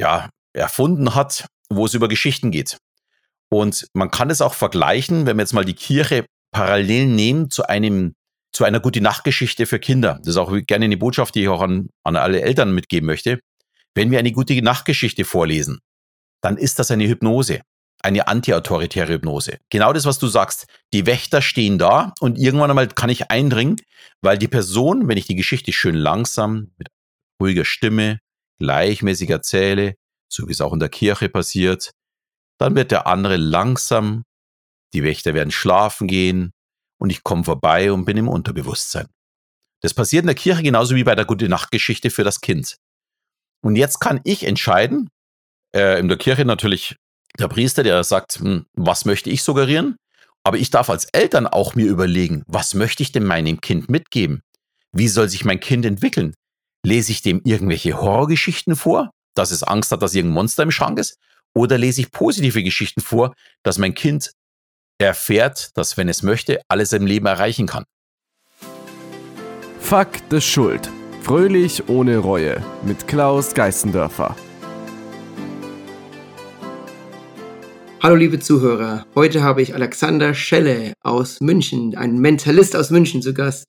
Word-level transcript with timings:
ja, 0.00 0.30
erfunden 0.54 1.14
hat, 1.14 1.46
wo 1.68 1.84
es 1.84 1.94
über 1.94 2.08
Geschichten 2.08 2.50
geht. 2.50 2.78
Und 3.50 3.86
man 3.92 4.10
kann 4.10 4.30
es 4.30 4.40
auch 4.40 4.54
vergleichen, 4.54 5.26
wenn 5.26 5.36
wir 5.36 5.42
jetzt 5.42 5.52
mal 5.52 5.64
die 5.64 5.74
Kirche 5.74 6.24
parallel 6.52 7.06
nehmen 7.06 7.50
zu 7.50 7.66
einem 7.66 8.14
zu 8.52 8.64
einer 8.64 8.80
gute 8.80 9.00
Nachtgeschichte 9.00 9.64
für 9.66 9.78
Kinder. 9.78 10.18
Das 10.20 10.28
ist 10.28 10.36
auch 10.36 10.52
gerne 10.66 10.86
eine 10.86 10.96
Botschaft, 10.96 11.36
die 11.36 11.42
ich 11.42 11.48
auch 11.48 11.60
an, 11.60 11.88
an 12.02 12.16
alle 12.16 12.40
Eltern 12.40 12.74
mitgeben 12.74 13.06
möchte. 13.06 13.38
Wenn 13.94 14.10
wir 14.10 14.18
eine 14.18 14.32
gute 14.32 14.60
Nachtgeschichte 14.60 15.24
vorlesen, 15.24 15.78
dann 16.40 16.56
ist 16.56 16.80
das 16.80 16.90
eine 16.90 17.06
Hypnose, 17.06 17.60
eine 18.02 18.26
antiautoritäre 18.26 19.12
Hypnose. 19.12 19.58
Genau 19.68 19.92
das, 19.92 20.04
was 20.04 20.18
du 20.18 20.26
sagst. 20.26 20.66
Die 20.92 21.06
Wächter 21.06 21.42
stehen 21.42 21.78
da 21.78 22.12
und 22.18 22.38
irgendwann 22.38 22.70
einmal 22.70 22.88
kann 22.88 23.10
ich 23.10 23.30
eindringen, 23.30 23.76
weil 24.20 24.38
die 24.38 24.48
Person, 24.48 25.06
wenn 25.06 25.18
ich 25.18 25.26
die 25.26 25.36
Geschichte 25.36 25.72
schön 25.72 25.94
langsam, 25.94 26.72
mit 26.76 26.88
ruhiger 27.40 27.64
Stimme, 27.64 28.18
gleichmäßig 28.60 29.30
erzähle, 29.30 29.96
so 30.32 30.46
wie 30.46 30.52
es 30.52 30.60
auch 30.60 30.72
in 30.72 30.80
der 30.80 30.88
Kirche 30.88 31.28
passiert, 31.28 31.90
dann 32.58 32.76
wird 32.76 32.92
der 32.92 33.06
andere 33.06 33.36
langsam, 33.36 34.22
die 34.92 35.02
Wächter 35.02 35.34
werden 35.34 35.50
schlafen 35.50 36.06
gehen 36.06 36.52
und 37.00 37.10
ich 37.10 37.24
komme 37.24 37.44
vorbei 37.44 37.90
und 37.92 38.04
bin 38.04 38.16
im 38.16 38.28
Unterbewusstsein. 38.28 39.08
Das 39.82 39.94
passiert 39.94 40.22
in 40.22 40.28
der 40.28 40.36
Kirche 40.36 40.62
genauso 40.62 40.94
wie 40.94 41.04
bei 41.04 41.14
der 41.14 41.24
Gute 41.24 41.48
Nacht 41.48 41.70
Geschichte 41.70 42.10
für 42.10 42.22
das 42.22 42.40
Kind. 42.40 42.76
Und 43.62 43.76
jetzt 43.76 43.98
kann 43.98 44.20
ich 44.24 44.44
entscheiden, 44.44 45.08
äh, 45.74 45.98
in 45.98 46.08
der 46.08 46.18
Kirche 46.18 46.44
natürlich 46.44 46.96
der 47.38 47.48
Priester, 47.48 47.82
der 47.82 48.04
sagt, 48.04 48.40
hm, 48.40 48.66
was 48.74 49.04
möchte 49.04 49.30
ich 49.30 49.42
suggerieren? 49.42 49.96
Aber 50.44 50.58
ich 50.58 50.70
darf 50.70 50.90
als 50.90 51.06
Eltern 51.06 51.46
auch 51.46 51.74
mir 51.74 51.86
überlegen, 51.86 52.42
was 52.46 52.74
möchte 52.74 53.02
ich 53.02 53.12
denn 53.12 53.24
meinem 53.24 53.60
Kind 53.60 53.90
mitgeben? 53.90 54.42
Wie 54.92 55.08
soll 55.08 55.28
sich 55.28 55.44
mein 55.44 55.60
Kind 55.60 55.84
entwickeln? 55.84 56.34
Lese 56.82 57.12
ich 57.12 57.20
dem 57.20 57.42
irgendwelche 57.44 58.00
Horrorgeschichten 58.00 58.74
vor, 58.74 59.10
dass 59.34 59.50
es 59.50 59.62
Angst 59.62 59.92
hat, 59.92 60.00
dass 60.00 60.14
irgendein 60.14 60.34
Monster 60.34 60.62
im 60.62 60.70
Schrank 60.70 60.98
ist? 60.98 61.18
Oder 61.54 61.76
lese 61.76 62.00
ich 62.00 62.10
positive 62.10 62.62
Geschichten 62.62 63.02
vor, 63.02 63.34
dass 63.62 63.76
mein 63.76 63.92
Kind 63.92 64.32
erfährt, 64.98 65.76
dass, 65.76 65.96
wenn 65.98 66.08
es 66.08 66.22
möchte, 66.22 66.60
alles 66.68 66.92
im 66.92 67.06
Leben 67.06 67.26
erreichen 67.26 67.66
kann. 67.66 67.84
Fakt 69.78 70.32
des 70.32 70.44
Schuld. 70.44 70.88
Fröhlich 71.22 71.88
ohne 71.88 72.16
Reue 72.16 72.64
mit 72.82 73.06
Klaus 73.06 73.52
Geißendörfer. 73.52 74.34
Hallo 78.02 78.14
liebe 78.14 78.38
Zuhörer, 78.38 79.04
heute 79.14 79.42
habe 79.42 79.60
ich 79.60 79.74
Alexander 79.74 80.32
Schelle 80.32 80.94
aus 81.02 81.42
München, 81.42 81.94
ein 81.94 82.18
Mentalist 82.18 82.74
aus 82.74 82.88
München 82.88 83.20
zu 83.20 83.34
Gast. 83.34 83.66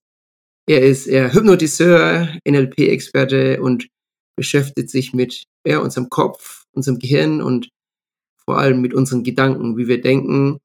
Er 0.68 0.82
ist 0.82 1.08
er 1.08 1.34
Hypnotiseur, 1.34 2.30
NLP-Experte 2.48 3.62
und 3.62 3.88
beschäftigt 4.36 4.90
sich 4.90 5.14
mit 5.14 5.44
ja, 5.66 5.80
unserem 5.80 6.10
Kopf, 6.10 6.66
unserem 6.72 7.00
Gehirn 7.00 7.42
und 7.42 7.70
vor 8.46 8.58
allem 8.58 8.82
mit 8.82 8.94
unseren 8.94 9.24
Gedanken, 9.24 9.78
wie 9.78 9.88
wir 9.88 10.02
denken. 10.02 10.60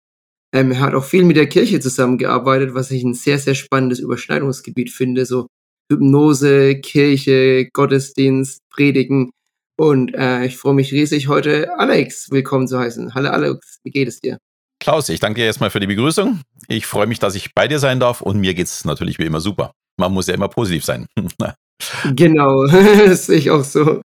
Ähm, 0.53 0.73
er 0.73 0.81
hat 0.81 0.95
auch 0.95 1.05
viel 1.05 1.25
mit 1.25 1.37
der 1.37 1.49
Kirche 1.49 1.81
zusammengearbeitet, 1.81 2.75
was 2.75 2.91
ich 2.91 3.03
ein 3.03 3.15
sehr, 3.15 3.39
sehr 3.39 3.55
spannendes 3.55 3.99
Überschneidungsgebiet 3.99 4.91
finde. 4.91 5.27
So 5.27 5.47
Hypnose, 5.91 6.81
Kirche, 6.81 7.69
Gottesdienst, 7.73 8.63
Predigen. 8.71 9.31
Und 9.79 10.15
äh, 10.15 10.47
ich 10.47 10.57
freue 10.57 10.75
mich 10.75 10.93
riesig, 10.93 11.29
heute 11.29 11.79
Alex 11.79 12.31
willkommen 12.31 12.67
zu 12.67 12.79
heißen. 12.79 13.15
Hallo 13.15 13.29
Alex, 13.29 13.81
wie 13.85 13.91
geht 13.91 14.09
es 14.09 14.21
dir? 14.21 14.39
Klaus, 14.81 15.09
ich 15.09 15.21
danke 15.21 15.41
dir 15.41 15.47
erstmal 15.47 15.71
für 15.71 15.81
die 15.81 15.87
Begrüßung. 15.87 16.41
Ich 16.69 16.87
freue 16.87 17.07
mich, 17.07 17.19
dass 17.19 17.35
ich 17.35 17.55
bei 17.55 17.69
dir 17.69 17.79
sein 17.79 18.01
darf 18.01 18.21
und 18.21 18.39
mir 18.39 18.55
geht 18.55 18.67
es 18.67 18.85
natürlich 18.85 19.19
wie 19.19 19.25
immer 19.25 19.41
super. 19.41 19.73
Man 19.99 20.13
muss 20.13 20.27
ja 20.27 20.35
immer 20.35 20.49
positiv 20.49 20.85
sein. 20.85 21.07
genau, 22.15 22.67
das 23.07 23.27
sehe 23.27 23.39
ich 23.39 23.51
auch 23.51 23.65
so. 23.65 24.01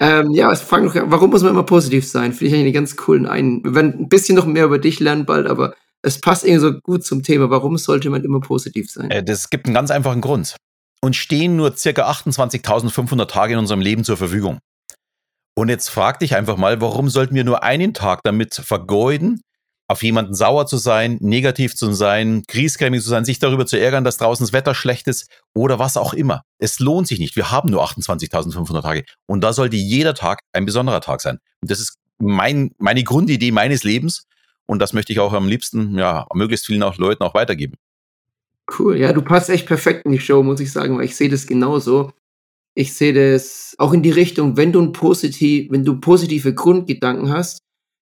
Ähm, 0.00 0.30
ja, 0.30 0.50
es 0.50 0.62
fragt 0.62 0.84
noch, 0.84 0.94
warum 0.94 1.30
muss 1.30 1.42
man 1.42 1.52
immer 1.52 1.62
positiv 1.62 2.08
sein? 2.08 2.32
Finde 2.32 2.46
ich 2.46 2.54
eigentlich 2.54 2.66
einen 2.66 2.72
ganz 2.72 2.96
coolen 2.96 3.26
einen. 3.26 3.62
Wir 3.62 3.74
werden 3.74 3.94
ein 4.00 4.08
bisschen 4.08 4.34
noch 4.34 4.46
mehr 4.46 4.64
über 4.64 4.78
dich 4.78 4.98
lernen 4.98 5.26
bald, 5.26 5.46
aber 5.46 5.74
es 6.02 6.20
passt 6.20 6.44
irgendwie 6.44 6.60
so 6.60 6.80
gut 6.80 7.04
zum 7.04 7.22
Thema. 7.22 7.50
Warum 7.50 7.76
sollte 7.76 8.08
man 8.08 8.24
immer 8.24 8.40
positiv 8.40 8.90
sein? 8.90 9.10
Äh, 9.10 9.22
das 9.22 9.50
gibt 9.50 9.66
einen 9.66 9.74
ganz 9.74 9.90
einfachen 9.90 10.22
Grund. 10.22 10.56
Uns 11.02 11.16
stehen 11.16 11.56
nur 11.56 11.76
circa 11.76 12.10
28.500 12.10 13.26
Tage 13.26 13.52
in 13.54 13.58
unserem 13.58 13.80
Leben 13.80 14.04
zur 14.04 14.16
Verfügung. 14.16 14.58
Und 15.54 15.68
jetzt 15.68 15.88
frag 15.88 16.18
dich 16.20 16.34
einfach 16.34 16.56
mal, 16.56 16.80
warum 16.80 17.08
sollten 17.10 17.34
wir 17.34 17.44
nur 17.44 17.62
einen 17.62 17.92
Tag 17.92 18.20
damit 18.22 18.54
vergeuden, 18.54 19.42
auf 19.90 20.04
jemanden 20.04 20.34
sauer 20.34 20.66
zu 20.66 20.76
sein, 20.76 21.18
negativ 21.20 21.74
zu 21.74 21.92
sein, 21.92 22.44
griesgrämig 22.46 23.02
zu 23.02 23.08
sein, 23.08 23.24
sich 23.24 23.40
darüber 23.40 23.66
zu 23.66 23.76
ärgern, 23.76 24.04
dass 24.04 24.18
draußen 24.18 24.46
das 24.46 24.52
Wetter 24.52 24.72
schlecht 24.72 25.08
ist 25.08 25.28
oder 25.52 25.80
was 25.80 25.96
auch 25.96 26.14
immer. 26.14 26.44
Es 26.58 26.78
lohnt 26.78 27.08
sich 27.08 27.18
nicht. 27.18 27.34
Wir 27.34 27.50
haben 27.50 27.70
nur 27.70 27.82
28.500 27.82 28.82
Tage 28.82 29.04
und 29.26 29.42
da 29.42 29.52
sollte 29.52 29.74
jeder 29.74 30.14
Tag 30.14 30.42
ein 30.52 30.64
besonderer 30.64 31.00
Tag 31.00 31.20
sein. 31.20 31.38
Und 31.60 31.72
das 31.72 31.80
ist 31.80 31.96
mein, 32.18 32.70
meine 32.78 33.02
Grundidee 33.02 33.50
meines 33.50 33.82
Lebens 33.82 34.28
und 34.66 34.78
das 34.78 34.92
möchte 34.92 35.12
ich 35.12 35.18
auch 35.18 35.32
am 35.32 35.48
liebsten, 35.48 35.98
ja, 35.98 36.24
möglichst 36.34 36.66
vielen 36.66 36.84
auch 36.84 36.96
Leuten 36.96 37.24
auch 37.24 37.34
weitergeben. 37.34 37.74
Cool, 38.78 38.96
ja, 38.96 39.12
du 39.12 39.22
passt 39.22 39.50
echt 39.50 39.66
perfekt 39.66 40.06
in 40.06 40.12
die 40.12 40.20
Show, 40.20 40.44
muss 40.44 40.60
ich 40.60 40.70
sagen, 40.70 40.98
weil 40.98 41.06
ich 41.06 41.16
sehe 41.16 41.28
das 41.28 41.48
genauso. 41.48 42.12
Ich 42.76 42.94
sehe 42.94 43.12
das 43.12 43.74
auch 43.78 43.92
in 43.92 44.04
die 44.04 44.12
Richtung, 44.12 44.56
wenn 44.56 44.70
du 44.70 44.80
ein 44.80 44.92
positiv, 44.92 45.72
wenn 45.72 45.84
du 45.84 45.98
positive 45.98 46.54
Grundgedanken 46.54 47.32
hast, 47.32 47.58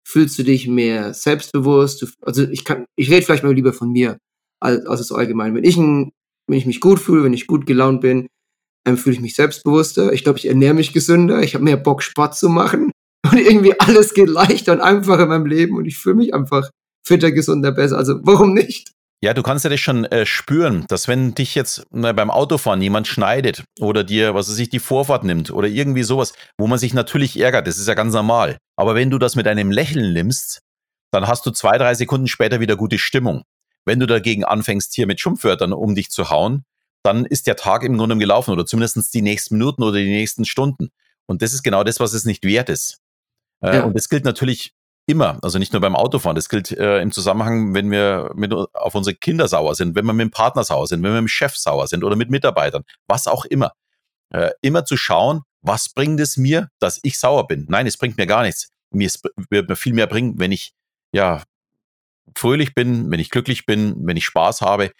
fühlst 0.06 0.39
du 0.39 0.44
dich 0.44 0.69
mehr 0.69 1.15
selbstbewusst. 1.15 2.06
Also 2.22 2.44
ich 2.44 2.65
kann, 2.65 2.87
ich 2.94 3.11
rede 3.11 3.22
vielleicht 3.22 3.43
mal 3.43 3.53
lieber 3.53 3.72
von 3.72 3.91
mir 3.91 4.19
als, 4.61 4.87
als 4.87 5.11
allgemein. 5.11 5.55
Wenn 5.55 5.65
ich, 5.65 5.77
ein, 5.77 6.12
wenn 6.47 6.59
ich 6.59 6.67
mich 6.67 6.81
gut 6.81 7.00
fühle, 7.00 7.25
wenn 7.25 7.33
ich 7.33 7.49
gut 7.49 7.67
gelaunt 7.67 8.03
bin, 8.03 8.28
dann 8.84 8.97
fühle 8.97 9.16
ich 9.16 9.21
mich 9.21 9.34
selbstbewusster. 9.34 10.12
Ich 10.12 10.22
glaube, 10.22 10.39
ich 10.39 10.47
ernähre 10.47 10.75
mich 10.75 10.93
gesünder. 10.93 11.43
Ich 11.43 11.55
habe 11.55 11.65
mehr 11.65 11.77
Bock, 11.77 12.05
Sport 12.05 12.37
zu 12.37 12.49
machen. 12.49 12.93
Und 13.31 13.39
irgendwie 13.39 13.78
alles 13.81 14.15
geht 14.15 14.28
leichter 14.28 14.75
und 14.75 14.81
einfacher 14.81 15.25
in 15.25 15.28
meinem 15.28 15.47
Leben 15.47 15.77
und 15.77 15.84
ich 15.84 15.99
fühle 15.99 16.15
mich 16.15 16.33
einfach 16.33 16.71
fitter, 17.05 17.33
gesunder, 17.33 17.72
besser. 17.72 17.99
Also 17.99 18.21
warum 18.22 18.55
nicht? 18.55 18.93
Ja, 19.22 19.32
du 19.32 19.43
kannst 19.43 19.65
ja 19.65 19.71
das 19.71 19.81
schon 19.81 20.04
äh, 20.04 20.27
spüren, 20.27 20.84
dass 20.88 21.09
wenn 21.09 21.34
dich 21.34 21.54
jetzt 21.54 21.87
na, 21.91 22.12
beim 22.12 22.31
Autofahren 22.31 22.82
jemand 22.82 23.06
schneidet 23.06 23.65
oder 23.81 24.04
dir, 24.04 24.34
was 24.34 24.50
weiß 24.50 24.59
ich, 24.59 24.69
die 24.69 24.78
Vorfahrt 24.78 25.25
nimmt 25.25 25.50
oder 25.50 25.69
irgendwie 25.69 26.03
sowas, 26.03 26.34
wo 26.59 26.66
man 26.66 26.78
sich 26.78 26.93
natürlich 26.93 27.38
ärgert, 27.38 27.66
das 27.66 27.78
ist 27.78 27.88
ja 27.88 27.94
ganz 27.94 28.12
normal. 28.12 28.59
Aber 28.77 28.94
wenn 28.94 29.10
du 29.10 29.19
das 29.19 29.34
mit 29.34 29.49
einem 29.49 29.71
Lächeln 29.71 30.12
nimmst, 30.12 30.60
dann 31.12 31.27
hast 31.27 31.47
du 31.47 31.50
zwei, 31.50 31.78
drei 31.78 31.94
Sekunden 31.94 32.28
später 32.28 32.60
wieder 32.60 32.77
gute 32.77 32.99
Stimmung. 32.99 33.43
Wenn 33.87 34.00
du 34.00 34.06
dagegen 34.06 34.44
anfängst, 34.44 34.94
hier 34.94 35.06
mit 35.06 35.21
Schimpfwörtern 35.21 35.72
um 35.72 35.94
dich 35.94 36.10
zu 36.10 36.28
hauen, 36.28 36.65
dann 37.03 37.25
ist 37.25 37.47
der 37.47 37.56
Tag 37.56 37.84
im 37.84 37.97
Grunde 37.97 38.19
gelaufen 38.19 38.50
oder 38.50 38.66
zumindest 38.66 39.15
die 39.15 39.22
nächsten 39.22 39.56
Minuten 39.56 39.83
oder 39.83 39.98
die 39.98 40.10
nächsten 40.10 40.44
Stunden. 40.44 40.91
Und 41.27 41.41
das 41.41 41.54
ist 41.54 41.62
genau 41.62 41.84
das, 41.84 42.00
was 42.00 42.12
es 42.12 42.25
nicht 42.25 42.44
wert 42.44 42.69
ist. 42.69 42.98
Äh, 43.62 43.77
ja. 43.77 43.84
Und 43.84 43.97
das 43.97 44.09
gilt 44.09 44.25
natürlich 44.25 44.75
Immer, 45.09 45.39
also 45.43 45.61
nicht 45.61 45.72
nur 45.72 45.81
beim 45.81 45.94
Autofahren. 45.94 46.34
Das 46.34 46.49
gilt 46.49 46.72
äh, 46.72 47.00
im 47.00 47.12
Zusammenhang, 47.12 47.75
wenn 47.75 47.93
wir 47.93 48.33
mit, 48.34 48.53
auf 48.53 48.94
unsere 48.97 49.15
Kinder 49.15 49.47
sauer 49.47 49.77
sind, 49.77 49.94
wenn 49.94 50.05
wir 50.05 50.12
mit 50.12 50.25
dem 50.25 50.31
Partner 50.33 50.65
sauer 50.65 50.89
sind, 50.89 51.03
wenn 51.05 51.12
wir 51.12 51.22
mit 51.22 51.28
dem 51.28 51.33
Chef 51.33 51.56
sauer 51.56 51.87
sind 51.87 52.03
oder 52.03 52.17
mit 52.17 52.28
Mitarbeitern, 52.28 52.83
was 53.06 53.28
auch 53.28 53.45
immer. 53.45 53.72
Äh, 54.31 54.50
immer 54.62 54.84
zu 54.84 54.97
schauen, 54.97 55.43
was 55.62 55.91
bringt 55.91 56.19
es 56.19 56.37
mir, 56.37 56.71
dass 56.81 56.99
ich 57.05 57.21
sauer 57.21 57.47
bin? 57.47 57.66
Nein, 57.69 57.87
es 57.87 57.97
bringt 57.97 58.16
mir 58.16 58.27
gar 58.27 58.43
nichts. 58.43 58.71
Mir 58.91 59.09
wird 59.49 59.69
mir 59.69 59.77
viel 59.77 59.93
mehr 59.93 60.09
bringen, 60.09 60.41
wenn 60.41 60.50
ich 60.50 60.72
ja 61.12 61.45
fröhlich 62.34 62.75
bin, 62.75 63.09
wenn 63.11 63.21
ich 63.21 63.31
glücklich 63.31 63.65
bin, 63.65 63.95
wenn 64.06 64.16
ich 64.16 64.25
Spaß 64.25 64.61
habe, 64.61 64.91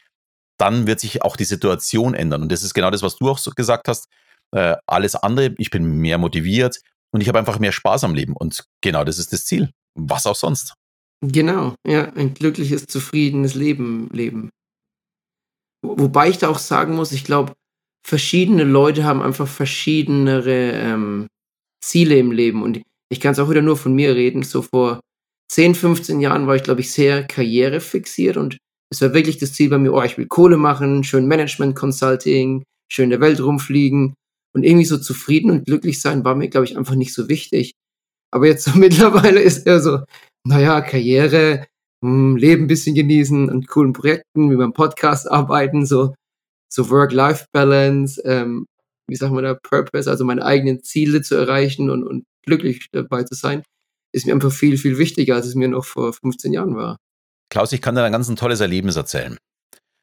dann 0.57 0.87
wird 0.87 1.01
sich 1.01 1.23
auch 1.23 1.37
die 1.37 1.45
Situation 1.45 2.15
ändern. 2.15 2.43
Und 2.43 2.53
das 2.53 2.63
ist 2.63 2.75
genau 2.75 2.91
das, 2.91 3.03
was 3.03 3.17
du 3.17 3.29
auch 3.29 3.39
so 3.39 3.51
gesagt 3.51 3.89
hast. 3.89 4.07
Äh, 4.53 4.77
alles 4.87 5.17
andere, 5.17 5.55
ich 5.59 5.71
bin 5.71 5.85
mehr 5.99 6.19
motiviert 6.19 6.79
und 7.11 7.21
ich 7.21 7.27
habe 7.29 7.41
einfach 7.41 7.59
mehr 7.59 7.73
Spaß 7.73 8.05
am 8.05 8.15
Leben. 8.15 8.35
Und 8.35 8.65
genau 8.81 9.03
das 9.03 9.19
ist 9.19 9.33
das 9.33 9.45
Ziel 9.45 9.73
was 9.97 10.27
auch 10.27 10.37
sonst. 10.37 10.75
Genau, 11.23 11.75
ja, 11.87 12.13
ein 12.13 12.35
glückliches, 12.35 12.87
zufriedenes 12.87 13.55
Leben 13.55 14.09
leben. 14.13 14.51
Wobei 15.83 16.29
ich 16.29 16.39
da 16.39 16.49
auch 16.49 16.59
sagen 16.59 16.95
muss, 16.95 17.13
ich 17.13 17.25
glaube, 17.25 17.55
verschiedene 18.07 18.65
Leute 18.65 19.05
haben 19.05 19.23
einfach 19.23 19.49
verschiedenere 19.49 20.73
ähm, 20.73 21.27
Ziele 21.83 22.19
im 22.19 22.33
Leben. 22.33 22.63
Und 22.63 22.83
ich 23.11 23.21
kann 23.21 23.33
es 23.33 23.39
auch 23.39 23.51
wieder 23.51 23.63
nur 23.63 23.77
von 23.77 23.95
mir 23.95 24.15
reden. 24.15 24.43
So 24.43 24.63
vor 24.63 25.01
10, 25.51 25.75
15 25.75 26.21
Jahren 26.21 26.47
war 26.47 26.57
ich, 26.57 26.63
glaube 26.63 26.81
ich, 26.81 26.93
sehr 26.93 27.25
karrierefixiert 27.25 28.37
und 28.37 28.59
es 28.91 29.01
war 29.01 29.15
wirklich 29.15 29.39
das 29.39 29.53
Ziel 29.53 29.69
bei 29.71 29.79
mir, 29.79 29.93
oh, 29.93 30.03
ich 30.03 30.17
will 30.17 30.27
Kohle 30.27 30.57
machen, 30.57 31.03
schön 31.03 31.27
Management 31.27 31.75
Consulting, 31.75 32.63
schön 32.89 33.05
in 33.05 33.11
der 33.11 33.21
Welt 33.21 33.41
rumfliegen 33.41 34.15
und 34.55 34.63
irgendwie 34.63 34.85
so 34.85 34.99
zufrieden 34.99 35.51
und 35.51 35.67
glücklich 35.67 36.01
sein 36.01 36.25
war 36.25 36.35
mir, 36.35 36.49
glaube 36.49 36.67
ich, 36.67 36.77
einfach 36.77 36.95
nicht 36.95 37.13
so 37.13 37.29
wichtig. 37.29 37.73
Aber 38.37 38.47
jetzt 38.47 38.65
so 38.65 38.73
mittlerweile 38.79 39.41
ist 39.41 39.67
er 39.67 39.81
so, 39.81 40.01
naja, 40.47 40.83
Karriere, 40.83 41.67
mh, 42.03 42.11
hm, 42.11 42.37
Leben 42.37 42.65
ein 42.65 42.67
bisschen 42.67 42.95
genießen 42.95 43.49
und 43.49 43.67
coolen 43.67 43.95
Projekten, 43.95 44.51
wie 44.51 44.57
beim 44.57 44.75
Podcast 44.75 45.31
arbeiten, 45.31 45.87
so, 45.87 46.15
so 46.71 46.91
Work-Life-Balance, 46.91 48.21
ähm, 48.27 48.67
wie 49.09 49.17
sagen 49.17 49.35
wir 49.35 49.41
da, 49.41 49.55
Purpose, 49.55 50.11
also 50.11 50.27
meine 50.27 50.45
eigenen 50.45 50.83
Ziele 50.83 51.23
zu 51.23 51.35
erreichen 51.35 51.89
und, 51.89 52.05
und 52.05 52.25
glücklich 52.45 52.89
dabei 52.93 53.23
zu 53.23 53.35
sein, 53.35 53.63
ist 54.13 54.27
mir 54.27 54.35
einfach 54.35 54.53
viel, 54.53 54.77
viel 54.77 54.99
wichtiger, 54.99 55.37
als 55.37 55.47
es 55.47 55.55
mir 55.55 55.69
noch 55.69 55.87
vor 55.87 56.13
15 56.13 56.53
Jahren 56.53 56.77
war. 56.77 56.99
Klaus, 57.51 57.73
ich 57.73 57.81
kann 57.81 57.95
dir 57.95 58.05
ein 58.05 58.13
ganz 58.13 58.29
ein 58.29 58.37
tolles 58.37 58.61
Erlebnis 58.61 58.97
erzählen. 58.97 59.39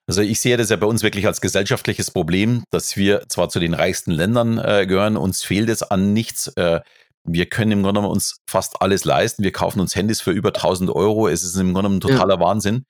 Also 0.08 0.22
ich 0.22 0.40
sehe 0.40 0.58
das 0.58 0.72
ja 0.72 0.76
bei 0.78 0.88
uns 0.88 1.04
wirklich 1.04 1.28
als 1.28 1.40
gesellschaftliches 1.40 2.10
Problem, 2.10 2.64
dass 2.72 2.98
wir 2.98 3.30
zwar 3.30 3.50
zu 3.50 3.60
den 3.60 3.76
reichsten 3.76 4.12
Ländern 4.12 4.58
äh, 4.58 4.88
gehören, 4.88 5.18
uns 5.18 5.44
fehlt 5.44 5.70
es 5.70 5.84
an 5.84 6.14
nichts. 6.14 6.48
Äh, 6.48 6.82
Wir 7.26 7.48
können 7.48 7.72
im 7.72 7.84
Grunde 7.84 8.00
genommen 8.00 8.14
uns 8.14 8.42
fast 8.48 8.82
alles 8.82 9.06
leisten. 9.06 9.44
Wir 9.44 9.52
kaufen 9.52 9.80
uns 9.80 9.96
Handys 9.96 10.22
für 10.22 10.32
über 10.32 10.50
1000 10.50 10.90
Euro. 10.90 11.28
Es 11.28 11.44
ist 11.44 11.56
im 11.56 11.74
Grunde 11.74 11.90
genommen 11.90 12.02
totaler 12.02 12.36
ja. 12.36 12.40
Wahnsinn. 12.40 12.86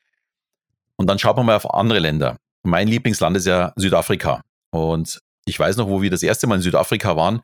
Und 0.96 1.08
dann 1.08 1.20
schaut 1.20 1.38
man 1.38 1.46
mal 1.46 1.56
auf 1.56 1.72
andere 1.72 2.00
Länder. 2.00 2.38
Mein 2.64 2.88
Lieblingsland 2.88 3.38
ist 3.38 3.46
ja 3.46 3.74
Südafrika. 3.76 4.42
Und 4.72 5.20
ich 5.46 5.60
weiß 5.60 5.78
noch, 5.78 5.88
wo 5.88 6.02
wir 6.02 6.10
das 6.10 6.24
erste 6.24 6.48
Mal 6.48 6.56
in 6.56 6.62
Südafrika 6.62 7.16
waren, 7.16 7.42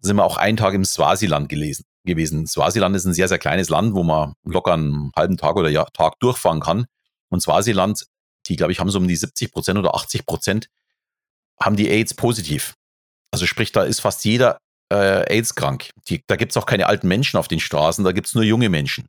sind 0.00 0.16
wir 0.16 0.24
auch 0.24 0.36
einen 0.36 0.56
Tag 0.56 0.74
im 0.74 0.84
Swasiland 0.84 1.48
gelesen, 1.48 1.84
gewesen. 2.04 2.46
Swasiland 2.46 2.94
ist 2.94 3.04
ein 3.06 3.14
sehr, 3.14 3.28
sehr 3.28 3.38
kleines 3.38 3.68
Land, 3.68 3.94
wo 3.94 4.02
man 4.02 4.34
locker 4.44 4.74
einen 4.74 5.10
halben 5.16 5.36
Tag 5.36 5.56
oder 5.56 5.68
ja, 5.68 5.84
Tag 5.92 6.18
durchfahren 6.20 6.60
kann. 6.60 6.86
Und 7.28 7.42
Swasiland, 7.42 8.04
die, 8.46 8.56
glaube 8.56 8.72
ich, 8.72 8.80
haben 8.80 8.90
so 8.90 8.98
um 8.98 9.08
die 9.08 9.16
70 9.16 9.52
Prozent 9.52 9.78
oder 9.78 9.94
80 9.94 10.26
Prozent, 10.26 10.68
haben 11.60 11.76
die 11.76 11.90
AIDS 11.90 12.14
positiv. 12.14 12.74
Also 13.30 13.46
sprich, 13.46 13.72
da 13.72 13.84
ist 13.84 14.00
fast 14.00 14.24
jeder 14.24 14.58
äh, 14.90 15.24
AIDS 15.32 15.54
krank. 15.54 15.90
Da 16.26 16.36
gibt 16.36 16.52
es 16.52 16.56
auch 16.56 16.66
keine 16.66 16.86
alten 16.86 17.08
Menschen 17.08 17.38
auf 17.38 17.48
den 17.48 17.60
Straßen, 17.60 18.04
da 18.04 18.12
gibt 18.12 18.26
es 18.26 18.34
nur 18.34 18.44
junge 18.44 18.68
Menschen. 18.68 19.06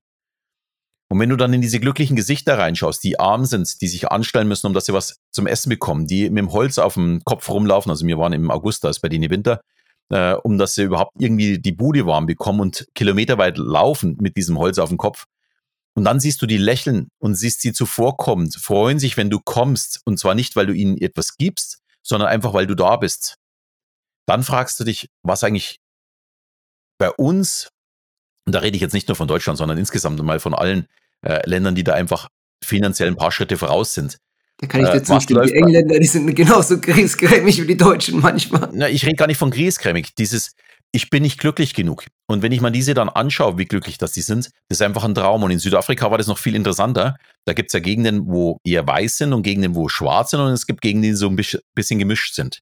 Und 1.10 1.20
wenn 1.20 1.30
du 1.30 1.36
dann 1.36 1.52
in 1.52 1.62
diese 1.62 1.82
glücklichen 1.82 2.16
Gesichter 2.16 2.58
reinschaust, 2.58 3.04
die 3.04 3.20
arm 3.20 3.44
sind, 3.44 3.82
die 3.82 3.90
sich 3.90 4.10
anstellen 4.10 4.48
müssen, 4.48 4.68
um 4.68 4.74
dass 4.74 4.86
sie 4.86 4.94
was 4.94 5.18
zum 5.32 5.46
Essen 5.46 5.70
bekommen, 5.70 6.08
die 6.08 6.30
mit 6.30 6.38
dem 6.38 6.54
Holz 6.54 6.78
auf 6.78 6.94
dem 6.94 7.22
Kopf 7.26 7.50
rumlaufen, 7.50 7.90
also 7.90 8.08
wir 8.08 8.18
waren 8.18 8.32
im 8.32 8.50
August, 8.50 8.86
da 8.86 8.90
ist 8.90 9.02
bei 9.02 9.10
denen 9.10 9.30
Winter, 9.30 9.60
äh, 10.10 10.36
um 10.36 10.58
dass 10.58 10.76
sie 10.76 10.84
überhaupt 10.84 11.12
irgendwie 11.20 11.60
die 11.60 11.74
Bude 11.74 12.06
warm 12.06 12.28
bekommen 12.28 12.62
und 12.62 12.88
kilometerweit 12.96 13.58
laufen 13.58 14.18
mit 14.22 14.38
diesem 14.38 14.58
Holz 14.58 14.78
auf 14.78 14.88
dem 14.88 14.98
Kopf. 14.98 15.26
Und 15.94 16.06
dann 16.06 16.22
siehst 16.22 16.42
du 16.42 16.46
die 16.46 16.58
lächeln 16.58 17.10
und 17.20 17.36
siehst 17.36 17.62
sie 17.62 17.74
zuvorkommend, 17.74 18.56
freuen 18.56 18.98
sich, 18.98 19.18
wenn 19.18 19.30
du 19.30 19.40
kommst. 19.44 20.00
Und 20.06 20.18
zwar 20.18 20.36
nicht, 20.36 20.56
weil 20.56 20.68
du 20.68 20.74
ihnen 20.74 20.98
etwas 20.98 21.36
gibst, 21.36 21.80
sondern 22.02 22.30
einfach, 22.30 22.54
weil 22.54 22.68
du 22.68 22.76
da 22.76 22.96
bist. 22.96 23.36
Dann 24.26 24.44
fragst 24.44 24.80
du 24.80 24.84
dich, 24.84 25.10
was 25.24 25.44
eigentlich 25.44 25.80
bei 26.98 27.10
uns, 27.12 27.70
und 28.46 28.54
da 28.54 28.60
rede 28.60 28.76
ich 28.76 28.82
jetzt 28.82 28.94
nicht 28.94 29.08
nur 29.08 29.16
von 29.16 29.28
Deutschland, 29.28 29.58
sondern 29.58 29.78
insgesamt 29.78 30.22
mal 30.22 30.40
von 30.40 30.54
allen 30.54 30.88
äh, 31.26 31.48
Ländern, 31.48 31.76
die 31.76 31.84
da 31.84 31.94
einfach 31.94 32.30
finanziell 32.64 33.10
ein 33.10 33.16
paar 33.16 33.32
Schritte 33.32 33.58
voraus 33.58 33.94
sind. 33.94 34.18
Da 34.58 34.68
kann 34.68 34.82
ich 34.82 34.90
dir 34.90 34.98
äh, 34.98 35.04
zustimmen. 35.04 35.48
Die 35.48 35.54
Engländer, 35.54 36.00
die 36.00 36.06
sind 36.06 36.34
genauso 36.36 36.78
griesgrämig 36.82 37.62
wie 37.62 37.68
die 37.68 37.78
Deutschen 37.78 38.20
manchmal. 38.20 38.70
Na, 38.72 38.88
ich 38.88 39.06
rede 39.06 39.16
gar 39.16 39.28
nicht 39.28 39.40
von 39.40 39.50
griesgrämig. 39.50 40.14
Dieses, 40.16 40.52
ich 40.92 41.10
bin 41.10 41.24
nicht 41.24 41.40
glücklich 41.40 41.74
genug. 41.74 42.06
Und 42.28 42.44
wenn 42.44 42.52
ich 42.52 42.62
mal 42.62 42.70
diese 42.70 42.94
dann 42.94 43.10
anschaue, 43.10 43.58
wie 43.58 43.66
glücklich 43.66 43.98
das 43.98 44.12
die 44.12 44.22
sind, 44.22 44.52
das 44.70 44.78
ist 44.78 44.82
einfach 44.84 45.04
ein 45.04 45.16
Traum. 45.16 45.42
Und 45.42 45.50
in 45.50 45.58
Südafrika 45.58 46.12
war 46.12 46.20
das 46.20 46.28
noch 46.28 46.38
viel 46.38 46.56
interessanter. 46.56 47.16
Da 47.46 47.54
gibt 47.54 47.70
es 47.70 47.74
ja 47.74 47.80
Gegenden, 47.80 48.28
wo 48.28 48.60
eher 48.64 48.86
weiß 48.86 49.18
sind 49.18 49.34
und 49.34 49.42
Gegenden, 49.42 49.74
wo 49.74 49.90
schwarz 49.90 50.30
sind. 50.30 50.42
Und 50.42 50.52
es 50.52 50.68
gibt 50.68 50.82
Gegenden, 50.82 51.10
die 51.10 51.16
so 51.16 51.28
ein 51.28 51.40
bisschen 51.74 51.98
gemischt 51.98 52.36
sind. 52.36 52.60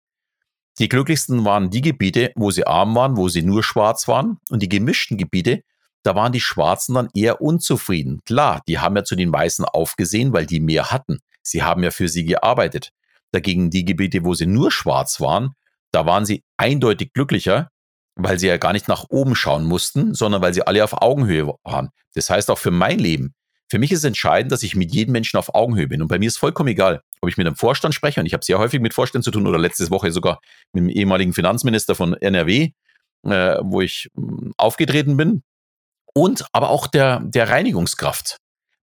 Die 0.79 0.87
glücklichsten 0.87 1.43
waren 1.43 1.69
die 1.69 1.81
Gebiete, 1.81 2.31
wo 2.35 2.51
sie 2.51 2.65
arm 2.65 2.95
waren, 2.95 3.17
wo 3.17 3.27
sie 3.27 3.43
nur 3.43 3.63
schwarz 3.63 4.07
waren. 4.07 4.37
Und 4.49 4.63
die 4.63 4.69
gemischten 4.69 5.17
Gebiete, 5.17 5.61
da 6.03 6.15
waren 6.15 6.31
die 6.31 6.39
Schwarzen 6.39 6.95
dann 6.95 7.09
eher 7.13 7.41
unzufrieden. 7.41 8.21
Klar, 8.25 8.61
die 8.67 8.79
haben 8.79 8.95
ja 8.95 9.03
zu 9.03 9.17
den 9.17 9.31
Weißen 9.31 9.65
aufgesehen, 9.65 10.31
weil 10.31 10.45
die 10.45 10.61
mehr 10.61 10.91
hatten. 10.91 11.19
Sie 11.41 11.63
haben 11.63 11.83
ja 11.83 11.91
für 11.91 12.07
sie 12.07 12.23
gearbeitet. 12.23 12.91
Dagegen 13.31 13.69
die 13.69 13.83
Gebiete, 13.83 14.23
wo 14.23 14.33
sie 14.33 14.45
nur 14.45 14.71
schwarz 14.71 15.19
waren, 15.19 15.51
da 15.91 16.05
waren 16.05 16.25
sie 16.25 16.43
eindeutig 16.57 17.11
glücklicher, 17.13 17.69
weil 18.15 18.39
sie 18.39 18.47
ja 18.47 18.57
gar 18.57 18.73
nicht 18.73 18.87
nach 18.87 19.05
oben 19.09 19.35
schauen 19.35 19.65
mussten, 19.65 20.13
sondern 20.13 20.41
weil 20.41 20.53
sie 20.53 20.65
alle 20.65 20.83
auf 20.83 21.01
Augenhöhe 21.01 21.53
waren. 21.63 21.89
Das 22.15 22.29
heißt 22.29 22.49
auch 22.49 22.57
für 22.57 22.71
mein 22.71 22.99
Leben. 22.99 23.33
Für 23.69 23.77
mich 23.77 23.91
ist 23.91 24.03
entscheidend, 24.03 24.51
dass 24.51 24.63
ich 24.63 24.75
mit 24.75 24.93
jedem 24.93 25.11
Menschen 25.11 25.37
auf 25.37 25.53
Augenhöhe 25.53 25.87
bin. 25.87 26.01
Und 26.01 26.07
bei 26.07 26.17
mir 26.17 26.27
ist 26.27 26.37
vollkommen 26.37 26.69
egal, 26.69 27.03
ob 27.21 27.29
ich 27.29 27.37
mit 27.37 27.45
einem 27.45 27.55
Vorstand 27.55 27.93
spreche, 27.93 28.19
und 28.19 28.25
ich 28.25 28.33
habe 28.33 28.43
sehr 28.43 28.57
häufig 28.57 28.79
mit 28.81 28.93
Vorständen 28.93 29.23
zu 29.23 29.31
tun, 29.31 29.45
oder 29.45 29.59
letzte 29.59 29.89
Woche 29.91 30.11
sogar 30.11 30.41
mit 30.73 30.83
dem 30.83 30.89
ehemaligen 30.89 31.33
Finanzminister 31.33 31.93
von 31.93 32.13
NRW, 32.13 32.71
äh, 33.23 33.57
wo 33.61 33.81
ich 33.81 34.09
mh, 34.15 34.27
hm, 34.27 34.53
aufgetreten 34.57 35.17
bin, 35.17 35.43
und 36.13 36.45
aber 36.51 36.69
auch 36.69 36.87
der, 36.87 37.19
der 37.19 37.49
Reinigungskraft. 37.49 38.37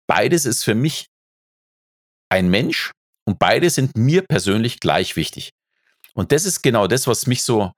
Beides 0.06 0.44
ist 0.44 0.62
für 0.62 0.76
mich 0.76 1.08
ein 2.28 2.48
Mensch 2.48 2.92
und 3.24 3.38
beide 3.40 3.70
sind 3.70 3.96
mir 3.96 4.22
persönlich 4.22 4.78
gleich 4.78 5.16
wichtig. 5.16 5.50
Und 6.14 6.30
das 6.30 6.44
ist 6.44 6.62
genau 6.62 6.86
das, 6.86 7.06
was 7.08 7.26
mich 7.26 7.42
so 7.42 7.72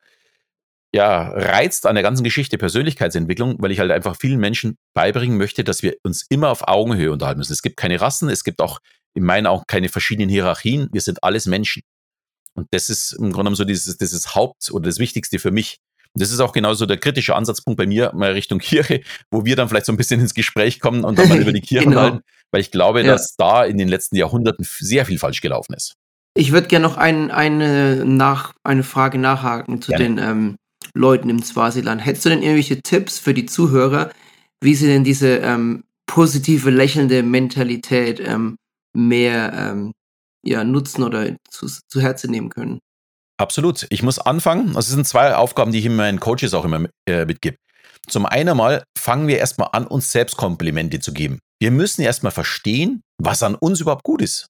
ja, 0.94 1.28
reizt 1.28 1.86
an 1.86 1.94
der 1.94 2.02
ganzen 2.02 2.24
Geschichte 2.24 2.56
Persönlichkeitsentwicklung, 2.56 3.56
weil 3.58 3.70
ich 3.70 3.80
halt 3.80 3.90
einfach 3.90 4.16
vielen 4.16 4.40
Menschen 4.40 4.76
beibringen 4.94 5.36
möchte, 5.36 5.64
dass 5.64 5.82
wir 5.82 5.96
uns 6.02 6.24
immer 6.30 6.48
auf 6.48 6.66
Augenhöhe 6.66 7.12
unterhalten 7.12 7.38
müssen. 7.38 7.52
Es 7.52 7.62
gibt 7.62 7.76
keine 7.76 8.00
Rassen, 8.00 8.30
es 8.30 8.44
gibt 8.44 8.60
auch 8.60 8.78
in 9.14 9.24
meinen 9.24 9.46
Augen 9.46 9.64
keine 9.66 9.88
verschiedenen 9.88 10.30
Hierarchien. 10.30 10.88
Wir 10.92 11.00
sind 11.00 11.22
alles 11.22 11.46
Menschen. 11.46 11.82
Und 12.54 12.68
das 12.70 12.90
ist 12.90 13.12
im 13.12 13.24
Grunde 13.24 13.36
genommen 13.38 13.56
so 13.56 13.64
dieses, 13.64 13.98
dieses 13.98 14.34
Haupt- 14.34 14.70
oder 14.72 14.86
das 14.86 14.98
Wichtigste 14.98 15.38
für 15.38 15.50
mich. 15.50 15.78
Und 16.14 16.22
das 16.22 16.32
ist 16.32 16.40
auch 16.40 16.52
genauso 16.52 16.86
der 16.86 16.96
kritische 16.96 17.36
Ansatzpunkt 17.36 17.76
bei 17.76 17.86
mir 17.86 18.12
mal 18.14 18.32
Richtung 18.32 18.58
Kirche, 18.58 19.02
wo 19.30 19.44
wir 19.44 19.56
dann 19.56 19.68
vielleicht 19.68 19.86
so 19.86 19.92
ein 19.92 19.96
bisschen 19.96 20.20
ins 20.20 20.34
Gespräch 20.34 20.80
kommen 20.80 21.04
und 21.04 21.18
dann 21.18 21.28
mal 21.28 21.38
über 21.38 21.52
die 21.52 21.60
Kirche 21.60 21.88
genau. 21.88 22.00
halten, 22.00 22.20
weil 22.50 22.60
ich 22.60 22.70
glaube, 22.70 23.02
ja. 23.02 23.12
dass 23.12 23.36
da 23.36 23.64
in 23.64 23.78
den 23.78 23.88
letzten 23.88 24.16
Jahrhunderten 24.16 24.66
sehr 24.66 25.04
viel 25.04 25.18
falsch 25.18 25.40
gelaufen 25.40 25.74
ist. 25.74 25.94
Ich 26.34 26.52
würde 26.52 26.68
gerne 26.68 26.86
noch 26.86 26.96
ein, 26.96 27.30
eine, 27.30 28.04
nach, 28.04 28.54
eine 28.64 28.82
Frage 28.82 29.18
nachhaken 29.18 29.82
zu 29.82 29.90
gerne. 29.90 30.04
den 30.04 30.18
ähm, 30.18 30.56
Leuten 30.98 31.30
im 31.30 31.42
Swasiland. 31.42 32.04
Hättest 32.04 32.26
du 32.26 32.30
denn 32.30 32.42
irgendwelche 32.42 32.82
Tipps 32.82 33.18
für 33.18 33.32
die 33.32 33.46
Zuhörer, 33.46 34.10
wie 34.60 34.74
sie 34.74 34.86
denn 34.86 35.04
diese 35.04 35.36
ähm, 35.38 35.84
positive, 36.06 36.70
lächelnde 36.70 37.22
Mentalität 37.22 38.20
ähm, 38.20 38.56
mehr 38.94 39.52
ähm, 39.54 39.92
ja, 40.44 40.64
nutzen 40.64 41.04
oder 41.04 41.36
zu, 41.48 41.66
zu 41.66 42.00
Herzen 42.00 42.30
nehmen 42.30 42.50
können? 42.50 42.80
Absolut. 43.40 43.86
Ich 43.90 44.02
muss 44.02 44.18
anfangen. 44.18 44.68
Also 44.68 44.80
es 44.80 44.88
sind 44.88 45.06
zwei 45.06 45.34
Aufgaben, 45.36 45.70
die 45.70 45.78
ich 45.78 45.88
meinen 45.88 46.18
Coaches 46.18 46.54
auch 46.54 46.64
immer 46.64 46.88
äh, 47.08 47.24
mitgebe. 47.24 47.56
Zum 48.08 48.26
einen 48.26 48.56
mal 48.56 48.82
fangen 48.98 49.28
wir 49.28 49.38
erstmal 49.38 49.68
an, 49.72 49.86
uns 49.86 50.10
selbst 50.10 50.36
Komplimente 50.36 50.98
zu 50.98 51.12
geben. 51.12 51.38
Wir 51.60 51.70
müssen 51.70 52.02
erstmal 52.02 52.32
verstehen, 52.32 53.02
was 53.18 53.42
an 53.42 53.54
uns 53.54 53.80
überhaupt 53.80 54.04
gut 54.04 54.22
ist. 54.22 54.46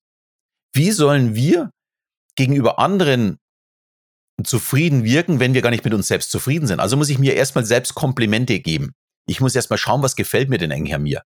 Wie 0.75 0.93
sollen 0.93 1.35
wir 1.35 1.71
gegenüber 2.37 2.79
anderen 2.79 3.39
zufrieden 4.45 5.05
wirken, 5.05 5.41
wenn 5.41 5.55
wir 5.55 5.63
gar 5.63 5.71
nicht 5.71 5.85
mit 5.85 5.95
uns 5.95 6.09
selbst 6.09 6.31
zufrieden 6.31 6.67
sind? 6.67 6.81
Also 6.81 6.97
muss 6.97 7.09
ich 7.09 7.19
mir 7.19 7.35
erstmal 7.35 7.65
selbst 7.65 7.95
Komplimente 7.95 8.61
geben. 8.61 8.93
Ich 9.27 9.41
muss 9.41 9.55
erstmal 9.55 9.79
schauen, 9.79 10.03
was 10.03 10.17
gefällt 10.17 10.49
mir 10.49 10.59
denn 10.59 10.73
eigentlich 10.73 10.95
an 10.95 11.03
mir 11.03 11.23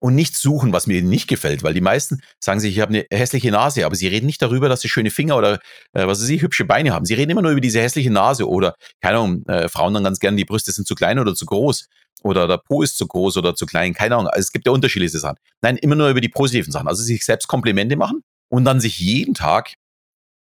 und 0.00 0.14
nicht 0.14 0.34
suchen, 0.34 0.72
was 0.72 0.86
mir 0.86 1.02
nicht 1.02 1.28
gefällt, 1.28 1.62
weil 1.62 1.74
die 1.74 1.80
meisten 1.80 2.22
sagen 2.40 2.58
sich, 2.58 2.74
ich 2.74 2.80
habe 2.80 2.94
eine 2.94 3.06
hässliche 3.10 3.50
Nase, 3.50 3.84
aber 3.84 3.94
sie 3.94 4.08
reden 4.08 4.26
nicht 4.26 4.42
darüber, 4.42 4.68
dass 4.68 4.80
sie 4.80 4.88
schöne 4.88 5.10
Finger 5.10 5.36
oder 5.36 5.54
äh, 5.92 6.06
was 6.06 6.20
weiß 6.20 6.28
ich, 6.30 6.42
hübsche 6.42 6.64
Beine 6.64 6.92
haben. 6.92 7.04
Sie 7.04 7.14
reden 7.14 7.30
immer 7.30 7.42
nur 7.42 7.52
über 7.52 7.60
diese 7.60 7.80
hässliche 7.80 8.10
Nase 8.10 8.48
oder, 8.48 8.74
keine 9.00 9.18
Ahnung, 9.18 9.46
äh, 9.46 9.68
Frauen 9.68 9.94
dann 9.94 10.04
ganz 10.04 10.18
gerne, 10.18 10.36
die 10.36 10.44
Brüste 10.44 10.72
sind 10.72 10.88
zu 10.88 10.94
klein 10.94 11.18
oder 11.18 11.34
zu 11.34 11.44
groß 11.44 11.86
oder 12.22 12.48
der 12.48 12.58
Po 12.58 12.82
ist 12.82 12.96
zu 12.96 13.06
groß 13.06 13.36
oder 13.36 13.54
zu 13.54 13.66
klein, 13.66 13.92
keine 13.92 14.16
Ahnung. 14.16 14.28
Also 14.28 14.40
es 14.40 14.52
gibt 14.52 14.66
ja 14.66 14.72
unterschiedliche 14.72 15.18
Sachen. 15.18 15.36
Nein, 15.60 15.76
immer 15.76 15.96
nur 15.96 16.08
über 16.08 16.20
die 16.20 16.28
positiven 16.28 16.72
Sachen. 16.72 16.88
Also 16.88 17.02
sich 17.02 17.24
selbst 17.24 17.46
Komplimente 17.46 17.96
machen 17.96 18.22
und 18.48 18.64
dann 18.64 18.80
sich 18.80 18.98
jeden 18.98 19.34
Tag, 19.34 19.74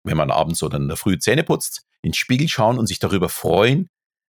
wenn 0.03 0.17
man 0.17 0.31
abends 0.31 0.63
oder 0.63 0.77
in 0.77 0.87
der 0.87 0.97
Früh 0.97 1.19
Zähne 1.19 1.43
putzt, 1.43 1.83
ins 2.01 2.17
Spiegel 2.17 2.47
schauen 2.47 2.77
und 2.77 2.87
sich 2.87 2.99
darüber 2.99 3.29
freuen, 3.29 3.89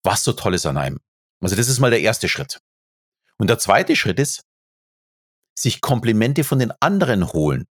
was 0.03 0.25
so 0.25 0.33
toll 0.33 0.55
ist 0.55 0.67
an 0.67 0.77
einem. 0.77 1.01
Also 1.41 1.57
das 1.57 1.69
ist 1.69 1.81
mal 1.81 1.91
der 1.91 2.01
erste 2.01 2.29
Schritt. 2.29 2.59
Und 3.39 3.49
der 3.49 3.59
zweite 3.59 3.97
Schritt 3.97 4.19
ist, 4.19 4.43
sich 5.59 5.81
Komplimente 5.81 6.45
von 6.45 6.59
den 6.59 6.73
anderen 6.81 7.33
holen. 7.33 7.65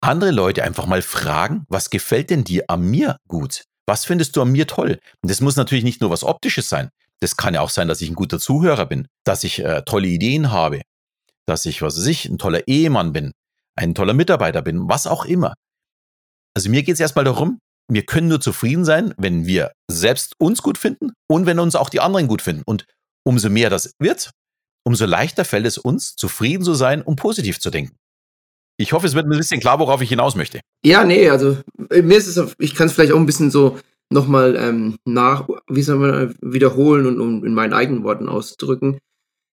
Andere 0.00 0.30
Leute 0.30 0.62
einfach 0.62 0.86
mal 0.86 1.02
fragen, 1.02 1.64
was 1.68 1.90
gefällt 1.90 2.30
denn 2.30 2.44
dir 2.44 2.64
an 2.68 2.82
mir 2.82 3.16
gut? 3.28 3.64
Was 3.86 4.04
findest 4.04 4.36
du 4.36 4.42
an 4.42 4.52
mir 4.52 4.66
toll? 4.66 4.98
Und 5.22 5.30
das 5.30 5.40
muss 5.40 5.56
natürlich 5.56 5.84
nicht 5.84 6.00
nur 6.00 6.10
was 6.10 6.24
Optisches 6.24 6.68
sein. 6.68 6.90
Das 7.20 7.36
kann 7.36 7.54
ja 7.54 7.60
auch 7.60 7.70
sein, 7.70 7.88
dass 7.88 8.02
ich 8.02 8.10
ein 8.10 8.14
guter 8.14 8.38
Zuhörer 8.38 8.86
bin, 8.86 9.08
dass 9.24 9.44
ich 9.44 9.60
äh, 9.60 9.82
tolle 9.82 10.08
Ideen 10.08 10.50
habe, 10.50 10.82
dass 11.46 11.64
ich, 11.64 11.80
was 11.80 11.96
weiß 11.96 12.06
ich, 12.06 12.26
ein 12.26 12.38
toller 12.38 12.68
Ehemann 12.68 13.12
bin, 13.12 13.32
ein 13.74 13.94
toller 13.94 14.12
Mitarbeiter 14.12 14.60
bin, 14.60 14.88
was 14.88 15.06
auch 15.06 15.24
immer. 15.24 15.54
Also 16.54 16.68
mir 16.68 16.82
geht 16.82 16.94
es 16.94 17.00
erstmal 17.00 17.24
darum, 17.24 17.60
wir 17.88 18.04
können 18.04 18.28
nur 18.28 18.40
zufrieden 18.40 18.84
sein, 18.84 19.14
wenn 19.16 19.46
wir 19.46 19.72
selbst 19.88 20.34
uns 20.38 20.62
gut 20.62 20.78
finden 20.78 21.12
und 21.28 21.46
wenn 21.46 21.58
uns 21.58 21.76
auch 21.76 21.88
die 21.88 22.00
anderen 22.00 22.26
gut 22.26 22.42
finden. 22.42 22.62
Und 22.66 22.86
umso 23.24 23.48
mehr 23.48 23.70
das 23.70 23.94
wird, 23.98 24.30
umso 24.84 25.06
leichter 25.06 25.44
fällt 25.44 25.66
es 25.66 25.78
uns, 25.78 26.16
zufrieden 26.16 26.64
zu 26.64 26.74
sein 26.74 27.02
und 27.02 27.16
positiv 27.16 27.60
zu 27.60 27.70
denken. 27.70 27.96
Ich 28.78 28.92
hoffe, 28.92 29.06
es 29.06 29.14
wird 29.14 29.26
ein 29.26 29.36
bisschen 29.36 29.60
klar, 29.60 29.78
worauf 29.78 30.02
ich 30.02 30.08
hinaus 30.08 30.36
möchte. 30.36 30.60
Ja, 30.84 31.04
nee, 31.04 31.30
also 31.30 31.56
äh, 31.90 32.02
mir 32.02 32.18
ist 32.18 32.26
es, 32.26 32.54
ich 32.58 32.74
kann 32.74 32.88
es 32.88 32.92
vielleicht 32.92 33.12
auch 33.12 33.18
ein 33.18 33.26
bisschen 33.26 33.50
so 33.50 33.78
nochmal 34.10 34.56
ähm, 34.56 34.96
nach, 35.04 35.48
wie 35.68 35.82
soll 35.82 35.96
man 35.96 36.34
wiederholen 36.40 37.06
und 37.06 37.20
um 37.20 37.44
in 37.44 37.54
meinen 37.54 37.72
eigenen 37.72 38.04
Worten 38.04 38.28
auszudrücken. 38.28 38.98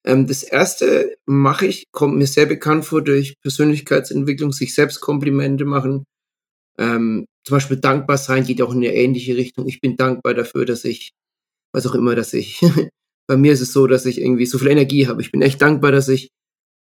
Ähm, 0.04 0.26
das 0.26 0.42
erste 0.42 1.16
mache 1.26 1.66
ich, 1.66 1.84
kommt 1.92 2.16
mir 2.16 2.26
sehr 2.26 2.46
bekannt 2.46 2.84
vor 2.84 3.02
durch 3.02 3.34
Persönlichkeitsentwicklung, 3.42 4.52
sich 4.52 4.74
selbst 4.74 5.00
Komplimente 5.00 5.64
machen. 5.64 6.04
Ähm, 6.78 7.26
zum 7.46 7.56
Beispiel 7.56 7.78
dankbar 7.78 8.18
sein 8.18 8.44
geht 8.44 8.62
auch 8.62 8.72
in 8.72 8.78
eine 8.78 8.94
ähnliche 8.94 9.36
Richtung. 9.36 9.66
Ich 9.66 9.80
bin 9.80 9.96
dankbar 9.96 10.34
dafür, 10.34 10.64
dass 10.64 10.84
ich, 10.84 11.12
was 11.72 11.86
auch 11.86 11.94
immer, 11.94 12.14
dass 12.14 12.32
ich 12.32 12.60
Bei 13.28 13.36
mir 13.36 13.52
ist 13.52 13.60
es 13.60 13.72
so, 13.72 13.86
dass 13.86 14.06
ich 14.06 14.20
irgendwie 14.20 14.44
so 14.44 14.58
viel 14.58 14.68
Energie 14.68 15.06
habe. 15.06 15.22
Ich 15.22 15.30
bin 15.30 15.40
echt 15.40 15.62
dankbar, 15.62 15.92
dass 15.92 16.08
ich 16.08 16.30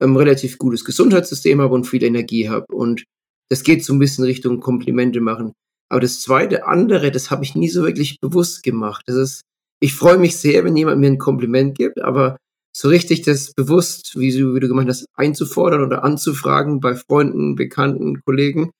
ein 0.00 0.08
ähm, 0.08 0.16
relativ 0.16 0.58
gutes 0.58 0.84
Gesundheitssystem 0.84 1.60
habe 1.60 1.72
und 1.72 1.84
viel 1.84 2.02
Energie 2.02 2.48
habe. 2.48 2.66
Und 2.74 3.04
das 3.48 3.62
geht 3.62 3.84
so 3.84 3.92
ein 3.92 4.00
bisschen 4.00 4.24
Richtung 4.24 4.58
Komplimente 4.58 5.20
machen. 5.20 5.52
Aber 5.88 6.00
das 6.00 6.20
zweite 6.20 6.66
andere, 6.66 7.12
das 7.12 7.30
habe 7.30 7.44
ich 7.44 7.54
nie 7.54 7.68
so 7.68 7.84
wirklich 7.84 8.18
bewusst 8.20 8.64
gemacht. 8.64 9.04
Das 9.06 9.14
ist 9.14 9.42
ich 9.82 9.94
freue 9.94 10.16
mich 10.16 10.36
sehr, 10.36 10.64
wenn 10.64 10.76
jemand 10.76 11.00
mir 11.00 11.08
ein 11.08 11.18
Kompliment 11.18 11.76
gibt, 11.76 12.00
aber 12.00 12.36
so 12.74 12.88
richtig 12.88 13.22
das 13.22 13.52
bewusst, 13.52 14.18
wie 14.18 14.30
du, 14.30 14.54
wie 14.54 14.60
du 14.60 14.68
gemeint 14.68 14.88
hast, 14.88 15.06
einzufordern 15.14 15.82
oder 15.82 16.04
anzufragen 16.04 16.80
bei 16.80 16.94
Freunden, 16.94 17.56
Bekannten, 17.56 18.20
Kollegen, 18.24 18.70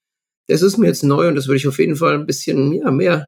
das 0.48 0.62
ist 0.62 0.78
mir 0.78 0.86
jetzt 0.86 1.04
neu 1.04 1.28
und 1.28 1.34
das 1.34 1.46
würde 1.46 1.58
ich 1.58 1.68
auf 1.68 1.78
jeden 1.78 1.96
Fall 1.96 2.14
ein 2.14 2.26
bisschen 2.26 2.72
ja, 2.72 2.90
mehr, 2.90 3.26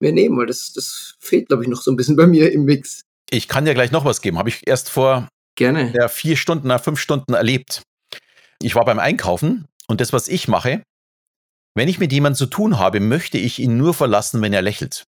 mehr 0.00 0.12
nehmen, 0.12 0.36
weil 0.36 0.46
das, 0.46 0.72
das 0.72 1.14
fehlt, 1.20 1.48
glaube 1.48 1.62
ich, 1.62 1.68
noch 1.68 1.82
so 1.82 1.90
ein 1.90 1.96
bisschen 1.96 2.16
bei 2.16 2.26
mir 2.26 2.52
im 2.52 2.64
Mix. 2.64 3.02
Ich 3.30 3.48
kann 3.48 3.64
dir 3.64 3.74
gleich 3.74 3.92
noch 3.92 4.04
was 4.04 4.20
geben. 4.20 4.38
Habe 4.38 4.48
ich 4.48 4.66
erst 4.66 4.90
vor 4.90 5.28
Gerne. 5.56 5.92
Ja, 5.94 6.08
vier 6.08 6.36
Stunden, 6.36 6.68
nach 6.68 6.82
fünf 6.82 6.98
Stunden 6.98 7.34
erlebt. 7.34 7.82
Ich 8.62 8.74
war 8.74 8.84
beim 8.84 8.98
Einkaufen 8.98 9.66
und 9.88 10.00
das, 10.00 10.12
was 10.12 10.28
ich 10.28 10.48
mache, 10.48 10.82
wenn 11.74 11.88
ich 11.88 11.98
mit 11.98 12.12
jemandem 12.12 12.38
zu 12.38 12.46
tun 12.46 12.78
habe, 12.78 13.00
möchte 13.00 13.38
ich 13.38 13.58
ihn 13.58 13.76
nur 13.76 13.94
verlassen, 13.94 14.40
wenn 14.42 14.52
er 14.52 14.62
lächelt. 14.62 15.04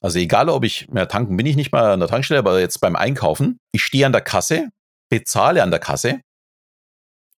Also 0.00 0.18
egal, 0.18 0.48
ob 0.48 0.64
ich, 0.64 0.86
ja, 0.94 1.06
tanken 1.06 1.36
bin 1.36 1.46
ich 1.46 1.56
nicht 1.56 1.72
mal 1.72 1.92
an 1.92 2.00
der 2.00 2.08
Tankstelle, 2.08 2.38
aber 2.38 2.60
jetzt 2.60 2.80
beim 2.80 2.94
Einkaufen, 2.94 3.58
ich 3.72 3.82
stehe 3.82 4.06
an 4.06 4.12
der 4.12 4.20
Kasse, 4.20 4.68
bezahle 5.10 5.62
an 5.62 5.70
der 5.70 5.80
Kasse 5.80 6.20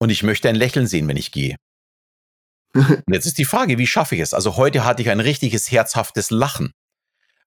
und 0.01 0.11
ich 0.11 0.23
möchte 0.23 0.49
ein 0.49 0.57
Lächeln 0.57 0.87
sehen, 0.87 1.07
wenn 1.09 1.17
ich 1.17 1.31
gehe. 1.31 1.57
Und 2.75 3.13
jetzt 3.13 3.27
ist 3.27 3.39
die 3.39 3.45
Frage, 3.45 3.79
wie 3.79 3.87
schaffe 3.87 4.15
ich 4.15 4.21
es? 4.21 4.35
Also 4.35 4.57
heute 4.57 4.85
hatte 4.85 5.03
ich 5.03 5.11
ein 5.11 5.21
richtiges 5.21 5.71
herzhaftes 5.71 6.31
Lachen. 6.31 6.73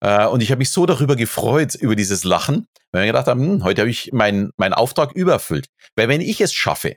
Äh, 0.01 0.27
und 0.27 0.43
ich 0.43 0.51
habe 0.51 0.61
mich 0.61 0.71
so 0.71 0.87
darüber 0.87 1.17
gefreut, 1.17 1.75
über 1.75 1.95
dieses 1.95 2.25
Lachen, 2.25 2.67
weil 2.93 3.05
ich 3.05 3.09
gedacht 3.09 3.27
habe, 3.27 3.41
hm, 3.41 3.65
heute 3.65 3.83
habe 3.83 3.91
ich 3.91 4.13
meinen 4.13 4.51
mein 4.57 4.73
Auftrag 4.73 5.13
übererfüllt. 5.13 5.69
Weil 5.95 6.09
wenn 6.09 6.21
ich 6.21 6.41
es 6.41 6.53
schaffe, 6.53 6.97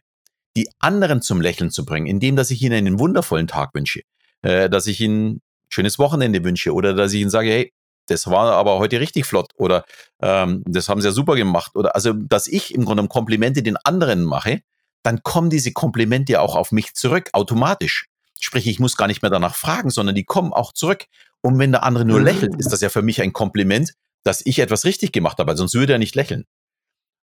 die 0.55 0.69
anderen 0.79 1.21
zum 1.21 1.41
Lächeln 1.41 1.71
zu 1.71 1.85
bringen, 1.85 2.07
indem 2.07 2.35
dass 2.35 2.51
ich 2.51 2.61
ihnen 2.61 2.73
einen 2.73 2.99
wundervollen 2.99 3.47
Tag 3.47 3.71
wünsche, 3.73 4.01
äh, 4.41 4.69
dass 4.69 4.87
ich 4.87 5.01
ihnen 5.01 5.35
ein 5.35 5.41
schönes 5.69 5.99
Wochenende 5.99 6.43
wünsche 6.43 6.73
oder 6.73 6.93
dass 6.93 7.13
ich 7.13 7.21
ihnen 7.21 7.29
sage, 7.29 7.49
hey, 7.49 7.73
das 8.07 8.27
war 8.27 8.53
aber 8.53 8.79
heute 8.79 8.99
richtig 8.99 9.25
flott 9.25 9.51
oder 9.55 9.85
ähm, 10.21 10.61
das 10.65 10.89
haben 10.89 11.01
sie 11.01 11.07
ja 11.07 11.13
super 11.13 11.35
gemacht 11.35 11.71
oder 11.75 11.95
also, 11.95 12.11
dass 12.13 12.47
ich 12.47 12.73
im 12.73 12.85
Grunde 12.85 13.07
Komplimente 13.07 13.63
den 13.63 13.77
anderen 13.77 14.23
mache, 14.23 14.61
dann 15.03 15.23
kommen 15.23 15.49
diese 15.49 15.71
Komplimente 15.71 16.41
auch 16.41 16.55
auf 16.55 16.71
mich 16.71 16.93
zurück, 16.93 17.29
automatisch. 17.33 18.07
Sprich, 18.43 18.67
ich 18.67 18.79
muss 18.79 18.97
gar 18.97 19.07
nicht 19.07 19.21
mehr 19.21 19.31
danach 19.31 19.55
fragen, 19.55 19.89
sondern 19.89 20.15
die 20.15 20.25
kommen 20.25 20.51
auch 20.51 20.73
zurück. 20.73 21.05
Und 21.41 21.59
wenn 21.59 21.71
der 21.71 21.83
andere 21.83 22.03
nur 22.03 22.21
lächelt, 22.21 22.55
ist 22.57 22.73
das 22.73 22.81
ja 22.81 22.89
für 22.89 23.01
mich 23.01 23.21
ein 23.21 23.31
Kompliment, 23.31 23.93
dass 24.23 24.45
ich 24.45 24.59
etwas 24.59 24.83
richtig 24.83 25.13
gemacht 25.13 25.37
habe, 25.39 25.55
sonst 25.55 25.73
würde 25.75 25.93
er 25.93 25.99
nicht 25.99 26.13
lächeln. 26.15 26.43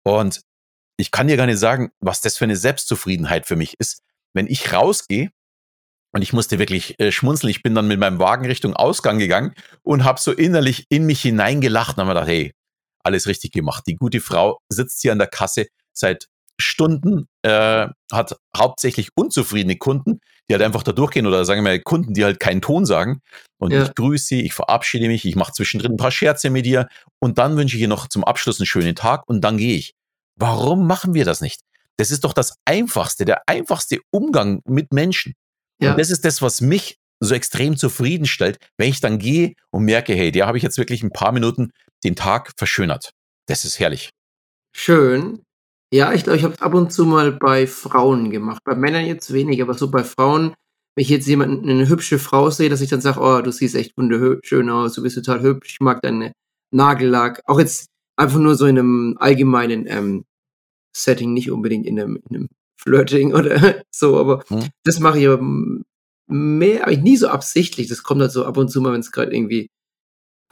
Und 0.04 0.42
ich 0.96 1.10
kann 1.10 1.26
dir 1.26 1.36
gar 1.36 1.46
nicht 1.46 1.58
sagen, 1.58 1.90
was 1.98 2.20
das 2.20 2.36
für 2.36 2.44
eine 2.44 2.54
Selbstzufriedenheit 2.54 3.46
für 3.46 3.56
mich 3.56 3.74
ist, 3.80 4.02
wenn 4.34 4.46
ich 4.46 4.72
rausgehe 4.72 5.30
und 6.12 6.22
ich 6.22 6.32
musste 6.32 6.60
wirklich 6.60 7.00
äh, 7.00 7.10
schmunzeln. 7.10 7.50
Ich 7.50 7.64
bin 7.64 7.74
dann 7.74 7.88
mit 7.88 7.98
meinem 7.98 8.20
Wagen 8.20 8.46
Richtung 8.46 8.74
Ausgang 8.74 9.18
gegangen 9.18 9.54
und 9.82 10.04
habe 10.04 10.20
so 10.20 10.30
innerlich 10.30 10.86
in 10.90 11.06
mich 11.06 11.22
hineingelacht 11.22 11.96
und 11.96 12.02
habe 12.02 12.08
mir 12.08 12.14
gedacht, 12.14 12.28
hey, 12.28 12.52
alles 13.02 13.26
richtig 13.26 13.50
gemacht. 13.50 13.82
Die 13.88 13.96
gute 13.96 14.20
Frau 14.20 14.60
sitzt 14.68 15.02
hier 15.02 15.10
an 15.10 15.18
der 15.18 15.26
Kasse 15.28 15.66
seit 15.92 16.28
Stunden, 16.60 17.26
äh, 17.42 17.88
hat 18.12 18.36
hauptsächlich 18.56 19.10
unzufriedene 19.14 19.76
Kunden, 19.76 20.20
die 20.48 20.54
halt 20.54 20.62
einfach 20.62 20.82
da 20.82 20.92
durchgehen 20.92 21.26
oder 21.26 21.44
sagen 21.44 21.64
wir 21.64 21.70
mal 21.70 21.80
Kunden, 21.80 22.14
die 22.14 22.24
halt 22.24 22.40
keinen 22.40 22.60
Ton 22.60 22.84
sagen. 22.86 23.20
Und 23.58 23.72
ja. 23.72 23.84
ich 23.84 23.94
grüße 23.94 24.24
sie, 24.24 24.42
ich 24.42 24.52
verabschiede 24.52 25.08
mich, 25.08 25.24
ich 25.24 25.36
mache 25.36 25.52
zwischendrin 25.52 25.92
ein 25.92 25.96
paar 25.96 26.10
Scherze 26.10 26.50
mit 26.50 26.66
ihr 26.66 26.88
und 27.20 27.38
dann 27.38 27.56
wünsche 27.56 27.76
ich 27.76 27.82
ihr 27.82 27.88
noch 27.88 28.08
zum 28.08 28.24
Abschluss 28.24 28.60
einen 28.60 28.66
schönen 28.66 28.94
Tag 28.94 29.22
und 29.26 29.42
dann 29.42 29.56
gehe 29.56 29.76
ich. 29.76 29.94
Warum 30.36 30.86
machen 30.86 31.14
wir 31.14 31.24
das 31.24 31.40
nicht? 31.40 31.60
Das 31.98 32.10
ist 32.10 32.24
doch 32.24 32.32
das 32.32 32.54
einfachste, 32.64 33.24
der 33.24 33.42
einfachste 33.46 33.98
Umgang 34.10 34.62
mit 34.64 34.92
Menschen. 34.92 35.34
Ja. 35.82 35.92
Und 35.92 35.98
das 35.98 36.10
ist 36.10 36.24
das, 36.24 36.40
was 36.40 36.60
mich 36.60 36.96
so 37.20 37.34
extrem 37.34 37.76
zufriedenstellt, 37.76 38.58
wenn 38.78 38.88
ich 38.88 39.00
dann 39.00 39.18
gehe 39.18 39.54
und 39.70 39.84
merke, 39.84 40.14
hey, 40.14 40.32
der 40.32 40.46
habe 40.46 40.56
ich 40.56 40.62
jetzt 40.62 40.78
wirklich 40.78 41.02
ein 41.02 41.12
paar 41.12 41.32
Minuten 41.32 41.70
den 42.02 42.16
Tag 42.16 42.52
verschönert. 42.56 43.12
Das 43.46 43.64
ist 43.64 43.78
herrlich. 43.78 44.10
Schön. 44.74 45.42
Ja, 45.92 46.12
ich 46.12 46.22
glaube, 46.22 46.36
ich 46.36 46.44
habe 46.44 46.54
es 46.54 46.62
ab 46.62 46.74
und 46.74 46.92
zu 46.92 47.04
mal 47.04 47.32
bei 47.32 47.66
Frauen 47.66 48.30
gemacht. 48.30 48.62
Bei 48.64 48.76
Männern 48.76 49.06
jetzt 49.06 49.32
weniger, 49.32 49.64
aber 49.64 49.74
so 49.74 49.90
bei 49.90 50.04
Frauen, 50.04 50.54
wenn 50.94 51.02
ich 51.02 51.08
jetzt 51.08 51.26
jemanden, 51.26 51.68
eine 51.68 51.88
hübsche 51.88 52.18
Frau 52.20 52.50
sehe, 52.50 52.68
dass 52.68 52.80
ich 52.80 52.90
dann 52.90 53.00
sage, 53.00 53.20
oh, 53.20 53.42
du 53.42 53.50
siehst 53.50 53.74
echt 53.74 53.96
wunderschön 53.96 54.70
aus, 54.70 54.94
du 54.94 55.02
bist 55.02 55.16
total 55.16 55.42
hübsch, 55.42 55.72
ich 55.74 55.80
mag 55.80 56.00
deine 56.02 56.32
Nagellack. 56.72 57.42
Auch 57.46 57.58
jetzt 57.58 57.86
einfach 58.16 58.38
nur 58.38 58.54
so 58.54 58.66
in 58.66 58.78
einem 58.78 59.16
allgemeinen 59.18 59.86
ähm, 59.88 60.24
Setting, 60.96 61.32
nicht 61.32 61.50
unbedingt 61.50 61.86
in 61.86 62.00
einem, 62.00 62.20
in 62.28 62.36
einem 62.36 62.48
Flirting 62.80 63.34
oder 63.34 63.82
so, 63.90 64.18
aber 64.18 64.44
hm. 64.48 64.68
das 64.84 65.00
mache 65.00 65.18
ich 65.18 65.26
aber 65.28 65.42
mehr, 66.28 66.86
aber 66.86 66.96
nie 66.96 67.16
so 67.16 67.28
absichtlich. 67.28 67.88
Das 67.88 68.04
kommt 68.04 68.20
halt 68.20 68.32
so 68.32 68.44
ab 68.44 68.56
und 68.56 68.68
zu 68.68 68.80
mal, 68.80 68.92
wenn 68.92 69.00
es 69.00 69.12
gerade 69.12 69.34
irgendwie 69.34 69.68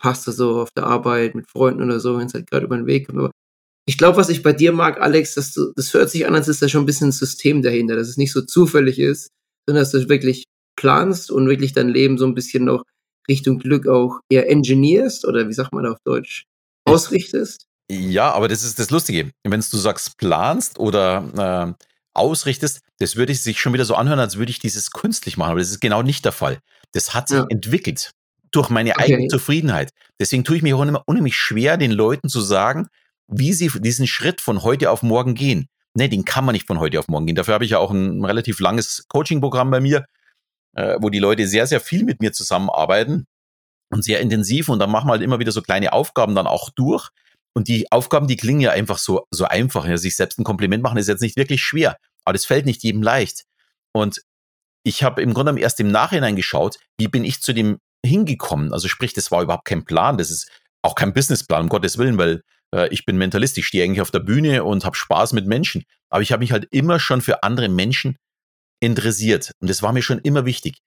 passt, 0.00 0.24
so 0.24 0.60
auf 0.62 0.70
der 0.72 0.86
Arbeit 0.86 1.34
mit 1.34 1.48
Freunden 1.50 1.82
oder 1.82 2.00
so, 2.00 2.18
wenn 2.18 2.26
es 2.26 2.34
halt 2.34 2.48
gerade 2.50 2.66
über 2.66 2.76
den 2.76 2.86
Weg 2.86 3.06
kommt. 3.06 3.18
Aber 3.18 3.30
ich 3.88 3.96
glaube, 3.96 4.18
was 4.18 4.28
ich 4.28 4.42
bei 4.42 4.52
dir 4.52 4.72
mag, 4.72 5.00
Alex, 5.00 5.32
dass 5.32 5.54
du, 5.54 5.72
das 5.74 5.94
hört 5.94 6.10
sich 6.10 6.26
an, 6.26 6.34
als 6.34 6.46
ist 6.46 6.60
da 6.60 6.68
schon 6.68 6.82
ein 6.82 6.86
bisschen 6.86 7.08
ein 7.08 7.12
System 7.12 7.62
dahinter, 7.62 7.96
dass 7.96 8.08
es 8.08 8.18
nicht 8.18 8.34
so 8.34 8.42
zufällig 8.42 8.98
ist, 8.98 9.30
sondern 9.64 9.82
dass 9.82 9.92
du 9.92 10.10
wirklich 10.10 10.44
planst 10.76 11.30
und 11.30 11.48
wirklich 11.48 11.72
dein 11.72 11.88
Leben 11.88 12.18
so 12.18 12.26
ein 12.26 12.34
bisschen 12.34 12.66
noch 12.66 12.82
Richtung 13.30 13.58
Glück 13.58 13.88
auch 13.88 14.20
eher 14.28 14.50
engineerst 14.50 15.24
oder 15.24 15.48
wie 15.48 15.54
sagt 15.54 15.72
man 15.72 15.84
da 15.84 15.92
auf 15.92 16.00
Deutsch, 16.04 16.44
ausrichtest. 16.84 17.64
Ja, 17.90 18.30
aber 18.32 18.48
das 18.48 18.62
ist 18.62 18.78
das 18.78 18.90
Lustige. 18.90 19.30
Wenn 19.42 19.60
du 19.60 19.76
sagst, 19.78 20.18
planst 20.18 20.78
oder 20.78 21.74
äh, 21.78 21.84
ausrichtest, 22.12 22.80
das 22.98 23.16
würde 23.16 23.34
sich 23.34 23.58
schon 23.58 23.72
wieder 23.72 23.86
so 23.86 23.94
anhören, 23.94 24.20
als 24.20 24.36
würde 24.36 24.50
ich 24.50 24.58
dieses 24.58 24.90
künstlich 24.90 25.38
machen. 25.38 25.52
Aber 25.52 25.60
das 25.60 25.70
ist 25.70 25.80
genau 25.80 26.02
nicht 26.02 26.26
der 26.26 26.32
Fall. 26.32 26.58
Das 26.92 27.14
hat 27.14 27.28
sich 27.28 27.38
ja. 27.38 27.46
entwickelt 27.48 28.10
durch 28.50 28.68
meine 28.68 28.90
okay. 28.90 29.14
eigene 29.14 29.28
Zufriedenheit. 29.28 29.92
Deswegen 30.20 30.44
tue 30.44 30.58
ich 30.58 30.62
mir 30.62 30.76
auch 30.76 30.82
immer 30.82 31.04
unheimlich 31.06 31.36
schwer, 31.36 31.78
den 31.78 31.92
Leuten 31.92 32.28
zu 32.28 32.42
sagen, 32.42 32.88
wie 33.28 33.52
sie 33.52 33.68
diesen 33.80 34.06
Schritt 34.06 34.40
von 34.40 34.62
heute 34.62 34.90
auf 34.90 35.02
morgen 35.02 35.34
gehen. 35.34 35.68
Ne, 35.94 36.08
den 36.08 36.24
kann 36.24 36.44
man 36.44 36.52
nicht 36.52 36.66
von 36.66 36.80
heute 36.80 36.98
auf 36.98 37.08
morgen 37.08 37.26
gehen. 37.26 37.36
Dafür 37.36 37.54
habe 37.54 37.64
ich 37.64 37.72
ja 37.72 37.78
auch 37.78 37.90
ein 37.90 38.24
relativ 38.24 38.60
langes 38.60 39.06
Coaching-Programm 39.08 39.70
bei 39.70 39.80
mir, 39.80 40.04
äh, 40.76 40.96
wo 41.00 41.10
die 41.10 41.18
Leute 41.18 41.46
sehr, 41.46 41.66
sehr 41.66 41.80
viel 41.80 42.04
mit 42.04 42.20
mir 42.20 42.32
zusammenarbeiten 42.32 43.26
und 43.90 44.04
sehr 44.04 44.20
intensiv. 44.20 44.68
Und 44.68 44.78
dann 44.78 44.90
machen 44.90 45.08
wir 45.08 45.12
halt 45.12 45.22
immer 45.22 45.38
wieder 45.38 45.52
so 45.52 45.62
kleine 45.62 45.92
Aufgaben 45.92 46.34
dann 46.34 46.46
auch 46.46 46.70
durch. 46.70 47.08
Und 47.54 47.68
die 47.68 47.90
Aufgaben, 47.90 48.28
die 48.28 48.36
klingen 48.36 48.60
ja 48.60 48.70
einfach 48.70 48.98
so, 48.98 49.26
so 49.30 49.44
einfach. 49.46 49.86
Ja, 49.86 49.96
sich 49.96 50.14
selbst 50.14 50.38
ein 50.38 50.44
Kompliment 50.44 50.82
machen 50.82 50.98
ist 50.98 51.08
jetzt 51.08 51.22
nicht 51.22 51.36
wirklich 51.36 51.62
schwer, 51.62 51.96
aber 52.24 52.34
das 52.34 52.44
fällt 52.44 52.66
nicht 52.66 52.82
jedem 52.82 53.02
leicht. 53.02 53.44
Und 53.92 54.22
ich 54.84 55.02
habe 55.02 55.22
im 55.22 55.34
Grunde 55.34 55.58
erst 55.58 55.80
im 55.80 55.90
Nachhinein 55.90 56.36
geschaut, 56.36 56.78
wie 56.98 57.08
bin 57.08 57.24
ich 57.24 57.40
zu 57.40 57.52
dem 57.52 57.78
hingekommen. 58.06 58.72
Also 58.72 58.88
sprich, 58.88 59.12
das 59.12 59.30
war 59.30 59.42
überhaupt 59.42 59.64
kein 59.64 59.84
Plan, 59.84 60.18
das 60.18 60.30
ist 60.30 60.50
auch 60.82 60.94
kein 60.94 61.12
Businessplan, 61.12 61.62
um 61.62 61.68
Gottes 61.68 61.98
Willen, 61.98 62.18
weil 62.18 62.42
äh, 62.74 62.88
ich 62.88 63.04
bin 63.04 63.16
Mentalist, 63.16 63.58
ich 63.58 63.66
stehe 63.66 63.84
eigentlich 63.84 64.00
auf 64.00 64.10
der 64.10 64.20
Bühne 64.20 64.64
und 64.64 64.84
habe 64.84 64.96
Spaß 64.96 65.32
mit 65.32 65.46
Menschen. 65.46 65.84
Aber 66.10 66.22
ich 66.22 66.32
habe 66.32 66.40
mich 66.40 66.52
halt 66.52 66.66
immer 66.70 67.00
schon 67.00 67.20
für 67.20 67.42
andere 67.42 67.68
Menschen 67.68 68.16
interessiert. 68.80 69.52
Und 69.60 69.70
das 69.70 69.82
war 69.82 69.92
mir 69.92 70.02
schon 70.02 70.18
immer 70.20 70.44
wichtig. 70.44 70.78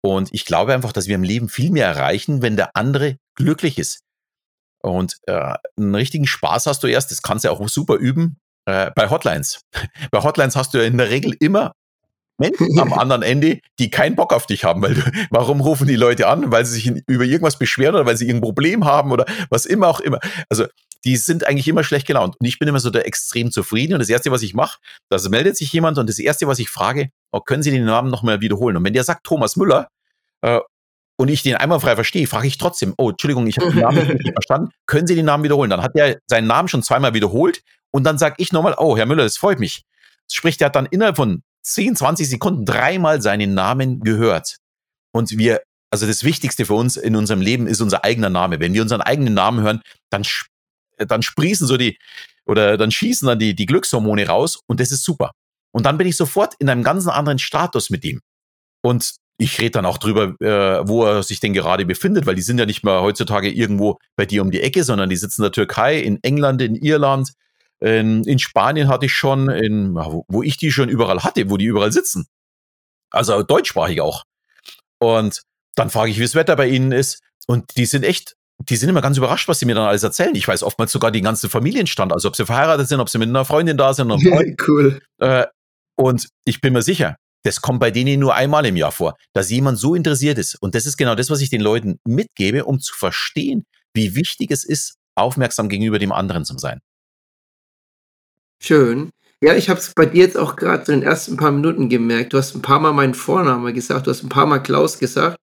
Und 0.00 0.28
ich 0.32 0.44
glaube 0.44 0.74
einfach, 0.74 0.92
dass 0.92 1.08
wir 1.08 1.16
im 1.16 1.22
Leben 1.22 1.48
viel 1.48 1.70
mehr 1.70 1.86
erreichen, 1.86 2.42
wenn 2.42 2.56
der 2.56 2.76
andere 2.76 3.16
glücklich 3.34 3.78
ist. 3.78 4.00
Und 4.80 5.16
äh, 5.26 5.54
einen 5.76 5.94
richtigen 5.94 6.26
Spaß 6.26 6.66
hast 6.66 6.82
du 6.82 6.86
erst, 6.86 7.10
das 7.10 7.22
kannst 7.22 7.44
du 7.44 7.50
auch 7.50 7.68
super 7.68 7.96
üben, 7.96 8.38
äh, 8.66 8.90
bei 8.94 9.10
Hotlines. 9.10 9.62
bei 10.10 10.22
Hotlines 10.22 10.54
hast 10.54 10.72
du 10.72 10.78
ja 10.78 10.84
in 10.84 10.98
der 10.98 11.10
Regel 11.10 11.34
immer 11.40 11.72
Menschen 12.38 12.78
am 12.78 12.92
anderen 12.92 13.22
Ende, 13.22 13.60
die 13.78 13.90
keinen 13.90 14.16
Bock 14.16 14.32
auf 14.32 14.46
dich 14.46 14.64
haben, 14.64 14.80
weil 14.82 14.94
du, 14.94 15.02
warum 15.30 15.60
rufen 15.60 15.86
die 15.86 15.96
Leute 15.96 16.28
an? 16.28 16.50
Weil 16.50 16.64
sie 16.64 16.74
sich 16.74 17.02
über 17.06 17.24
irgendwas 17.24 17.58
beschweren 17.58 17.94
oder 17.94 18.06
weil 18.06 18.16
sie 18.16 18.26
irgendein 18.26 18.46
Problem 18.46 18.84
haben 18.84 19.12
oder 19.12 19.26
was 19.50 19.66
immer 19.66 19.88
auch 19.88 20.00
immer. 20.00 20.20
Also 20.48 20.66
die 21.04 21.16
sind 21.16 21.46
eigentlich 21.46 21.68
immer 21.68 21.84
schlecht 21.84 22.06
gelaunt. 22.06 22.36
Und 22.38 22.46
ich 22.46 22.58
bin 22.58 22.68
immer 22.68 22.80
so 22.80 22.90
der 22.90 23.06
extrem 23.06 23.50
zufrieden. 23.50 23.94
Und 23.94 24.00
das 24.00 24.08
Erste, 24.08 24.30
was 24.30 24.42
ich 24.42 24.54
mache, 24.54 24.78
das 25.08 25.28
meldet 25.28 25.56
sich 25.56 25.72
jemand 25.72 25.98
und 25.98 26.08
das 26.08 26.18
Erste, 26.18 26.46
was 26.46 26.58
ich 26.58 26.70
frage, 26.70 27.10
oh, 27.32 27.40
können 27.40 27.62
Sie 27.62 27.70
den 27.70 27.84
Namen 27.84 28.10
nochmal 28.10 28.40
wiederholen? 28.40 28.76
Und 28.76 28.84
wenn 28.84 28.92
der 28.92 29.04
sagt 29.04 29.24
Thomas 29.24 29.56
Müller 29.56 29.88
äh, 30.42 30.60
und 31.16 31.28
ich 31.28 31.42
den 31.42 31.56
einmal 31.56 31.80
frei 31.80 31.94
verstehe, 31.94 32.26
frage 32.26 32.46
ich 32.46 32.58
trotzdem, 32.58 32.94
oh, 32.98 33.10
Entschuldigung, 33.10 33.46
ich 33.46 33.58
habe 33.58 33.70
den 33.70 33.80
Namen 33.80 34.08
nicht 34.08 34.32
verstanden, 34.32 34.70
können 34.86 35.06
Sie 35.06 35.14
den 35.14 35.26
Namen 35.26 35.44
wiederholen? 35.44 35.70
Dann 35.70 35.82
hat 35.82 35.94
der 35.94 36.18
seinen 36.26 36.46
Namen 36.46 36.68
schon 36.68 36.82
zweimal 36.82 37.14
wiederholt 37.14 37.62
und 37.90 38.04
dann 38.04 38.18
sage 38.18 38.36
ich 38.38 38.52
nochmal, 38.52 38.74
oh, 38.78 38.96
Herr 38.96 39.06
Müller, 39.06 39.24
das 39.24 39.36
freut 39.36 39.60
mich. 39.60 39.84
Sprich, 40.30 40.56
der 40.56 40.66
hat 40.66 40.76
dann 40.76 40.86
innerhalb 40.86 41.16
von 41.16 41.42
10, 41.68 41.96
20 41.96 42.28
Sekunden 42.28 42.64
dreimal 42.64 43.22
seinen 43.22 43.54
Namen 43.54 44.00
gehört. 44.00 44.56
Und 45.12 45.36
wir, 45.38 45.62
also 45.90 46.06
das 46.06 46.24
Wichtigste 46.24 46.66
für 46.66 46.74
uns 46.74 46.96
in 46.96 47.16
unserem 47.16 47.40
Leben 47.40 47.66
ist 47.66 47.80
unser 47.80 48.04
eigener 48.04 48.30
Name. 48.30 48.60
Wenn 48.60 48.74
wir 48.74 48.82
unseren 48.82 49.00
eigenen 49.00 49.34
Namen 49.34 49.60
hören, 49.62 49.82
dann 50.10 50.24
dann 50.98 51.22
sprießen 51.22 51.66
so 51.66 51.76
die, 51.76 51.98
oder 52.46 52.76
dann 52.76 52.90
schießen 52.90 53.26
dann 53.26 53.38
die, 53.38 53.54
die 53.54 53.66
Glückshormone 53.66 54.26
raus 54.26 54.60
und 54.66 54.80
das 54.80 54.90
ist 54.90 55.04
super. 55.04 55.32
Und 55.72 55.86
dann 55.86 55.98
bin 55.98 56.06
ich 56.06 56.16
sofort 56.16 56.54
in 56.58 56.68
einem 56.68 56.82
ganz 56.82 57.06
anderen 57.06 57.38
Status 57.38 57.90
mit 57.90 58.04
ihm. 58.04 58.20
Und 58.82 59.16
ich 59.38 59.60
rede 59.60 59.72
dann 59.72 59.86
auch 59.86 59.98
drüber, 59.98 60.34
äh, 60.40 60.88
wo 60.88 61.04
er 61.04 61.22
sich 61.22 61.40
denn 61.40 61.52
gerade 61.52 61.86
befindet, 61.86 62.26
weil 62.26 62.34
die 62.34 62.42
sind 62.42 62.58
ja 62.58 62.66
nicht 62.66 62.82
mehr 62.82 63.00
heutzutage 63.02 63.50
irgendwo 63.50 63.98
bei 64.16 64.26
dir 64.26 64.42
um 64.42 64.50
die 64.50 64.62
Ecke, 64.62 64.82
sondern 64.82 65.10
die 65.10 65.16
sitzen 65.16 65.42
in 65.42 65.44
der 65.44 65.52
Türkei, 65.52 66.00
in 66.00 66.18
England, 66.22 66.62
in 66.62 66.74
Irland, 66.74 67.32
in, 67.80 68.24
in 68.24 68.38
Spanien 68.38 68.88
hatte 68.88 69.06
ich 69.06 69.12
schon, 69.12 69.48
in, 69.48 69.94
wo 69.94 70.42
ich 70.42 70.56
die 70.56 70.72
schon 70.72 70.88
überall 70.88 71.22
hatte, 71.22 71.48
wo 71.50 71.56
die 71.56 71.66
überall 71.66 71.92
sitzen. 71.92 72.26
Also 73.10 73.42
deutschsprachig 73.42 74.00
auch. 74.00 74.24
Und 74.98 75.42
dann 75.76 75.90
frage 75.90 76.10
ich, 76.10 76.18
wie 76.18 76.22
das 76.22 76.34
Wetter 76.34 76.56
bei 76.56 76.68
ihnen 76.68 76.92
ist. 76.92 77.20
Und 77.46 77.76
die 77.76 77.86
sind 77.86 78.04
echt 78.04 78.34
die 78.60 78.76
sind 78.76 78.88
immer 78.88 79.00
ganz 79.00 79.16
überrascht, 79.16 79.48
was 79.48 79.60
sie 79.60 79.66
mir 79.66 79.74
dann 79.74 79.86
alles 79.86 80.02
erzählen. 80.02 80.34
Ich 80.34 80.48
weiß 80.48 80.62
oftmals 80.62 80.92
sogar 80.92 81.10
den 81.10 81.22
ganzen 81.22 81.48
Familienstand, 81.48 82.12
also 82.12 82.28
ob 82.28 82.36
sie 82.36 82.44
verheiratet 82.44 82.88
sind, 82.88 83.00
ob 83.00 83.08
sie 83.08 83.18
mit 83.18 83.28
einer 83.28 83.44
Freundin 83.44 83.76
da 83.76 83.94
sind. 83.94 84.10
Und, 84.10 84.24
cool. 84.66 85.00
Äh, 85.18 85.46
und 85.96 86.28
ich 86.44 86.60
bin 86.60 86.72
mir 86.72 86.82
sicher, 86.82 87.16
das 87.44 87.60
kommt 87.60 87.80
bei 87.80 87.90
denen 87.90 88.20
nur 88.20 88.34
einmal 88.34 88.66
im 88.66 88.76
Jahr 88.76 88.92
vor, 88.92 89.16
dass 89.32 89.50
jemand 89.50 89.78
so 89.78 89.94
interessiert 89.94 90.38
ist. 90.38 90.54
Und 90.56 90.74
das 90.74 90.86
ist 90.86 90.96
genau 90.96 91.14
das, 91.14 91.30
was 91.30 91.40
ich 91.40 91.50
den 91.50 91.60
Leuten 91.60 91.98
mitgebe, 92.06 92.64
um 92.64 92.78
zu 92.78 92.94
verstehen, 92.94 93.64
wie 93.94 94.14
wichtig 94.14 94.50
es 94.52 94.64
ist, 94.64 94.94
aufmerksam 95.16 95.68
gegenüber 95.68 95.98
dem 95.98 96.12
anderen 96.12 96.44
zu 96.44 96.56
sein. 96.58 96.80
Schön. 98.60 99.10
Ja, 99.40 99.54
ich 99.54 99.68
habe 99.70 99.78
es 99.78 99.92
bei 99.94 100.06
dir 100.06 100.24
jetzt 100.24 100.36
auch 100.36 100.56
gerade 100.56 100.92
in 100.92 101.00
den 101.00 101.08
ersten 101.08 101.36
paar 101.36 101.52
Minuten 101.52 101.88
gemerkt. 101.88 102.32
Du 102.32 102.38
hast 102.38 102.54
ein 102.54 102.62
paar 102.62 102.80
Mal 102.80 102.92
meinen 102.92 103.14
Vornamen 103.14 103.72
gesagt, 103.72 104.06
du 104.06 104.10
hast 104.10 104.24
ein 104.24 104.28
paar 104.28 104.46
Mal 104.46 104.58
Klaus 104.58 104.98
gesagt. 104.98 105.38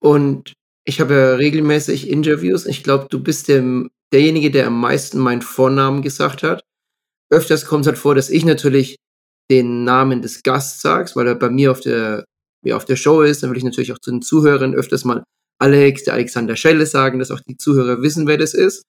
Und 0.00 0.52
ich 0.84 1.00
habe 1.00 1.14
ja 1.14 1.34
regelmäßig 1.34 2.10
Interviews. 2.10 2.66
Ich 2.66 2.82
glaube, 2.84 3.06
du 3.10 3.22
bist 3.22 3.48
dem, 3.48 3.90
derjenige, 4.12 4.50
der 4.50 4.66
am 4.66 4.78
meisten 4.78 5.18
meinen 5.18 5.40
Vornamen 5.42 6.02
gesagt 6.02 6.42
hat. 6.42 6.62
Öfters 7.30 7.64
kommt 7.64 7.82
es 7.82 7.88
halt 7.88 7.98
vor, 7.98 8.14
dass 8.14 8.28
ich 8.28 8.44
natürlich 8.44 8.96
den 9.50 9.84
Namen 9.84 10.20
des 10.22 10.42
Gasts 10.42 10.82
sagst, 10.82 11.16
weil 11.16 11.26
er 11.26 11.34
bei 11.34 11.50
mir 11.50 11.70
auf 11.70 11.80
der, 11.80 12.24
ja, 12.64 12.76
auf 12.76 12.84
der 12.84 12.96
Show 12.96 13.22
ist. 13.22 13.42
Dann 13.42 13.50
will 13.50 13.56
ich 13.58 13.64
natürlich 13.64 13.92
auch 13.92 13.98
zu 13.98 14.10
den 14.10 14.22
Zuhörern 14.22 14.74
öfters 14.74 15.04
mal 15.04 15.24
Alex, 15.58 16.04
der 16.04 16.14
Alexander 16.14 16.56
Schelle 16.56 16.84
sagen, 16.84 17.18
dass 17.18 17.30
auch 17.30 17.40
die 17.40 17.56
Zuhörer 17.56 18.02
wissen, 18.02 18.26
wer 18.26 18.36
das 18.36 18.52
ist. 18.52 18.84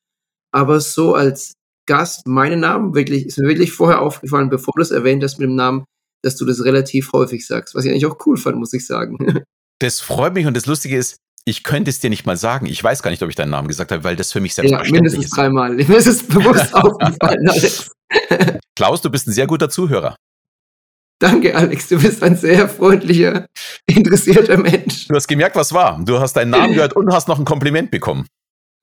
Aber 0.52 0.82
so 0.82 1.16
als 1.16 1.54
Gast 1.86 2.28
meinen 2.28 2.60
Namen, 2.60 2.96
wirklich, 2.96 3.26
ist 3.26 3.38
mir 3.38 3.48
wirklich 3.48 3.72
vorher 3.72 4.02
aufgefallen, 4.02 4.50
bevor 4.50 4.74
du 4.76 4.82
es 4.82 4.92
erwähnt 4.92 5.24
hast 5.24 5.40
mit 5.40 5.50
dem 5.50 5.56
Namen, 5.56 5.86
dass 6.22 6.36
du 6.36 6.46
das 6.46 6.64
relativ 6.64 7.12
häufig 7.14 7.46
sagst, 7.46 7.76
was 7.76 7.86
ich 7.86 7.92
eigentlich 7.92 8.06
auch 8.06 8.18
cool 8.26 8.38
fand, 8.38 8.58
muss 8.58 8.74
ich 8.74 8.86
sagen. 8.86 9.44
Das 9.80 10.00
freut 10.00 10.34
mich 10.34 10.46
und 10.46 10.56
das 10.56 10.68
Lustige 10.68 10.96
ist, 10.96 11.18
ich 11.44 11.64
könnte 11.64 11.90
es 11.90 12.00
dir 12.00 12.10
nicht 12.10 12.26
mal 12.26 12.38
sagen. 12.38 12.66
Ich 12.66 12.82
weiß 12.82 13.04
gar 13.04 13.12
nicht, 13.12 13.22
ob 13.22 13.30
ich 13.30 13.36
deinen 13.36 13.52
Namen 13.52 13.68
gesagt 13.68 13.92
habe, 13.92 14.06
weil 14.06 14.16
das 14.16 14.32
für 14.32 14.40
mich 14.40 14.56
selbstverständlich 14.56 14.96
ja, 14.96 15.02
mindestens 15.02 15.26
ist. 15.26 15.38
dreimal. 15.38 15.72
Mir 15.76 15.98
ist 15.98 16.08
es 16.08 16.24
bewusst 16.24 16.74
aufgefallen, 16.74 17.50
Alex. 17.50 17.92
Klaus, 18.78 19.02
du 19.02 19.10
bist 19.10 19.28
ein 19.28 19.34
sehr 19.34 19.48
guter 19.48 19.70
Zuhörer. 19.70 20.16
Danke, 21.20 21.56
Alex. 21.56 21.90
Du 21.90 22.02
bist 22.02 22.24
ein 22.24 22.36
sehr 22.36 22.68
freundlicher, 22.68 23.48
interessierter 23.86 24.58
Mensch. 24.58 25.08
Du 25.08 25.16
hast 25.16 25.28
gemerkt, 25.28 25.56
was 25.56 25.72
war. 25.72 26.02
Du 26.04 26.20
hast 26.20 26.34
deinen 26.34 26.52
Namen 26.52 26.74
gehört 26.74 26.96
und 26.96 27.12
hast 27.14 27.28
noch 27.28 27.38
ein 27.38 27.46
Kompliment 27.46 27.92
bekommen. 27.92 28.28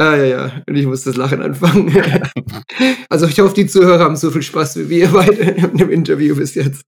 Ah, 0.03 0.17
ja, 0.17 0.25
ja. 0.25 0.63
Und 0.67 0.75
ich 0.75 0.85
muss 0.85 1.05
das 1.05 1.15
Lachen 1.15 1.41
anfangen. 1.41 1.89
also, 3.09 3.27
ich 3.27 3.39
hoffe, 3.39 3.55
die 3.55 3.69
Zuhörer 3.69 4.01
haben 4.01 4.17
so 4.17 4.33
viel 4.33 4.43
Spaß 4.43 4.77
wie 4.77 4.89
wir 4.89 5.09
beide 5.11 5.43
in 5.43 5.77
dem 5.77 5.91
Interview 5.91 6.35
bis 6.35 6.57
jetzt. 6.57 6.83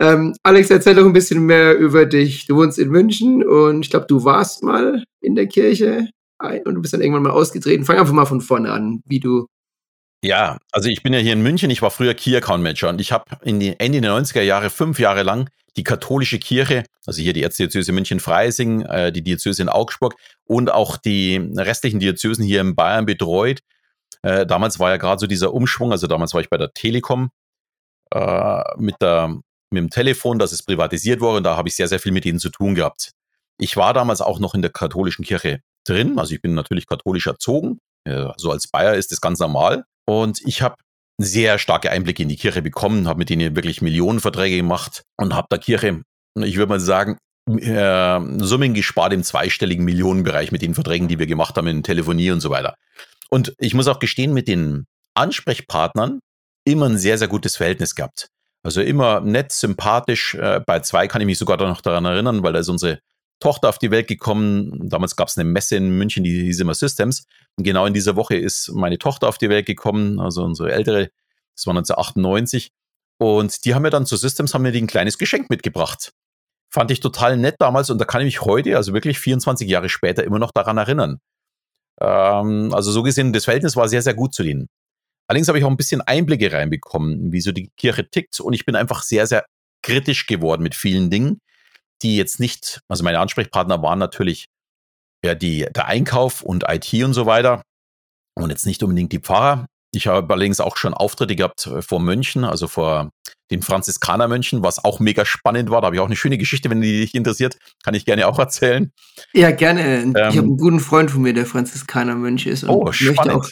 Ähm, 0.00 0.34
Alex, 0.42 0.70
erzähl 0.70 0.96
doch 0.96 1.06
ein 1.06 1.12
bisschen 1.12 1.46
mehr 1.46 1.78
über 1.78 2.04
dich. 2.04 2.46
Du 2.46 2.56
wohnst 2.56 2.80
in 2.80 2.88
München 2.88 3.46
und 3.46 3.84
ich 3.84 3.90
glaube, 3.90 4.06
du 4.08 4.24
warst 4.24 4.64
mal 4.64 5.04
in 5.20 5.36
der 5.36 5.46
Kirche 5.46 6.08
und 6.40 6.74
du 6.74 6.82
bist 6.82 6.94
dann 6.94 7.00
irgendwann 7.00 7.22
mal 7.22 7.30
ausgetreten. 7.30 7.84
Fang 7.84 7.98
einfach 7.98 8.12
mal 8.12 8.26
von 8.26 8.40
vorne 8.40 8.72
an, 8.72 9.00
wie 9.06 9.20
du. 9.20 9.46
Ja, 10.24 10.58
also 10.72 10.88
ich 10.88 11.04
bin 11.04 11.12
ja 11.12 11.20
hier 11.20 11.32
in 11.32 11.42
München. 11.42 11.70
Ich 11.70 11.82
war 11.82 11.92
früher 11.92 12.14
Key 12.14 12.36
Account 12.36 12.62
Manager 12.64 12.88
und 12.88 13.00
ich 13.00 13.12
habe 13.12 13.24
Ende 13.42 13.76
der 13.78 14.12
90er 14.12 14.42
Jahre 14.42 14.70
fünf 14.70 14.98
Jahre 14.98 15.22
lang 15.22 15.48
die 15.76 15.84
katholische 15.84 16.38
Kirche, 16.38 16.84
also 17.06 17.22
hier 17.22 17.32
die 17.32 17.42
Erzdiözese 17.42 17.92
München-Freising, 17.92 18.82
äh, 18.82 19.12
die 19.12 19.22
Diözese 19.22 19.62
in 19.62 19.68
Augsburg 19.68 20.14
und 20.48 20.72
auch 20.72 20.96
die 20.96 21.36
restlichen 21.56 22.00
Diözesen 22.00 22.44
hier 22.44 22.60
in 22.60 22.74
Bayern 22.74 23.06
betreut. 23.06 23.60
Äh, 24.22 24.46
damals 24.46 24.78
war 24.78 24.90
ja 24.90 24.96
gerade 24.96 25.20
so 25.20 25.26
dieser 25.26 25.54
Umschwung, 25.54 25.92
also 25.92 26.06
damals 26.06 26.34
war 26.34 26.40
ich 26.40 26.50
bei 26.50 26.56
der 26.56 26.72
Telekom 26.72 27.30
äh, 28.12 28.62
mit, 28.76 28.96
der, 29.00 29.28
mit 29.70 29.82
dem 29.82 29.90
Telefon, 29.90 30.38
dass 30.38 30.52
es 30.52 30.62
privatisiert 30.62 31.20
wurde 31.20 31.38
und 31.38 31.44
da 31.44 31.56
habe 31.56 31.68
ich 31.68 31.76
sehr, 31.76 31.86
sehr 31.86 32.00
viel 32.00 32.12
mit 32.12 32.26
ihnen 32.26 32.40
zu 32.40 32.48
tun 32.48 32.74
gehabt. 32.74 33.12
Ich 33.58 33.76
war 33.76 33.92
damals 33.92 34.20
auch 34.20 34.40
noch 34.40 34.54
in 34.54 34.62
der 34.62 34.72
katholischen 34.72 35.24
Kirche 35.24 35.60
drin, 35.84 36.18
also 36.18 36.34
ich 36.34 36.42
bin 36.42 36.54
natürlich 36.54 36.86
katholisch 36.86 37.26
erzogen, 37.26 37.78
äh, 38.04 38.26
so 38.36 38.50
als 38.50 38.68
Bayer 38.68 38.94
ist 38.94 39.12
das 39.12 39.20
ganz 39.20 39.38
normal 39.38 39.84
und 40.06 40.40
ich 40.44 40.62
habe 40.62 40.76
sehr 41.20 41.58
starke 41.58 41.90
Einblicke 41.90 42.22
in 42.22 42.28
die 42.28 42.36
Kirche 42.36 42.62
bekommen, 42.62 43.06
habe 43.06 43.18
mit 43.18 43.28
denen 43.28 43.54
wirklich 43.54 43.82
Millionenverträge 43.82 44.56
gemacht 44.56 45.02
und 45.16 45.34
habe 45.34 45.48
der 45.50 45.58
Kirche, 45.58 46.02
ich 46.36 46.56
würde 46.56 46.70
mal 46.70 46.80
sagen, 46.80 47.18
äh, 47.56 48.20
Summen 48.44 48.74
gespart 48.74 49.12
im 49.12 49.22
zweistelligen 49.22 49.84
Millionenbereich 49.84 50.52
mit 50.52 50.62
den 50.62 50.74
Verträgen, 50.74 51.08
die 51.08 51.18
wir 51.18 51.26
gemacht 51.26 51.56
haben 51.56 51.66
in 51.66 51.82
Telefonie 51.82 52.30
und 52.30 52.40
so 52.40 52.50
weiter. 52.50 52.74
Und 53.30 53.54
ich 53.58 53.74
muss 53.74 53.88
auch 53.88 53.98
gestehen, 53.98 54.32
mit 54.34 54.48
den 54.48 54.86
Ansprechpartnern 55.14 56.20
immer 56.64 56.86
ein 56.86 56.98
sehr, 56.98 57.18
sehr 57.18 57.28
gutes 57.28 57.56
Verhältnis 57.56 57.94
gehabt. 57.94 58.28
Also 58.62 58.80
immer 58.80 59.20
nett, 59.20 59.52
sympathisch. 59.52 60.34
Äh, 60.34 60.60
bei 60.66 60.80
zwei 60.80 61.08
kann 61.08 61.20
ich 61.20 61.26
mich 61.26 61.38
sogar 61.38 61.56
noch 61.56 61.80
daran 61.80 62.04
erinnern, 62.04 62.42
weil 62.42 62.52
da 62.52 62.58
ist 62.58 62.68
unsere 62.68 63.00
Tochter 63.40 63.68
auf 63.68 63.78
die 63.78 63.90
Welt 63.90 64.08
gekommen. 64.08 64.88
Damals 64.88 65.16
gab 65.16 65.28
es 65.28 65.38
eine 65.38 65.48
Messe 65.48 65.76
in 65.76 65.96
München, 65.96 66.24
die 66.24 66.42
hieß 66.44 66.60
immer 66.60 66.74
Systems. 66.74 67.26
Und 67.56 67.64
genau 67.64 67.86
in 67.86 67.94
dieser 67.94 68.16
Woche 68.16 68.36
ist 68.36 68.70
meine 68.74 68.98
Tochter 68.98 69.28
auf 69.28 69.38
die 69.38 69.48
Welt 69.48 69.66
gekommen, 69.66 70.20
also 70.20 70.42
unsere 70.42 70.72
ältere, 70.72 71.10
das 71.54 71.66
war 71.66 71.72
1998. 71.72 72.72
Und 73.18 73.64
die 73.64 73.74
haben 73.74 73.82
mir 73.82 73.90
dann 73.90 74.06
zu 74.06 74.16
Systems, 74.16 74.54
haben 74.54 74.62
mir 74.62 74.72
ein 74.72 74.86
kleines 74.86 75.18
Geschenk 75.18 75.50
mitgebracht. 75.50 76.12
Fand 76.70 76.90
ich 76.90 77.00
total 77.00 77.36
nett 77.36 77.56
damals 77.58 77.90
und 77.90 77.98
da 77.98 78.04
kann 78.04 78.20
ich 78.20 78.26
mich 78.26 78.42
heute, 78.42 78.76
also 78.76 78.92
wirklich 78.92 79.18
24 79.18 79.68
Jahre 79.68 79.88
später, 79.88 80.24
immer 80.24 80.38
noch 80.38 80.52
daran 80.52 80.78
erinnern. 80.78 81.18
Ähm, 82.00 82.72
also 82.74 82.92
so 82.92 83.02
gesehen, 83.02 83.32
das 83.32 83.44
Verhältnis 83.44 83.76
war 83.76 83.88
sehr, 83.88 84.02
sehr 84.02 84.14
gut 84.14 84.34
zu 84.34 84.42
denen. 84.42 84.68
Allerdings 85.28 85.48
habe 85.48 85.58
ich 85.58 85.64
auch 85.64 85.70
ein 85.70 85.76
bisschen 85.76 86.00
Einblicke 86.00 86.52
reinbekommen, 86.52 87.32
wie 87.32 87.40
so 87.40 87.52
die 87.52 87.70
Kirche 87.76 88.08
tickt 88.08 88.40
und 88.40 88.52
ich 88.52 88.64
bin 88.64 88.76
einfach 88.76 89.02
sehr, 89.02 89.26
sehr 89.26 89.44
kritisch 89.82 90.26
geworden 90.26 90.62
mit 90.62 90.74
vielen 90.74 91.10
Dingen 91.10 91.40
die 92.02 92.16
jetzt 92.16 92.40
nicht, 92.40 92.80
also 92.88 93.04
meine 93.04 93.20
Ansprechpartner 93.20 93.82
waren 93.82 93.98
natürlich 93.98 94.46
ja 95.24 95.34
die, 95.34 95.66
der 95.74 95.86
Einkauf 95.86 96.42
und 96.42 96.64
IT 96.68 96.92
und 97.04 97.14
so 97.14 97.26
weiter 97.26 97.62
und 98.34 98.50
jetzt 98.50 98.66
nicht 98.66 98.82
unbedingt 98.82 99.12
die 99.12 99.20
Pfarrer. 99.20 99.66
Ich 99.98 100.06
habe 100.06 100.32
allerdings 100.32 100.60
auch 100.60 100.76
schon 100.76 100.94
Auftritte 100.94 101.34
gehabt 101.34 101.66
äh, 101.66 101.82
vor 101.82 101.98
Mönchen, 101.98 102.44
also 102.44 102.68
vor 102.68 103.10
den 103.50 103.62
Franziskanermönchen, 103.62 104.62
was 104.62 104.84
auch 104.84 105.00
mega 105.00 105.24
spannend 105.24 105.70
war. 105.70 105.80
Da 105.80 105.86
habe 105.86 105.96
ich 105.96 106.00
auch 106.00 106.06
eine 106.06 106.14
schöne 106.14 106.38
Geschichte, 106.38 106.70
wenn 106.70 106.80
die 106.80 107.00
dich 107.00 107.16
interessiert, 107.16 107.58
kann 107.82 107.94
ich 107.94 108.04
gerne 108.04 108.28
auch 108.28 108.38
erzählen. 108.38 108.92
Ja, 109.32 109.50
gerne. 109.50 110.02
Ähm, 110.02 110.10
ich 110.10 110.16
habe 110.16 110.38
einen 110.38 110.56
guten 110.56 110.78
Freund 110.78 111.10
von 111.10 111.22
mir, 111.22 111.34
der 111.34 111.46
Franziskanermönch 111.46 112.46
ist 112.46 112.62
und 112.62 112.70
oh, 112.70 112.84
möchte 112.84 113.34
auch 113.34 113.48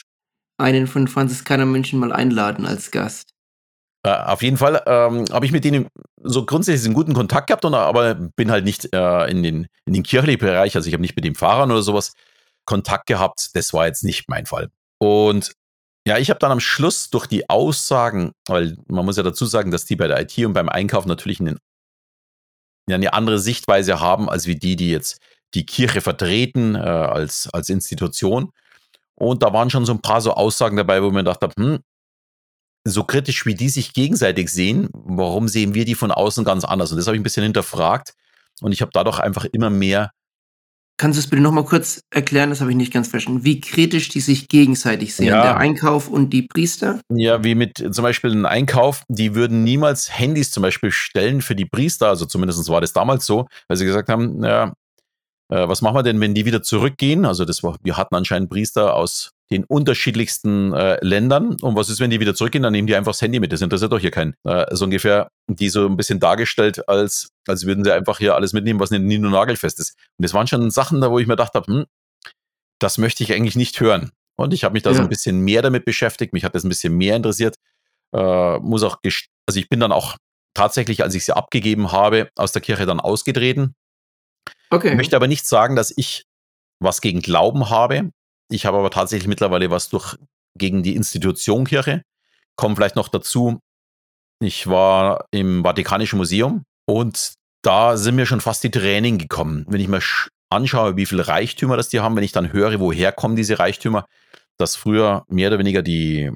einen 0.57 0.87
von 0.87 1.09
Franziskanermönchen 1.09 1.99
mal 1.99 2.13
einladen 2.13 2.65
als 2.65 2.93
Gast. 2.93 3.31
Äh, 4.05 4.11
auf 4.11 4.43
jeden 4.43 4.57
Fall 4.57 4.81
ähm, 4.87 5.25
habe 5.33 5.47
ich 5.47 5.53
mit 5.53 5.65
denen 5.65 5.89
so 6.23 6.47
grundsätzlich 6.47 6.87
einen 6.87 6.95
guten 6.95 7.13
Kontakt 7.13 7.49
gehabt, 7.49 7.65
und, 7.65 7.75
aber 7.75 8.15
bin 8.15 8.53
halt 8.53 8.65
nicht 8.65 8.95
äh, 8.95 9.27
in, 9.29 9.43
den, 9.43 9.67
in 9.85 9.95
den 9.95 10.05
kirchlichen 10.05 10.39
Bereich, 10.39 10.77
also 10.77 10.87
ich 10.87 10.95
habe 10.95 11.03
nicht 11.03 11.17
mit 11.17 11.25
den 11.25 11.35
Fahrern 11.35 11.73
oder 11.73 11.83
sowas 11.83 12.13
Kontakt 12.67 13.07
gehabt. 13.07 13.51
Das 13.55 13.73
war 13.73 13.89
jetzt 13.89 14.05
nicht 14.05 14.29
mein 14.29 14.47
Fall. 14.47 14.71
Und 14.99 15.53
ja, 16.07 16.19
ich 16.19 16.31
habe 16.31 16.39
dann 16.39 16.53
am 16.53 16.61
Schluss 16.61 17.11
durch 17.11 17.27
die 17.27 17.51
Aussagen, 17.51 18.33
weil 18.47 18.77
man 18.87 19.05
muss 19.05 19.17
ja 19.17 19.25
dazu 19.25 19.45
sagen, 19.45 19.73
dass 19.73 19.87
die 19.87 19.97
bei 19.97 20.07
der 20.07 20.21
IT 20.21 20.39
und 20.39 20.53
beim 20.53 20.69
Einkauf 20.69 21.05
natürlich 21.05 21.41
einen, 21.41 21.59
eine 22.89 23.13
andere 23.13 23.41
Sichtweise 23.41 23.99
haben, 23.99 24.31
als 24.31 24.47
wie 24.47 24.55
die, 24.55 24.77
die 24.77 24.91
jetzt 24.91 25.19
die 25.55 25.67
Kirche 25.67 26.01
vertreten 26.01 26.77
äh, 26.77 26.79
als, 26.79 27.49
als 27.53 27.71
Institution. 27.71 28.53
Und 29.17 29.43
da 29.43 29.53
waren 29.53 29.69
schon 29.69 29.85
so 29.85 29.93
ein 29.93 30.01
paar 30.01 30.21
so 30.21 30.33
Aussagen 30.35 30.77
dabei, 30.77 31.03
wo 31.03 31.11
man 31.11 31.25
dachte, 31.25 31.51
hm, 31.59 31.81
so 32.85 33.03
kritisch 33.03 33.45
wie 33.45 33.57
die 33.57 33.69
sich 33.69 33.93
gegenseitig 33.93 34.51
sehen, 34.51 34.89
warum 34.93 35.49
sehen 35.49 35.75
wir 35.75 35.85
die 35.85 35.97
von 35.97 36.13
außen 36.13 36.45
ganz 36.45 36.65
anders? 36.65 36.93
Und 36.93 36.99
das 36.99 37.09
habe 37.09 37.17
ich 37.17 37.21
ein 37.21 37.25
bisschen 37.25 37.43
hinterfragt 37.43 38.15
und 38.61 38.71
ich 38.71 38.81
habe 38.81 38.93
dadurch 38.95 39.19
einfach 39.19 39.45
immer 39.47 39.71
mehr. 39.71 40.13
Kannst 40.99 41.19
du 41.19 41.21
es 41.21 41.29
bitte 41.29 41.43
nochmal 41.43 41.65
kurz 41.65 42.01
erklären? 42.11 42.49
Das 42.51 42.61
habe 42.61 42.71
ich 42.71 42.77
nicht 42.77 42.93
ganz 42.93 43.09
verstanden. 43.09 43.45
Wie 43.45 43.61
kritisch 43.61 44.09
die 44.09 44.21
sich 44.21 44.49
gegenseitig 44.49 45.15
sehen, 45.15 45.29
ja. 45.29 45.43
der 45.43 45.57
Einkauf 45.59 46.09
und 46.09 46.31
die 46.31 46.43
Priester? 46.43 47.01
Ja, 47.13 47.45
wie 47.45 47.55
mit 47.55 47.77
zum 47.77 48.03
Beispiel 48.03 48.31
einem 48.31 48.47
Einkauf, 48.47 49.03
die 49.09 49.35
würden 49.35 49.63
niemals 49.63 50.19
Handys 50.19 50.51
zum 50.51 50.63
Beispiel 50.63 50.91
stellen 50.91 51.43
für 51.43 51.55
die 51.55 51.67
Priester, 51.67 52.09
also 52.09 52.25
zumindest 52.25 52.67
war 52.69 52.81
das 52.81 52.95
damals 52.95 53.27
so, 53.27 53.47
weil 53.69 53.77
sie 53.77 53.85
gesagt 53.85 54.09
haben, 54.09 54.43
ja, 54.43 54.73
äh, 55.49 55.69
was 55.69 55.83
machen 55.83 55.97
wir 55.97 56.03
denn, 56.03 56.21
wenn 56.21 56.35
die 56.35 56.45
wieder 56.45 56.63
zurückgehen? 56.63 57.25
Also 57.25 57.45
das 57.45 57.63
war, 57.63 57.77
wir 57.83 57.97
hatten 57.97 58.15
anscheinend 58.15 58.51
Priester 58.51 58.95
aus 58.95 59.31
den 59.51 59.65
unterschiedlichsten 59.65 60.73
äh, 60.73 60.99
Ländern. 61.05 61.57
Und 61.61 61.77
was 61.77 61.89
ist, 61.89 62.01
wenn 62.01 62.11
die 62.11 62.19
wieder 62.19 62.35
zurückgehen? 62.35 62.63
Dann 62.63 62.73
nehmen 62.73 62.89
die 62.89 62.97
einfach 62.97 63.13
das 63.13 63.23
Handy 63.23 63.39
mit. 63.39 63.53
Das 63.53 63.61
interessiert 63.61 63.93
doch 63.93 64.01
hier 64.01 64.11
keinen. 64.11 64.35
Äh, 64.45 64.67
so 64.75 64.85
ungefähr 64.85 65.29
die 65.49 65.69
so 65.69 65.87
ein 65.87 65.97
bisschen 65.97 66.19
dargestellt, 66.19 66.89
als, 66.89 67.29
als 67.47 67.65
würden 67.65 67.85
sie 67.85 67.93
einfach 67.93 68.19
hier 68.19 68.35
alles 68.35 68.53
mitnehmen, 68.53 68.81
was 68.81 68.91
nie 68.91 69.19
nur 69.19 69.31
nagelfest 69.31 69.79
ist. 69.79 69.97
Und 70.19 70.25
das 70.25 70.35
waren 70.35 70.49
schon 70.49 70.71
Sachen, 70.71 71.01
da 71.01 71.11
wo 71.11 71.21
ich 71.21 71.29
mir 71.29 71.35
gedacht 71.35 71.55
habe, 71.55 71.73
hm, 71.73 71.85
das 72.81 72.99
möchte 72.99 73.23
ich 73.23 73.33
eigentlich 73.33 73.57
nicht 73.57 73.81
hören. 73.81 74.11
Und 74.37 74.53
ich 74.53 74.65
habe 74.65 74.73
mich 74.73 74.83
da 74.83 74.91
ja. 74.91 74.97
so 74.97 75.03
ein 75.03 75.09
bisschen 75.09 75.41
mehr 75.41 75.63
damit 75.63 75.85
beschäftigt. 75.85 76.33
Mich 76.33 76.45
hat 76.45 76.55
das 76.55 76.65
ein 76.65 76.69
bisschen 76.69 76.97
mehr 76.97 77.17
interessiert. 77.17 77.57
Äh, 78.13 78.59
muss 78.59 78.83
auch, 78.83 78.99
also 79.05 79.61
ich 79.61 79.69
bin 79.69 79.81
dann 79.81 79.93
auch 79.93 80.17
tatsächlich, 80.55 81.03
als 81.03 81.15
ich 81.15 81.25
sie 81.25 81.37
abgegeben 81.37 81.93
habe, 81.93 82.29
aus 82.35 82.53
der 82.53 82.63
Kirche 82.63 82.85
dann 82.85 83.01
ausgetreten. 83.01 83.75
Okay. 84.71 84.91
Ich 84.91 84.97
möchte 84.97 85.17
aber 85.17 85.29
nicht 85.29 85.47
sagen, 85.47 85.77
dass 85.77 85.93
ich 85.97 86.25
was 86.81 87.01
gegen 87.01 87.21
Glauben 87.21 87.71
habe. 87.71 88.11
Ich 88.51 88.67
habe 88.67 88.79
aber 88.79 88.91
tatsächlich 88.91 89.29
mittlerweile 89.29 89.71
was 89.71 89.89
durch 89.89 90.17
gegen 90.57 90.83
die 90.83 90.97
Institution 90.97 91.65
Kirche. 91.67 92.03
Kommt 92.57 92.77
vielleicht 92.77 92.97
noch 92.97 93.09
dazu, 93.09 93.61
ich 94.41 94.67
war 94.67 95.27
im 95.31 95.63
Vatikanischen 95.63 96.19
Museum 96.19 96.65
und 96.87 97.35
da 97.63 97.97
sind 97.97 98.17
mir 98.17 98.27
schon 98.27 98.41
fast 98.41 98.65
die 98.65 98.71
Tränen 98.71 99.19
gekommen, 99.19 99.65
wenn 99.69 99.81
ich 99.81 99.89
mir 99.89 100.01
anschaue, 100.51 100.97
wie 100.97 101.07
viel 101.07 101.21
Reichtümer 101.21 101.77
das 101.77 101.89
die 101.89 102.01
haben, 102.01 102.17
wenn 102.17 102.23
ich 102.23 102.33
dann 102.33 102.53
höre, 102.53 102.79
woher 102.79 103.13
kommen 103.13 103.37
diese 103.37 103.59
Reichtümer, 103.59 104.07
dass 104.59 104.77
früher 104.77 105.25
mehr 105.29 105.49
oder 105.49 105.59
weniger 105.59 105.83
die, 105.83 106.31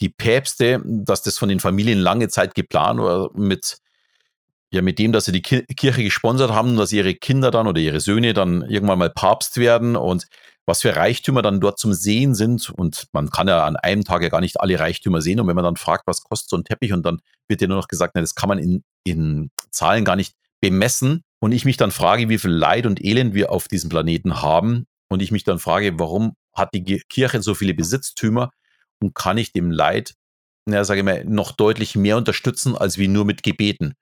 die 0.00 0.08
Päpste, 0.08 0.80
dass 0.84 1.22
das 1.22 1.38
von 1.38 1.48
den 1.48 1.60
Familien 1.60 1.98
lange 1.98 2.28
Zeit 2.28 2.54
geplant 2.54 3.00
oder 3.00 3.30
mit, 3.34 3.78
ja, 4.72 4.80
mit 4.80 4.98
dem, 4.98 5.12
dass 5.12 5.26
sie 5.26 5.32
die 5.32 5.42
Kirche 5.42 6.02
gesponsert 6.02 6.50
haben, 6.50 6.76
dass 6.76 6.92
ihre 6.92 7.14
Kinder 7.14 7.50
dann 7.50 7.66
oder 7.66 7.80
ihre 7.80 8.00
Söhne 8.00 8.32
dann 8.32 8.62
irgendwann 8.62 8.98
mal 8.98 9.10
Papst 9.10 9.58
werden 9.58 9.96
und 9.96 10.26
was 10.64 10.80
für 10.80 10.96
Reichtümer 10.96 11.42
dann 11.42 11.60
dort 11.60 11.78
zum 11.78 11.92
Sehen 11.92 12.34
sind. 12.34 12.70
Und 12.70 13.06
man 13.12 13.30
kann 13.30 13.48
ja 13.48 13.66
an 13.66 13.76
einem 13.76 14.04
Tag 14.04 14.22
ja 14.22 14.30
gar 14.30 14.40
nicht 14.40 14.60
alle 14.60 14.78
Reichtümer 14.78 15.20
sehen. 15.20 15.40
Und 15.40 15.46
wenn 15.48 15.56
man 15.56 15.64
dann 15.64 15.76
fragt, 15.76 16.06
was 16.06 16.22
kostet 16.22 16.48
so 16.48 16.56
ein 16.56 16.64
Teppich, 16.64 16.92
und 16.94 17.04
dann 17.04 17.20
wird 17.48 17.60
dir 17.60 17.68
nur 17.68 17.76
noch 17.76 17.88
gesagt, 17.88 18.12
na, 18.14 18.22
das 18.22 18.34
kann 18.34 18.48
man 18.48 18.58
in, 18.58 18.82
in 19.04 19.50
Zahlen 19.70 20.06
gar 20.06 20.16
nicht 20.16 20.34
bemessen. 20.62 21.22
Und 21.40 21.52
ich 21.52 21.66
mich 21.66 21.76
dann 21.76 21.90
frage, 21.90 22.30
wie 22.30 22.38
viel 22.38 22.52
Leid 22.52 22.86
und 22.86 23.04
Elend 23.04 23.34
wir 23.34 23.50
auf 23.50 23.68
diesem 23.68 23.90
Planeten 23.90 24.40
haben. 24.40 24.86
Und 25.10 25.20
ich 25.20 25.32
mich 25.32 25.44
dann 25.44 25.58
frage, 25.58 25.98
warum 25.98 26.34
hat 26.54 26.70
die 26.72 27.02
Kirche 27.10 27.42
so 27.42 27.54
viele 27.54 27.74
Besitztümer 27.74 28.50
und 29.02 29.14
kann 29.14 29.36
ich 29.36 29.52
dem 29.52 29.70
Leid, 29.70 30.14
na, 30.64 30.84
sage 30.84 31.00
ich 31.00 31.04
mal, 31.04 31.24
noch 31.24 31.52
deutlich 31.52 31.96
mehr 31.96 32.16
unterstützen, 32.16 32.74
als 32.76 32.96
wie 32.96 33.08
nur 33.08 33.26
mit 33.26 33.42
Gebeten. 33.42 33.94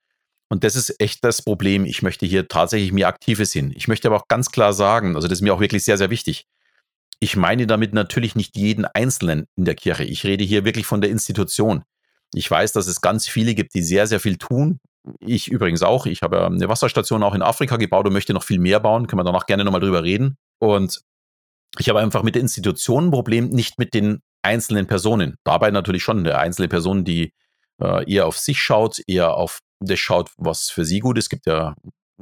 Und 0.50 0.64
das 0.64 0.74
ist 0.74 1.00
echt 1.00 1.24
das 1.24 1.42
Problem. 1.42 1.84
Ich 1.84 2.02
möchte 2.02 2.26
hier 2.26 2.48
tatsächlich 2.48 2.92
mehr 2.92 3.08
Aktives 3.08 3.52
hin. 3.52 3.72
Ich 3.74 3.86
möchte 3.86 4.08
aber 4.08 4.16
auch 4.16 4.28
ganz 4.28 4.50
klar 4.50 4.72
sagen, 4.72 5.14
also 5.14 5.28
das 5.28 5.38
ist 5.38 5.42
mir 5.42 5.54
auch 5.54 5.60
wirklich 5.60 5.84
sehr, 5.84 5.96
sehr 5.96 6.10
wichtig. 6.10 6.46
Ich 7.20 7.36
meine 7.36 7.66
damit 7.66 7.94
natürlich 7.94 8.34
nicht 8.34 8.56
jeden 8.56 8.84
Einzelnen 8.84 9.46
in 9.56 9.64
der 9.64 9.76
Kirche. 9.76 10.04
Ich 10.04 10.24
rede 10.24 10.42
hier 10.42 10.64
wirklich 10.64 10.86
von 10.86 11.00
der 11.00 11.10
Institution. 11.10 11.84
Ich 12.34 12.50
weiß, 12.50 12.72
dass 12.72 12.88
es 12.88 13.00
ganz 13.00 13.28
viele 13.28 13.54
gibt, 13.54 13.74
die 13.74 13.82
sehr, 13.82 14.08
sehr 14.08 14.18
viel 14.18 14.38
tun. 14.38 14.80
Ich 15.20 15.48
übrigens 15.48 15.82
auch. 15.82 16.06
Ich 16.06 16.22
habe 16.22 16.44
eine 16.44 16.68
Wasserstation 16.68 17.22
auch 17.22 17.34
in 17.34 17.42
Afrika 17.42 17.76
gebaut 17.76 18.06
und 18.06 18.12
möchte 18.12 18.34
noch 18.34 18.42
viel 18.42 18.58
mehr 18.58 18.80
bauen. 18.80 19.06
Können 19.06 19.20
wir 19.20 19.24
danach 19.24 19.46
gerne 19.46 19.64
nochmal 19.64 19.80
drüber 19.80 20.02
reden. 20.02 20.36
Und 20.58 21.00
ich 21.78 21.88
habe 21.88 22.00
einfach 22.00 22.24
mit 22.24 22.34
der 22.34 22.42
Institution 22.42 23.06
ein 23.06 23.10
Problem, 23.12 23.50
nicht 23.50 23.78
mit 23.78 23.94
den 23.94 24.20
einzelnen 24.42 24.88
Personen. 24.88 25.36
Dabei 25.44 25.70
natürlich 25.70 26.02
schon 26.02 26.18
eine 26.18 26.38
einzelne 26.38 26.68
Person, 26.68 27.04
die 27.04 27.32
äh, 27.80 28.10
eher 28.10 28.26
auf 28.26 28.38
sich 28.38 28.60
schaut, 28.60 28.98
eher 29.06 29.34
auf 29.34 29.60
das 29.81 29.99
schaut, 29.99 30.31
was 30.37 30.71
für 30.71 30.85
sie 30.85 31.01
gut 31.01 31.19
ist. 31.19 31.25
Es 31.25 31.31
gibt 31.31 31.47
ja, 31.47 31.75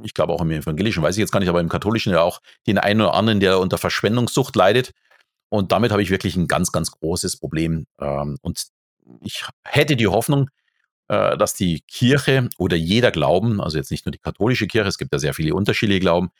ich 0.02 0.14
glaube 0.14 0.32
auch 0.32 0.40
im 0.40 0.50
Evangelischen, 0.50 1.02
weiß 1.02 1.16
ich 1.16 1.20
jetzt 1.20 1.32
gar 1.32 1.40
nicht, 1.40 1.48
aber 1.48 1.60
im 1.60 1.68
Katholischen 1.68 2.12
ja 2.12 2.22
auch 2.22 2.40
den 2.66 2.78
einen 2.78 3.00
oder 3.00 3.14
anderen, 3.14 3.40
der 3.40 3.58
unter 3.58 3.78
Verschwendungssucht 3.78 4.54
leidet. 4.56 4.92
Und 5.50 5.72
damit 5.72 5.92
habe 5.92 6.02
ich 6.02 6.10
wirklich 6.10 6.36
ein 6.36 6.46
ganz, 6.46 6.72
ganz 6.72 6.90
großes 6.90 7.38
Problem. 7.38 7.86
Ähm, 8.00 8.38
und 8.42 8.66
ich 9.22 9.44
hätte 9.64 9.96
die 9.96 10.08
Hoffnung, 10.08 10.50
äh, 11.08 11.36
dass 11.36 11.54
die 11.54 11.80
Kirche 11.88 12.48
oder 12.58 12.76
jeder 12.76 13.10
Glauben, 13.10 13.60
also 13.60 13.78
jetzt 13.78 13.90
nicht 13.90 14.06
nur 14.06 14.12
die 14.12 14.18
katholische 14.18 14.66
Kirche, 14.66 14.88
es 14.88 14.98
gibt 14.98 15.12
ja 15.12 15.18
sehr 15.18 15.34
viele 15.34 15.54
unterschiedliche 15.54 16.00
Glauben, 16.00 16.30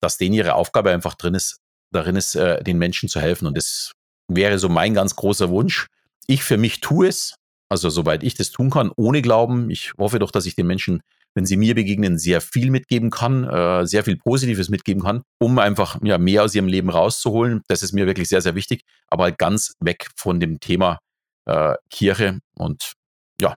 dass 0.00 0.16
denen 0.16 0.34
ihre 0.34 0.54
Aufgabe 0.54 0.90
einfach 0.90 1.14
drin 1.14 1.34
ist, 1.34 1.60
darin 1.90 2.16
ist, 2.16 2.34
äh, 2.34 2.62
den 2.62 2.78
Menschen 2.78 3.08
zu 3.08 3.20
helfen. 3.20 3.46
Und 3.46 3.56
das 3.56 3.92
wäre 4.28 4.58
so 4.58 4.68
mein 4.68 4.94
ganz 4.94 5.16
großer 5.16 5.50
Wunsch. 5.50 5.88
Ich 6.26 6.44
für 6.44 6.56
mich 6.56 6.80
tue 6.80 7.08
es, 7.08 7.34
also 7.72 7.88
soweit 7.88 8.22
ich 8.22 8.34
das 8.34 8.50
tun 8.50 8.68
kann, 8.68 8.90
ohne 8.96 9.22
Glauben. 9.22 9.70
Ich 9.70 9.94
hoffe 9.96 10.18
doch, 10.18 10.30
dass 10.30 10.44
ich 10.44 10.54
den 10.54 10.66
Menschen, 10.66 11.00
wenn 11.34 11.46
sie 11.46 11.56
mir 11.56 11.74
begegnen, 11.74 12.18
sehr 12.18 12.42
viel 12.42 12.70
mitgeben 12.70 13.08
kann, 13.08 13.44
äh, 13.44 13.86
sehr 13.86 14.04
viel 14.04 14.18
Positives 14.18 14.68
mitgeben 14.68 15.02
kann, 15.02 15.22
um 15.40 15.58
einfach 15.58 15.98
ja, 16.02 16.18
mehr 16.18 16.44
aus 16.44 16.54
ihrem 16.54 16.68
Leben 16.68 16.90
rauszuholen. 16.90 17.62
Das 17.68 17.82
ist 17.82 17.94
mir 17.94 18.06
wirklich 18.06 18.28
sehr, 18.28 18.42
sehr 18.42 18.54
wichtig, 18.54 18.82
aber 19.08 19.24
halt 19.24 19.38
ganz 19.38 19.72
weg 19.80 20.08
von 20.16 20.38
dem 20.38 20.60
Thema 20.60 20.98
äh, 21.46 21.74
Kirche 21.88 22.40
und 22.56 22.92
ja. 23.40 23.54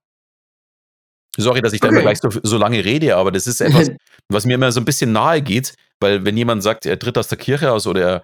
Sorry, 1.38 1.62
dass 1.62 1.74
ich 1.74 1.84
okay. 1.84 1.90
da 1.90 1.94
immer 1.96 2.04
gleich 2.04 2.20
so, 2.20 2.30
so 2.42 2.58
lange 2.58 2.86
rede, 2.86 3.18
aber 3.18 3.34
das 3.34 3.48
ist 3.48 3.60
etwas, 3.60 3.92
was 4.30 4.46
mir 4.46 4.54
immer 4.54 4.72
so 4.72 4.80
ein 4.80 4.86
bisschen 4.86 5.12
nahe 5.12 5.42
geht, 5.42 5.76
weil 6.00 6.24
wenn 6.24 6.38
jemand 6.38 6.64
sagt, 6.64 6.86
er 6.86 6.98
tritt 6.98 7.18
aus 7.18 7.28
der 7.28 7.38
Kirche 7.38 7.74
aus 7.74 7.86
oder 7.86 8.02
er, 8.02 8.24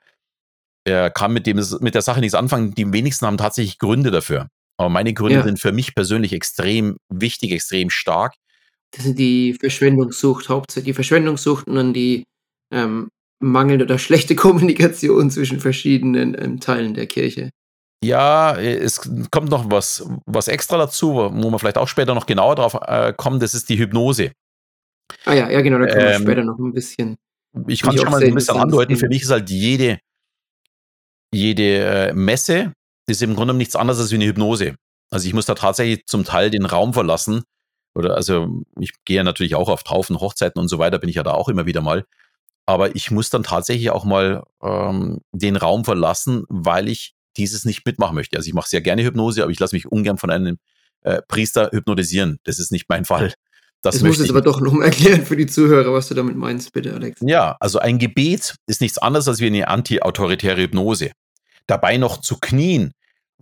er 0.85 1.11
kann 1.11 1.33
mit, 1.33 1.47
dem, 1.47 1.61
mit 1.81 1.95
der 1.95 2.01
Sache 2.01 2.21
nichts 2.21 2.33
anfangen, 2.33 2.73
die 2.75 2.93
wenigsten 2.93 3.25
haben 3.25 3.37
tatsächlich 3.37 3.77
Gründe 3.77 4.09
dafür. 4.09 4.47
Aber 4.81 4.89
meine 4.89 5.13
Gründe 5.13 5.35
ja. 5.35 5.43
sind 5.43 5.59
für 5.59 5.71
mich 5.71 5.93
persönlich 5.93 6.33
extrem 6.33 6.97
wichtig, 7.09 7.51
extrem 7.51 7.89
stark. 7.89 8.33
Das 8.91 9.05
sind 9.05 9.19
die 9.19 9.53
Verschwendungssucht, 9.53 10.49
hauptsächlich 10.49 10.91
die 10.91 10.93
Verschwendungssucht 10.95 11.67
und 11.67 11.75
dann 11.75 11.93
die 11.93 12.23
ähm, 12.73 13.09
mangelnde 13.39 13.85
oder 13.85 13.99
schlechte 13.99 14.35
Kommunikation 14.35 15.29
zwischen 15.29 15.59
verschiedenen 15.59 16.35
ähm, 16.41 16.59
Teilen 16.59 16.93
der 16.93 17.07
Kirche. 17.07 17.51
Ja, 18.03 18.57
es 18.59 18.99
kommt 19.29 19.51
noch 19.51 19.69
was, 19.69 20.09
was 20.25 20.47
extra 20.47 20.77
dazu, 20.79 21.13
wo 21.13 21.51
wir 21.51 21.59
vielleicht 21.59 21.77
auch 21.77 21.87
später 21.87 22.15
noch 22.15 22.25
genauer 22.25 22.55
drauf 22.55 22.75
äh, 22.81 23.13
kommen, 23.15 23.39
das 23.39 23.53
ist 23.53 23.69
die 23.69 23.77
Hypnose. 23.77 24.31
Ah 25.25 25.33
ja, 25.33 25.51
ja 25.51 25.61
genau, 25.61 25.77
da 25.77 25.85
können 25.85 26.07
wir 26.07 26.15
ähm, 26.15 26.21
später 26.23 26.43
noch 26.43 26.57
ein 26.57 26.73
bisschen. 26.73 27.17
Ich 27.67 27.83
kann 27.83 27.93
es 27.93 28.01
schon 28.01 28.09
mal 28.09 28.23
ein 28.23 28.33
bisschen 28.33 28.57
andeuten, 28.57 28.97
für 28.97 29.07
mich 29.07 29.21
ist 29.21 29.29
halt 29.29 29.51
jede, 29.51 29.99
jede 31.31 32.09
äh, 32.09 32.13
Messe 32.13 32.73
ist 33.11 33.21
im 33.21 33.35
Grunde 33.35 33.53
nichts 33.53 33.75
anderes 33.75 33.99
als 33.99 34.11
wie 34.11 34.15
eine 34.15 34.25
Hypnose. 34.25 34.75
Also 35.09 35.27
ich 35.27 35.33
muss 35.33 35.45
da 35.45 35.55
tatsächlich 35.55 36.05
zum 36.05 36.23
Teil 36.23 36.49
den 36.49 36.65
Raum 36.65 36.93
verlassen. 36.93 37.43
Oder 37.93 38.15
also 38.15 38.63
ich 38.79 38.93
gehe 39.05 39.17
ja 39.17 39.23
natürlich 39.23 39.55
auch 39.55 39.69
auf 39.69 39.83
Taufen, 39.83 40.19
Hochzeiten 40.19 40.59
und 40.61 40.69
so 40.69 40.79
weiter, 40.79 40.99
bin 40.99 41.09
ich 41.09 41.15
ja 41.15 41.23
da 41.23 41.31
auch 41.31 41.49
immer 41.49 41.65
wieder 41.65 41.81
mal. 41.81 42.05
Aber 42.65 42.95
ich 42.95 43.11
muss 43.11 43.29
dann 43.29 43.43
tatsächlich 43.43 43.89
auch 43.89 44.05
mal 44.05 44.43
ähm, 44.63 45.19
den 45.31 45.57
Raum 45.57 45.83
verlassen, 45.83 46.45
weil 46.47 46.87
ich 46.87 47.13
dieses 47.37 47.65
nicht 47.65 47.85
mitmachen 47.85 48.15
möchte. 48.15 48.37
Also 48.37 48.47
ich 48.47 48.53
mache 48.53 48.69
sehr 48.69 48.81
gerne 48.81 49.03
Hypnose, 49.03 49.43
aber 49.43 49.51
ich 49.51 49.59
lasse 49.59 49.75
mich 49.75 49.91
ungern 49.91 50.17
von 50.17 50.29
einem 50.29 50.57
äh, 51.01 51.21
Priester 51.27 51.69
hypnotisieren. 51.71 52.39
Das 52.43 52.59
ist 52.59 52.71
nicht 52.71 52.87
mein 52.87 53.03
Fall. 53.03 53.33
Das, 53.81 53.95
das 53.95 54.03
muss 54.03 54.19
jetzt 54.19 54.29
aber 54.29 54.41
doch 54.41 54.61
noch 54.61 54.73
mal 54.73 54.85
erklären 54.85 55.25
für 55.25 55.35
die 55.35 55.47
Zuhörer, 55.47 55.91
was 55.91 56.07
du 56.07 56.13
damit 56.13 56.35
meinst, 56.35 56.71
bitte, 56.71 56.93
Alex. 56.93 57.19
Ja, 57.21 57.57
also 57.59 57.79
ein 57.79 57.97
Gebet 57.97 58.55
ist 58.67 58.79
nichts 58.79 58.99
anderes 58.99 59.27
als 59.27 59.39
wie 59.39 59.47
eine 59.47 59.67
anti-autoritäre 59.67 60.61
Hypnose 60.61 61.11
dabei 61.67 61.97
noch 61.97 62.21
zu 62.21 62.37
knien, 62.39 62.91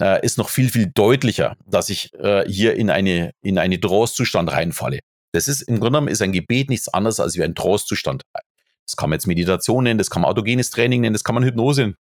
äh, 0.01 0.23
ist 0.25 0.37
noch 0.37 0.49
viel, 0.49 0.69
viel 0.69 0.91
deutlicher, 0.93 1.55
dass 1.65 1.89
ich 1.89 2.13
äh, 2.13 2.47
hier 2.49 2.75
in 2.75 2.89
eine, 2.89 3.31
in 3.41 3.57
eine 3.57 3.79
Trance-Zustand 3.79 4.51
reinfalle. 4.51 4.99
Das 5.33 5.47
ist 5.47 5.61
im 5.61 5.75
Grunde 5.75 5.91
genommen 5.91 6.07
ist 6.07 6.21
ein 6.21 6.31
Gebet 6.31 6.69
nichts 6.69 6.89
anderes 6.89 7.19
als 7.19 7.35
wie 7.35 7.43
ein 7.43 7.55
Trance-Zustand. 7.55 8.23
Das 8.33 8.95
kann 8.95 9.09
man 9.09 9.17
jetzt 9.17 9.27
Meditation 9.27 9.83
nennen, 9.83 9.99
das 9.99 10.09
kann 10.09 10.23
man 10.23 10.31
autogenes 10.31 10.71
Training 10.71 11.01
nennen, 11.01 11.13
das 11.13 11.23
kann 11.23 11.35
man 11.35 11.43
Hypnose 11.43 11.81
nennen. 11.81 11.95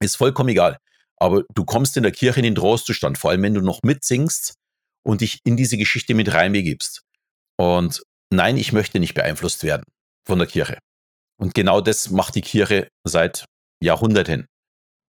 Ist 0.00 0.16
vollkommen 0.16 0.48
egal. 0.48 0.78
Aber 1.16 1.42
du 1.54 1.64
kommst 1.64 1.96
in 1.96 2.04
der 2.04 2.12
Kirche 2.12 2.40
in 2.40 2.44
den 2.44 2.54
Trance-Zustand, 2.54 3.18
vor 3.18 3.30
allem 3.30 3.42
wenn 3.42 3.54
du 3.54 3.60
noch 3.60 3.80
mitsingst 3.82 4.54
und 5.04 5.20
dich 5.20 5.40
in 5.44 5.56
diese 5.56 5.76
Geschichte 5.76 6.14
mit 6.14 6.32
reinbegibst. 6.32 7.02
Und 7.56 8.02
nein, 8.30 8.56
ich 8.56 8.72
möchte 8.72 9.00
nicht 9.00 9.14
beeinflusst 9.14 9.64
werden 9.64 9.82
von 10.26 10.38
der 10.38 10.46
Kirche. 10.46 10.78
Und 11.40 11.54
genau 11.54 11.80
das 11.80 12.10
macht 12.10 12.34
die 12.34 12.40
Kirche 12.40 12.88
seit 13.04 13.44
Jahrhunderten. 13.82 14.46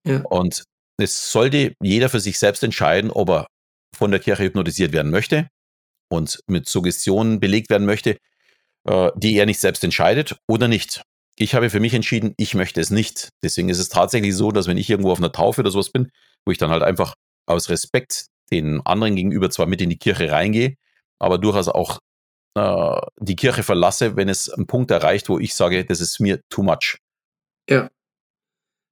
Ja. 0.05 0.21
Und 0.21 0.63
es 1.01 1.31
sollte 1.31 1.73
jeder 1.81 2.09
für 2.09 2.19
sich 2.19 2.39
selbst 2.39 2.63
entscheiden, 2.63 3.11
ob 3.11 3.29
er 3.29 3.47
von 3.95 4.11
der 4.11 4.19
Kirche 4.19 4.43
hypnotisiert 4.43 4.93
werden 4.93 5.11
möchte 5.11 5.49
und 6.11 6.39
mit 6.47 6.67
Suggestionen 6.67 7.39
belegt 7.39 7.69
werden 7.69 7.85
möchte, 7.85 8.17
äh, 8.87 9.11
die 9.15 9.35
er 9.35 9.45
nicht 9.45 9.59
selbst 9.59 9.83
entscheidet 9.83 10.37
oder 10.47 10.67
nicht. 10.67 11.01
Ich 11.37 11.55
habe 11.55 11.69
für 11.69 11.79
mich 11.79 11.93
entschieden, 11.93 12.33
ich 12.37 12.53
möchte 12.53 12.81
es 12.81 12.89
nicht. 12.89 13.29
Deswegen 13.43 13.69
ist 13.69 13.79
es 13.79 13.89
tatsächlich 13.89 14.35
so, 14.35 14.51
dass 14.51 14.67
wenn 14.67 14.77
ich 14.77 14.89
irgendwo 14.89 15.11
auf 15.11 15.19
einer 15.19 15.31
Taufe 15.31 15.61
oder 15.61 15.71
sowas 15.71 15.89
bin, 15.89 16.11
wo 16.45 16.51
ich 16.51 16.57
dann 16.57 16.69
halt 16.69 16.83
einfach 16.83 17.13
aus 17.45 17.69
Respekt 17.69 18.27
den 18.51 18.81
anderen 18.85 19.15
gegenüber 19.15 19.49
zwar 19.49 19.65
mit 19.65 19.81
in 19.81 19.89
die 19.89 19.97
Kirche 19.97 20.31
reingehe, 20.31 20.75
aber 21.19 21.37
durchaus 21.37 21.67
auch 21.67 21.99
äh, 22.55 23.01
die 23.19 23.35
Kirche 23.35 23.63
verlasse, 23.63 24.15
wenn 24.15 24.29
es 24.29 24.49
einen 24.49 24.67
Punkt 24.67 24.91
erreicht, 24.91 25.29
wo 25.29 25.39
ich 25.39 25.53
sage, 25.53 25.85
das 25.85 26.01
ist 26.01 26.19
mir 26.19 26.41
too 26.49 26.63
much. 26.63 26.97
Ja, 27.69 27.89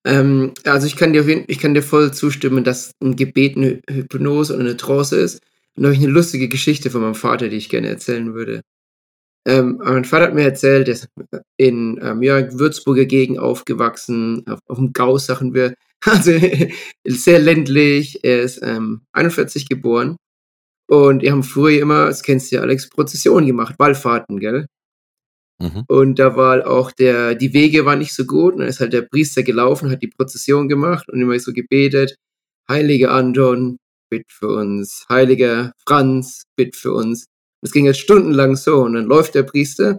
ähm, 0.08 0.54
also 0.64 0.88
ich 0.88 0.96
kann 0.96 1.12
dir 1.12 1.28
ich 1.50 1.60
kann 1.60 1.74
dir 1.74 1.84
voll 1.84 2.14
zustimmen, 2.14 2.64
dass 2.64 2.92
ein 3.04 3.16
Gebet 3.18 3.58
eine 3.58 3.82
Hypnose 3.90 4.54
oder 4.54 4.64
eine 4.64 4.78
Trance 4.78 5.18
ist. 5.18 5.42
Und 5.76 5.84
da 5.84 5.90
habe 5.90 5.96
ich 5.96 6.04
eine 6.04 6.12
lustige 6.12 6.48
Geschichte 6.48 6.90
von 6.90 7.02
meinem 7.02 7.16
Vater, 7.16 7.50
die 7.50 7.58
ich 7.58 7.70
gerne 7.70 7.90
erzählen 7.90 8.34
würde. 8.34 8.62
Ähm, 9.46 9.80
mein 9.84 10.06
Vater 10.06 10.26
hat 10.26 10.34
mir 10.34 10.44
erzählt, 10.44 10.88
er 10.88 10.94
ist 10.94 11.10
in 11.58 12.00
ähm, 12.02 12.24
ja, 12.24 12.52
Würzburger 12.54 13.06
Gegend 13.06 13.40
aufgewachsen, 13.40 14.46
auf, 14.48 14.60
auf 14.68 14.78
dem 14.78 14.94
Gau, 14.94 15.18
sagen 15.18 15.54
wir. 15.54 15.74
Also 16.06 16.32
sehr 17.06 17.40
ländlich. 17.40 18.24
Er 18.24 18.42
ist 18.44 18.60
ähm, 18.62 19.02
41 19.14 19.68
geboren. 19.68 20.16
Und 20.88 21.24
wir 21.24 21.32
haben 21.32 21.44
früher 21.44 21.82
immer, 21.82 22.06
das 22.06 22.22
kennst 22.24 22.52
du 22.52 22.58
ja, 22.58 22.62
Alex, 22.62 22.88
Prozessionen 22.90 23.48
gemacht, 23.48 23.76
Wallfahrten, 23.80 24.40
gell? 24.40 24.68
Mhm. 25.60 25.84
Und 25.88 26.20
da 26.20 26.36
war 26.36 26.68
auch 26.68 26.92
der, 26.92 27.36
die 27.36 27.54
Wege 27.54 27.86
waren 27.86 28.00
nicht 28.00 28.14
so 28.14 28.26
gut. 28.26 28.54
Und 28.54 28.60
dann 28.60 28.70
ist 28.70 28.80
halt 28.80 28.94
der 28.94 29.02
Priester 29.02 29.44
gelaufen, 29.44 29.90
hat 29.90 30.02
die 30.02 30.08
Prozession 30.08 30.68
gemacht 30.68 31.10
und 31.10 31.22
immer 31.22 31.40
so 31.40 31.54
gebetet. 31.54 32.16
Heiliger 32.70 33.12
Anton, 33.12 33.78
bitt 34.10 34.26
für 34.30 34.50
uns. 34.50 35.06
Heiliger 35.10 35.74
Franz, 35.88 36.44
bitt 36.56 36.76
für 36.76 36.94
uns. 36.94 37.26
Das 37.62 37.72
ging 37.72 37.86
jetzt 37.86 38.00
stundenlang 38.00 38.56
so. 38.56 38.84
Und 38.84 38.94
dann 38.94 39.06
läuft 39.06 39.36
der 39.36 39.44
Priester, 39.44 39.98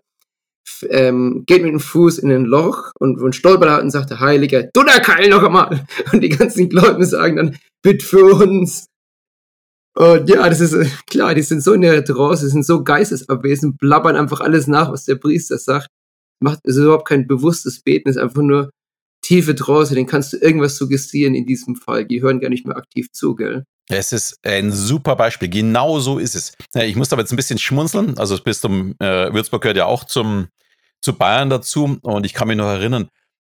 ähm, 0.88 1.44
geht 1.46 1.62
mit 1.62 1.72
dem 1.72 1.80
Fuß 1.80 2.18
in 2.18 2.30
ein 2.30 2.44
Loch 2.44 2.92
und, 2.98 3.20
und 3.20 3.34
stolpert 3.34 3.70
hat 3.70 3.82
und 3.82 3.90
sagt, 3.90 4.10
der 4.10 4.20
Heiliger, 4.20 4.64
Dunnerkeil 4.74 5.28
noch 5.28 5.42
einmal. 5.42 5.86
Und 6.12 6.20
die 6.20 6.28
ganzen 6.28 6.68
Gläubigen 6.68 7.06
sagen 7.06 7.36
dann, 7.36 7.56
bitt 7.82 8.02
für 8.02 8.24
uns. 8.24 8.86
Und 9.94 10.28
ja, 10.28 10.48
das 10.48 10.60
ist 10.60 10.74
äh, 10.74 10.86
klar, 11.08 11.34
die 11.34 11.42
sind 11.42 11.62
so 11.62 11.72
in 11.72 11.80
der 11.80 12.04
Trance, 12.04 12.44
die 12.44 12.50
sind 12.50 12.64
so 12.64 12.84
geistesabwesend, 12.84 13.78
blabbern 13.78 14.16
einfach 14.16 14.40
alles 14.40 14.66
nach, 14.66 14.92
was 14.92 15.04
der 15.04 15.16
Priester 15.16 15.58
sagt. 15.58 15.88
macht, 16.40 16.60
ist 16.64 16.76
überhaupt 16.76 17.08
kein 17.08 17.26
bewusstes 17.26 17.82
Beten, 17.82 18.08
ist 18.08 18.18
einfach 18.18 18.42
nur 18.42 18.70
tiefe 19.22 19.54
Trance, 19.54 19.94
den 19.94 20.06
kannst 20.06 20.32
du 20.32 20.36
irgendwas 20.36 20.76
suggestieren 20.76 21.34
in 21.34 21.46
diesem 21.46 21.74
Fall. 21.74 22.04
Die 22.06 22.22
hören 22.22 22.40
gar 22.40 22.48
nicht 22.48 22.66
mehr 22.66 22.76
aktiv 22.76 23.10
zu, 23.12 23.34
gell? 23.34 23.64
Es 23.90 24.12
ist 24.12 24.38
ein 24.42 24.70
super 24.70 25.16
Beispiel. 25.16 25.48
Genau 25.48 25.98
so 25.98 26.18
ist 26.18 26.34
es. 26.34 26.52
Ich 26.74 26.94
muss 26.94 27.12
aber 27.12 27.22
jetzt 27.22 27.32
ein 27.32 27.36
bisschen 27.36 27.58
schmunzeln. 27.58 28.18
Also 28.18 28.38
bis 28.38 28.60
zum 28.60 28.94
äh, 28.98 29.32
Würzburg 29.32 29.62
gehört 29.62 29.78
ja 29.78 29.86
auch 29.86 30.04
zum 30.04 30.48
zu 31.00 31.14
Bayern 31.14 31.48
dazu. 31.48 31.98
Und 32.02 32.26
ich 32.26 32.34
kann 32.34 32.48
mich 32.48 32.56
noch 32.56 32.66
erinnern, 32.66 33.08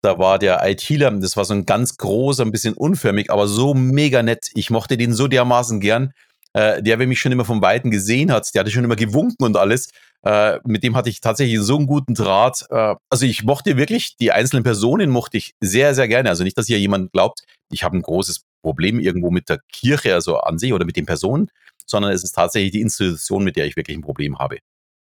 da 0.05 0.19
war 0.19 0.39
der 0.39 0.61
ITler, 0.69 1.11
das 1.13 1.37
war 1.37 1.45
so 1.45 1.55
ein 1.55 1.65
ganz 1.65 1.97
großer, 1.97 2.45
ein 2.45 2.53
bisschen 2.53 2.75
unförmig, 2.75 3.31
aber 3.31 3.49
so 3.49 3.75
mega 3.75 4.23
nett. 4.23 4.51
Ich 4.55 4.71
mochte 4.71 4.97
den 4.97 5.15
so 5.15 5.29
dermaßen 5.29 5.81
gern. 5.81 6.13
Äh, 6.53 6.83
der, 6.83 6.99
wer 6.99 7.07
mich 7.07 7.21
schon 7.21 7.33
immer 7.33 7.45
vom 7.45 7.63
Weiten 7.63 7.91
gesehen 7.91 8.31
hat, 8.31 8.55
der 8.55 8.61
hatte 8.61 8.71
schon 8.71 8.85
immer 8.85 8.97
gewunken 8.97 9.45
und 9.45 9.57
alles. 9.57 9.91
Äh, 10.23 10.59
mit 10.65 10.83
dem 10.83 10.95
hatte 10.95 11.09
ich 11.09 11.21
tatsächlich 11.21 11.59
so 11.61 11.77
einen 11.77 11.87
guten 11.87 12.15
Draht. 12.15 12.67
Äh, 12.71 12.95
also 13.11 13.27
ich 13.27 13.45
mochte 13.45 13.77
wirklich, 13.77 14.17
die 14.19 14.31
einzelnen 14.31 14.63
Personen 14.63 15.11
mochte 15.11 15.39
ich 15.39 15.55
sehr, 15.61 15.95
sehr 15.95 16.07
gerne. 16.07 16.29
Also 16.29 16.45
nicht, 16.45 16.57
dass 16.57 16.67
hier 16.67 16.79
jemand 16.79 17.13
glaubt, 17.13 17.41
ich 17.73 17.83
habe 17.83 17.97
ein 17.97 18.03
großes 18.03 18.43
Problem 18.63 19.01
irgendwo 19.01 19.31
mit 19.31 19.49
der 19.49 19.59
Kirche, 19.73 20.15
also 20.15 20.39
an 20.39 20.59
sich 20.59 20.73
oder 20.73 20.85
mit 20.85 20.97
den 20.97 21.07
Personen, 21.07 21.51
sondern 21.87 22.13
es 22.13 22.23
ist 22.23 22.33
tatsächlich 22.33 22.73
die 22.73 22.81
Institution, 22.83 23.43
mit 23.43 23.57
der 23.57 23.67
ich 23.67 23.77
wirklich 23.77 23.97
ein 23.97 24.03
Problem 24.03 24.39
habe. 24.39 24.59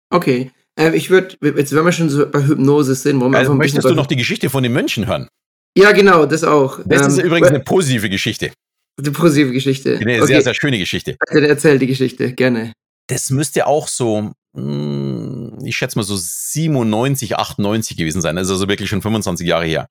Okay. 0.10 0.52
Äh, 0.80 0.96
ich 0.96 1.10
würde, 1.10 1.38
jetzt 1.42 1.74
wenn 1.74 1.86
wir 1.86 1.92
schon 1.92 2.10
so 2.10 2.30
bei 2.30 2.46
Hypnose 2.46 2.96
sind, 2.96 3.20
wollen 3.20 3.32
wir 3.32 3.40
also, 3.40 3.54
Möchtest 3.54 3.90
du 3.90 3.96
noch 3.96 4.08
die 4.08 4.16
Geschichte 4.16 4.50
von 4.50 4.64
den 4.64 4.74
Mönchen 4.74 5.08
hören? 5.08 5.28
Ja, 5.78 5.92
genau, 5.92 6.26
das 6.26 6.44
auch. 6.44 6.80
Das 6.86 7.02
ähm, 7.02 7.08
ist 7.08 7.18
übrigens 7.20 7.50
eine 7.50 7.60
positive 7.60 8.10
Geschichte. 8.10 8.52
Eine 9.00 9.12
positive 9.12 9.52
Geschichte. 9.52 9.98
Eine 9.98 10.18
okay. 10.18 10.28
sehr, 10.28 10.42
sehr 10.42 10.54
schöne 10.54 10.78
Geschichte. 10.78 11.18
Erzähl 11.30 11.80
die 11.80 11.88
Geschichte, 11.88 12.34
gerne. 12.34 12.74
Das 13.08 13.32
müsste 13.32 13.66
auch 13.66 13.88
so, 13.88 14.32
hm, 14.56 15.58
ich 15.64 15.76
schätze 15.76 15.98
mal 15.98 16.04
so 16.04 16.16
97, 16.16 17.38
98 17.38 17.98
gewesen 17.98 18.22
sein. 18.22 18.36
Das 18.36 18.48
ist 18.48 18.52
also 18.52 18.68
wirklich 18.68 18.90
schon 18.90 19.02
25 19.02 19.48
Jahre 19.48 19.66
her. 19.66 19.88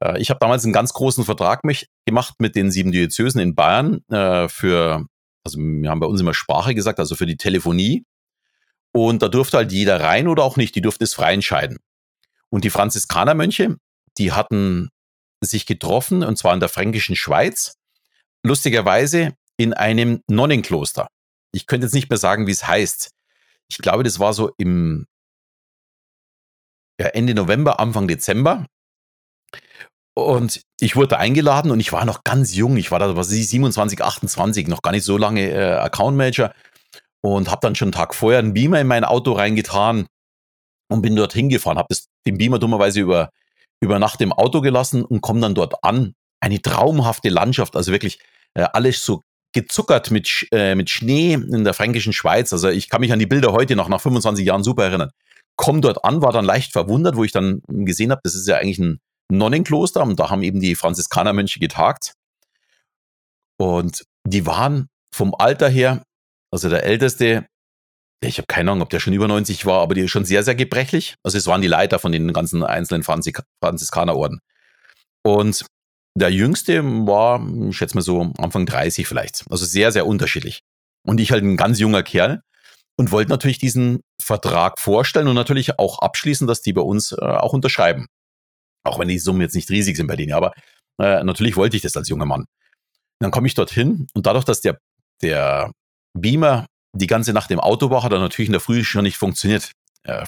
Äh, 0.00 0.20
ich 0.20 0.30
habe 0.30 0.40
damals 0.40 0.64
einen 0.64 0.72
ganz 0.72 0.92
großen 0.94 1.24
Vertrag 1.24 1.62
gemacht 2.06 2.34
mit 2.38 2.56
den 2.56 2.70
sieben 2.70 2.92
Diözesen 2.92 3.40
in 3.40 3.54
Bayern 3.54 4.00
äh, 4.08 4.48
für, 4.48 5.04
also 5.44 5.58
wir 5.58 5.90
haben 5.90 6.00
bei 6.00 6.06
uns 6.06 6.20
immer 6.20 6.34
Sprache 6.34 6.74
gesagt, 6.74 6.98
also 6.98 7.14
für 7.14 7.26
die 7.26 7.36
Telefonie. 7.36 8.04
Und 8.96 9.22
da 9.22 9.28
durfte 9.28 9.56
halt 9.56 9.72
jeder 9.72 10.00
rein 10.00 10.28
oder 10.28 10.44
auch 10.44 10.56
nicht, 10.56 10.74
die 10.76 10.80
durften 10.80 11.04
es 11.04 11.14
frei 11.14 11.34
entscheiden. 11.34 11.78
Und 12.48 12.64
die 12.64 12.70
Franziskanermönche, 12.70 13.76
die 14.18 14.32
hatten 14.32 14.90
sich 15.42 15.66
getroffen, 15.66 16.22
und 16.22 16.38
zwar 16.38 16.54
in 16.54 16.60
der 16.60 16.68
fränkischen 16.68 17.16
Schweiz, 17.16 17.74
lustigerweise 18.44 19.34
in 19.56 19.74
einem 19.74 20.22
Nonnenkloster. 20.28 21.08
Ich 21.52 21.66
könnte 21.66 21.86
jetzt 21.86 21.94
nicht 21.94 22.08
mehr 22.08 22.18
sagen, 22.18 22.46
wie 22.46 22.52
es 22.52 22.66
heißt. 22.66 23.10
Ich 23.68 23.78
glaube, 23.78 24.04
das 24.04 24.20
war 24.20 24.32
so 24.32 24.52
im 24.58 25.06
ja, 27.00 27.08
Ende 27.08 27.34
November, 27.34 27.80
Anfang 27.80 28.06
Dezember. 28.06 28.66
Und 30.16 30.62
ich 30.78 30.94
wurde 30.94 31.18
eingeladen 31.18 31.72
und 31.72 31.80
ich 31.80 31.92
war 31.92 32.04
noch 32.04 32.22
ganz 32.22 32.54
jung. 32.54 32.76
Ich 32.76 32.92
war 32.92 33.00
da, 33.00 33.16
was 33.16 33.32
ich, 33.32 33.48
27, 33.48 34.02
28, 34.02 34.68
noch 34.68 34.82
gar 34.82 34.92
nicht 34.92 35.02
so 35.02 35.18
lange 35.18 35.50
äh, 35.50 35.72
Account 35.72 36.16
Manager 36.16 36.54
und 37.24 37.50
habe 37.50 37.60
dann 37.62 37.74
schon 37.74 37.86
einen 37.86 37.92
Tag 37.92 38.14
vorher 38.14 38.38
einen 38.38 38.52
Beamer 38.52 38.82
in 38.82 38.86
mein 38.86 39.02
Auto 39.02 39.32
reingetan 39.32 40.06
und 40.90 41.00
bin 41.00 41.16
dort 41.16 41.32
hingefahren, 41.32 41.78
habe 41.78 41.94
den 42.26 42.36
Beamer 42.36 42.58
dummerweise 42.58 43.00
über, 43.00 43.30
über 43.80 43.98
Nacht 43.98 44.20
im 44.20 44.30
Auto 44.30 44.60
gelassen 44.60 45.02
und 45.02 45.22
komme 45.22 45.40
dann 45.40 45.54
dort 45.54 45.82
an. 45.82 46.12
Eine 46.40 46.60
traumhafte 46.60 47.30
Landschaft, 47.30 47.76
also 47.76 47.92
wirklich 47.92 48.18
äh, 48.52 48.66
alles 48.74 49.06
so 49.06 49.22
gezuckert 49.54 50.10
mit, 50.10 50.46
äh, 50.52 50.74
mit 50.74 50.90
Schnee 50.90 51.32
in 51.32 51.64
der 51.64 51.72
fränkischen 51.72 52.12
Schweiz. 52.12 52.52
Also 52.52 52.68
ich 52.68 52.90
kann 52.90 53.00
mich 53.00 53.10
an 53.10 53.18
die 53.18 53.26
Bilder 53.26 53.52
heute 53.52 53.74
noch 53.74 53.88
nach 53.88 54.02
25 54.02 54.44
Jahren 54.44 54.62
super 54.62 54.84
erinnern. 54.84 55.10
Komm 55.56 55.80
dort 55.80 56.04
an, 56.04 56.20
war 56.20 56.32
dann 56.32 56.44
leicht 56.44 56.72
verwundert, 56.72 57.16
wo 57.16 57.24
ich 57.24 57.32
dann 57.32 57.62
gesehen 57.68 58.10
habe, 58.10 58.20
das 58.22 58.34
ist 58.34 58.46
ja 58.46 58.56
eigentlich 58.56 58.80
ein 58.80 59.00
Nonnenkloster 59.32 60.02
und 60.02 60.20
da 60.20 60.28
haben 60.28 60.42
eben 60.42 60.60
die 60.60 60.74
Franziskanermönche 60.74 61.58
getagt. 61.58 62.12
Und 63.58 64.04
die 64.26 64.44
waren 64.44 64.88
vom 65.14 65.34
Alter 65.34 65.70
her 65.70 66.02
also 66.54 66.68
der 66.68 66.84
älteste, 66.84 67.48
ich 68.22 68.38
habe 68.38 68.46
keine 68.46 68.70
Ahnung, 68.70 68.82
ob 68.82 68.90
der 68.90 69.00
schon 69.00 69.12
über 69.12 69.26
90 69.26 69.66
war, 69.66 69.82
aber 69.82 69.94
die 69.94 70.02
ist 70.02 70.12
schon 70.12 70.24
sehr, 70.24 70.44
sehr 70.44 70.54
gebrechlich. 70.54 71.16
Also 71.24 71.36
es 71.36 71.48
waren 71.48 71.62
die 71.62 71.68
Leiter 71.68 71.98
von 71.98 72.12
den 72.12 72.32
ganzen 72.32 72.62
einzelnen 72.62 73.02
Franzis 73.02 73.34
Franziskanerorden. 73.60 74.38
Und 75.24 75.66
der 76.16 76.30
jüngste 76.30 76.84
war, 76.84 77.44
ich 77.68 77.76
schätze 77.76 77.96
mal 77.96 78.02
so 78.02 78.32
Anfang 78.38 78.66
30 78.66 79.08
vielleicht. 79.08 79.44
Also 79.50 79.64
sehr, 79.64 79.90
sehr 79.90 80.06
unterschiedlich. 80.06 80.60
Und 81.04 81.18
ich 81.18 81.32
halt 81.32 81.42
ein 81.42 81.56
ganz 81.56 81.80
junger 81.80 82.04
Kerl 82.04 82.40
und 82.96 83.10
wollte 83.10 83.30
natürlich 83.30 83.58
diesen 83.58 84.00
Vertrag 84.22 84.78
vorstellen 84.78 85.26
und 85.26 85.34
natürlich 85.34 85.80
auch 85.80 85.98
abschließen, 85.98 86.46
dass 86.46 86.62
die 86.62 86.72
bei 86.72 86.82
uns 86.82 87.10
äh, 87.10 87.16
auch 87.20 87.52
unterschreiben. 87.52 88.06
Auch 88.84 89.00
wenn 89.00 89.08
die 89.08 89.18
Summen 89.18 89.40
jetzt 89.40 89.56
nicht 89.56 89.70
riesig 89.70 89.96
sind 89.96 90.06
bei 90.06 90.14
denen, 90.14 90.34
aber 90.34 90.52
äh, 91.00 91.24
natürlich 91.24 91.56
wollte 91.56 91.76
ich 91.76 91.82
das 91.82 91.96
als 91.96 92.08
junger 92.08 92.26
Mann. 92.26 92.44
Dann 93.18 93.32
komme 93.32 93.48
ich 93.48 93.54
dorthin 93.54 94.06
und 94.14 94.26
dadurch, 94.26 94.44
dass 94.44 94.60
der, 94.60 94.78
der 95.20 95.72
Beamer 96.14 96.66
die 96.94 97.06
ganze 97.06 97.32
Nacht 97.32 97.50
im 97.50 97.60
Auto 97.60 97.90
war, 97.90 98.02
hat 98.02 98.12
er 98.12 98.20
natürlich 98.20 98.48
in 98.48 98.52
der 98.52 98.60
Früh 98.60 98.84
schon 98.84 99.02
nicht 99.02 99.16
funktioniert. 99.16 99.72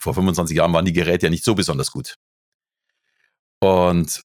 Vor 0.01 0.15
25 0.15 0.57
Jahren 0.57 0.73
waren 0.73 0.85
die 0.85 0.93
Geräte 0.93 1.27
ja 1.27 1.31
nicht 1.31 1.45
so 1.45 1.55
besonders 1.55 1.91
gut. 1.91 2.17
Und 3.61 4.23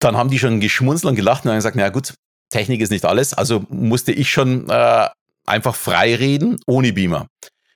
dann 0.00 0.16
haben 0.16 0.30
die 0.30 0.38
schon 0.38 0.60
geschmunzelt 0.60 1.10
und 1.10 1.16
gelacht 1.16 1.44
und 1.44 1.50
haben 1.50 1.58
gesagt, 1.58 1.76
na 1.76 1.88
gut, 1.88 2.14
Technik 2.50 2.80
ist 2.80 2.90
nicht 2.90 3.04
alles. 3.04 3.34
Also 3.34 3.64
musste 3.68 4.12
ich 4.12 4.30
schon 4.30 4.68
äh, 4.68 5.08
einfach 5.46 5.74
frei 5.74 6.14
reden, 6.14 6.60
ohne 6.66 6.92
Beamer. 6.92 7.26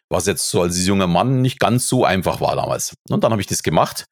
Was 0.08 0.26
jetzt 0.26 0.48
so 0.50 0.62
als 0.62 0.86
junger 0.86 1.06
Mann 1.06 1.40
nicht 1.40 1.58
ganz 1.58 1.88
so 1.88 2.04
einfach 2.04 2.40
war 2.40 2.54
damals. 2.56 2.94
Und 3.08 3.24
dann 3.24 3.32
habe 3.32 3.40
ich 3.40 3.48
das 3.48 3.62
gemacht. 3.62 4.04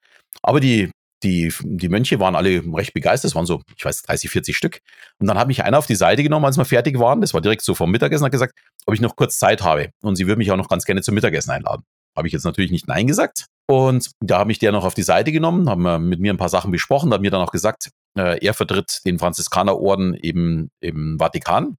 Aber 0.43 0.61
die 0.61 0.91
die, 1.23 1.53
die 1.63 1.89
Mönche 1.89 2.19
waren 2.21 2.35
alle 2.35 2.63
recht 2.75 2.95
begeistert, 2.95 3.31
es 3.31 3.35
waren 3.35 3.47
so, 3.47 3.63
ich 3.77 3.85
weiß, 3.85 4.03
30, 4.03 4.31
40 4.31 4.57
Stück. 4.57 4.81
Und 5.19 5.27
dann 5.27 5.39
hat 5.39 5.49
mich 5.49 5.63
einer 5.63 5.79
auf 5.79 5.87
die 5.87 5.95
Seite 5.95 6.23
genommen, 6.23 6.47
als 6.47 6.57
wir 6.57 6.65
fertig 6.65 6.99
waren, 6.99 7.21
das 7.21 7.35
war 7.35 7.41
direkt 7.41 7.63
so 7.63 7.75
vom 7.75 7.91
Mittagessen, 7.91 8.25
hat 8.25 8.33
gesagt, 8.33 8.55
ob 8.87 8.95
ich 8.95 9.01
noch 9.01 9.17
kurz 9.17 9.39
Zeit 9.39 9.63
habe. 9.63 9.91
Und 10.03 10.17
sie 10.17 10.27
würde 10.27 10.39
mich 10.39 10.51
auch 10.51 10.57
noch 10.57 10.69
ganz 10.69 10.85
gerne 10.85 11.03
zum 11.03 11.15
Mittagessen 11.15 11.51
einladen. 11.51 11.83
Habe 12.17 12.27
ich 12.27 12.33
jetzt 12.33 12.45
natürlich 12.45 12.71
nicht 12.71 12.89
Nein 12.89 13.07
gesagt. 13.07 13.47
Und 13.69 14.11
da 14.21 14.39
habe 14.39 14.51
ich 14.51 14.59
der 14.59 14.73
noch 14.73 14.85
auf 14.85 14.95
die 14.95 15.03
Seite 15.03 15.31
genommen, 15.31 15.69
haben 15.69 16.09
mit 16.09 16.19
mir 16.19 16.33
ein 16.33 16.39
paar 16.39 16.49
Sachen 16.49 16.73
besprochen, 16.73 17.13
hat 17.13 17.21
mir 17.21 17.31
dann 17.31 17.43
auch 17.43 17.53
gesagt, 17.53 17.91
äh, 18.19 18.45
er 18.45 18.55
vertritt 18.55 19.01
den 19.05 19.19
Franziskanerorden 19.19 20.15
eben 20.15 20.71
im 20.81 21.19
Vatikan. 21.19 21.77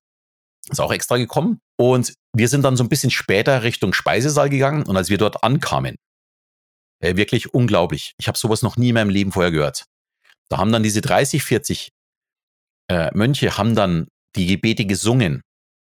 Ist 0.69 0.79
auch 0.79 0.93
extra 0.93 1.17
gekommen. 1.17 1.59
Und 1.77 2.13
wir 2.33 2.47
sind 2.47 2.63
dann 2.63 2.77
so 2.77 2.83
ein 2.83 2.89
bisschen 2.89 3.11
später 3.11 3.63
Richtung 3.63 3.93
Speisesaal 3.93 4.49
gegangen. 4.49 4.83
Und 4.83 4.95
als 4.95 5.09
wir 5.09 5.17
dort 5.17 5.43
ankamen, 5.43 5.95
äh, 7.01 7.15
wirklich 7.17 7.53
unglaublich. 7.53 8.13
Ich 8.17 8.27
habe 8.27 8.37
sowas 8.37 8.61
noch 8.61 8.77
nie 8.77 8.89
in 8.89 8.95
meinem 8.95 9.09
Leben 9.09 9.31
vorher 9.31 9.51
gehört. 9.51 9.85
Da 10.49 10.57
haben 10.57 10.71
dann 10.71 10.83
diese 10.83 11.01
30, 11.01 11.43
40 11.43 11.91
äh, 12.89 13.09
Mönche 13.13 13.57
haben 13.57 13.75
dann 13.75 14.07
die 14.35 14.47
Gebete 14.47 14.85
gesungen. 14.85 15.41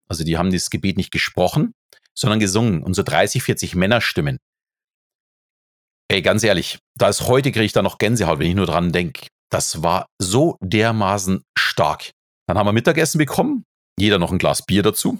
Also 0.08 0.24
die 0.24 0.38
haben 0.38 0.50
das 0.50 0.70
Gebet 0.70 0.96
nicht 0.96 1.10
gesprochen, 1.10 1.74
sondern 2.14 2.40
gesungen. 2.40 2.82
Und 2.82 2.94
so 2.94 3.02
30, 3.02 3.42
40 3.42 3.74
Männerstimmen. 3.74 4.38
Ey, 6.08 6.22
ganz 6.22 6.42
ehrlich, 6.42 6.78
da 6.96 7.08
ist 7.08 7.22
heute 7.22 7.50
kriege 7.50 7.64
ich 7.64 7.72
da 7.72 7.82
noch 7.82 7.98
Gänsehaut, 7.98 8.38
wenn 8.38 8.48
ich 8.48 8.54
nur 8.54 8.66
dran 8.66 8.92
denke. 8.92 9.26
Das 9.50 9.82
war 9.82 10.06
so 10.18 10.56
dermaßen 10.60 11.42
stark. 11.58 12.10
Dann 12.46 12.58
haben 12.58 12.66
wir 12.66 12.72
Mittagessen 12.72 13.18
bekommen, 13.18 13.64
jeder 13.98 14.18
noch 14.18 14.32
ein 14.32 14.38
Glas 14.38 14.64
Bier 14.64 14.82
dazu. 14.82 15.18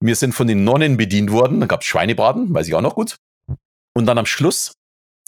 Wir 0.00 0.16
sind 0.16 0.34
von 0.34 0.46
den 0.46 0.64
Nonnen 0.64 0.96
bedient 0.96 1.30
worden, 1.30 1.60
dann 1.60 1.68
gab 1.68 1.80
es 1.80 1.86
Schweinebraten, 1.86 2.54
weiß 2.54 2.68
ich 2.68 2.74
auch 2.74 2.80
noch 2.80 2.94
gut. 2.94 3.16
Und 3.94 4.06
dann 4.06 4.18
am 4.18 4.26
Schluss 4.26 4.72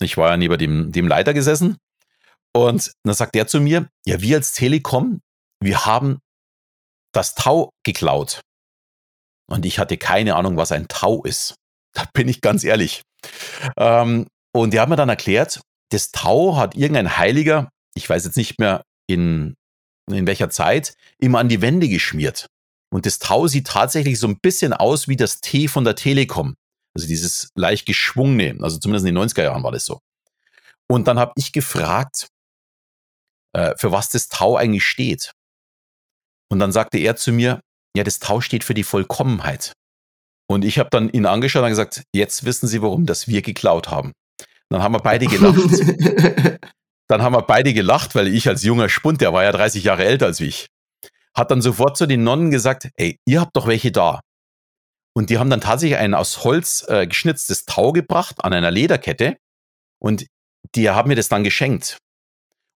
ich 0.00 0.16
war 0.16 0.30
ja 0.30 0.36
neben 0.36 0.58
dem, 0.58 0.92
dem 0.92 1.08
Leiter 1.08 1.34
gesessen. 1.34 1.78
Und 2.54 2.92
dann 3.04 3.14
sagt 3.14 3.34
der 3.34 3.46
zu 3.46 3.60
mir, 3.60 3.88
ja, 4.06 4.20
wir 4.20 4.36
als 4.36 4.52
Telekom, 4.52 5.20
wir 5.60 5.84
haben 5.84 6.20
das 7.12 7.34
Tau 7.34 7.70
geklaut. 7.84 8.40
Und 9.48 9.64
ich 9.64 9.78
hatte 9.78 9.96
keine 9.96 10.36
Ahnung, 10.36 10.56
was 10.56 10.72
ein 10.72 10.88
Tau 10.88 11.22
ist. 11.22 11.54
Da 11.94 12.04
bin 12.12 12.28
ich 12.28 12.40
ganz 12.40 12.64
ehrlich. 12.64 13.02
Ähm, 13.76 14.26
und 14.54 14.72
die 14.72 14.80
haben 14.80 14.90
mir 14.90 14.96
dann 14.96 15.08
erklärt, 15.08 15.60
das 15.90 16.10
Tau 16.10 16.56
hat 16.56 16.74
irgendein 16.74 17.16
Heiliger, 17.16 17.70
ich 17.94 18.08
weiß 18.08 18.24
jetzt 18.24 18.36
nicht 18.36 18.58
mehr 18.58 18.82
in, 19.06 19.54
in 20.10 20.26
welcher 20.26 20.50
Zeit, 20.50 20.94
immer 21.18 21.38
an 21.38 21.48
die 21.48 21.62
Wände 21.62 21.88
geschmiert. 21.88 22.46
Und 22.92 23.06
das 23.06 23.18
Tau 23.18 23.46
sieht 23.46 23.66
tatsächlich 23.66 24.18
so 24.18 24.28
ein 24.28 24.38
bisschen 24.40 24.72
aus 24.72 25.08
wie 25.08 25.16
das 25.16 25.40
T 25.40 25.68
von 25.68 25.84
der 25.84 25.96
Telekom. 25.96 26.54
Also 26.96 27.08
dieses 27.08 27.50
leicht 27.54 27.84
geschwungene, 27.84 28.56
also 28.62 28.78
zumindest 28.78 29.06
in 29.06 29.14
den 29.14 29.22
90er 29.22 29.42
Jahren 29.42 29.62
war 29.62 29.70
das 29.70 29.84
so. 29.84 30.00
Und 30.88 31.06
dann 31.06 31.18
habe 31.18 31.32
ich 31.36 31.52
gefragt, 31.52 32.28
äh, 33.52 33.74
für 33.76 33.92
was 33.92 34.08
das 34.08 34.28
Tau 34.28 34.56
eigentlich 34.56 34.86
steht. 34.86 35.32
Und 36.50 36.58
dann 36.58 36.72
sagte 36.72 36.96
er 36.96 37.14
zu 37.14 37.32
mir, 37.32 37.60
ja, 37.94 38.02
das 38.02 38.18
Tau 38.18 38.40
steht 38.40 38.64
für 38.64 38.72
die 38.72 38.82
Vollkommenheit. 38.82 39.74
Und 40.48 40.64
ich 40.64 40.78
habe 40.78 40.88
dann 40.88 41.10
ihn 41.10 41.26
angeschaut 41.26 41.64
und 41.64 41.68
gesagt, 41.68 42.04
jetzt 42.14 42.46
wissen 42.46 42.66
Sie, 42.66 42.80
warum 42.80 43.04
das 43.04 43.28
wir 43.28 43.42
geklaut 43.42 43.90
haben. 43.90 44.12
Dann 44.70 44.82
haben 44.82 44.94
wir 44.94 45.00
beide 45.00 45.26
gelacht. 45.26 45.58
dann 47.08 47.20
haben 47.20 47.34
wir 47.34 47.42
beide 47.42 47.74
gelacht, 47.74 48.14
weil 48.14 48.28
ich 48.28 48.48
als 48.48 48.62
junger 48.62 48.88
Spund, 48.88 49.20
der 49.20 49.34
war 49.34 49.44
ja 49.44 49.52
30 49.52 49.84
Jahre 49.84 50.06
älter 50.06 50.24
als 50.24 50.40
ich, 50.40 50.68
hat 51.34 51.50
dann 51.50 51.60
sofort 51.60 51.98
zu 51.98 52.06
den 52.06 52.24
Nonnen 52.24 52.50
gesagt, 52.50 52.88
ey, 52.94 53.18
ihr 53.26 53.42
habt 53.42 53.54
doch 53.54 53.66
welche 53.66 53.92
da. 53.92 54.20
Und 55.16 55.30
die 55.30 55.38
haben 55.38 55.48
dann 55.48 55.62
tatsächlich 55.62 55.98
ein 55.98 56.12
aus 56.12 56.44
Holz 56.44 56.84
äh, 56.88 57.06
geschnitztes 57.06 57.64
Tau 57.64 57.92
gebracht 57.92 58.44
an 58.44 58.52
einer 58.52 58.70
Lederkette. 58.70 59.38
Und 59.98 60.26
die 60.74 60.90
haben 60.90 61.08
mir 61.08 61.16
das 61.16 61.30
dann 61.30 61.42
geschenkt. 61.42 61.96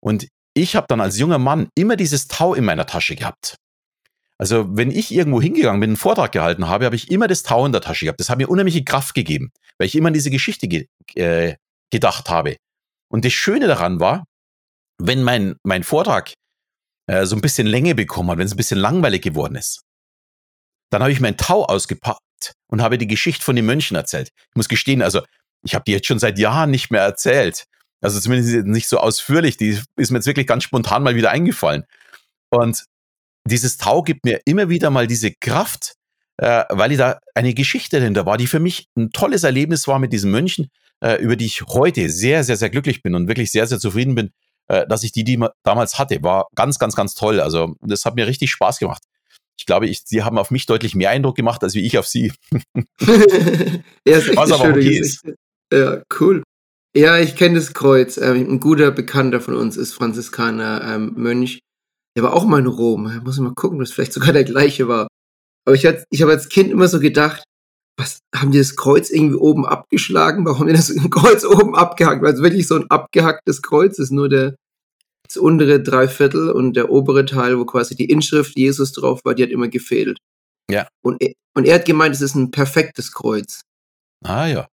Und 0.01 0.29
ich 0.53 0.77
habe 0.77 0.85
dann 0.87 1.01
als 1.01 1.19
junger 1.19 1.37
Mann 1.37 1.67
immer 1.75 1.97
dieses 1.97 2.29
Tau 2.29 2.53
in 2.53 2.63
meiner 2.63 2.85
Tasche 2.85 3.17
gehabt. 3.17 3.57
Also 4.37 4.73
wenn 4.77 4.89
ich 4.89 5.13
irgendwo 5.13 5.41
hingegangen 5.41 5.81
bin, 5.81 5.89
einen 5.89 5.97
Vortrag 5.97 6.31
gehalten 6.31 6.69
habe, 6.69 6.85
habe 6.85 6.95
ich 6.95 7.11
immer 7.11 7.27
das 7.27 7.43
Tau 7.43 7.65
in 7.65 7.73
der 7.73 7.81
Tasche 7.81 8.05
gehabt. 8.05 8.21
Das 8.21 8.29
hat 8.29 8.37
mir 8.37 8.47
unheimliche 8.47 8.85
Kraft 8.85 9.15
gegeben, 9.15 9.51
weil 9.77 9.87
ich 9.87 9.95
immer 9.95 10.07
an 10.07 10.13
diese 10.13 10.31
Geschichte 10.31 10.69
ge 10.69 10.87
äh, 11.15 11.57
gedacht 11.91 12.29
habe. 12.29 12.55
Und 13.11 13.25
das 13.25 13.33
Schöne 13.33 13.67
daran 13.67 13.99
war, 13.99 14.23
wenn 14.97 15.23
mein, 15.23 15.57
mein 15.63 15.83
Vortrag 15.83 16.33
äh, 17.07 17.25
so 17.25 17.35
ein 17.35 17.41
bisschen 17.41 17.67
Länge 17.67 17.95
bekommen 17.95 18.31
hat, 18.31 18.37
wenn 18.37 18.45
es 18.45 18.53
ein 18.53 18.57
bisschen 18.57 18.79
langweilig 18.79 19.23
geworden 19.23 19.55
ist, 19.55 19.81
dann 20.89 21.01
habe 21.01 21.11
ich 21.11 21.19
mein 21.19 21.35
Tau 21.35 21.65
ausgepackt 21.65 22.21
und 22.67 22.81
habe 22.81 22.97
die 22.97 23.07
Geschichte 23.07 23.43
von 23.43 23.55
den 23.55 23.65
Mönchen 23.65 23.95
erzählt. 23.95 24.29
Ich 24.35 24.55
muss 24.55 24.69
gestehen, 24.69 25.01
also 25.01 25.21
ich 25.63 25.75
habe 25.75 25.83
die 25.85 25.91
jetzt 25.91 26.07
schon 26.07 26.19
seit 26.19 26.39
Jahren 26.39 26.71
nicht 26.71 26.91
mehr 26.91 27.01
erzählt. 27.01 27.65
Also 28.01 28.19
zumindest 28.19 28.65
nicht 28.65 28.87
so 28.87 28.97
ausführlich. 28.97 29.57
Die 29.57 29.79
ist 29.97 30.11
mir 30.11 30.17
jetzt 30.17 30.27
wirklich 30.27 30.47
ganz 30.47 30.63
spontan 30.63 31.03
mal 31.03 31.15
wieder 31.15 31.31
eingefallen. 31.31 31.83
Und 32.49 32.85
dieses 33.45 33.77
Tau 33.77 34.03
gibt 34.03 34.25
mir 34.25 34.39
immer 34.45 34.69
wieder 34.69 34.89
mal 34.89 35.07
diese 35.07 35.31
Kraft, 35.33 35.95
äh, 36.37 36.63
weil 36.69 36.91
ich 36.91 36.97
da 36.97 37.19
eine 37.35 37.53
Geschichte 37.53 37.99
dahinter 37.99 38.25
war, 38.25 38.37
die 38.37 38.47
für 38.47 38.59
mich 38.59 38.87
ein 38.95 39.11
tolles 39.11 39.43
Erlebnis 39.43 39.87
war 39.87 39.99
mit 39.99 40.13
diesen 40.13 40.31
Mönchen, 40.31 40.69
äh, 41.01 41.15
über 41.15 41.35
die 41.35 41.45
ich 41.45 41.61
heute 41.61 42.09
sehr, 42.09 42.43
sehr, 42.43 42.57
sehr 42.57 42.69
glücklich 42.69 43.01
bin 43.01 43.15
und 43.15 43.27
wirklich 43.27 43.51
sehr, 43.51 43.67
sehr 43.67 43.79
zufrieden 43.79 44.15
bin, 44.15 44.31
äh, 44.67 44.87
dass 44.87 45.03
ich 45.03 45.11
die, 45.11 45.23
die 45.23 45.43
damals 45.63 45.99
hatte. 45.99 46.21
War 46.23 46.47
ganz, 46.55 46.79
ganz, 46.79 46.95
ganz 46.95 47.15
toll. 47.15 47.41
Also 47.41 47.75
das 47.81 48.05
hat 48.05 48.15
mir 48.15 48.27
richtig 48.27 48.51
Spaß 48.51 48.79
gemacht. 48.79 49.03
Ich 49.59 49.65
glaube, 49.65 49.87
ich, 49.87 50.03
sie 50.05 50.23
haben 50.23 50.37
auf 50.37 50.51
mich 50.51 50.65
deutlich 50.67 50.95
mehr 50.95 51.09
Eindruck 51.09 51.35
gemacht, 51.35 51.61
als 51.63 51.75
wie 51.75 51.85
ich 51.85 51.97
auf 51.97 52.07
sie. 52.07 52.31
ja, 53.01 54.17
ist 54.17 54.33
Was 54.37 54.53
aber 54.53 54.69
okay 54.69 54.97
ist. 54.97 55.21
Ja, 55.71 56.01
cool. 56.19 56.43
Ja, 56.95 57.19
ich 57.19 57.35
kenne 57.35 57.55
das 57.55 57.73
Kreuz. 57.73 58.17
Ähm, 58.17 58.49
ein 58.49 58.59
guter 58.61 58.89
Bekannter 58.91 59.41
von 59.41 59.55
uns 59.55 59.75
ist 59.75 59.93
Franziskaner 59.93 60.81
ähm, 60.85 61.13
Mönch. 61.17 61.59
Der 62.15 62.23
war 62.23 62.33
auch 62.33 62.45
mal 62.45 62.59
in 62.59 62.67
Rom. 62.67 63.11
Da 63.13 63.21
muss 63.21 63.35
ich 63.35 63.41
mal 63.41 63.53
gucken, 63.53 63.79
dass 63.79 63.91
vielleicht 63.91 64.13
sogar 64.13 64.31
der 64.31 64.45
gleiche 64.45 64.87
war. 64.87 65.09
Aber 65.67 65.75
ich, 65.75 65.85
ich 66.09 66.21
habe 66.21 66.31
als 66.31 66.47
Kind 66.47 66.71
immer 66.71 66.87
so 66.87 67.01
gedacht, 67.01 67.43
was 67.97 68.19
haben 68.33 68.51
die 68.51 68.59
das 68.59 68.77
Kreuz 68.77 69.09
irgendwie 69.09 69.35
oben 69.35 69.65
abgeschlagen? 69.65 70.45
Warum 70.45 70.61
haben 70.61 70.67
die 70.67 70.73
das 70.73 70.95
Kreuz 71.11 71.43
oben 71.43 71.75
abgehackt? 71.75 72.23
Weil 72.23 72.33
es 72.33 72.41
wirklich 72.41 72.65
so 72.65 72.75
ein 72.75 72.89
abgehacktes 72.89 73.61
Kreuz 73.61 73.99
ist, 73.99 74.11
nur 74.11 74.29
der 74.29 74.55
das 75.29 75.37
untere 75.37 75.81
Dreiviertel 75.81 76.49
und 76.51 76.75
der 76.75 76.89
obere 76.89 77.25
Teil, 77.25 77.57
wo 77.57 77.65
quasi 77.65 77.95
die 77.95 78.09
Inschrift 78.09 78.57
Jesus 78.57 78.91
drauf 78.91 79.21
war, 79.23 79.35
die 79.35 79.43
hat 79.43 79.49
immer 79.49 79.67
gefehlt. 79.67 80.17
Ja. 80.69 80.87
Und 81.01 81.21
er, 81.21 81.33
und 81.55 81.65
er 81.65 81.75
hat 81.75 81.85
gemeint, 81.85 82.15
es 82.15 82.21
ist 82.21 82.35
ein 82.35 82.51
perfektes 82.51 83.11
Kreuz. 83.11 83.61
Ah 84.23 84.47
ja. 84.47 84.67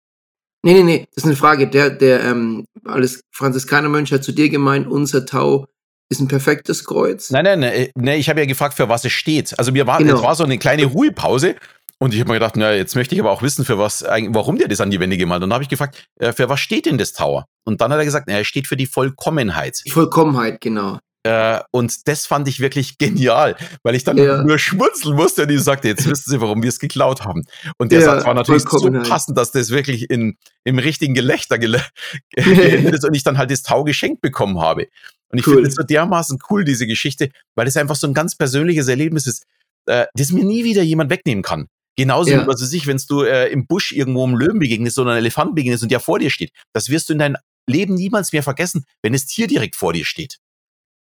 Nee, 0.65 0.73
nee, 0.73 0.83
nee, 0.83 1.07
das 1.13 1.23
ist 1.23 1.25
eine 1.25 1.35
Frage. 1.35 1.67
Der, 1.67 1.89
der, 1.89 2.23
ähm, 2.23 2.65
alles 2.85 3.21
Franziskanermönch 3.31 4.11
hat 4.13 4.23
zu 4.23 4.31
dir 4.31 4.49
gemeint, 4.49 4.87
unser 4.87 5.25
Tau 5.25 5.67
ist 6.09 6.21
ein 6.21 6.27
perfektes 6.27 6.85
Kreuz. 6.85 7.31
Nein, 7.31 7.43
nein, 7.43 7.59
nein, 7.59 7.89
nee, 7.95 8.15
ich 8.15 8.29
habe 8.29 8.39
ja 8.39 8.45
gefragt, 8.45 8.75
für 8.75 8.87
was 8.87 9.03
es 9.03 9.11
steht. 9.11 9.57
Also 9.57 9.71
mir 9.71 9.87
war, 9.87 9.97
genau. 9.97 10.15
es 10.15 10.21
war 10.21 10.35
so 10.35 10.43
eine 10.43 10.57
kleine 10.57 10.85
Ruhepause 10.85 11.55
und 11.99 12.13
ich 12.13 12.19
habe 12.19 12.29
mir 12.29 12.35
gedacht, 12.35 12.55
na, 12.57 12.73
jetzt 12.73 12.95
möchte 12.95 13.15
ich 13.15 13.21
aber 13.21 13.31
auch 13.31 13.41
wissen, 13.41 13.65
für 13.65 13.77
was, 13.77 14.03
warum 14.03 14.57
der 14.57 14.67
das 14.67 14.81
an 14.81 14.91
die 14.91 14.99
Wände 14.99 15.17
gemalt 15.17 15.37
hat. 15.37 15.43
Und 15.43 15.49
dann 15.49 15.55
habe 15.55 15.63
ich 15.63 15.69
gefragt, 15.69 16.05
äh, 16.19 16.33
für 16.33 16.49
was 16.49 16.59
steht 16.59 16.85
denn 16.85 16.97
das 16.97 17.13
Tower? 17.13 17.45
Und 17.65 17.81
dann 17.81 17.91
hat 17.91 17.99
er 17.99 18.05
gesagt, 18.05 18.25
na, 18.27 18.33
er 18.33 18.43
steht 18.43 18.67
für 18.67 18.75
die 18.75 18.87
Vollkommenheit. 18.87 19.81
Die 19.85 19.91
Vollkommenheit, 19.91 20.59
genau. 20.59 20.99
Äh, 21.25 21.61
und 21.71 22.05
das 22.09 22.25
fand 22.25 22.49
ich 22.49 22.59
wirklich 22.59 22.97
genial, 22.97 23.55
weil 23.83 23.95
ich 23.95 24.03
dann 24.03 24.17
ja. 24.17 24.43
nur 24.43 24.59
schmunzeln 24.59 25.15
musste 25.15 25.43
und 25.43 25.51
ich 25.51 25.61
sagte, 25.61 25.87
jetzt 25.87 26.05
wissen 26.05 26.29
Sie, 26.29 26.41
warum 26.41 26.61
wir 26.61 26.69
es 26.69 26.79
geklaut 26.79 27.23
haben. 27.23 27.43
Und 27.77 27.93
der 27.93 28.01
ja, 28.01 28.05
Satz 28.05 28.25
war 28.25 28.33
natürlich 28.33 28.63
so 28.63 28.91
passend, 28.91 29.37
dass 29.37 29.51
das 29.51 29.69
wirklich 29.69 30.09
in, 30.09 30.37
im 30.65 30.79
richtigen 30.79 31.13
Gelächter 31.13 31.57
gel 31.57 31.75
ist 32.35 33.05
und 33.05 33.13
ich 33.13 33.23
dann 33.23 33.37
halt 33.37 33.51
das 33.51 33.63
Tau 33.63 33.85
geschenkt 33.85 34.21
bekommen 34.21 34.59
habe. 34.59 34.87
Und 35.29 35.39
ich 35.39 35.47
cool. 35.47 35.55
finde 35.55 35.69
es 35.69 35.75
so 35.75 35.83
dermaßen 35.83 36.39
cool, 36.49 36.65
diese 36.65 36.85
Geschichte, 36.85 37.29
weil 37.55 37.67
es 37.67 37.77
einfach 37.77 37.95
so 37.95 38.05
ein 38.05 38.13
ganz 38.13 38.35
persönliches 38.35 38.89
Erlebnis 38.89 39.25
ist, 39.25 39.45
äh, 39.85 40.05
das 40.13 40.31
mir 40.31 40.43
nie 40.43 40.65
wieder 40.65 40.83
jemand 40.83 41.09
wegnehmen 41.09 41.41
kann. 41.41 41.67
Genauso 41.95 42.31
ja. 42.31 42.43
wie, 42.43 42.47
was 42.47 42.61
weiß 42.61 42.73
ich, 42.73 42.87
wenn 42.87 42.99
du 43.07 43.21
äh, 43.21 43.51
im 43.51 43.67
Busch 43.67 43.91
irgendwo 43.91 44.25
einem 44.25 44.35
Löwen 44.35 44.59
begegnest 44.59 44.97
oder 44.97 45.11
einem 45.11 45.19
Elefant 45.19 45.55
begegnest 45.55 45.83
und 45.83 45.91
der 45.91 45.99
vor 45.99 46.19
dir 46.19 46.29
steht. 46.29 46.51
Das 46.73 46.89
wirst 46.89 47.09
du 47.09 47.13
in 47.13 47.19
deinem 47.19 47.37
Leben 47.67 47.93
niemals 47.93 48.33
mehr 48.33 48.43
vergessen, 48.43 48.85
wenn 49.01 49.13
das 49.13 49.25
Tier 49.25 49.47
direkt 49.47 49.75
vor 49.75 49.93
dir 49.93 50.05
steht. 50.05 50.37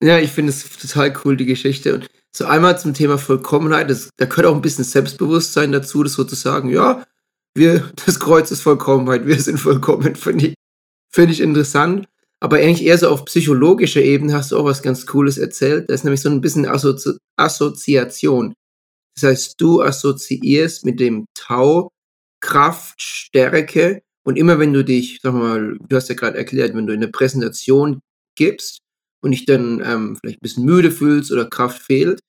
Ja, 0.03 0.19
ich 0.19 0.31
finde 0.31 0.51
es 0.51 0.69
total 0.69 1.15
cool, 1.25 1.37
die 1.37 1.47
Geschichte. 1.47 1.95
Und 1.95 2.09
so 2.35 2.45
einmal 2.45 2.79
zum 2.79 2.93
Thema 2.95 3.19
Vollkommenheit, 3.19 3.89
das, 3.89 4.11
da 4.17 4.27
gehört 4.27 4.47
auch 4.47 4.55
ein 4.55 4.63
bisschen 4.63 4.85
Selbstbewusstsein 4.85 5.73
dazu, 5.73 6.03
das 6.03 6.15
sozusagen, 6.15 6.71
ja, 6.71 7.05
wir, 7.55 7.91
das 8.07 8.21
Kreuz 8.21 8.51
ist 8.51 8.63
Vollkommenheit, 8.63 9.27
wir 9.27 9.41
sind 9.41 9.59
vollkommen, 9.59 10.15
finde 10.17 10.49
ich, 10.49 10.55
finde 11.11 11.33
ich 11.33 11.41
interessant. 11.41 12.07
Aber 12.41 12.57
eigentlich 12.57 12.85
eher 12.85 12.99
so 12.99 13.09
auf 13.09 13.25
psychologischer 13.27 14.03
Ebene 14.03 14.35
hast 14.35 14.51
du 14.51 14.59
auch 14.59 14.65
was 14.65 14.83
ganz 14.83 15.07
Cooles 15.07 15.39
erzählt. 15.39 15.89
Da 15.89 15.95
ist 15.95 16.03
nämlich 16.03 16.21
so 16.21 16.29
ein 16.29 16.41
bisschen 16.41 16.67
Assozi 16.67 17.13
Assoziation. 17.37 18.55
Das 19.15 19.31
heißt, 19.31 19.61
du 19.61 19.83
assoziierst 19.83 20.85
mit 20.85 21.01
dem 21.01 21.27
Tau 21.35 21.91
Kraft, 22.41 23.01
Stärke 23.01 24.03
und 24.25 24.37
immer 24.37 24.59
wenn 24.59 24.73
du 24.73 24.85
dich, 24.85 25.21
sag 25.23 25.35
mal, 25.35 25.77
du 25.89 25.97
hast 25.97 26.09
ja 26.09 26.15
gerade 26.15 26.39
erklärt, 26.39 26.75
wenn 26.75 26.87
du 26.87 26.93
eine 26.93 27.09
Präsentation 27.09 28.01
gibst 28.37 28.81
und 29.23 29.33
dich 29.33 29.45
dann 29.45 29.83
ähm, 29.85 30.17
vielleicht 30.17 30.39
ein 30.39 30.43
bisschen 30.43 30.65
müde 30.65 30.91
fühlst 30.91 31.31
oder 31.33 31.49
Kraft 31.49 31.83
fehlt, 31.83 32.21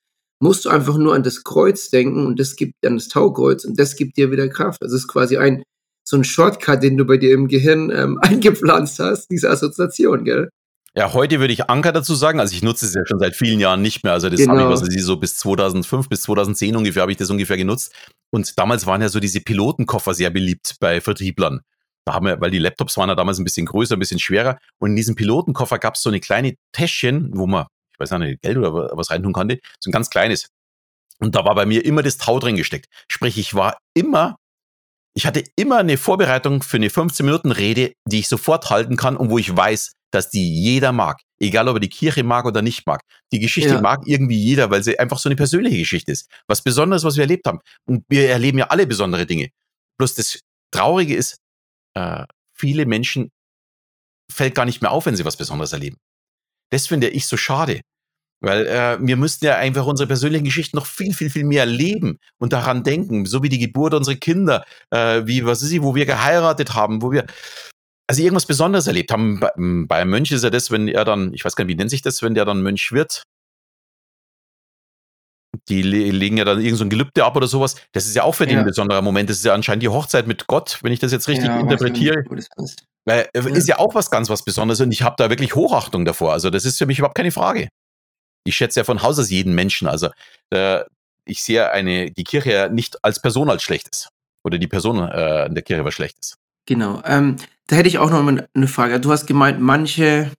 musst 0.42 0.66
du 0.66 0.70
einfach 0.70 0.98
nur 0.98 1.16
an 1.16 1.24
das 1.24 1.44
Kreuz 1.44 1.90
denken 1.90 2.26
und 2.26 2.40
das 2.40 2.56
gibt 2.56 2.74
an 2.86 2.96
das 2.96 3.08
Taukreuz 3.08 3.66
und 3.66 3.80
das 3.80 3.96
gibt 3.96 4.18
dir 4.18 4.32
wieder 4.32 4.50
Kraft. 4.50 4.82
Das 4.82 4.92
ist 4.92 5.08
quasi 5.08 5.38
ein 5.38 5.64
so 6.06 6.18
ein 6.18 6.24
Shortcut, 6.24 6.84
den 6.84 6.98
du 6.98 7.06
bei 7.06 7.18
dir 7.18 7.34
im 7.34 7.48
Gehirn 7.48 7.90
ähm, 7.92 8.20
eingepflanzt 8.22 9.00
hast, 9.00 9.30
diese 9.30 9.50
Assoziation, 9.50 10.26
gell? 10.26 10.50
Ja, 10.96 11.12
heute 11.14 11.40
würde 11.40 11.54
ich 11.54 11.70
Anker 11.70 11.92
dazu 11.92 12.14
sagen. 12.14 12.40
Also 12.40 12.56
ich 12.56 12.62
nutze 12.62 12.86
es 12.86 12.94
ja 12.94 13.04
schon 13.06 13.20
seit 13.20 13.36
vielen 13.36 13.60
Jahren 13.60 13.82
nicht 13.82 14.04
mehr. 14.04 14.14
Also 14.14 14.30
das 14.30 14.40
genau. 14.40 14.54
habe 14.54 14.64
ich, 14.64 14.70
was 14.70 14.82
weiß 14.84 14.96
ich, 14.96 15.04
so 15.04 15.18
bis 15.18 15.38
2005, 15.38 16.08
bis 16.08 16.22
2010 16.22 16.76
ungefähr 16.76 17.02
habe 17.02 17.12
ich 17.12 17.18
das 17.18 17.32
ungefähr 17.32 17.58
genutzt. 17.58 17.96
Und 18.32 18.60
damals 18.60 18.86
waren 18.86 19.02
ja 19.02 19.10
so 19.10 19.20
diese 19.20 19.42
Pilotenkoffer 19.42 20.14
sehr 20.14 20.30
beliebt 20.30 20.76
bei 20.80 21.02
Vertrieblern. 21.02 21.62
Da 22.06 22.14
haben 22.14 22.28
wir, 22.28 22.40
weil 22.42 22.52
die 22.52 22.60
Laptops 22.60 22.98
waren 22.98 23.10
ja 23.10 23.16
damals 23.16 23.40
ein 23.40 23.44
bisschen 23.44 23.66
größer, 23.66 23.96
ein 23.96 24.00
bisschen 24.00 24.20
schwerer. 24.20 24.60
Und 24.80 24.92
in 24.92 24.96
diesem 24.96 25.16
Pilotenkoffer 25.16 25.80
gab 25.80 25.96
es 25.96 26.04
so 26.04 26.10
eine 26.10 26.20
kleine 26.20 26.56
Täschchen, 26.74 27.32
wo 27.34 27.48
man, 27.48 27.66
ich 27.94 28.00
weiß 28.00 28.12
nicht, 28.20 28.42
Geld 28.42 28.58
oder 28.58 28.74
was 28.96 29.10
reintun 29.10 29.34
konnte. 29.34 29.60
So 29.80 29.90
ein 29.90 29.94
ganz 29.94 30.12
kleines. 30.12 30.50
Und 31.20 31.36
da 31.36 31.44
war 31.44 31.56
bei 31.56 31.66
mir 31.66 31.86
immer 31.86 32.04
das 32.04 32.18
Tau 32.18 32.40
drin 32.40 32.56
gesteckt. 32.56 32.88
Sprich, 33.08 33.38
ich 33.38 33.56
war 33.56 33.78
immer 33.96 34.36
ich 35.16 35.28
hatte 35.28 35.44
immer 35.56 35.78
eine 35.78 35.98
Vorbereitung 35.98 36.64
für 36.64 36.78
eine 36.78 36.88
15-Minuten-Rede, 36.88 37.94
die 38.08 38.20
ich 38.20 38.28
sofort 38.28 38.72
halten 38.72 38.96
kann 38.96 39.16
und 39.16 39.30
wo 39.30 39.38
ich 39.38 39.56
weiß, 39.56 39.92
dass 40.14 40.30
die 40.30 40.62
jeder 40.62 40.92
mag. 40.92 41.22
Egal, 41.40 41.68
ob 41.68 41.78
er 41.78 41.80
die 41.80 41.90
Kirche 41.90 42.24
mag 42.24 42.46
oder 42.46 42.62
nicht 42.62 42.86
mag. 42.86 43.02
Die 43.32 43.40
Geschichte 43.40 43.74
ja. 43.74 43.82
mag 43.82 44.04
irgendwie 44.06 44.38
jeder, 44.38 44.70
weil 44.70 44.84
sie 44.84 45.00
einfach 45.00 45.18
so 45.18 45.28
eine 45.28 45.36
persönliche 45.36 45.78
Geschichte 45.78 46.12
ist. 46.12 46.30
Was 46.48 46.62
Besonderes, 46.62 47.04
was 47.04 47.16
wir 47.16 47.24
erlebt 47.24 47.48
haben. 47.48 47.60
Und 47.86 48.06
wir 48.10 48.30
erleben 48.30 48.60
ja 48.60 48.68
alle 48.68 48.86
besondere 48.86 49.26
Dinge. 49.26 49.50
Bloß 49.98 50.14
das 50.14 50.40
Traurige 50.72 51.16
ist, 51.16 51.38
äh, 51.96 52.26
viele 52.54 52.86
Menschen 52.86 53.32
fällt 54.32 54.54
gar 54.54 54.66
nicht 54.66 54.84
mehr 54.84 54.92
auf, 54.92 55.08
wenn 55.08 55.16
sie 55.16 55.26
was 55.26 55.38
Besonderes 55.38 55.74
erleben. 55.74 55.98
Das 56.70 56.86
finde 56.86 57.10
ich 57.10 57.26
so 57.26 57.36
schade. 57.36 57.82
Weil 58.40 58.68
äh, 58.68 58.98
wir 59.02 59.18
müssten 59.18 59.46
ja 59.46 59.56
einfach 59.56 59.86
unsere 59.88 60.06
persönlichen 60.06 60.46
Geschichten 60.46 60.78
noch 60.78 60.86
viel, 60.86 61.14
viel, 61.14 61.32
viel 61.32 61.46
mehr 61.46 61.66
leben 61.66 62.20
und 62.38 62.54
daran 62.54 62.84
denken, 62.84 63.26
so 63.26 63.42
wie 63.42 63.50
die 63.50 63.58
Geburt 63.58 63.96
unserer 63.96 64.16
Kinder, 64.16 64.64
äh, 64.92 65.26
wie, 65.26 65.44
was 65.46 65.64
ist 65.64 65.70
sie, 65.70 65.82
wo 65.82 65.96
wir 65.96 66.06
geheiratet 66.06 66.76
haben, 66.76 67.02
wo 67.02 67.12
wir 67.12 67.26
also 68.08 68.22
irgendwas 68.22 68.46
Besonderes 68.46 68.88
erlebt 68.88 69.12
haben. 69.12 69.40
Bei, 69.40 69.52
bei 69.56 69.96
einem 69.98 70.12
Mönch 70.12 70.32
ist 70.32 70.44
ja 70.44 70.50
das, 70.50 70.72
wenn 70.72 70.88
er 70.88 71.06
dann, 71.06 71.34
ich 71.34 71.44
weiß 71.44 71.56
gar 71.56 71.66
nicht, 71.66 71.74
wie 71.74 71.78
nennt 71.78 71.90
sich 71.90 72.02
das, 72.02 72.22
wenn 72.22 72.34
der 72.34 72.46
dann 72.46 72.62
Mönch 72.62 72.92
wird? 72.92 73.24
Die 75.70 75.84
legen 75.84 76.38
ja 76.38 76.46
dann 76.46 76.60
irgend 76.60 76.80
so 76.80 76.84
ein 76.84 76.90
Gelübde 76.90 77.24
ab 77.24 77.36
oder 77.36 77.48
sowas. 77.48 77.76
Das 77.92 78.06
ist 78.06 78.16
ja 78.16 78.24
auch 78.24 78.34
für 78.34 78.46
den 78.46 78.56
ja. 78.56 78.60
ein 78.62 78.66
besonderer 78.66 79.02
Moment. 79.02 79.30
Das 79.30 79.38
ist 79.38 79.46
ja 79.46 79.54
anscheinend 79.54 79.84
die 79.84 79.90
Hochzeit 79.90 80.28
mit 80.28 80.48
Gott, 80.48 80.80
wenn 80.82 80.92
ich 80.92 81.00
das 81.00 81.12
jetzt 81.12 81.28
richtig 81.28 81.46
ja, 81.46 81.60
interpretiere. 81.60 82.24
Weil, 83.06 83.30
äh, 83.34 83.52
ist 83.52 83.68
ja 83.68 83.78
auch 83.78 83.94
was 83.94 84.10
ganz 84.10 84.30
was 84.30 84.44
Besonderes 84.44 84.82
und 84.82 84.92
ich 84.92 85.04
habe 85.04 85.16
da 85.18 85.30
wirklich 85.30 85.56
Hochachtung 85.56 86.06
davor. 86.06 86.34
Also 86.34 86.50
das 86.50 86.66
ist 86.66 86.80
für 86.80 86.86
mich 86.86 86.98
überhaupt 86.98 87.16
keine 87.16 87.32
Frage 87.32 87.70
ich 88.46 88.56
schätze 88.56 88.80
ja 88.80 88.84
von 88.84 89.02
Haus 89.02 89.20
aus 89.20 89.30
jeden 89.30 89.56
Menschen. 89.56 89.88
Also 89.88 90.10
äh, 90.52 90.84
ich 91.26 91.42
sehe 91.42 91.72
eine, 91.72 92.12
die 92.12 92.24
Kirche 92.24 92.52
ja 92.52 92.70
nicht 92.70 93.04
als 93.04 93.22
Person 93.22 93.50
als 93.50 93.64
schlechtes. 93.64 94.10
Oder 94.46 94.58
die 94.58 94.68
Person 94.68 95.00
äh, 95.00 95.46
in 95.46 95.56
der 95.56 95.64
Kirche 95.64 95.86
was 95.86 95.94
schlechtes. 95.94 96.36
Genau. 96.66 97.02
Ähm, 97.06 97.38
da 97.68 97.76
hätte 97.76 97.90
ich 97.90 97.98
auch 97.98 98.10
noch 98.10 98.26
eine 98.26 98.68
Frage. 98.68 99.00
Du 99.00 99.12
hast 99.12 99.26
gemeint, 99.26 99.60
manche, 99.62 100.32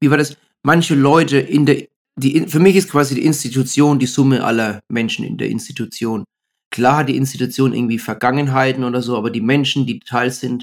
wie 0.00 0.10
war 0.10 0.18
das? 0.18 0.36
Manche 0.62 0.94
Leute 0.94 1.38
in 1.38 1.66
der, 1.66 1.86
die, 2.16 2.46
für 2.46 2.60
mich 2.60 2.76
ist 2.76 2.90
quasi 2.90 3.14
die 3.14 3.24
Institution 3.24 3.98
die 3.98 4.06
Summe 4.06 4.44
aller 4.44 4.80
Menschen 4.88 5.24
in 5.24 5.38
der 5.38 5.48
Institution. 5.48 6.24
Klar 6.70 6.98
hat 6.98 7.08
die 7.08 7.16
Institution 7.16 7.74
irgendwie 7.74 7.98
Vergangenheiten 7.98 8.84
oder 8.84 9.02
so, 9.02 9.16
aber 9.16 9.30
die 9.30 9.40
Menschen, 9.40 9.86
die 9.86 10.00
Teil 10.00 10.30
sind, 10.30 10.62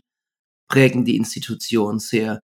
prägen 0.69 1.05
die 1.05 1.17
Institution 1.17 1.99
sehr. 1.99 2.39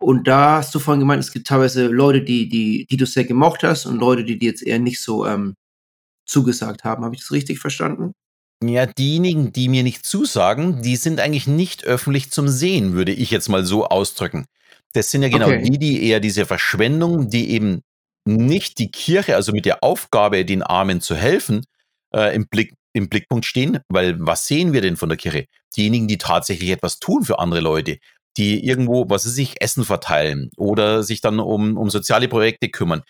Und 0.00 0.26
da 0.26 0.56
hast 0.56 0.74
du 0.74 0.80
vorhin 0.80 1.00
gemeint, 1.00 1.22
es 1.22 1.32
gibt 1.32 1.46
teilweise 1.46 1.86
Leute, 1.86 2.22
die, 2.22 2.48
die, 2.48 2.86
die 2.90 2.96
du 2.96 3.06
sehr 3.06 3.24
gemocht 3.24 3.62
hast 3.62 3.86
und 3.86 3.98
Leute, 3.98 4.24
die 4.24 4.38
dir 4.38 4.50
jetzt 4.50 4.62
eher 4.62 4.78
nicht 4.78 5.00
so 5.00 5.26
ähm, 5.26 5.54
zugesagt 6.26 6.84
haben. 6.84 7.04
Habe 7.04 7.14
ich 7.14 7.20
das 7.20 7.32
richtig 7.32 7.60
verstanden? 7.60 8.12
Ja, 8.62 8.86
diejenigen, 8.86 9.52
die 9.52 9.68
mir 9.68 9.82
nicht 9.82 10.06
zusagen, 10.06 10.82
die 10.82 10.96
sind 10.96 11.20
eigentlich 11.20 11.46
nicht 11.46 11.84
öffentlich 11.84 12.30
zum 12.30 12.48
Sehen, 12.48 12.92
würde 12.94 13.12
ich 13.12 13.30
jetzt 13.30 13.48
mal 13.48 13.64
so 13.64 13.86
ausdrücken. 13.86 14.46
Das 14.92 15.10
sind 15.10 15.22
ja 15.22 15.28
genau 15.28 15.46
Okay. 15.48 15.62
die, 15.62 15.78
die 15.78 16.04
eher 16.04 16.20
diese 16.20 16.46
Verschwendung, 16.46 17.28
die 17.30 17.50
eben 17.50 17.82
nicht 18.24 18.78
die 18.78 18.90
Kirche, 18.90 19.36
also 19.36 19.52
mit 19.52 19.64
der 19.64 19.82
Aufgabe, 19.82 20.44
den 20.44 20.62
Armen 20.62 21.00
zu 21.00 21.16
helfen, 21.16 21.64
äh, 22.14 22.34
im, 22.34 22.46
Blick, 22.46 22.74
im 22.92 23.08
Blickpunkt 23.08 23.44
stehen. 23.46 23.80
Weil 23.88 24.16
was 24.20 24.46
sehen 24.46 24.72
wir 24.72 24.80
denn 24.80 24.96
von 24.96 25.08
der 25.08 25.18
Kirche? 25.18 25.46
Diejenigen, 25.76 26.08
die 26.08 26.18
tatsächlich 26.18 26.70
etwas 26.70 26.98
tun 26.98 27.24
für 27.24 27.38
andere 27.38 27.60
Leute, 27.60 27.98
die 28.36 28.64
irgendwo, 28.64 29.08
was 29.08 29.24
sie 29.24 29.30
sich 29.30 29.60
Essen 29.60 29.84
verteilen 29.84 30.50
oder 30.56 31.02
sich 31.02 31.20
dann 31.20 31.40
um, 31.40 31.76
um 31.76 31.90
soziale 31.90 32.28
Projekte 32.28 32.68
kümmern. 32.68 33.02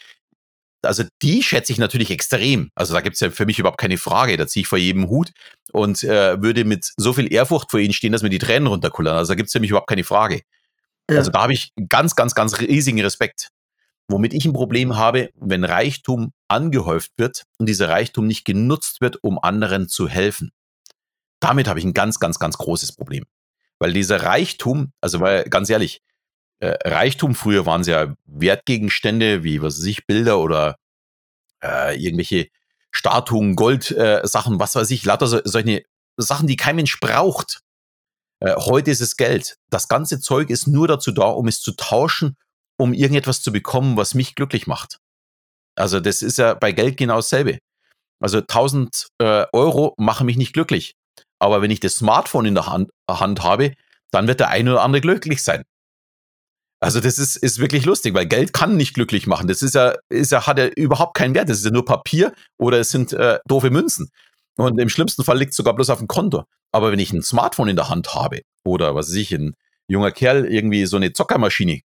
Also 0.83 1.05
die 1.23 1.43
schätze 1.43 1.73
ich 1.73 1.79
natürlich 1.79 2.11
extrem. 2.11 2.71
Also 2.75 2.95
da 2.95 3.01
gibt 3.01 3.15
es 3.15 3.21
ja 3.21 3.31
für 3.31 3.47
mich 3.47 3.59
überhaupt 3.59 3.81
keine 3.81 3.99
Frage. 3.99 4.37
Da 4.37 4.47
ziehe 4.47 4.63
ich 4.63 4.69
vor 4.69 4.79
jedem 4.79 5.09
Hut 5.09 5.31
und 5.73 6.03
äh, 6.03 6.43
würde 6.43 6.65
mit 6.65 6.93
so 6.97 7.13
viel 7.13 7.33
Ehrfurcht 7.33 7.71
vor 7.71 7.81
ihnen 7.81 7.93
stehen, 7.93 8.13
dass 8.13 8.23
mir 8.23 8.31
die 8.31 8.39
Tränen 8.39 8.67
runterkullern. 8.67 9.17
Also 9.17 9.33
da 9.33 9.37
gibt 9.37 9.47
es 9.47 9.53
für 9.53 9.61
mich 9.61 9.71
überhaupt 9.71 9.89
keine 9.89 10.05
Frage. 10.05 10.43
Ja. 11.11 11.19
Also 11.19 11.31
da 11.31 11.43
habe 11.43 11.53
ich 11.53 11.73
ganz, 11.89 12.17
ganz, 12.17 12.35
ganz 12.35 12.59
riesigen 12.59 13.01
Respekt. 13.01 13.49
Womit 14.09 14.35
ich 14.35 14.45
ein 14.45 14.53
Problem 14.53 14.97
habe, 14.97 15.31
wenn 15.37 15.65
Reichtum 15.65 16.33
angehäuft 16.49 17.13
wird 17.17 17.45
und 17.59 17.69
dieser 17.69 17.89
Reichtum 17.89 18.27
nicht 18.27 18.45
genutzt 18.45 19.01
wird, 19.01 19.23
um 19.23 19.39
anderen 19.39 19.89
zu 19.89 20.09
helfen. 20.09 20.51
Damit 21.41 21.69
habe 21.69 21.79
ich 21.79 21.85
ein 21.85 21.95
ganz, 21.95 22.19
ganz, 22.19 22.39
ganz 22.39 22.59
großes 22.59 22.93
Problem. 22.93 23.25
Weil 23.79 23.93
dieser 23.93 24.23
Reichtum, 24.23 24.93
also 25.01 25.21
weil, 25.21 25.45
ganz 25.45 25.71
ehrlich, 25.71 26.03
äh, 26.63 26.89
Reichtum 26.89 27.35
früher 27.35 27.67
waren 27.67 27.81
es 27.81 27.89
ja 27.89 28.15
Wertgegenstände, 28.25 29.43
wie 29.43 29.61
was 29.61 29.79
weiß 29.79 29.87
ich, 29.87 30.07
Bilder 30.07 30.39
oder 30.39 30.77
äh, 31.63 32.01
irgendwelche 32.01 32.49
Statuen, 32.93 33.57
Gold, 33.57 33.91
äh, 33.91 34.23
was 34.23 34.75
weiß 34.77 34.91
ich, 34.93 35.05
lauter 35.05 35.27
so, 35.27 35.41
solche 35.45 35.83
Sachen, 36.17 36.47
die 36.47 36.57
kein 36.57 36.77
Mensch 36.77 37.01
braucht. 37.01 37.63
Äh, 38.39 38.55
heute 38.57 38.93
ist 38.93 39.01
es 39.01 39.17
Geld. 39.17 39.57
Das 39.71 39.89
ganze 39.89 40.21
Zeug 40.21 40.51
ist 40.51 40.69
nur 40.69 40.87
dazu 40.87 41.11
da, 41.11 41.25
um 41.25 41.49
es 41.49 41.61
zu 41.61 41.73
tauschen, 41.73 42.37
um 42.77 42.93
irgendetwas 42.93 43.43
zu 43.43 43.51
bekommen, 43.51 43.97
was 43.97 44.15
mich 44.15 44.37
glücklich 44.37 44.69
macht. 44.69 44.99
Also 45.75 45.99
das 45.99 46.23
ist 46.23 46.39
ja 46.39 46.55
bei 46.55 46.71
Geld 46.71 46.97
genau 46.97 47.17
dasselbe. 47.17 47.59
Also 48.21 48.39
1000 48.39 49.09
äh, 49.19 49.47
Euro 49.53 49.95
machen 49.97 50.27
mich 50.27 50.37
nicht 50.37 50.53
glücklich. 50.53 50.95
Aber 51.41 51.61
wenn 51.61 51.73
ich 51.73 51.81
das 51.81 51.97
Smartphone 51.97 52.47
in 52.47 52.55
der 52.55 52.67
Hand, 52.67 52.91
Hand 53.11 53.43
habe, 53.43 53.73
dann 54.13 54.29
wird 54.29 54.39
der 54.39 54.51
eine 54.51 54.71
oder 54.73 54.83
andere 54.83 55.01
glücklich 55.01 55.43
sein. 55.43 55.65
Also 56.83 56.99
das 56.99 57.17
ist, 57.17 57.37
ist 57.37 57.61
wirklich 57.61 57.85
lustig, 57.85 58.13
weil 58.13 58.27
Geld 58.27 58.53
kann 58.53 58.77
nicht 58.77 58.95
glücklich 58.95 59.29
machen. 59.29 59.47
Das 59.47 59.63
ist 59.63 59.77
ja, 59.77 59.95
ist 60.09 60.33
ja, 60.33 60.49
hat 60.49 60.59
ja 60.59 60.67
überhaupt 60.67 61.17
keinen 61.17 61.33
Wert. 61.33 61.49
Das 61.49 61.59
ist 61.59 61.65
ja 61.65 61.71
nur 61.71 61.85
Papier 61.85 62.33
oder 62.59 62.81
es 62.81 62.91
sind 62.91 63.13
äh, 63.13 63.39
doofe 63.47 63.71
Münzen. 63.71 64.11
Und 64.57 64.81
im 64.81 64.89
schlimmsten 64.89 65.23
Fall 65.23 65.39
liegt 65.39 65.53
es 65.53 65.57
sogar 65.57 65.77
bloß 65.77 65.91
auf 65.91 66.01
dem 66.01 66.09
Konto. 66.09 66.43
Aber 66.73 66.91
wenn 66.91 66.99
ich 66.99 67.13
ein 67.13 67.23
Smartphone 67.23 67.69
in 67.69 67.77
der 67.77 67.89
Hand 67.89 68.17
habe 68.17 68.41
oder 68.65 68.97
was 68.97 69.09
weiß 69.09 69.15
ich, 69.15 69.31
ein 69.31 69.55
junger 69.87 70.11
Kerl 70.11 70.45
irgendwie 70.45 70.85
so 70.87 70.97
eine 70.97 71.13
Zockermaschine, 71.13 71.83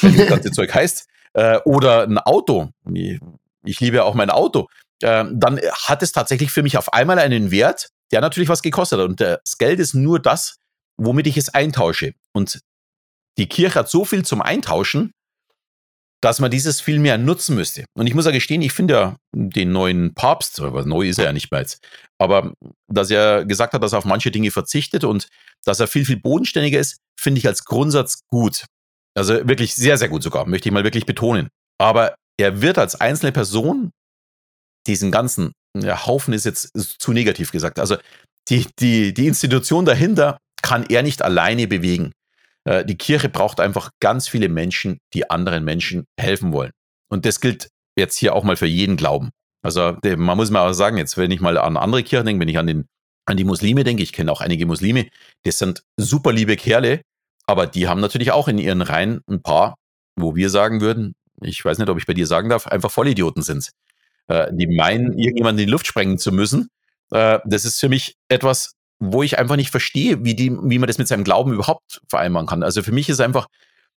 wie 0.00 0.16
das 0.16 0.28
ganze 0.28 0.50
Zeug 0.52 0.74
heißt, 0.74 1.06
äh, 1.34 1.58
oder 1.66 2.04
ein 2.04 2.16
Auto, 2.16 2.70
ich 2.94 3.80
liebe 3.80 3.98
ja 3.98 4.04
auch 4.04 4.14
mein 4.14 4.30
Auto, 4.30 4.68
äh, 5.02 5.26
dann 5.30 5.60
hat 5.74 6.02
es 6.02 6.12
tatsächlich 6.12 6.50
für 6.50 6.62
mich 6.62 6.78
auf 6.78 6.94
einmal 6.94 7.18
einen 7.18 7.50
Wert, 7.50 7.90
der 8.12 8.22
natürlich 8.22 8.48
was 8.48 8.62
gekostet 8.62 8.98
hat. 8.98 9.08
Und 9.10 9.20
das 9.20 9.58
Geld 9.58 9.78
ist 9.78 9.92
nur 9.92 10.20
das, 10.20 10.56
womit 10.96 11.26
ich 11.26 11.36
es 11.36 11.50
eintausche. 11.50 12.14
Und 12.32 12.62
die 13.38 13.48
Kirche 13.48 13.80
hat 13.80 13.88
so 13.88 14.04
viel 14.04 14.24
zum 14.24 14.42
Eintauschen, 14.42 15.12
dass 16.22 16.38
man 16.38 16.50
dieses 16.50 16.80
viel 16.80 17.00
mehr 17.00 17.18
nutzen 17.18 17.56
müsste. 17.56 17.84
Und 17.94 18.06
ich 18.06 18.14
muss 18.14 18.26
ja 18.26 18.30
gestehen, 18.30 18.62
ich 18.62 18.72
finde 18.72 18.94
ja 18.94 19.16
den 19.34 19.72
neuen 19.72 20.14
Papst, 20.14 20.60
aber 20.60 20.84
neu 20.84 21.08
ist 21.08 21.18
er 21.18 21.26
ja 21.26 21.32
nicht 21.32 21.50
mehr 21.50 21.60
jetzt, 21.60 21.84
aber 22.18 22.54
dass 22.88 23.10
er 23.10 23.44
gesagt 23.44 23.74
hat, 23.74 23.82
dass 23.82 23.92
er 23.92 23.98
auf 23.98 24.04
manche 24.04 24.30
Dinge 24.30 24.50
verzichtet 24.50 25.02
und 25.02 25.28
dass 25.64 25.80
er 25.80 25.88
viel, 25.88 26.04
viel 26.04 26.20
bodenständiger 26.20 26.78
ist, 26.78 26.98
finde 27.18 27.38
ich 27.38 27.46
als 27.46 27.64
Grundsatz 27.64 28.22
gut. 28.28 28.66
Also 29.14 29.46
wirklich 29.48 29.74
sehr, 29.74 29.98
sehr 29.98 30.08
gut 30.08 30.22
sogar, 30.22 30.46
möchte 30.46 30.68
ich 30.68 30.72
mal 30.72 30.84
wirklich 30.84 31.06
betonen. 31.06 31.48
Aber 31.78 32.14
er 32.38 32.62
wird 32.62 32.78
als 32.78 33.00
einzelne 33.00 33.32
Person 33.32 33.90
diesen 34.86 35.10
ganzen 35.10 35.52
ja, 35.76 36.06
Haufen 36.06 36.34
ist 36.34 36.44
jetzt 36.44 36.70
zu 37.00 37.12
negativ 37.12 37.52
gesagt. 37.52 37.78
Also 37.78 37.96
die, 38.48 38.66
die, 38.78 39.14
die 39.14 39.26
Institution 39.26 39.84
dahinter 39.84 40.38
kann 40.62 40.84
er 40.88 41.02
nicht 41.02 41.22
alleine 41.22 41.66
bewegen. 41.66 42.12
Äh, 42.64 42.84
die 42.84 42.96
Kirche 42.96 43.28
braucht 43.28 43.60
einfach 43.60 43.90
ganz 44.00 44.28
viele 44.28 44.48
Menschen, 44.48 44.98
die 45.14 45.30
anderen 45.30 45.64
Menschen 45.64 46.06
helfen 46.18 46.52
wollen. 46.52 46.72
Und 47.08 47.26
das 47.26 47.40
gilt 47.40 47.68
jetzt 47.96 48.16
hier 48.16 48.34
auch 48.34 48.44
mal 48.44 48.56
für 48.56 48.66
jeden 48.66 48.96
Glauben. 48.96 49.30
Also 49.62 49.96
man 50.16 50.36
muss 50.36 50.50
mal 50.50 50.68
auch 50.68 50.72
sagen, 50.72 50.96
jetzt 50.96 51.16
wenn 51.16 51.30
ich 51.30 51.40
mal 51.40 51.56
an 51.56 51.76
andere 51.76 52.02
Kirchen 52.02 52.26
denke, 52.26 52.40
wenn 52.40 52.48
ich 52.48 52.58
an, 52.58 52.66
den, 52.66 52.86
an 53.26 53.36
die 53.36 53.44
Muslime 53.44 53.84
denke, 53.84 54.02
ich 54.02 54.12
kenne 54.12 54.32
auch 54.32 54.40
einige 54.40 54.66
Muslime, 54.66 55.06
das 55.44 55.58
sind 55.58 55.84
super 55.96 56.32
liebe 56.32 56.56
Kerle, 56.56 57.02
aber 57.46 57.66
die 57.66 57.86
haben 57.86 58.00
natürlich 58.00 58.32
auch 58.32 58.48
in 58.48 58.58
ihren 58.58 58.82
Reihen 58.82 59.20
ein 59.28 59.42
paar, 59.42 59.76
wo 60.16 60.34
wir 60.34 60.50
sagen 60.50 60.80
würden, 60.80 61.14
ich 61.40 61.64
weiß 61.64 61.78
nicht, 61.78 61.88
ob 61.88 61.98
ich 61.98 62.06
bei 62.06 62.14
dir 62.14 62.26
sagen 62.26 62.48
darf, 62.48 62.66
einfach 62.66 62.90
Vollidioten 62.90 63.42
sind. 63.42 63.70
Äh, 64.28 64.52
die 64.52 64.66
meinen, 64.66 65.18
irgendjemanden 65.18 65.60
in 65.60 65.66
die 65.66 65.70
Luft 65.70 65.86
sprengen 65.86 66.18
zu 66.18 66.32
müssen. 66.32 66.68
Äh, 67.10 67.40
das 67.44 67.64
ist 67.64 67.80
für 67.80 67.88
mich 67.88 68.16
etwas, 68.28 68.74
wo 69.04 69.24
ich 69.24 69.38
einfach 69.38 69.56
nicht 69.56 69.70
verstehe, 69.70 70.24
wie, 70.24 70.36
die, 70.36 70.52
wie 70.52 70.78
man 70.78 70.86
das 70.86 70.98
mit 70.98 71.08
seinem 71.08 71.24
Glauben 71.24 71.52
überhaupt 71.52 72.00
vereinbaren 72.08 72.46
kann. 72.46 72.62
Also 72.62 72.82
für 72.82 72.92
mich 72.92 73.08
ist 73.08 73.20
einfach, 73.20 73.48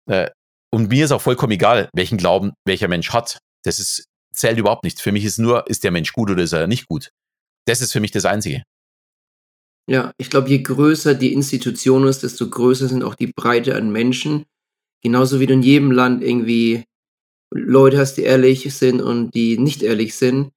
äh, 0.06 0.30
und 0.72 0.90
mir 0.90 1.04
ist 1.04 1.12
auch 1.12 1.22
vollkommen 1.22 1.52
egal, 1.52 1.90
welchen 1.94 2.18
Glauben 2.18 2.54
welcher 2.66 2.88
Mensch 2.88 3.12
hat. 3.12 3.40
Das 3.64 3.80
ist, 3.80 4.06
zählt 4.34 4.58
überhaupt 4.58 4.86
nichts. 4.86 5.02
Für 5.02 5.12
mich 5.12 5.26
ist 5.26 5.40
nur, 5.40 5.68
ist 5.68 5.84
der 5.84 5.92
Mensch 5.92 6.14
gut 6.14 6.32
oder 6.32 6.42
ist 6.42 6.54
er 6.54 6.68
nicht 6.68 6.88
gut. 6.88 7.10
Das 7.66 7.82
ist 7.82 7.92
für 7.92 8.00
mich 8.00 8.12
das 8.12 8.24
Einzige. 8.24 8.64
Ja, 9.90 10.14
ich 10.18 10.30
glaube, 10.30 10.48
je 10.48 10.64
größer 10.64 11.16
die 11.16 11.34
Institution 11.34 12.08
ist, 12.08 12.24
desto 12.24 12.50
größer 12.50 12.88
sind 12.88 13.04
auch 13.04 13.16
die 13.16 13.32
Breite 13.36 13.76
an 13.76 13.92
Menschen. 13.92 14.46
Genauso 15.02 15.42
wie 15.42 15.48
du 15.48 15.54
in 15.54 15.64
jedem 15.64 15.92
Land 15.92 16.24
irgendwie 16.24 16.86
Leute 17.54 17.98
hast, 17.98 18.16
die 18.16 18.24
ehrlich 18.24 18.74
sind 18.74 19.02
und 19.02 19.36
die 19.36 19.58
nicht 19.58 19.84
ehrlich 19.84 20.16
sind. 20.16 20.53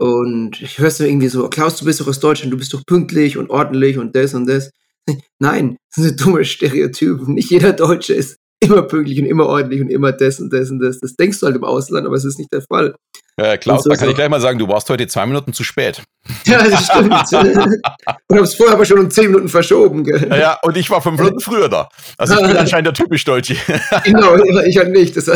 Ja. 0.00 0.06
Und 0.06 0.60
ich 0.62 0.78
hörst 0.78 1.00
du 1.00 1.04
irgendwie 1.06 1.28
so, 1.28 1.48
Klaus, 1.48 1.76
du 1.76 1.84
bist 1.84 2.00
doch 2.00 2.08
aus 2.08 2.20
Deutschland, 2.20 2.52
du 2.52 2.56
bist 2.58 2.72
doch 2.74 2.84
pünktlich 2.86 3.36
und 3.36 3.50
ordentlich 3.50 3.98
und 3.98 4.16
das 4.16 4.34
und 4.34 4.46
das. 4.46 4.70
Nein, 5.38 5.76
das 5.94 6.04
sind 6.04 6.20
dumme 6.24 6.44
Stereotypen. 6.44 7.34
Nicht 7.34 7.50
jeder 7.50 7.72
Deutsche 7.72 8.14
ist 8.14 8.36
immer 8.62 8.82
pünktlich 8.82 9.18
und 9.20 9.26
immer 9.26 9.46
ordentlich 9.46 9.80
und 9.80 9.90
immer 9.90 10.12
das 10.12 10.38
und 10.40 10.52
das 10.52 10.70
und 10.70 10.80
das. 10.80 10.98
Das 11.00 11.14
denkst 11.16 11.40
du 11.40 11.46
halt 11.46 11.56
im 11.56 11.64
Ausland, 11.64 12.06
aber 12.06 12.16
es 12.16 12.24
ist 12.24 12.38
nicht 12.38 12.52
der 12.52 12.62
Fall. 12.62 12.94
Äh, 13.36 13.56
Klaus, 13.56 13.84
so 13.84 13.88
da 13.90 13.96
kann 13.96 14.08
ich 14.08 14.12
auch- 14.12 14.16
gleich 14.16 14.28
mal 14.28 14.40
sagen, 14.40 14.58
du 14.58 14.68
warst 14.68 14.90
heute 14.90 15.06
zwei 15.06 15.24
Minuten 15.24 15.52
zu 15.52 15.64
spät. 15.64 16.02
Ja, 16.44 16.62
das 16.68 16.84
stimmt. 16.86 17.12
und 18.28 18.38
hab's 18.38 18.54
vorher 18.54 18.74
aber 18.74 18.84
schon 18.84 18.98
um 18.98 19.10
10 19.10 19.26
Minuten 19.28 19.48
verschoben, 19.48 20.04
gell? 20.04 20.28
Ja, 20.30 20.58
und 20.62 20.76
ich 20.76 20.90
war 20.90 21.00
fünf 21.00 21.18
Minuten 21.18 21.40
früher 21.40 21.68
da. 21.68 21.88
Also 22.18 22.34
ich 22.34 22.46
bin 22.46 22.56
anscheinend 22.56 22.86
der 22.88 22.94
typisch 22.94 23.24
Deutsche. 23.24 23.56
Genau, 24.04 24.36
ja, 24.36 24.62
ich 24.64 24.76
halt 24.76 24.92
nicht. 24.92 25.16
Das, 25.16 25.30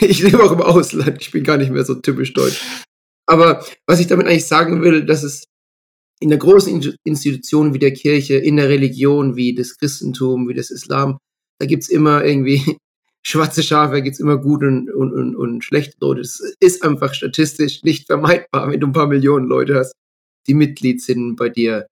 ich 0.00 0.22
lebe 0.22 0.42
auch 0.42 0.52
im 0.52 0.60
Ausland. 0.60 1.16
Ich 1.20 1.30
bin 1.30 1.42
gar 1.44 1.56
nicht 1.56 1.70
mehr 1.70 1.84
so 1.84 1.94
typisch 1.94 2.34
deutsch. 2.34 2.60
Aber 3.28 3.64
was 3.86 4.00
ich 4.00 4.06
damit 4.06 4.26
eigentlich 4.26 4.46
sagen 4.46 4.82
will, 4.82 5.04
dass 5.04 5.22
es 5.22 5.44
in 6.20 6.30
der 6.30 6.38
großen 6.38 6.80
In- 6.80 6.96
Institution 7.04 7.74
wie 7.74 7.78
der 7.78 7.92
Kirche, 7.92 8.36
in 8.36 8.56
der 8.56 8.68
Religion 8.68 9.36
wie 9.36 9.54
das 9.54 9.76
Christentum, 9.76 10.48
wie 10.48 10.54
das 10.54 10.70
Islam, 10.70 11.18
da 11.60 11.66
gibt's 11.66 11.88
immer 11.88 12.24
irgendwie 12.24 12.78
schwarze 13.26 13.62
Schafe, 13.62 13.94
da 13.94 14.00
gibt's 14.00 14.18
immer 14.20 14.38
gute 14.38 14.66
und, 14.66 14.90
und, 14.90 15.12
und, 15.12 15.36
und 15.36 15.62
schlechte 15.64 15.96
Leute. 16.00 16.22
Das 16.22 16.40
ist 16.60 16.82
einfach 16.82 17.14
statistisch 17.14 17.82
nicht 17.82 18.06
vermeidbar, 18.06 18.70
wenn 18.70 18.80
du 18.80 18.86
ein 18.86 18.92
paar 18.92 19.06
Millionen 19.06 19.46
Leute 19.46 19.76
hast, 19.76 19.92
die 20.46 20.54
Mitglied 20.54 21.02
sind 21.02 21.36
bei 21.36 21.50
dir. 21.50 21.86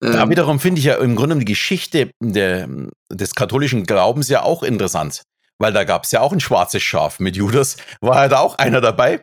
Da 0.00 0.24
Ähm, 0.24 0.30
wiederum 0.30 0.58
finde 0.60 0.80
ich 0.80 0.84
ja 0.86 0.96
im 0.96 1.14
Grunde 1.16 1.36
die 1.38 1.44
Geschichte 1.44 2.10
der, 2.20 2.68
des 3.10 3.34
katholischen 3.34 3.84
Glaubens 3.84 4.28
ja 4.28 4.42
auch 4.42 4.62
interessant. 4.62 5.22
Weil 5.58 5.72
da 5.72 5.84
gab 5.84 6.04
es 6.04 6.12
ja 6.12 6.20
auch 6.20 6.32
ein 6.34 6.40
schwarzes 6.40 6.82
Schaf. 6.82 7.18
Mit 7.18 7.34
Judas 7.36 7.78
war 8.02 8.16
ja 8.16 8.28
da 8.28 8.40
auch 8.40 8.58
einer 8.58 8.82
dabei, 8.82 9.22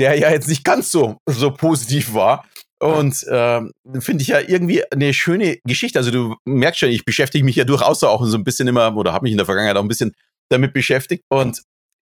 der 0.00 0.18
ja 0.18 0.30
jetzt 0.30 0.48
nicht 0.48 0.64
ganz 0.64 0.90
so, 0.90 1.18
so 1.26 1.50
positiv 1.50 2.14
war. 2.14 2.44
Und 2.78 3.24
ähm, 3.30 3.72
finde 4.00 4.22
ich 4.22 4.28
ja 4.28 4.40
irgendwie 4.40 4.82
eine 4.92 5.14
schöne 5.14 5.58
Geschichte. 5.64 5.98
Also 5.98 6.10
du 6.10 6.36
merkst 6.44 6.80
schon, 6.80 6.90
ich 6.90 7.06
beschäftige 7.06 7.44
mich 7.44 7.56
ja 7.56 7.64
durchaus 7.64 8.04
auch 8.04 8.24
so 8.26 8.36
ein 8.36 8.44
bisschen 8.44 8.68
immer 8.68 8.94
oder 8.96 9.14
habe 9.14 9.22
mich 9.22 9.32
in 9.32 9.38
der 9.38 9.46
Vergangenheit 9.46 9.76
auch 9.76 9.82
ein 9.82 9.88
bisschen 9.88 10.14
damit 10.50 10.74
beschäftigt. 10.74 11.24
Und 11.30 11.62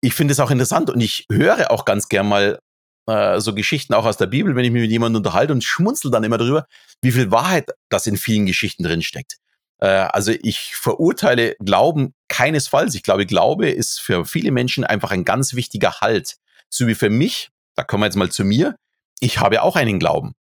ich 0.01 0.15
finde 0.15 0.33
es 0.33 0.41
auch 0.41 0.51
interessant 0.51 0.91
und 0.91 1.01
ich 1.01 1.27
höre 1.31 1.71
auch 1.71 1.85
ganz 1.85 2.09
gern 2.09 2.29
mal 2.29 2.61
äh, 3.09 3.41
so 3.41 3.55
Geschichten 3.55 3.95
auch 3.95 4.05
aus 4.05 4.17
der 4.17 4.27
Bibel, 4.27 4.55
wenn 4.55 4.65
ich 4.65 4.71
mich 4.71 4.83
mit 4.83 4.91
jemandem 4.91 5.21
unterhalte 5.21 5.53
und 5.53 5.65
schmunzel 5.65 6.11
dann 6.11 6.25
immer 6.25 6.39
drüber, 6.39 6.67
wie 7.03 7.13
viel 7.13 7.31
Wahrheit 7.33 7.69
das 7.89 8.07
in 8.07 8.17
vielen 8.17 8.47
Geschichten 8.47 8.85
drin 8.85 9.03
steckt. 9.03 9.39
Äh, 9.81 9.87
also 9.87 10.33
ich 10.43 10.77
verurteile 10.77 11.57
Glauben 11.59 12.15
keinesfalls. 12.29 12.95
Ich 12.95 13.03
glaube, 13.03 13.27
Glaube 13.27 13.69
ist 13.71 14.01
für 14.01 14.25
viele 14.25 14.53
Menschen 14.53 14.85
einfach 14.85 15.11
ein 15.11 15.25
ganz 15.25 15.55
wichtiger 15.55 16.01
Halt. 16.01 16.37
So 16.71 16.87
wie 16.87 16.95
für 16.95 17.11
mich, 17.11 17.51
da 17.77 17.85
kommen 17.85 18.03
wir 18.03 18.07
jetzt 18.07 18.17
mal 18.17 18.31
zu 18.31 18.45
mir, 18.45 18.77
ich 19.21 19.39
habe 19.39 19.63
auch 19.63 19.77
einen 19.77 19.99
Glauben. 19.99 20.33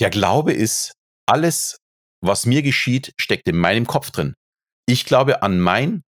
Der 0.00 0.10
Glaube 0.10 0.52
ist, 0.52 0.92
alles, 1.26 1.78
was 2.20 2.46
mir 2.46 2.62
geschieht, 2.62 3.12
steckt 3.18 3.48
in 3.48 3.56
meinem 3.56 3.86
Kopf 3.86 4.10
drin. 4.10 4.34
Ich 4.86 5.04
glaube 5.04 5.42
an 5.42 5.60
mein 5.60 6.02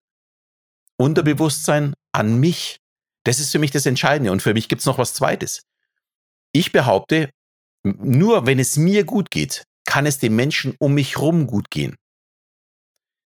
Unterbewusstsein, 0.99 1.95
an 2.13 2.39
mich. 2.39 2.79
Das 3.25 3.41
ist 3.41 3.51
für 3.51 3.59
mich 3.59 3.71
das 3.71 3.87
Entscheidende. 3.87 4.33
Und 4.33 4.43
für 4.43 4.55
mich 4.55 4.69
gibt 4.69 4.81
es 4.81 4.87
noch 4.87 4.99
was 4.99 5.15
Zweites. 5.15 5.63
Ich 6.53 6.73
behaupte, 6.73 7.31
nur 7.85 8.47
wenn 8.47 8.59
es 8.59 8.77
mir 8.77 9.05
gut 9.05 9.31
geht, 9.31 9.65
kann 9.85 10.07
es 10.07 10.19
den 10.19 10.35
Menschen 10.35 10.75
um 10.79 10.95
mich 10.95 11.19
rum 11.19 11.47
gut 11.47 11.71
gehen. 11.71 11.97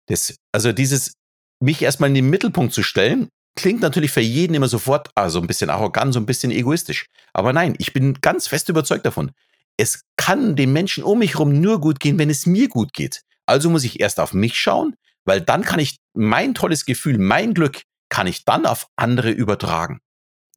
Das, 0.07 0.35
also 0.51 0.71
dieses, 0.71 1.13
mich 1.61 1.81
erstmal 1.81 2.09
in 2.09 2.15
den 2.15 2.29
Mittelpunkt 2.29 2.73
zu 2.73 2.83
stellen, 2.83 3.29
klingt 3.60 3.82
natürlich 3.82 4.12
für 4.12 4.22
jeden 4.22 4.53
immer 4.53 4.68
sofort, 4.68 5.10
also 5.16 5.39
ein 5.39 5.47
bisschen 5.47 5.70
arrogant, 5.70 6.14
so 6.14 6.20
ein 6.20 6.26
bisschen 6.26 6.51
egoistisch. 6.51 7.05
Aber 7.34 7.53
nein, 7.53 7.76
ich 7.78 7.93
bin 7.93 8.16
ganz 8.22 8.47
fest 8.47 8.70
überzeugt 8.70 9.05
davon. 9.05 9.32
Es 9.78 10.03
kann 10.18 10.55
den 10.55 10.74
Menschen 10.74 11.03
um 11.03 11.20
mich 11.20 11.34
herum 11.34 11.60
nur 11.60 11.80
gut 11.80 11.99
gehen, 11.99 12.18
wenn 12.18 12.30
es 12.30 12.45
mir 12.45 12.68
gut 12.70 12.93
geht. 12.93 13.22
Also 13.45 13.70
muss 13.70 13.84
ich 13.84 13.99
erst 13.99 14.20
auf 14.20 14.34
mich 14.34 14.55
schauen, 14.55 14.95
weil 15.26 15.41
dann 15.41 15.64
kann 15.64 15.80
ich 15.80 15.97
mein 16.14 16.53
tolles 16.53 16.86
Gefühl, 16.86 17.18
mein 17.18 17.53
Glück, 17.53 17.82
kann 18.10 18.28
ich 18.28 18.45
dann 18.45 18.66
auf 18.66 18.88
andere 18.95 19.30
übertragen. 19.30 19.99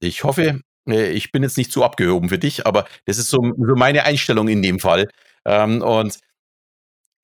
Ich 0.01 0.25
hoffe, 0.25 0.61
äh, 0.89 1.11
ich 1.11 1.33
bin 1.33 1.43
jetzt 1.43 1.59
nicht 1.59 1.71
zu 1.73 1.85
abgehoben 1.85 2.29
für 2.29 2.39
dich, 2.39 2.67
aber 2.67 2.87
das 3.05 3.19
ist 3.19 3.29
so, 3.29 3.53
so 3.57 3.75
meine 3.77 4.05
Einstellung 4.05 4.49
in 4.49 4.63
dem 4.63 4.79
Fall. 4.79 5.09
Ähm, 5.45 5.83
und 5.83 6.19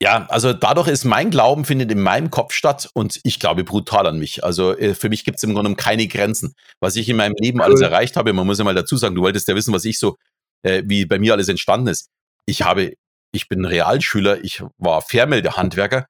ja, 0.01 0.27
also 0.29 0.53
dadurch 0.53 0.87
ist 0.87 1.05
mein 1.05 1.31
Glauben 1.31 1.65
findet 1.65 1.91
in 1.91 2.01
meinem 2.01 2.31
Kopf 2.31 2.53
statt 2.53 2.89
und 2.95 3.19
ich 3.25 3.41
glaube 3.41 3.65
brutal 3.65 4.07
an 4.07 4.19
mich. 4.19 4.45
Also 4.45 4.77
äh, 4.77 4.95
für 4.95 5.09
mich 5.09 5.25
gibt 5.25 5.39
es 5.39 5.43
im 5.43 5.55
Grunde 5.55 5.75
keine 5.75 6.07
Grenzen. 6.07 6.55
Was 6.79 6.95
ich 6.95 7.09
in 7.09 7.17
meinem 7.17 7.35
Leben 7.41 7.61
alles 7.61 7.81
erreicht 7.81 8.17
habe, 8.17 8.33
man 8.33 8.47
muss 8.47 8.59
ja 8.59 8.65
mal 8.65 8.75
dazu 8.75 8.97
sagen, 8.97 9.17
du 9.17 9.23
wolltest 9.23 9.49
ja 9.49 9.57
wissen, 9.57 9.75
was 9.75 9.85
ich 9.85 9.99
so, 9.99 10.17
äh, 10.63 10.85
wie 10.87 11.05
bei 11.05 11.19
mir 11.19 11.33
alles 11.33 11.49
entstanden 11.49 11.89
ist. 11.89 12.11
Ich 12.47 12.63
habe, 12.63 12.95
ich 13.33 13.49
bin 13.49 13.65
Realschüler, 13.65 14.43
ich 14.45 14.63
war 14.79 15.03
Fernmeldehandwerker. 15.03 16.07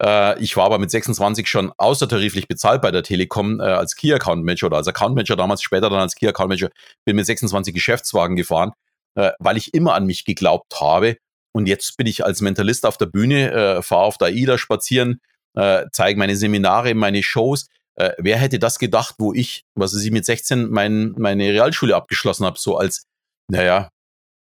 Äh, 0.00 0.40
ich 0.40 0.56
war 0.56 0.66
aber 0.66 0.78
mit 0.78 0.92
26 0.92 1.48
schon 1.48 1.72
außertariflich 1.76 2.46
bezahlt 2.46 2.80
bei 2.80 2.92
der 2.92 3.02
Telekom 3.02 3.58
äh, 3.58 3.64
als 3.64 3.96
Key 3.96 4.12
Account 4.14 4.44
Manager 4.44 4.66
oder 4.66 4.76
als 4.76 4.86
Account 4.86 5.16
Manager 5.16 5.34
damals, 5.34 5.62
später 5.62 5.90
dann 5.90 5.98
als 5.98 6.14
Key 6.14 6.28
Account 6.28 6.48
Manager, 6.48 6.70
bin 7.04 7.16
mit 7.16 7.26
26 7.26 7.74
Geschäftswagen 7.74 8.36
gefahren, 8.36 8.70
äh, 9.16 9.32
weil 9.40 9.56
ich 9.56 9.74
immer 9.74 9.94
an 9.94 10.06
mich 10.06 10.24
geglaubt 10.24 10.80
habe 10.80 11.16
und 11.52 11.66
jetzt 11.66 11.96
bin 11.96 12.06
ich 12.06 12.24
als 12.24 12.40
Mentalist 12.40 12.86
auf 12.86 12.96
der 12.96 13.06
Bühne, 13.06 13.52
äh, 13.52 13.82
fahre 13.82 14.04
auf 14.04 14.18
der 14.18 14.28
AIDA 14.28 14.58
spazieren, 14.58 15.20
äh, 15.54 15.84
zeige 15.92 16.18
meine 16.18 16.36
Seminare, 16.36 16.94
meine 16.94 17.22
Shows. 17.22 17.66
Äh, 17.94 18.12
wer 18.18 18.38
hätte 18.38 18.58
das 18.58 18.78
gedacht, 18.78 19.16
wo 19.18 19.34
ich, 19.34 19.64
was 19.74 19.94
weiß 19.94 20.02
ich, 20.02 20.10
mit 20.10 20.24
16 20.24 20.70
mein, 20.70 21.12
meine 21.18 21.50
Realschule 21.50 21.94
abgeschlossen 21.94 22.46
habe, 22.46 22.58
so 22.58 22.76
als, 22.76 23.04
naja, 23.48 23.90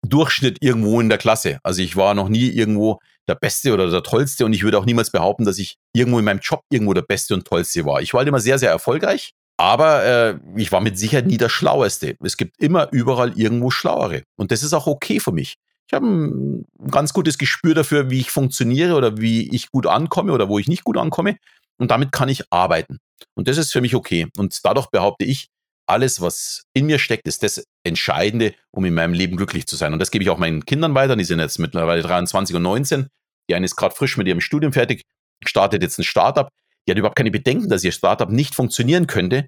Durchschnitt 0.07 0.59
irgendwo 0.61 1.01
in 1.01 1.09
der 1.09 1.17
Klasse. 1.17 1.59
Also 1.63 1.81
ich 1.81 1.95
war 1.95 2.13
noch 2.13 2.29
nie 2.29 2.47
irgendwo 2.47 2.99
der 3.27 3.35
Beste 3.35 3.73
oder 3.73 3.89
der 3.89 4.03
Tollste 4.03 4.45
und 4.45 4.53
ich 4.53 4.63
würde 4.63 4.77
auch 4.77 4.85
niemals 4.85 5.11
behaupten, 5.11 5.45
dass 5.45 5.57
ich 5.57 5.75
irgendwo 5.93 6.19
in 6.19 6.25
meinem 6.25 6.39
Job 6.39 6.61
irgendwo 6.69 6.93
der 6.93 7.01
Beste 7.01 7.33
und 7.33 7.45
Tollste 7.45 7.85
war. 7.85 8.01
Ich 8.01 8.13
war 8.13 8.19
halt 8.19 8.27
immer 8.27 8.39
sehr, 8.39 8.57
sehr 8.59 8.69
erfolgreich, 8.69 9.33
aber 9.57 10.03
äh, 10.05 10.39
ich 10.55 10.71
war 10.71 10.79
mit 10.79 10.97
Sicherheit 10.97 11.27
nie 11.27 11.37
der 11.37 11.49
Schlaueste. 11.49 12.15
Es 12.23 12.37
gibt 12.37 12.59
immer 12.59 12.87
überall 12.91 13.37
irgendwo 13.37 13.71
Schlauere 13.71 14.23
und 14.37 14.51
das 14.51 14.63
ist 14.63 14.73
auch 14.73 14.87
okay 14.87 15.19
für 15.19 15.33
mich 15.33 15.57
ich 15.89 15.93
habe 15.95 16.05
ein 16.05 16.65
ganz 16.91 17.13
gutes 17.13 17.39
Gespür 17.39 17.73
dafür, 17.73 18.11
wie 18.11 18.19
ich 18.19 18.29
funktioniere 18.29 18.93
oder 18.93 19.17
wie 19.17 19.49
ich 19.55 19.71
gut 19.71 19.87
ankomme 19.87 20.33
oder 20.33 20.47
wo 20.47 20.59
ich 20.59 20.67
nicht 20.67 20.83
gut 20.83 20.97
ankomme. 20.97 21.37
Und 21.79 21.89
damit 21.89 22.11
kann 22.11 22.29
ich 22.29 22.43
arbeiten. 22.51 22.99
Und 23.33 23.47
das 23.47 23.57
ist 23.57 23.71
für 23.71 23.81
mich 23.81 23.95
okay. 23.95 24.27
Und 24.37 24.59
dadurch 24.63 24.91
behaupte 24.91 25.25
ich, 25.25 25.47
alles, 25.87 26.21
was 26.21 26.61
in 26.73 26.85
mir 26.85 26.99
steckt, 26.99 27.27
ist 27.27 27.41
das 27.41 27.63
Entscheidende, 27.83 28.53
um 28.69 28.85
in 28.85 28.93
meinem 28.93 29.13
Leben 29.13 29.35
glücklich 29.35 29.65
zu 29.65 29.75
sein. 29.75 29.91
Und 29.91 29.97
das 29.97 30.11
gebe 30.11 30.23
ich 30.23 30.29
auch 30.29 30.37
meinen 30.37 30.63
Kindern 30.63 30.93
weiter. 30.93 31.15
Die 31.15 31.23
sind 31.23 31.39
jetzt 31.39 31.57
mittlerweile 31.57 32.03
23 32.03 32.55
und 32.55 32.61
19. 32.61 33.07
Die 33.49 33.55
eine 33.55 33.65
ist 33.65 33.75
gerade 33.75 33.95
frisch 33.95 34.15
mit 34.15 34.27
ihrem 34.27 34.41
Studium 34.41 34.71
fertig, 34.71 35.01
startet 35.43 35.81
jetzt 35.81 35.97
ein 35.97 36.03
Startup. 36.03 36.49
Die 36.85 36.91
hat 36.91 36.99
überhaupt 36.99 37.17
keine 37.17 37.31
Bedenken, 37.31 37.67
dass 37.67 37.83
ihr 37.83 37.91
Startup 37.91 38.29
nicht 38.29 38.53
funktionieren 38.53 39.07
könnte, 39.07 39.47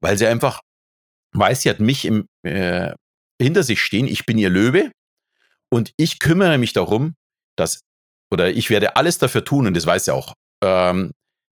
weil 0.00 0.16
sie 0.16 0.26
einfach 0.26 0.62
weiß, 1.34 1.60
sie 1.60 1.68
hat 1.68 1.80
mich 1.80 2.06
im, 2.06 2.26
äh, 2.44 2.94
hinter 3.38 3.62
sich 3.62 3.82
stehen. 3.82 4.08
Ich 4.08 4.24
bin 4.24 4.38
ihr 4.38 4.48
Löwe 4.48 4.90
und 5.70 5.92
ich 5.96 6.18
kümmere 6.18 6.58
mich 6.58 6.72
darum, 6.72 7.14
dass, 7.56 7.80
oder 8.30 8.50
ich 8.50 8.70
werde 8.70 8.96
alles 8.96 9.18
dafür 9.18 9.44
tun, 9.44 9.66
und 9.66 9.74
das 9.74 9.86
weiß 9.86 10.06
sie 10.06 10.14
auch, 10.14 10.34
ähm, 10.62 11.12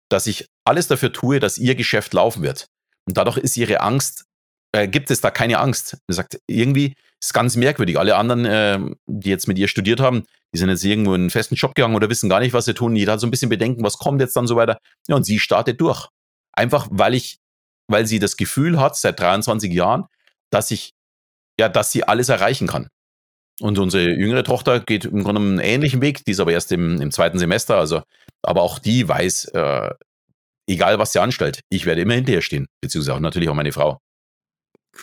dass 0.09 0.27
ich 0.27 0.47
alles 0.65 0.87
dafür 0.87 1.11
tue, 1.11 1.39
dass 1.39 1.57
ihr 1.57 1.75
Geschäft 1.75 2.13
laufen 2.13 2.43
wird. 2.43 2.67
Und 3.05 3.17
dadurch 3.17 3.37
ist 3.37 3.57
ihre 3.57 3.81
Angst, 3.81 4.25
äh, 4.73 4.87
gibt 4.87 5.11
es 5.11 5.21
da 5.21 5.31
keine 5.31 5.59
Angst. 5.59 5.97
Sie 6.07 6.15
sagt, 6.15 6.39
irgendwie 6.47 6.95
ist 7.21 7.33
ganz 7.33 7.55
merkwürdig. 7.55 7.97
Alle 7.97 8.15
anderen, 8.15 8.45
äh, 8.45 8.79
die 9.07 9.29
jetzt 9.29 9.47
mit 9.47 9.57
ihr 9.57 9.67
studiert 9.67 9.99
haben, 9.99 10.25
die 10.53 10.59
sind 10.59 10.69
jetzt 10.69 10.83
irgendwo 10.83 11.15
in 11.15 11.21
einen 11.21 11.29
festen 11.29 11.55
Job 11.55 11.73
gegangen 11.75 11.95
oder 11.95 12.09
wissen 12.09 12.29
gar 12.29 12.39
nicht, 12.39 12.53
was 12.53 12.65
sie 12.65 12.73
tun. 12.73 12.95
Jeder 12.95 13.13
hat 13.13 13.19
so 13.19 13.27
ein 13.27 13.31
bisschen 13.31 13.49
Bedenken, 13.49 13.83
was 13.83 13.97
kommt 13.97 14.21
jetzt 14.21 14.35
dann 14.35 14.47
so 14.47 14.55
weiter. 14.55 14.77
Ja, 15.07 15.15
und 15.15 15.23
sie 15.23 15.39
startet 15.39 15.81
durch. 15.81 16.09
Einfach, 16.53 16.87
weil 16.91 17.13
ich, 17.13 17.39
weil 17.87 18.05
sie 18.05 18.19
das 18.19 18.37
Gefühl 18.37 18.79
hat, 18.79 18.95
seit 18.95 19.19
23 19.19 19.71
Jahren, 19.71 20.05
dass 20.51 20.69
ich, 20.71 20.93
ja, 21.59 21.69
dass 21.69 21.91
sie 21.91 22.03
alles 22.03 22.29
erreichen 22.29 22.67
kann. 22.67 22.87
Und 23.59 23.77
unsere 23.79 24.09
jüngere 24.09 24.43
Tochter 24.43 24.79
geht 24.79 25.05
im 25.05 25.23
Grunde 25.23 25.41
einen 25.41 25.59
ähnlichen 25.59 26.01
Weg, 26.01 26.25
die 26.25 26.31
ist 26.31 26.39
aber 26.39 26.51
erst 26.51 26.71
im, 26.71 26.99
im 26.99 27.11
zweiten 27.11 27.37
Semester. 27.37 27.77
Also, 27.77 28.01
aber 28.41 28.61
auch 28.61 28.79
die 28.79 29.07
weiß, 29.07 29.45
äh, 29.53 29.91
egal 30.67 30.99
was 30.99 31.13
sie 31.13 31.19
anstellt, 31.19 31.61
ich 31.69 31.85
werde 31.85 32.01
immer 32.01 32.15
hinterher 32.15 32.41
stehen, 32.41 32.67
beziehungsweise 32.81 33.15
auch 33.15 33.19
natürlich 33.19 33.49
auch 33.49 33.55
meine 33.55 33.71
Frau. 33.71 33.99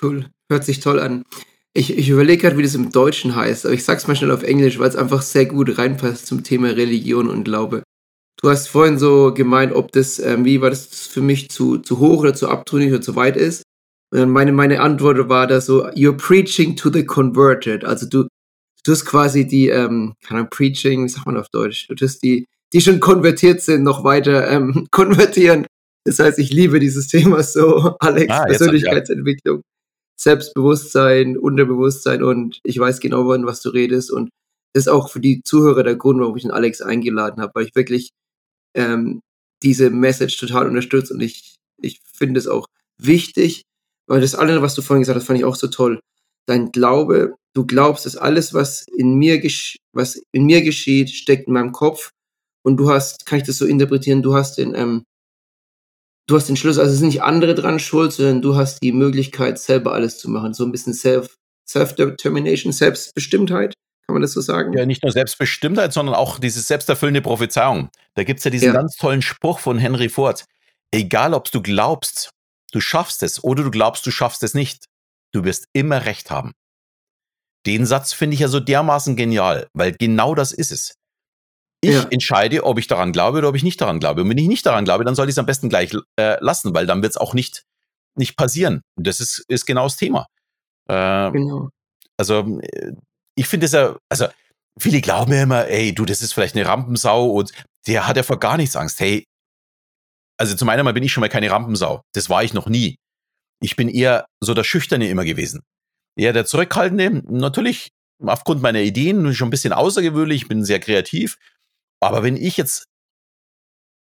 Cool, 0.03 0.27
hört 0.51 0.65
sich 0.65 0.81
toll 0.81 1.01
an. 1.01 1.25
Ich, 1.73 1.97
ich 1.97 2.09
überlege 2.09 2.43
gerade, 2.43 2.59
wie 2.59 2.65
das 2.65 2.75
im 2.75 2.91
Deutschen 2.91 3.37
heißt, 3.37 3.65
aber 3.65 3.75
ich 3.75 3.85
sag's 3.85 4.09
mal 4.09 4.17
schnell 4.17 4.33
auf 4.33 4.43
Englisch, 4.43 4.79
weil 4.79 4.89
es 4.89 4.97
einfach 4.97 5.23
sehr 5.23 5.47
gut 5.47 5.79
reinpasst 5.79 6.27
zum 6.27 6.43
Thema 6.43 6.69
Religion 6.69 7.29
und 7.29 7.45
Glaube. 7.45 7.85
Du 8.43 8.49
hast 8.49 8.69
vorhin 8.69 8.99
so 8.99 9.35
gemeint, 9.35 9.73
ob 9.73 9.93
das, 9.93 10.19
ähm, 10.19 10.45
wie 10.45 10.61
war 10.61 10.71
das 10.71 10.87
für 10.87 11.21
mich 11.21 11.51
zu, 11.51 11.79
zu 11.79 11.99
hoch 11.99 12.21
oder 12.21 12.35
zu 12.35 12.49
abtrünnig 12.49 12.91
oder 12.91 13.03
zu 13.03 13.15
weit 13.15 13.37
ist. 13.37 13.63
Und 14.13 14.31
meine, 14.31 14.53
meine 14.53 14.81
Antwort 14.81 15.29
war 15.29 15.47
da 15.47 15.61
so, 15.61 15.87
you're 15.91 16.17
preaching 16.17 16.75
to 16.75 16.91
the 16.91 17.05
converted. 17.05 17.85
Also 17.85 18.09
du, 18.09 18.27
du 18.83 18.93
tust 18.93 19.07
quasi 19.07 19.47
die, 19.47 19.69
ähm, 19.69 20.15
keine 20.25 20.41
Ahnung, 20.41 20.51
Preaching, 20.51 21.05
wie 21.05 21.09
sagt 21.09 21.27
man 21.27 21.37
auf 21.37 21.49
Deutsch, 21.49 21.89
du 21.89 21.95
tust 21.95 22.23
die, 22.23 22.47
die 22.73 22.81
schon 22.81 23.01
konvertiert 23.01 23.61
sind, 23.61 23.83
noch 23.83 24.05
weiter 24.05 24.51
ähm, 24.51 24.87
konvertieren. 24.91 25.67
Das 26.05 26.19
heißt, 26.19 26.39
ich 26.39 26.51
liebe 26.51 26.81
dieses 26.81 27.09
Thema 27.09 27.43
so, 27.43 27.97
Alex, 28.01 28.33
ah, 28.33 28.45
Persönlichkeitsentwicklung, 28.45 29.59
ja. 29.59 29.63
Selbstbewusstsein, 30.19 31.37
Unterbewusstsein 31.37 32.23
und 32.23 32.61
ich 32.63 32.79
weiß 32.79 33.01
genau, 33.01 33.27
wann 33.27 33.47
was 33.47 33.63
du 33.63 33.71
redest 33.71 34.11
und 34.11 34.31
das 34.73 34.85
ist 34.85 34.89
auch 34.89 35.11
für 35.11 35.21
die 35.21 35.43
Zuhörer 35.43 35.83
der 35.83 35.97
Grund, 35.97 36.21
warum 36.21 36.37
ich 36.37 36.43
den 36.43 36.53
Alex 36.53 36.81
eingeladen 36.81 37.43
habe, 37.43 37.53
weil 37.55 37.65
ich 37.65 37.75
wirklich 37.75 38.11
ähm, 38.75 39.21
diese 39.63 39.91
Message 39.91 40.39
total 40.39 40.69
unterstütze 40.69 41.15
und 41.15 41.21
ich, 41.21 41.57
ich 41.83 42.01
finde 42.15 42.39
es 42.39 42.47
auch 42.47 42.67
wichtig, 42.99 43.63
weil 44.07 44.21
das 44.21 44.35
andere, 44.35 44.63
was 44.63 44.75
du 44.75 44.83
vorhin 44.83 45.03
gesagt 45.03 45.17
hast, 45.17 45.27
fand 45.27 45.39
ich 45.39 45.45
auch 45.45 45.57
so 45.57 45.69
toll. 45.69 46.01
Dein 46.51 46.73
Glaube 46.73 47.35
du 47.55 47.67
glaubst, 47.67 48.07
dass 48.07 48.17
alles, 48.17 48.55
was 48.55 48.87
in 48.89 49.15
mir, 49.15 49.43
was 49.93 50.23
in 50.33 50.45
mir 50.45 50.63
geschieht, 50.63 51.11
steckt 51.11 51.49
in 51.49 51.55
meinem 51.55 51.73
Kopf 51.73 52.11
und 52.63 52.77
du 52.77 52.91
hast, 52.91 53.27
kann 53.27 53.39
ich 53.39 53.47
das 53.47 53.59
so 53.59 53.67
interpretieren, 53.67 54.23
du 54.23 54.35
hast 54.35 54.59
den, 54.59 54.75
ähm, 54.75 55.05
du 56.27 56.37
hast 56.37 56.49
den 56.49 56.57
Schluss, 56.57 56.79
also 56.79 56.93
es 56.93 56.99
sind 56.99 57.09
nicht 57.09 57.23
andere 57.23 57.55
dran 57.55 57.79
schuld, 57.79 58.13
sondern 58.13 58.43
du 58.43 58.57
hast 58.57 58.83
die 58.83 58.93
Möglichkeit, 58.93 59.59
selber 59.59 59.93
alles 59.93 60.19
zu 60.19 60.31
machen. 60.31 60.55
So 60.55 60.65
ein 60.65 60.73
bisschen 60.73 60.95
Self, 60.95 61.37
Self-Determination, 61.69 62.73
Selbstbestimmtheit. 62.73 63.75
Kann 64.07 64.15
man 64.15 64.23
das 64.23 64.33
so 64.33 64.41
sagen? 64.41 64.73
Ja, 64.73 64.87
nicht 64.87 65.03
nur 65.03 65.13
Selbstbestimmtheit, 65.13 65.93
sondern 65.93 66.17
auch 66.17 66.39
diese 66.39 66.61
selbsterfüllende 66.61 67.23
Prophezeiung. 67.23 67.91
Da 68.15 68.25
gibt 68.25 68.39
es 68.39 68.45
ja 68.45 68.51
diesen 68.51 68.69
ja. 68.69 68.73
ganz 68.73 68.97
tollen 68.97 69.23
Spruch 69.23 69.61
von 69.61 69.79
Henry 69.79 70.09
Ford. 70.09 70.45
Egal, 70.93 71.33
ob 71.33 71.51
du 71.51 71.63
glaubst, 71.63 72.31
du 72.73 72.81
schaffst 72.81 73.23
es 73.23 73.43
oder 73.45 73.63
du 73.63 73.71
glaubst, 73.71 74.05
du 74.07 74.11
schaffst 74.11 74.43
es 74.43 74.55
nicht, 74.55 74.87
du 75.33 75.45
wirst 75.45 75.67
immer 75.73 76.05
recht 76.05 76.31
haben. 76.31 76.53
Den 77.67 77.87
Satz 77.87 78.13
finde 78.13 78.35
ich 78.35 78.41
ja 78.41 78.49
so 78.49 78.61
dermaßen 78.61 79.17
genial, 79.17 79.69
weil 79.75 79.93
genau 79.93 80.35
das 80.35 80.53
ist 80.53 80.73
es. 80.73 80.95
Ich 81.83 81.95
ja. 81.95 82.07
entscheide, 82.11 82.65
ob 82.65 82.79
ich 82.79 82.87
daran 82.87 83.13
glaube 83.13 83.39
oder 83.39 83.49
ob 83.49 83.55
ich 83.55 83.63
nicht 83.63 83.81
daran 83.81 84.01
glaube. 84.01 84.23
Und 84.23 84.31
wenn 84.31 84.39
ich 84.39 84.49
nicht 84.49 84.67
daran 84.67 84.85
glaube, 84.85 85.05
dann 85.05 85.15
soll 85.15 85.29
ich 85.29 85.33
es 85.33 85.39
am 85.39 85.47
besten 85.47 85.69
gleich 85.69 85.95
äh, 86.19 86.37
lassen, 86.41 86.75
weil 86.75 86.87
dann 86.87 87.03
wird 87.03 87.13
es 87.13 87.17
auch 87.17 87.33
nicht, 87.33 87.65
nicht 88.17 88.37
passieren. 88.37 88.83
Und 88.97 89.07
das 89.07 89.21
ist, 89.21 89.45
ist 89.49 89.67
genau 89.67 89.85
das 89.85 89.97
Thema. 89.97 90.27
Äh, 90.89 91.31
genau. 91.33 91.71
Also, 92.19 92.59
äh, 92.61 92.93
ich 93.35 93.47
finde 93.47 93.67
es 93.67 93.73
ja, 93.73 93.97
also, 94.11 94.27
viele 94.79 95.01
glauben 95.01 95.33
ja 95.33 95.43
immer, 95.43 95.67
ey, 95.69 95.95
du, 95.95 96.05
das 96.05 96.21
ist 96.21 96.35
vielleicht 96.35 96.55
eine 96.55 96.67
Rampensau 96.67 97.31
und 97.31 97.53
der 97.87 98.07
hat 98.07 98.17
ja 98.17 98.23
vor 98.23 98.39
gar 98.39 98.59
nichts 98.59 98.77
Angst. 98.77 99.01
Hey, 99.01 99.25
also 100.39 100.57
zum 100.57 100.69
einen 100.69 100.85
mal 100.85 100.93
bin 100.93 101.03
ich 101.03 101.13
schon 101.13 101.21
mal 101.21 101.29
keine 101.29 101.51
Rampensau. 101.51 102.03
Das 102.15 102.29
war 102.29 102.43
ich 102.43 102.55
noch 102.55 102.67
nie. 102.67 102.97
Ich 103.63 103.77
bin 103.77 103.89
eher 103.89 104.27
so 104.41 104.55
der 104.55 104.65
Schüchterne 104.65 105.09
immer 105.09 105.25
gewesen 105.25 105.63
eher 106.17 106.33
der 106.33 106.47
Zurückhaltende. 106.47 107.23
Natürlich 107.29 107.91
aufgrund 108.23 108.63
meiner 108.63 108.81
Ideen 108.81 109.35
schon 109.35 109.49
ein 109.49 109.51
bisschen 109.51 109.73
außergewöhnlich, 109.73 110.49
bin 110.49 110.65
sehr 110.65 110.81
kreativ. 110.81 111.39
Aber 112.03 112.23
wenn 112.23 112.37
ich 112.37 112.57
jetzt, 112.57 112.85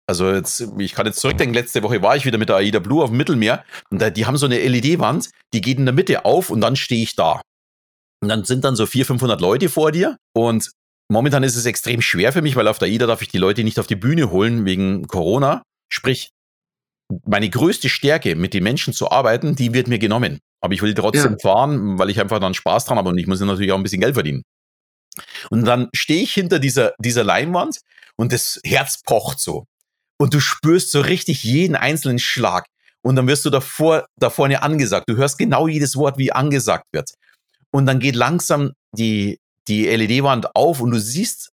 also 0.08 0.32
jetzt, 0.32 0.68
ich 0.78 0.94
kann 0.94 1.06
jetzt 1.06 1.20
zurückdenken, 1.20 1.54
letzte 1.54 1.84
Woche 1.84 2.02
war 2.02 2.16
ich 2.16 2.26
wieder 2.26 2.38
mit 2.38 2.50
der 2.50 2.58
AIDA 2.58 2.80
Blue 2.80 3.04
auf 3.04 3.10
dem 3.10 3.18
Mittelmeer 3.18 3.64
und 3.89 4.02
da, 4.02 4.10
die 4.10 4.26
haben 4.26 4.38
so 4.38 4.46
eine 4.46 4.60
LED-Wand, 4.60 5.30
die 5.54 5.62
geht 5.62 5.78
in 5.78 5.86
der 5.86 5.94
Mitte 5.94 6.26
auf 6.26 6.50
und 6.50 6.62
dann 6.62 6.76
stehe 6.76 7.04
ich 7.04 7.16
da. 7.16 7.41
Und 8.22 8.30
dann 8.30 8.46
sind 8.46 8.64
dann 8.64 8.76
so 8.76 8.86
400, 8.86 9.08
500 9.08 9.41
Leute 9.41 9.70
vor 9.70 9.91
dir 9.91 10.18
und 10.34 10.72
momentan 11.10 11.44
ist 11.44 11.56
es 11.56 11.66
extrem 11.66 12.02
schwer 12.02 12.32
für 12.32 12.41
mich, 12.41 12.56
weil 12.56 12.68
auf 12.68 12.80
der 12.80 12.88
AIDA 12.88 13.06
darf 13.06 13.22
ich 13.22 13.28
die 13.30 13.38
Leute 13.38 13.64
nicht 13.64 13.80
auf 13.80 13.88
die 13.88 13.98
Bühne 13.98 14.32
holen 14.32 14.66
wegen 14.66 15.08
Corona. 15.08 15.64
Sprich, 15.91 16.30
meine 17.26 17.49
größte 17.49 17.89
Stärke, 17.89 18.36
mit 18.36 18.53
den 18.53 18.64
Menschen 18.64 18.93
zu 18.93 19.11
arbeiten, 19.11 19.55
die 19.55 19.74
wird 19.74 19.88
mir 19.88 19.99
genommen. 19.99 20.39
Aber 20.61 20.74
ich 20.74 20.82
will 20.82 20.93
trotzdem 20.93 21.34
ja. 21.34 21.38
fahren, 21.41 21.99
weil 21.99 22.09
ich 22.09 22.20
einfach 22.20 22.39
dann 22.39 22.53
Spaß 22.53 22.86
dran 22.86 22.97
habe 22.97 23.09
und 23.09 23.18
ich 23.18 23.28
muss 23.28 23.39
natürlich 23.39 23.72
auch 23.72 23.78
ein 23.78 23.84
bisschen 23.84 24.01
Geld 24.01 24.14
verdienen. 24.14 24.43
Und 25.49 25.66
dann 25.66 25.89
stehe 25.93 26.24
ich 26.24 26.34
hinter 26.34 26.59
dieser, 26.59 26.93
dieser 26.99 27.24
Leinwand 27.24 27.80
und 28.16 28.32
das 28.32 28.59
Herz 28.66 29.01
pocht 29.03 29.39
so. 29.39 29.66
Und 30.18 30.34
du 30.34 30.39
spürst 30.39 30.91
so 30.91 31.01
richtig 31.01 31.43
jeden 31.43 31.76
einzelnen 31.76 32.20
Schlag. 32.20 32.66
Und 33.01 33.18
dann 33.18 33.28
wirst 33.28 33.43
du 33.43 33.49
davor, 33.49 34.05
da 34.18 34.30
vorne 34.30 34.64
angesagt. 34.64 35.09
Du 35.09 35.18
hörst 35.18 35.38
genau 35.38 35.68
jedes 35.68 35.97
Wort, 35.97 36.18
wie 36.18 36.32
angesagt 36.32 36.86
wird. 36.93 37.11
Und 37.72 37.86
dann 37.86 37.99
geht 37.99 38.16
langsam 38.16 38.72
die, 38.95 39.39
die 39.68 39.86
LED-Wand 39.86 40.55
auf 40.55 40.80
und 40.80 40.91
du 40.91 40.99
siehst 40.99 41.49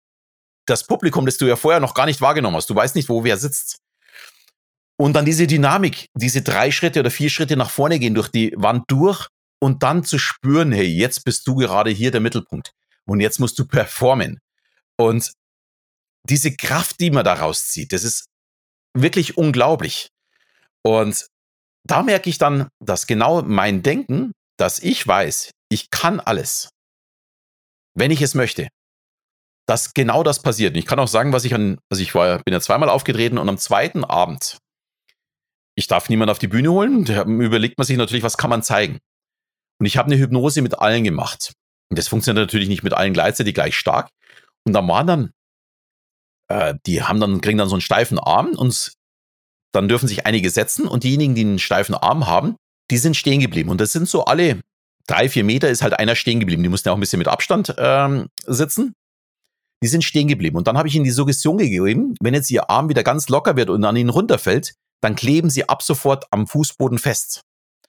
das 0.67 0.87
Publikum, 0.87 1.27
das 1.27 1.37
du 1.37 1.47
ja 1.47 1.57
vorher 1.57 1.81
noch 1.81 1.93
gar 1.93 2.07
nicht 2.07 2.21
wahrgenommen 2.21 2.57
hast. 2.57 2.71
Du 2.71 2.75
weißt 2.75 2.95
nicht, 2.95 3.09
wo 3.09 3.25
wer 3.25 3.37
sitzt. 3.37 3.81
Und 4.97 5.15
dann 5.15 5.25
diese 5.25 5.47
Dynamik, 5.47 6.09
diese 6.15 6.43
drei 6.43 6.71
Schritte 6.71 7.01
oder 7.01 7.11
vier 7.11 7.31
Schritte 7.31 7.57
nach 7.57 7.71
vorne 7.71 7.99
gehen 7.99 8.15
durch 8.15 8.29
die 8.29 8.55
Wand 8.57 8.85
durch 8.89 9.29
und 9.61 9.83
dann 9.83 10.05
zu 10.05 10.19
spüren, 10.19 10.73
hey, 10.73 10.87
jetzt 10.87 11.25
bist 11.25 11.47
du 11.49 11.57
gerade 11.57 11.91
hier 11.91 12.11
der 12.11 12.21
Mittelpunkt 12.21 12.73
und 13.07 13.21
jetzt 13.21 13.41
musst 13.41 13.59
du 13.59 13.67
performen. 13.67 14.39
Und 14.97 15.33
diese 16.29 16.55
Kraft, 16.55 17.01
die 17.01 17.11
man 17.11 17.25
daraus 17.25 17.69
zieht, 17.69 17.93
das 17.93 18.05
ist 18.05 18.27
wirklich 18.95 19.37
unglaublich. 19.37 20.09
Und 20.83 21.27
da 21.85 22.03
merke 22.03 22.31
ich 22.31 22.39
dann, 22.39 22.69
dass 22.79 23.07
genau 23.07 23.43
mein 23.43 23.83
Denken, 23.83 24.33
dass 24.57 24.79
ich 24.79 25.07
weiß, 25.07 25.51
ich 25.69 25.91
kann 25.91 26.21
alles, 26.21 26.71
wenn 27.95 28.11
ich 28.11 28.23
es 28.23 28.35
möchte, 28.35 28.69
dass 29.67 29.95
genau 29.95 30.23
das 30.23 30.41
passiert. 30.41 30.75
Und 30.75 30.79
ich 30.79 30.87
kann 30.87 30.99
auch 30.99 31.09
sagen, 31.09 31.33
was 31.33 31.45
ich 31.45 31.55
an, 31.55 31.79
also 31.91 32.03
ich 32.03 32.15
war, 32.15 32.39
bin 32.43 32.53
ja 32.53 32.61
zweimal 32.61 32.89
aufgetreten 32.89 33.39
und 33.39 33.49
am 33.49 33.59
zweiten 33.59 34.05
Abend, 34.05 34.59
ich 35.77 35.87
darf 35.87 36.09
niemanden 36.09 36.31
auf 36.31 36.39
die 36.39 36.49
Bühne 36.49 36.71
holen, 36.71 37.05
da 37.05 37.25
überlegt 37.25 37.79
man 37.79 37.87
sich 37.87 37.97
natürlich, 37.97 38.23
was 38.23 38.37
kann 38.37 38.51
man 38.51 38.63
zeigen. 38.63 38.99
Und 39.81 39.87
ich 39.87 39.97
habe 39.97 40.11
eine 40.11 40.21
Hypnose 40.21 40.63
mit 40.63 40.79
allen 40.79 41.05
gemacht. 41.05 41.53
Und 41.91 41.99
das 41.99 42.09
funktioniert 42.09 42.47
natürlich 42.47 42.69
nicht 42.69 42.83
mit 42.83 42.95
allen 42.95 43.13
gleichzeitig 43.13 43.55
gleich 43.55 43.77
stark. 43.77 44.11
Und 44.65 44.73
da 44.73 44.87
waren 44.87 45.07
dann, 45.07 45.31
äh, 46.49 46.75
die 46.87 47.03
haben 47.03 47.21
dann, 47.21 47.41
kriegen 47.41 47.59
dann 47.59 47.69
so 47.69 47.75
einen 47.75 47.81
steifen 47.81 48.19
Arm 48.19 48.55
und 48.57 48.93
dann 49.73 49.89
dürfen 49.89 50.09
sich 50.09 50.25
einige 50.27 50.51
setzen 50.51 50.87
und 50.87 51.03
diejenigen, 51.03 51.35
die 51.35 51.43
einen 51.43 51.59
steifen 51.59 51.95
Arm 51.95 52.27
haben, 52.27 52.57
die 52.91 52.99
sind 52.99 53.17
stehen 53.17 53.41
geblieben. 53.41 53.71
Und 53.71 53.81
das 53.81 53.93
sind 53.93 54.09
so 54.09 54.25
alle 54.25 54.61
drei, 55.07 55.29
vier 55.29 55.45
Meter 55.45 55.69
ist 55.69 55.83
halt 55.83 55.99
einer 55.99 56.15
stehen 56.15 56.41
geblieben. 56.41 56.63
Die 56.63 56.69
mussten 56.69 56.89
ja 56.89 56.93
auch 56.93 56.97
ein 56.97 57.01
bisschen 57.01 57.19
mit 57.19 57.29
Abstand 57.29 57.75
ähm, 57.79 58.29
sitzen. 58.47 58.95
Die 59.83 59.89
sind 59.89 60.05
stehen 60.05 60.29
geblieben. 60.29 60.57
Und 60.57 60.67
dann 60.67 60.79
habe 60.79 60.89
ich 60.89 60.95
ihnen 60.95 61.05
die 61.05 61.11
Suggestion 61.11 61.59
gegeben, 61.59 62.15
wenn 62.21 62.35
jetzt 62.35 62.51
ihr 62.51 62.71
Arm 62.71 62.89
wieder 62.89 63.03
ganz 63.03 63.29
locker 63.29 63.57
wird 63.57 63.69
und 63.69 63.85
an 63.85 63.97
ihnen 63.97 64.11
runterfällt, 64.11 64.75
dann 65.05 65.17
kleben 65.17 65.51
sie 65.51 65.69
ab 65.69 65.83
sofort 65.83 66.25
am 66.31 66.47
Fußboden 66.47 66.99
fest. 66.99 67.43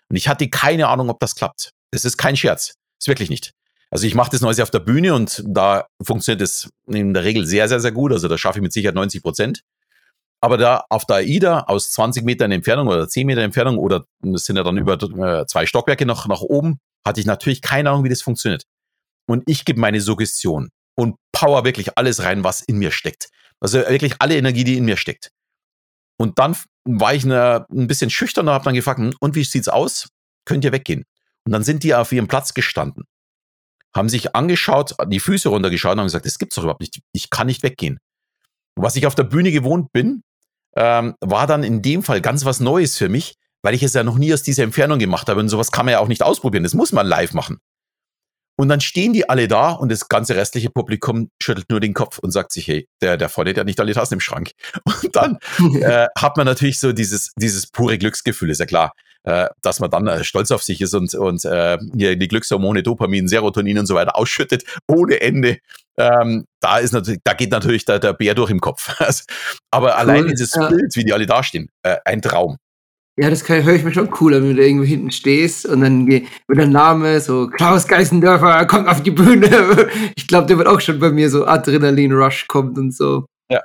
Und 0.10 0.18
ich 0.18 0.28
hatte 0.28 0.50
keine 0.50 0.90
Ahnung, 0.90 1.10
ob 1.10 1.20
das 1.20 1.36
klappt. 1.36 1.72
Das 1.92 2.04
ist 2.04 2.18
kein 2.18 2.36
Scherz. 2.36 2.74
ist 3.00 3.08
wirklich 3.08 3.30
nicht. 3.30 3.52
Also 3.90 4.06
ich 4.06 4.16
mache 4.16 4.32
das 4.32 4.42
Neues 4.42 4.60
auf 4.60 4.72
der 4.72 4.80
Bühne 4.80 5.14
und 5.14 5.42
da 5.48 5.88
funktioniert 6.04 6.42
es 6.42 6.70
in 6.88 7.14
der 7.14 7.24
Regel 7.24 7.46
sehr, 7.46 7.70
sehr, 7.70 7.80
sehr 7.80 7.94
gut. 7.94 8.12
Also 8.12 8.28
da 8.28 8.38
schaffe 8.38 8.60
ich 8.60 8.64
mit 8.64 8.74
Sicherheit 8.74 8.96
90 8.96 9.24
Prozent. 9.24 9.62
Aber 10.42 10.58
da 10.58 10.84
auf 10.90 11.06
der 11.06 11.18
AIDA 11.18 11.62
aus 11.62 11.92
20 11.92 12.26
Metern 12.26 12.52
Entfernung 12.52 12.88
oder 12.88 13.08
10 13.08 13.26
Meter 13.26 13.42
Entfernung 13.42 13.78
oder 13.78 14.04
es 14.34 14.44
sind 14.44 14.58
ja 14.58 14.64
dann 14.64 14.78
über 14.78 15.02
äh, 15.02 15.46
zwei 15.48 15.66
Stockwerke 15.66 16.06
noch 16.06 16.28
nach 16.28 16.42
oben, 16.42 16.80
hatte 17.06 17.22
ich 17.22 17.26
natürlich 17.26 17.62
keine 17.62 17.90
Ahnung, 17.92 18.04
wie 18.04 18.10
das 18.10 18.22
funktioniert. 18.22 18.64
Und 19.28 19.44
ich 19.48 19.64
gebe 19.64 19.80
meine 19.80 20.02
Suggestion 20.02 20.70
und 20.96 21.16
power 21.32 21.64
wirklich 21.64 21.98
alles 21.98 22.24
rein, 22.24 22.44
was 22.44 22.62
in 22.62 22.78
mir 22.78 22.92
steckt. 22.92 23.30
Also 23.62 23.80
wirklich 23.80 24.16
alle 24.20 24.36
Energie, 24.36 24.66
die 24.66 24.78
in 24.78 24.86
mir 24.86 24.98
steckt. 24.98 25.30
Und 26.18 26.38
dann 26.40 26.58
war 26.86 27.14
ich 27.14 27.26
eine, 27.26 27.66
ein 27.72 27.88
bisschen 27.88 28.10
schüchtern 28.10 28.48
und 28.48 28.54
habe 28.54 28.66
dann 28.66 28.76
gefragt, 28.76 29.00
hm, 29.00 29.14
und 29.20 29.36
wie 29.36 29.44
sieht's 29.44 29.68
aus? 29.68 30.10
Könnt 30.46 30.64
ihr 30.64 30.72
weggehen? 30.72 31.06
Und 31.46 31.52
dann 31.52 31.64
sind 31.64 31.84
die 31.84 31.94
auf 31.94 32.12
ihrem 32.12 32.28
Platz 32.28 32.54
gestanden, 32.54 33.04
haben 33.94 34.10
sich 34.10 34.36
angeschaut, 34.36 34.96
die 35.08 35.20
Füße 35.20 35.50
runtergeschaut 35.50 35.94
und 35.94 36.00
haben 36.00 36.08
gesagt, 36.08 36.26
das 36.26 36.40
gibt's 36.40 36.56
doch 36.56 36.64
überhaupt 36.64 36.82
nicht. 36.82 37.02
Ich 37.12 37.30
kann 37.30 37.48
nicht 37.48 37.64
weggehen. 37.64 38.00
Was 38.76 38.96
ich 38.96 39.08
auf 39.08 39.16
der 39.16 39.24
Bühne 39.24 39.52
gewohnt 39.52 39.92
bin, 39.92 40.22
ähm, 40.76 41.16
war 41.22 41.48
dann 41.48 41.64
in 41.64 41.82
dem 41.82 42.04
Fall 42.04 42.22
ganz 42.22 42.46
was 42.46 42.60
Neues 42.60 42.98
für 42.98 43.10
mich, 43.10 43.36
weil 43.62 43.74
ich 43.74 43.84
es 43.84 43.94
ja 43.94 44.04
noch 44.04 44.18
nie 44.18 44.34
aus 44.34 44.44
dieser 44.44 44.64
Entfernung 44.64 45.00
gemacht 45.00 45.30
habe. 45.30 45.40
Und 45.40 45.50
sowas 45.50 45.72
kann 45.72 45.86
man 45.86 45.94
ja 45.94 46.00
auch 46.00 46.08
nicht 46.08 46.24
ausprobieren. 46.24 46.64
Das 46.64 46.74
muss 46.74 46.92
man 46.92 47.08
live 47.08 47.34
machen. 47.34 47.60
Und 48.58 48.70
dann 48.70 48.80
stehen 48.80 49.14
die 49.14 49.28
alle 49.30 49.48
da 49.48 49.72
und 49.72 49.92
das 49.92 50.08
ganze 50.08 50.36
restliche 50.36 50.70
Publikum 50.70 51.30
schüttelt 51.42 51.70
nur 51.70 51.80
den 51.80 51.94
Kopf 51.94 52.20
und 52.20 52.32
sagt 52.32 52.54
sich, 52.54 52.68
hey, 52.68 52.88
der, 53.02 53.18
der 53.18 53.30
der 53.30 53.56
hat 53.58 53.66
nicht 53.66 53.80
alle 53.80 53.94
Tassen 53.94 54.16
im 54.16 54.20
Schrank. 54.22 54.52
Und 54.86 55.16
dann 55.16 55.38
äh, 55.82 56.08
hat 56.18 56.38
man 56.38 56.46
natürlich 56.46 56.80
so 56.80 56.94
dieses, 56.94 57.32
dieses 57.38 57.68
pure 57.68 57.98
Glücksgefühl, 57.98 58.50
ist 58.50 58.60
ja 58.60 58.66
klar, 58.66 58.94
äh, 59.24 59.50
dass 59.62 59.80
man 59.80 59.90
dann 59.90 60.08
äh, 60.08 60.24
stolz 60.24 60.52
auf 60.52 60.64
sich 60.64 60.82
ist 60.82 60.94
und, 60.94 61.14
und 61.16 61.44
äh, 61.46 61.78
die 61.82 62.28
Glückshormone, 62.28 62.84
Dopamin, 62.84 63.28
Serotonin 63.28 63.80
und 63.80 63.88
so 63.88 63.96
weiter 63.96 64.16
ausschüttet 64.16 64.64
ohne 64.88 65.20
Ende. 65.20 65.58
Ähm, 65.98 66.46
da 66.60 66.78
ist 66.78 66.94
natürlich, 66.94 67.22
da 67.24 67.34
geht 67.34 67.52
natürlich 67.52 67.86
der, 67.86 68.00
der 68.00 68.14
Bär 68.14 68.36
durch 68.36 68.52
im 68.52 68.60
Kopf. 68.60 68.96
Aber 69.72 69.88
cool, 69.88 69.94
allein 69.94 70.28
dieses 70.28 70.54
ja. 70.54 70.68
Bild, 70.68 70.96
wie 70.96 71.06
die 71.06 71.14
alle 71.14 71.26
dastehen, 71.26 71.70
äh, 71.84 71.98
ein 72.06 72.22
Traum. 72.22 72.58
Ja, 73.18 73.30
das 73.30 73.48
höre 73.48 73.74
ich 73.74 73.84
mir 73.84 73.94
schon 73.94 74.10
cooler, 74.10 74.42
wenn 74.42 74.50
du 74.50 74.56
da 74.56 74.64
irgendwo 74.64 74.86
hinten 74.86 75.10
stehst 75.10 75.66
und 75.66 75.80
dann 75.80 76.04
mit 76.04 76.28
der 76.50 76.68
Name 76.68 77.22
so 77.22 77.48
Klaus 77.48 77.88
Geißendörfer 77.88 78.66
kommt 78.66 78.90
auf 78.90 79.04
die 79.04 79.12
Bühne. 79.12 79.50
Ich 80.18 80.28
glaube, 80.28 80.48
der 80.48 80.58
wird 80.58 80.68
auch 80.68 80.82
schon 80.82 81.00
bei 81.00 81.12
mir 81.12 81.30
so 81.30 81.46
Adrenalin-Rush 81.46 82.48
kommt 82.48 82.78
und 82.78 82.94
so. 82.94 83.26
Ja. 83.50 83.62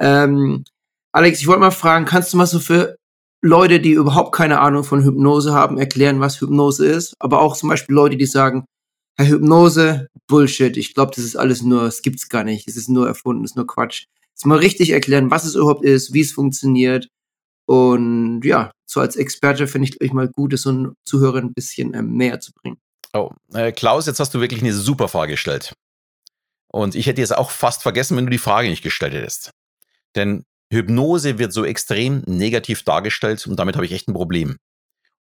Ähm, 0.00 0.64
Alex, 1.12 1.40
ich 1.40 1.46
wollte 1.46 1.60
mal 1.60 1.70
fragen, 1.72 2.06
kannst 2.06 2.32
du 2.32 2.38
mal 2.38 2.46
so 2.46 2.58
für 2.58 2.96
Leute, 3.42 3.80
die 3.80 3.92
überhaupt 3.92 4.34
keine 4.34 4.60
Ahnung 4.60 4.82
von 4.84 5.02
Hypnose 5.04 5.52
haben, 5.52 5.78
erklären, 5.78 6.20
was 6.20 6.40
Hypnose 6.40 6.86
ist? 6.86 7.14
Aber 7.18 7.42
auch 7.42 7.56
zum 7.56 7.68
Beispiel 7.68 7.94
Leute, 7.94 8.16
die 8.16 8.26
sagen, 8.26 8.64
Herr 9.18 9.28
Hypnose, 9.28 10.08
Bullshit, 10.26 10.76
ich 10.76 10.94
glaube, 10.94 11.12
das 11.14 11.24
ist 11.24 11.36
alles 11.36 11.62
nur, 11.62 11.82
es 11.82 12.00
gibt's 12.00 12.28
gar 12.30 12.44
nicht, 12.44 12.66
es 12.66 12.76
ist 12.76 12.88
nur 12.88 13.06
erfunden, 13.06 13.44
es 13.44 13.50
ist 13.52 13.56
nur 13.56 13.66
Quatsch. 13.66 14.06
Jetzt 14.30 14.46
mal 14.46 14.58
richtig 14.58 14.90
erklären, 14.90 15.30
was 15.30 15.44
es 15.44 15.54
überhaupt 15.54 15.84
ist, 15.84 16.14
wie 16.14 16.20
es 16.20 16.32
funktioniert 16.32 17.08
und 17.66 18.42
ja, 18.42 18.70
so 18.86 19.00
als 19.00 19.16
Experte 19.16 19.66
finde 19.66 19.88
ich 19.88 20.00
euch 20.00 20.12
mal 20.12 20.28
gut, 20.28 20.52
es 20.52 20.62
so 20.62 20.70
einen 20.70 20.94
Zuhörer 21.04 21.38
ein 21.38 21.52
bisschen 21.52 21.94
ähm, 21.94 22.16
näher 22.16 22.40
zu 22.40 22.52
bringen. 22.52 22.78
Oh, 23.12 23.30
äh, 23.54 23.72
Klaus, 23.72 24.06
jetzt 24.06 24.20
hast 24.20 24.34
du 24.34 24.40
wirklich 24.40 24.62
eine 24.62 24.72
super 24.72 25.08
Frage 25.08 25.32
gestellt. 25.32 25.74
Und 26.72 26.94
ich 26.94 27.06
hätte 27.06 27.20
jetzt 27.20 27.36
auch 27.36 27.50
fast 27.50 27.82
vergessen, 27.82 28.16
wenn 28.16 28.26
du 28.26 28.30
die 28.30 28.38
Frage 28.38 28.68
nicht 28.68 28.82
gestellt 28.82 29.14
hättest. 29.14 29.50
Denn 30.14 30.44
Hypnose 30.72 31.38
wird 31.38 31.52
so 31.52 31.64
extrem 31.64 32.22
negativ 32.26 32.82
dargestellt 32.82 33.46
und 33.46 33.56
damit 33.56 33.76
habe 33.76 33.86
ich 33.86 33.92
echt 33.92 34.08
ein 34.08 34.14
Problem. 34.14 34.56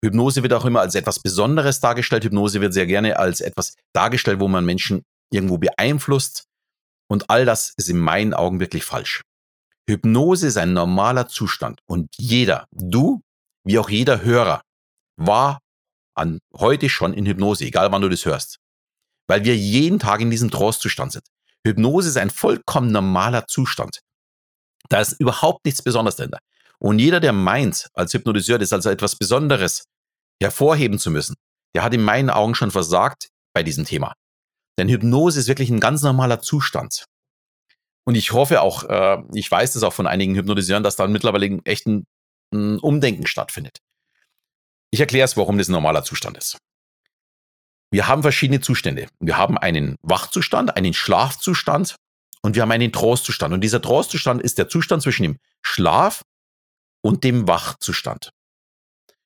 Hypnose 0.05 0.43
wird 0.43 0.53
auch 0.53 0.65
immer 0.65 0.81
als 0.81 0.95
etwas 0.95 1.21
Besonderes 1.21 1.81
dargestellt. 1.81 2.25
Hypnose 2.25 2.61
wird 2.61 2.75
sehr 2.75 2.87
gerne 2.87 3.19
als 3.19 3.41
etwas 3.41 3.75
dargestellt, 3.95 4.41
wo 4.41 4.49
man 4.49 4.65
Menschen 4.65 5.03
irgendwo 5.31 5.59
beeinflusst. 5.59 6.45
Und 7.09 7.31
all 7.31 7.45
das 7.45 7.73
ist 7.77 7.89
in 7.89 7.99
meinen 7.99 8.35
Augen 8.35 8.61
wirklich 8.61 8.85
falsch. 8.85 9.23
Hypnose 9.89 10.47
ist 10.47 10.57
ein 10.57 10.73
normaler 10.73 11.29
Zustand 11.29 11.81
und 11.87 12.09
jeder, 12.17 12.67
du 12.73 13.21
wie 13.65 13.79
auch 13.79 13.91
jeder 13.91 14.23
Hörer, 14.23 14.63
war 15.17 15.61
an 16.15 16.39
heute 16.55 16.89
schon 16.89 17.13
in 17.13 17.27
Hypnose, 17.27 17.65
egal 17.65 17.91
wann 17.93 18.03
du 18.03 18.09
das 18.09 18.25
hörst. 18.25 18.59
Weil 19.27 19.45
wir 19.45 19.57
jeden 19.57 19.99
Tag 19.99 20.21
in 20.21 20.31
diesem 20.31 20.51
Trance-Zustand 20.51 21.13
sind. 21.13 21.25
Hypnose 21.67 22.09
ist 22.09 22.19
ein 22.19 22.31
vollkommen 22.31 22.93
normaler 22.93 23.47
Zustand. 23.47 24.01
Da 24.91 25.01
ist 25.01 25.19
überhaupt 25.19 25.65
nichts 25.65 25.83
Besonderes 25.83 26.17
dahinter. 26.17 26.41
Und 26.79 26.99
jeder, 26.99 27.21
der 27.21 27.33
meint, 27.33 27.89
als 27.95 28.13
Hypnotiseur 28.13 28.59
das 28.59 28.73
als 28.73 28.85
etwas 28.85 29.17
Besonderes 29.17 29.85
hervorheben 30.43 30.99
zu 30.99 31.11
müssen, 31.11 31.37
der 31.75 31.83
hat 31.83 31.95
in 31.95 32.03
meinen 32.03 32.29
Augen 32.29 32.55
schon 32.55 32.71
versagt 32.71 33.29
bei 33.55 33.63
diesem 33.63 33.87
Thema. 33.87 34.13
Denn 34.79 34.89
Hypnose 34.89 35.41
ist 35.41 35.49
wirklich 35.49 35.71
ein 35.71 35.81
ganz 35.81 36.03
normaler 36.03 36.41
Zustand. 36.41 37.07
Und 38.05 38.17
ich 38.17 38.33
hoffe 38.33 38.61
auch, 38.61 38.85
äh, 38.85 39.23
ich 39.33 39.51
weiß 39.51 39.73
das 39.73 39.83
auch 39.83 39.93
von 39.93 40.07
einigen 40.07 40.35
Hypnotiseuren, 40.35 40.83
dass 40.83 40.97
da 40.97 41.07
mittlerweile 41.07 41.59
echt 41.65 41.87
ein, 41.87 42.07
ein 42.53 42.79
Umdenken 42.79 43.27
stattfindet. 43.27 43.79
Ich 44.91 45.01
erkläre 45.01 45.25
es, 45.25 45.37
warum 45.37 45.59
das 45.59 45.69
ein 45.69 45.73
normaler 45.73 46.05
Zustand 46.05 46.37
ist. 46.37 46.59
Wir 47.91 48.07
haben 48.09 48.23
verschiedene 48.23 48.61
Zustände. 48.61 49.07
Wir 49.21 49.37
haben 49.37 49.57
einen 49.57 49.97
Wachzustand, 50.03 50.77
einen 50.77 50.95
Schlafzustand 50.95 51.97
und 52.43 52.55
wir 52.55 52.63
haben 52.63 52.73
einen 52.73 52.93
Trancezustand. 52.93 53.55
Und 53.55 53.63
dieser 53.63 53.81
Trancezustand 53.81 54.43
ist 54.43 54.59
der 54.59 54.69
Zustand 54.69 55.03
zwischen 55.03 55.23
dem 55.23 55.39
Schlaf 55.63 56.23
und 57.03 57.25
dem 57.25 57.49
Wachzustand. 57.49 58.31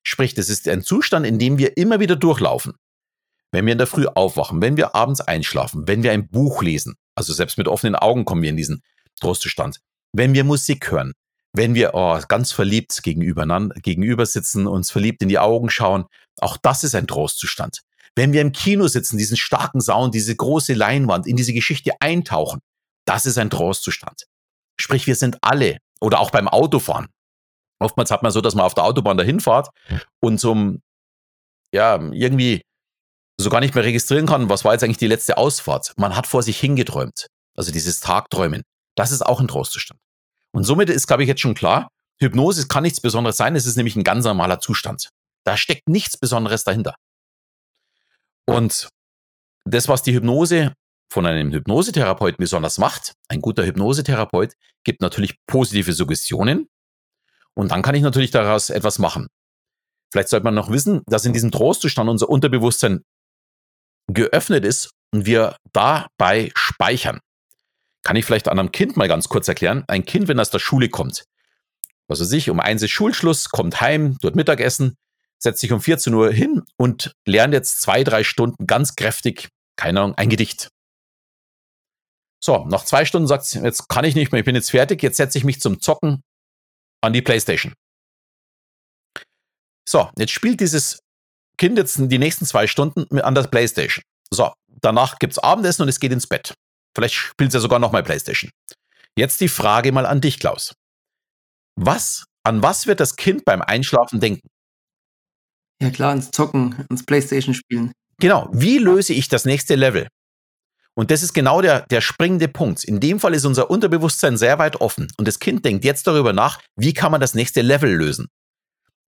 Sprich, 0.03 0.35
das 0.35 0.49
ist 0.49 0.68
ein 0.68 0.83
Zustand, 0.83 1.26
in 1.26 1.39
dem 1.39 1.59
wir 1.59 1.76
immer 1.76 2.01
wieder 2.01 2.16
durchlaufen. 2.16 2.74
Wenn 3.51 3.66
wir 3.66 3.72
in 3.72 3.79
der 3.79 3.87
Früh 3.87 4.07
aufwachen, 4.07 4.61
wenn 4.62 4.76
wir 4.76 4.95
abends 4.95 5.20
einschlafen, 5.20 5.89
wenn 5.89 6.03
wir 6.03 6.12
ein 6.12 6.29
Buch 6.29 6.62
lesen, 6.62 6.95
also 7.18 7.32
selbst 7.32 7.58
mit 7.58 7.66
offenen 7.66 7.96
Augen 7.96 8.24
kommen 8.24 8.42
wir 8.42 8.50
in 8.50 8.56
diesen 8.56 8.82
Trostzustand. 9.20 9.80
Wenn 10.12 10.34
wir 10.34 10.44
Musik 10.44 10.90
hören, 10.92 11.14
wenn 11.52 11.74
wir 11.74 11.94
oh, 11.94 12.20
ganz 12.28 12.52
verliebt 12.52 13.02
gegenüber, 13.02 13.44
gegenüber 13.82 14.24
sitzen, 14.24 14.68
uns 14.68 14.92
verliebt 14.92 15.20
in 15.22 15.28
die 15.28 15.40
Augen 15.40 15.68
schauen, 15.68 16.04
auch 16.40 16.56
das 16.56 16.84
ist 16.84 16.94
ein 16.94 17.08
Trostzustand. 17.08 17.80
Wenn 18.14 18.32
wir 18.32 18.40
im 18.40 18.52
Kino 18.52 18.86
sitzen, 18.86 19.18
diesen 19.18 19.36
starken 19.36 19.80
Sound, 19.80 20.14
diese 20.14 20.34
große 20.34 20.74
Leinwand, 20.74 21.26
in 21.26 21.36
diese 21.36 21.52
Geschichte 21.52 21.92
eintauchen, 21.98 22.60
das 23.04 23.26
ist 23.26 23.36
ein 23.36 23.50
Trostzustand. 23.50 24.26
Sprich, 24.80 25.08
wir 25.08 25.16
sind 25.16 25.38
alle, 25.42 25.78
oder 26.00 26.20
auch 26.20 26.30
beim 26.30 26.46
Autofahren. 26.46 27.08
Oftmals 27.80 28.12
hat 28.12 28.22
man 28.22 28.30
so, 28.30 28.40
dass 28.40 28.54
man 28.54 28.64
auf 28.64 28.74
der 28.74 28.84
Autobahn 28.84 29.16
dahin 29.16 29.40
fährt 29.40 29.70
und 30.20 30.38
zum, 30.38 30.82
ja, 31.74 32.00
irgendwie 32.12 32.62
so 33.41 33.51
gar 33.51 33.61
nicht 33.61 33.74
mehr 33.74 33.84
registrieren 33.84 34.26
kann, 34.26 34.49
was 34.49 34.64
war 34.64 34.72
jetzt 34.72 34.82
eigentlich 34.82 34.99
die 34.99 35.07
letzte 35.07 35.36
Ausfahrt. 35.36 35.93
Man 35.97 36.16
hat 36.16 36.26
vor 36.26 36.43
sich 36.43 36.59
hingeträumt. 36.59 37.26
Also 37.57 37.72
dieses 37.72 38.01
Tagträumen. 38.01 38.62
Das 38.97 39.12
ist 39.12 39.24
auch 39.24 39.41
ein 39.41 39.49
Trostzustand. 39.49 40.01
Und 40.53 40.64
somit 40.64 40.91
ist, 40.91 41.07
glaube 41.07 41.22
ich, 41.22 41.28
jetzt 41.28 41.41
schon 41.41 41.55
klar, 41.55 41.89
Hypnose 42.20 42.66
kann 42.66 42.82
nichts 42.82 43.01
Besonderes 43.01 43.36
sein. 43.36 43.55
Es 43.55 43.66
ist 43.66 43.76
nämlich 43.76 43.97
ein 43.97 44.05
ganz 44.05 44.24
normaler 44.24 44.61
Zustand. 44.61 45.11
Da 45.45 45.57
steckt 45.57 45.89
nichts 45.89 46.16
Besonderes 46.16 46.64
dahinter. 46.64 46.95
Und 48.47 48.89
das, 49.64 49.89
was 49.89 50.03
die 50.03 50.14
Hypnose 50.14 50.72
von 51.11 51.26
einem 51.26 51.53
Hypnosetherapeuten 51.53 52.39
besonders 52.39 52.78
macht, 52.78 53.12
ein 53.28 53.41
guter 53.41 53.64
Hypnosetherapeut 53.64 54.55
gibt 54.84 55.01
natürlich 55.01 55.36
positive 55.47 55.93
Suggestionen 55.93 56.68
und 57.55 57.70
dann 57.70 57.82
kann 57.82 57.95
ich 57.95 58.03
natürlich 58.03 58.30
daraus 58.30 58.70
etwas 58.70 58.99
machen. 58.99 59.28
Vielleicht 60.11 60.28
sollte 60.28 60.45
man 60.45 60.55
noch 60.55 60.70
wissen, 60.70 61.03
dass 61.07 61.24
in 61.24 61.32
diesem 61.32 61.51
Trostzustand 61.51 62.09
unser 62.09 62.28
Unterbewusstsein 62.28 63.03
geöffnet 64.09 64.64
ist 64.64 64.90
und 65.12 65.26
wir 65.26 65.56
dabei 65.72 66.50
speichern. 66.54 67.20
Kann 68.02 68.16
ich 68.16 68.24
vielleicht 68.24 68.48
an 68.48 68.59
einem 68.59 68.72
Kind 68.72 68.96
mal 68.96 69.09
ganz 69.09 69.28
kurz 69.28 69.48
erklären. 69.48 69.84
Ein 69.88 70.04
Kind, 70.04 70.28
wenn 70.28 70.40
aus 70.40 70.50
der 70.50 70.59
Schule 70.59 70.88
kommt, 70.88 71.24
also 72.09 72.24
sich 72.24 72.48
um 72.48 72.59
eins 72.59 72.82
ist 72.82 72.90
Schulschluss, 72.90 73.50
kommt 73.50 73.80
heim, 73.80 74.16
dort 74.20 74.34
Mittagessen, 74.34 74.96
setzt 75.38 75.61
sich 75.61 75.72
um 75.72 75.80
14 75.80 76.12
Uhr 76.14 76.32
hin 76.32 76.62
und 76.76 77.12
lernt 77.26 77.52
jetzt 77.52 77.80
zwei, 77.80 78.02
drei 78.02 78.24
Stunden 78.24 78.66
ganz 78.66 78.96
kräftig, 78.96 79.50
keine 79.76 80.00
Ahnung, 80.00 80.14
ein 80.16 80.30
Gedicht. 80.30 80.68
So, 82.42 82.64
nach 82.66 82.84
zwei 82.84 83.04
Stunden 83.04 83.28
sagt 83.28 83.44
sie, 83.44 83.61
jetzt 83.61 83.88
kann 83.88 84.04
ich 84.04 84.14
nicht 84.14 84.32
mehr, 84.32 84.40
ich 84.40 84.44
bin 84.44 84.54
jetzt 84.54 84.70
fertig, 84.70 85.02
jetzt 85.02 85.16
setze 85.16 85.38
ich 85.38 85.44
mich 85.44 85.61
zum 85.61 85.80
Zocken 85.80 86.22
an 87.02 87.12
die 87.12 87.22
Playstation. 87.22 87.74
So, 89.88 90.11
jetzt 90.18 90.32
spielt 90.32 90.61
dieses 90.61 91.00
Kind 91.59 91.76
jetzt 91.76 91.98
die 91.98 92.18
nächsten 92.18 92.46
zwei 92.46 92.66
Stunden 92.66 93.20
an 93.20 93.34
der 93.34 93.42
Playstation. 93.42 94.02
So, 94.30 94.52
danach 94.80 95.18
gibt's 95.18 95.38
Abendessen 95.38 95.82
und 95.82 95.88
es 95.88 96.00
geht 96.00 96.12
ins 96.12 96.26
Bett. 96.26 96.54
Vielleicht 96.96 97.14
spielt 97.14 97.48
es 97.48 97.54
ja 97.54 97.61
sogar 97.61 97.78
nochmal 97.78 98.02
Playstation. 98.02 98.50
Jetzt 99.16 99.40
die 99.40 99.48
Frage 99.48 99.92
mal 99.92 100.06
an 100.06 100.20
dich, 100.20 100.38
Klaus. 100.38 100.74
Was, 101.76 102.24
an 102.44 102.62
was 102.62 102.86
wird 102.86 103.00
das 103.00 103.16
Kind 103.16 103.44
beim 103.44 103.62
Einschlafen 103.62 104.20
denken? 104.20 104.48
Ja 105.80 105.90
klar, 105.90 106.11
ans 106.11 106.30
Zocken, 106.30 106.74
ans 106.88 107.04
Playstation 107.04 107.54
spielen. 107.54 107.92
Genau. 108.18 108.48
Wie 108.52 108.78
löse 108.78 109.12
ich 109.12 109.28
das 109.28 109.44
nächste 109.44 109.76
Level? 109.76 110.09
Und 110.96 111.12
das 111.12 111.22
ist 111.22 111.32
genau 111.32 111.62
der, 111.62 111.82
der 111.82 112.00
springende 112.00 112.48
Punkt. 112.48 112.82
In 112.82 112.98
dem 112.98 113.20
Fall 113.20 113.34
ist 113.34 113.44
unser 113.44 113.70
Unterbewusstsein 113.70 114.36
sehr 114.36 114.59
weit 114.59 114.80
offen 114.80 115.06
und 115.16 115.28
das 115.28 115.38
Kind 115.38 115.64
denkt 115.64 115.84
jetzt 115.84 116.09
darüber 116.09 116.32
nach, 116.32 116.61
wie 116.74 116.92
kann 116.92 117.12
man 117.12 117.20
das 117.20 117.34
nächste 117.34 117.62
Level 117.62 117.92
lösen. 117.92 118.26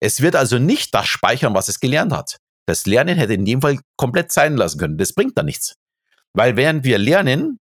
Es 0.00 0.20
wird 0.20 0.34
also 0.36 0.58
nicht 0.58 0.94
das 0.94 1.06
speichern, 1.06 1.54
was 1.54 1.68
es 1.68 1.80
gelernt 1.80 2.12
hat. 2.12 2.38
Das 2.66 2.86
Lernen 2.86 3.18
hätte 3.18 3.34
in 3.34 3.44
dem 3.44 3.60
Fall 3.60 3.80
komplett 3.96 4.32
sein 4.32 4.56
lassen 4.56 4.78
können. 4.78 4.98
Das 4.98 5.12
bringt 5.12 5.36
da 5.36 5.42
nichts. 5.42 5.74
Weil 6.34 6.56
während 6.56 6.84
wir 6.84 6.98
lernen 6.98 7.58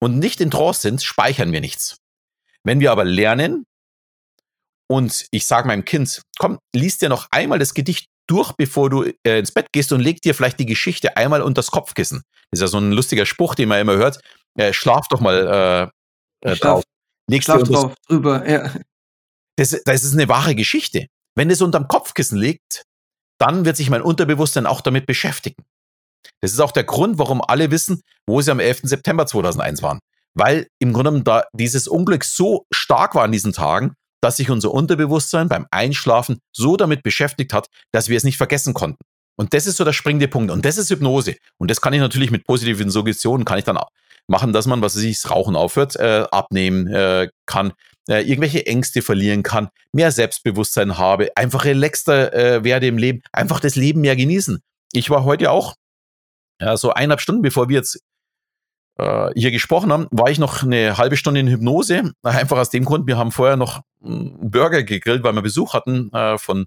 und 0.00 0.18
nicht 0.18 0.40
in 0.40 0.50
Trance 0.50 0.80
sind, 0.80 1.02
speichern 1.02 1.52
wir 1.52 1.60
nichts. 1.60 1.96
Wenn 2.64 2.80
wir 2.80 2.92
aber 2.92 3.04
lernen 3.04 3.64
und 4.88 5.26
ich 5.30 5.46
sage 5.46 5.66
meinem 5.66 5.84
Kind, 5.84 6.22
komm, 6.38 6.58
lies 6.74 6.98
dir 6.98 7.08
noch 7.08 7.26
einmal 7.30 7.58
das 7.58 7.74
Gedicht 7.74 8.06
durch, 8.28 8.52
bevor 8.52 8.88
du 8.88 9.02
äh, 9.26 9.38
ins 9.38 9.52
Bett 9.52 9.66
gehst 9.72 9.92
und 9.92 10.00
leg 10.00 10.20
dir 10.20 10.34
vielleicht 10.34 10.60
die 10.60 10.66
Geschichte 10.66 11.16
einmal 11.16 11.42
unter 11.42 11.58
das 11.58 11.70
Kopfkissen. 11.70 12.22
Das 12.50 12.58
ist 12.58 12.62
ja 12.62 12.66
so 12.68 12.78
ein 12.78 12.92
lustiger 12.92 13.26
Spruch, 13.26 13.54
den 13.54 13.68
man 13.68 13.80
immer 13.80 13.96
hört. 13.96 14.20
Äh, 14.56 14.72
schlaf 14.72 15.08
doch 15.08 15.20
mal 15.20 15.90
äh, 16.42 16.50
äh, 16.50 16.56
drauf. 16.56 16.84
Legst 17.28 17.46
schlaf 17.46 17.62
drauf, 17.64 17.94
drüber, 18.06 18.48
ja. 18.48 18.72
Das, 19.56 19.70
das 19.84 20.04
ist 20.04 20.12
eine 20.12 20.28
wahre 20.28 20.54
Geschichte. 20.54 21.06
Wenn 21.34 21.50
es 21.50 21.62
unterm 21.62 21.88
Kopfkissen 21.88 22.38
liegt, 22.38 22.84
dann 23.38 23.64
wird 23.64 23.76
sich 23.76 23.90
mein 23.90 24.02
Unterbewusstsein 24.02 24.66
auch 24.66 24.80
damit 24.80 25.06
beschäftigen. 25.06 25.64
Das 26.40 26.52
ist 26.52 26.60
auch 26.60 26.72
der 26.72 26.84
Grund, 26.84 27.18
warum 27.18 27.42
alle 27.42 27.70
wissen, 27.70 28.02
wo 28.26 28.40
sie 28.40 28.50
am 28.50 28.60
11. 28.60 28.80
September 28.84 29.26
2001 29.26 29.82
waren. 29.82 29.98
Weil 30.34 30.68
im 30.78 30.92
Grunde 30.92 31.22
da 31.22 31.44
dieses 31.52 31.88
Unglück 31.88 32.24
so 32.24 32.64
stark 32.72 33.14
war 33.14 33.24
an 33.24 33.32
diesen 33.32 33.52
Tagen, 33.52 33.94
dass 34.22 34.36
sich 34.36 34.50
unser 34.50 34.72
Unterbewusstsein 34.72 35.48
beim 35.48 35.66
Einschlafen 35.70 36.38
so 36.54 36.76
damit 36.76 37.02
beschäftigt 37.02 37.52
hat, 37.52 37.66
dass 37.90 38.08
wir 38.08 38.16
es 38.16 38.24
nicht 38.24 38.36
vergessen 38.36 38.72
konnten. 38.72 38.98
Und 39.36 39.54
das 39.54 39.66
ist 39.66 39.76
so 39.76 39.84
der 39.84 39.92
springende 39.92 40.28
Punkt. 40.28 40.50
Und 40.50 40.64
das 40.64 40.78
ist 40.78 40.90
Hypnose. 40.90 41.36
Und 41.58 41.70
das 41.70 41.80
kann 41.80 41.92
ich 41.92 42.00
natürlich 42.00 42.30
mit 42.30 42.46
positiven 42.46 42.90
Suggestionen, 42.90 43.44
kann 43.44 43.58
ich 43.58 43.64
dann 43.64 43.78
machen, 44.28 44.52
dass 44.52 44.66
man, 44.66 44.80
was 44.82 44.96
weiß 44.96 45.02
ich, 45.02 45.20
das 45.20 45.30
Rauchen 45.30 45.56
aufhört, 45.56 45.96
äh, 45.96 46.26
abnehmen 46.30 46.86
äh, 46.86 47.28
kann, 47.46 47.72
äh, 48.08 48.22
irgendwelche 48.22 48.66
Ängste 48.66 49.02
verlieren 49.02 49.42
kann, 49.42 49.68
mehr 49.92 50.10
Selbstbewusstsein 50.10 50.98
habe, 50.98 51.36
einfach 51.36 51.64
relaxter 51.64 52.32
äh, 52.32 52.64
werde 52.64 52.86
im 52.86 52.98
Leben, 52.98 53.22
einfach 53.32 53.60
das 53.60 53.76
Leben 53.76 54.00
mehr 54.00 54.16
genießen. 54.16 54.60
Ich 54.92 55.10
war 55.10 55.24
heute 55.24 55.50
auch, 55.50 55.74
ja, 56.60 56.76
so 56.76 56.92
eineinhalb 56.92 57.20
Stunden, 57.20 57.42
bevor 57.42 57.68
wir 57.68 57.76
jetzt 57.76 58.00
äh, 58.98 59.30
hier 59.34 59.50
gesprochen 59.50 59.92
haben, 59.92 60.06
war 60.10 60.30
ich 60.30 60.38
noch 60.38 60.62
eine 60.62 60.98
halbe 60.98 61.16
Stunde 61.16 61.40
in 61.40 61.48
Hypnose. 61.48 62.12
Einfach 62.22 62.58
aus 62.58 62.70
dem 62.70 62.84
Grund, 62.84 63.06
wir 63.06 63.16
haben 63.16 63.32
vorher 63.32 63.56
noch 63.56 63.80
einen 64.04 64.50
Burger 64.50 64.82
gegrillt, 64.82 65.22
weil 65.22 65.32
wir 65.32 65.42
Besuch 65.42 65.74
hatten 65.74 66.12
äh, 66.12 66.38
von, 66.38 66.66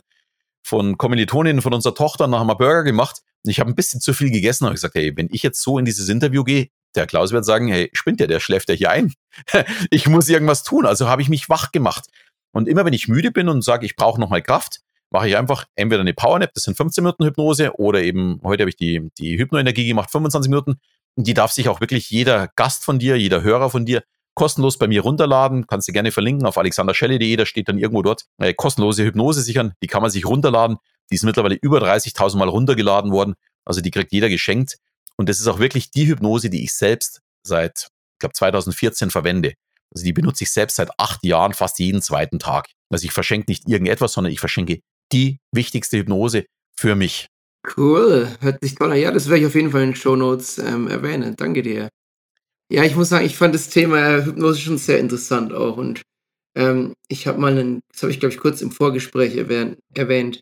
von 0.63 0.97
Kommilitoninnen 0.97 1.61
von 1.61 1.73
unserer 1.73 1.95
Tochter. 1.95 2.25
Dann 2.27 2.39
haben 2.39 2.47
wir 2.47 2.55
Burger 2.55 2.83
gemacht. 2.83 3.21
Ich 3.43 3.59
habe 3.59 3.69
ein 3.69 3.75
bisschen 3.75 4.01
zu 4.01 4.13
viel 4.13 4.31
gegessen 4.31 4.65
und 4.65 4.71
gesagt, 4.71 4.95
hey, 4.95 5.15
wenn 5.15 5.29
ich 5.31 5.43
jetzt 5.43 5.61
so 5.61 5.77
in 5.77 5.85
dieses 5.85 6.09
Interview 6.09 6.43
gehe, 6.43 6.69
der 6.95 7.07
Klaus 7.07 7.31
wird 7.31 7.45
sagen, 7.45 7.67
hey, 7.67 7.89
spinnt 7.93 8.19
der, 8.19 8.27
der 8.27 8.39
schläft 8.39 8.69
ja 8.69 8.75
hier 8.75 8.91
ein. 8.91 9.13
ich 9.89 10.07
muss 10.07 10.29
irgendwas 10.29 10.63
tun. 10.63 10.85
Also 10.85 11.07
habe 11.07 11.21
ich 11.21 11.29
mich 11.29 11.49
wach 11.49 11.71
gemacht. 11.71 12.05
Und 12.51 12.67
immer 12.67 12.85
wenn 12.85 12.93
ich 12.93 13.07
müde 13.07 13.31
bin 13.31 13.49
und 13.49 13.63
sage, 13.63 13.85
ich 13.85 13.95
brauche 13.95 14.19
nochmal 14.19 14.41
Kraft, 14.41 14.79
mache 15.11 15.27
ich 15.27 15.37
einfach 15.37 15.65
entweder 15.75 16.01
eine 16.01 16.13
Powernap, 16.13 16.53
das 16.53 16.63
sind 16.63 16.77
15 16.77 17.03
Minuten 17.03 17.25
Hypnose, 17.25 17.77
oder 17.77 18.01
eben, 18.01 18.39
heute 18.43 18.63
habe 18.63 18.69
ich 18.69 18.75
die, 18.75 19.09
die 19.17 19.37
Hypnoenergie 19.37 19.87
gemacht, 19.87 20.11
25 20.11 20.49
Minuten. 20.49 20.75
Die 21.15 21.33
darf 21.33 21.51
sich 21.51 21.69
auch 21.69 21.79
wirklich 21.79 22.09
jeder 22.09 22.49
Gast 22.55 22.83
von 22.83 22.99
dir, 22.99 23.17
jeder 23.17 23.41
Hörer 23.41 23.69
von 23.69 23.85
dir 23.85 24.03
kostenlos 24.35 24.77
bei 24.77 24.87
mir 24.87 25.01
runterladen. 25.01 25.65
Kannst 25.65 25.87
du 25.87 25.93
gerne 25.93 26.11
verlinken 26.11 26.45
auf 26.45 26.57
alexanderschelle.de, 26.57 27.35
da 27.35 27.45
steht 27.45 27.69
dann 27.69 27.77
irgendwo 27.77 28.01
dort 28.01 28.25
äh, 28.37 28.53
kostenlose 28.53 29.03
Hypnose 29.03 29.41
sichern. 29.41 29.73
Die 29.81 29.87
kann 29.87 30.01
man 30.01 30.11
sich 30.11 30.25
runterladen. 30.25 30.77
Die 31.09 31.15
ist 31.15 31.23
mittlerweile 31.23 31.55
über 31.55 31.79
30.000 31.79 32.37
Mal 32.37 32.49
runtergeladen 32.49 33.11
worden. 33.11 33.35
Also 33.63 33.81
die 33.81 33.91
kriegt 33.91 34.11
jeder 34.11 34.29
geschenkt. 34.29 34.77
Und 35.17 35.29
das 35.29 35.39
ist 35.39 35.47
auch 35.47 35.59
wirklich 35.59 35.91
die 35.91 36.07
Hypnose, 36.07 36.49
die 36.49 36.63
ich 36.63 36.73
selbst 36.73 37.21
seit, 37.45 37.87
ich 38.15 38.19
glaube, 38.19 38.33
2014 38.33 39.11
verwende. 39.11 39.53
Also 39.93 40.03
die 40.03 40.13
benutze 40.13 40.43
ich 40.43 40.51
selbst 40.51 40.75
seit 40.75 40.89
acht 40.99 41.23
Jahren 41.23 41.53
fast 41.53 41.79
jeden 41.79 42.01
zweiten 42.01 42.39
Tag. 42.39 42.67
Also 42.89 43.05
ich 43.05 43.11
verschenke 43.11 43.49
nicht 43.49 43.67
irgendetwas, 43.67 44.13
sondern 44.13 44.33
ich 44.33 44.39
verschenke 44.39 44.79
die 45.11 45.39
wichtigste 45.51 45.97
Hypnose 45.97 46.45
für 46.75 46.95
mich. 46.95 47.27
Cool, 47.77 48.29
hört 48.41 48.61
sich 48.61 48.75
toll 48.75 48.91
an. 48.91 48.97
Ja, 48.97 49.11
das 49.11 49.27
werde 49.27 49.41
ich 49.41 49.47
auf 49.47 49.55
jeden 49.55 49.71
Fall 49.71 49.83
in 49.83 49.89
den 49.91 49.95
Show 49.95 50.15
Notes 50.15 50.57
ähm, 50.57 50.87
erwähnen. 50.87 51.35
Danke 51.35 51.61
dir. 51.61 51.89
Ja, 52.71 52.83
ich 52.83 52.95
muss 52.95 53.09
sagen, 53.09 53.25
ich 53.25 53.37
fand 53.37 53.55
das 53.55 53.69
Thema 53.69 54.23
Hypnose 54.25 54.59
schon 54.59 54.77
sehr 54.77 54.99
interessant 54.99 55.53
auch. 55.53 55.77
Und 55.77 56.01
ähm, 56.55 56.93
ich 57.07 57.27
habe 57.27 57.39
mal 57.39 57.57
ein, 57.57 57.81
das 57.91 58.03
habe 58.03 58.11
ich 58.11 58.19
glaube 58.19 58.33
ich 58.33 58.39
kurz 58.39 58.61
im 58.61 58.71
Vorgespräch 58.71 59.35
erwähnt, 59.35 59.79
erwähnt 59.93 60.41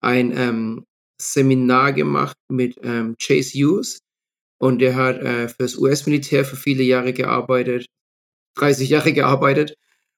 ein 0.00 0.36
ähm, 0.36 0.84
Seminar 1.20 1.92
gemacht 1.92 2.36
mit 2.50 2.78
ähm, 2.82 3.14
Chase 3.20 3.52
Hughes. 3.56 4.00
Und 4.60 4.80
der 4.80 4.94
hat 4.94 5.18
äh, 5.20 5.48
für 5.48 5.56
das 5.62 5.76
US-Militär 5.76 6.44
für 6.44 6.56
viele 6.56 6.82
Jahre 6.82 7.12
gearbeitet, 7.12 7.86
30 8.56 8.90
Jahre 8.90 9.12
gearbeitet 9.14 9.74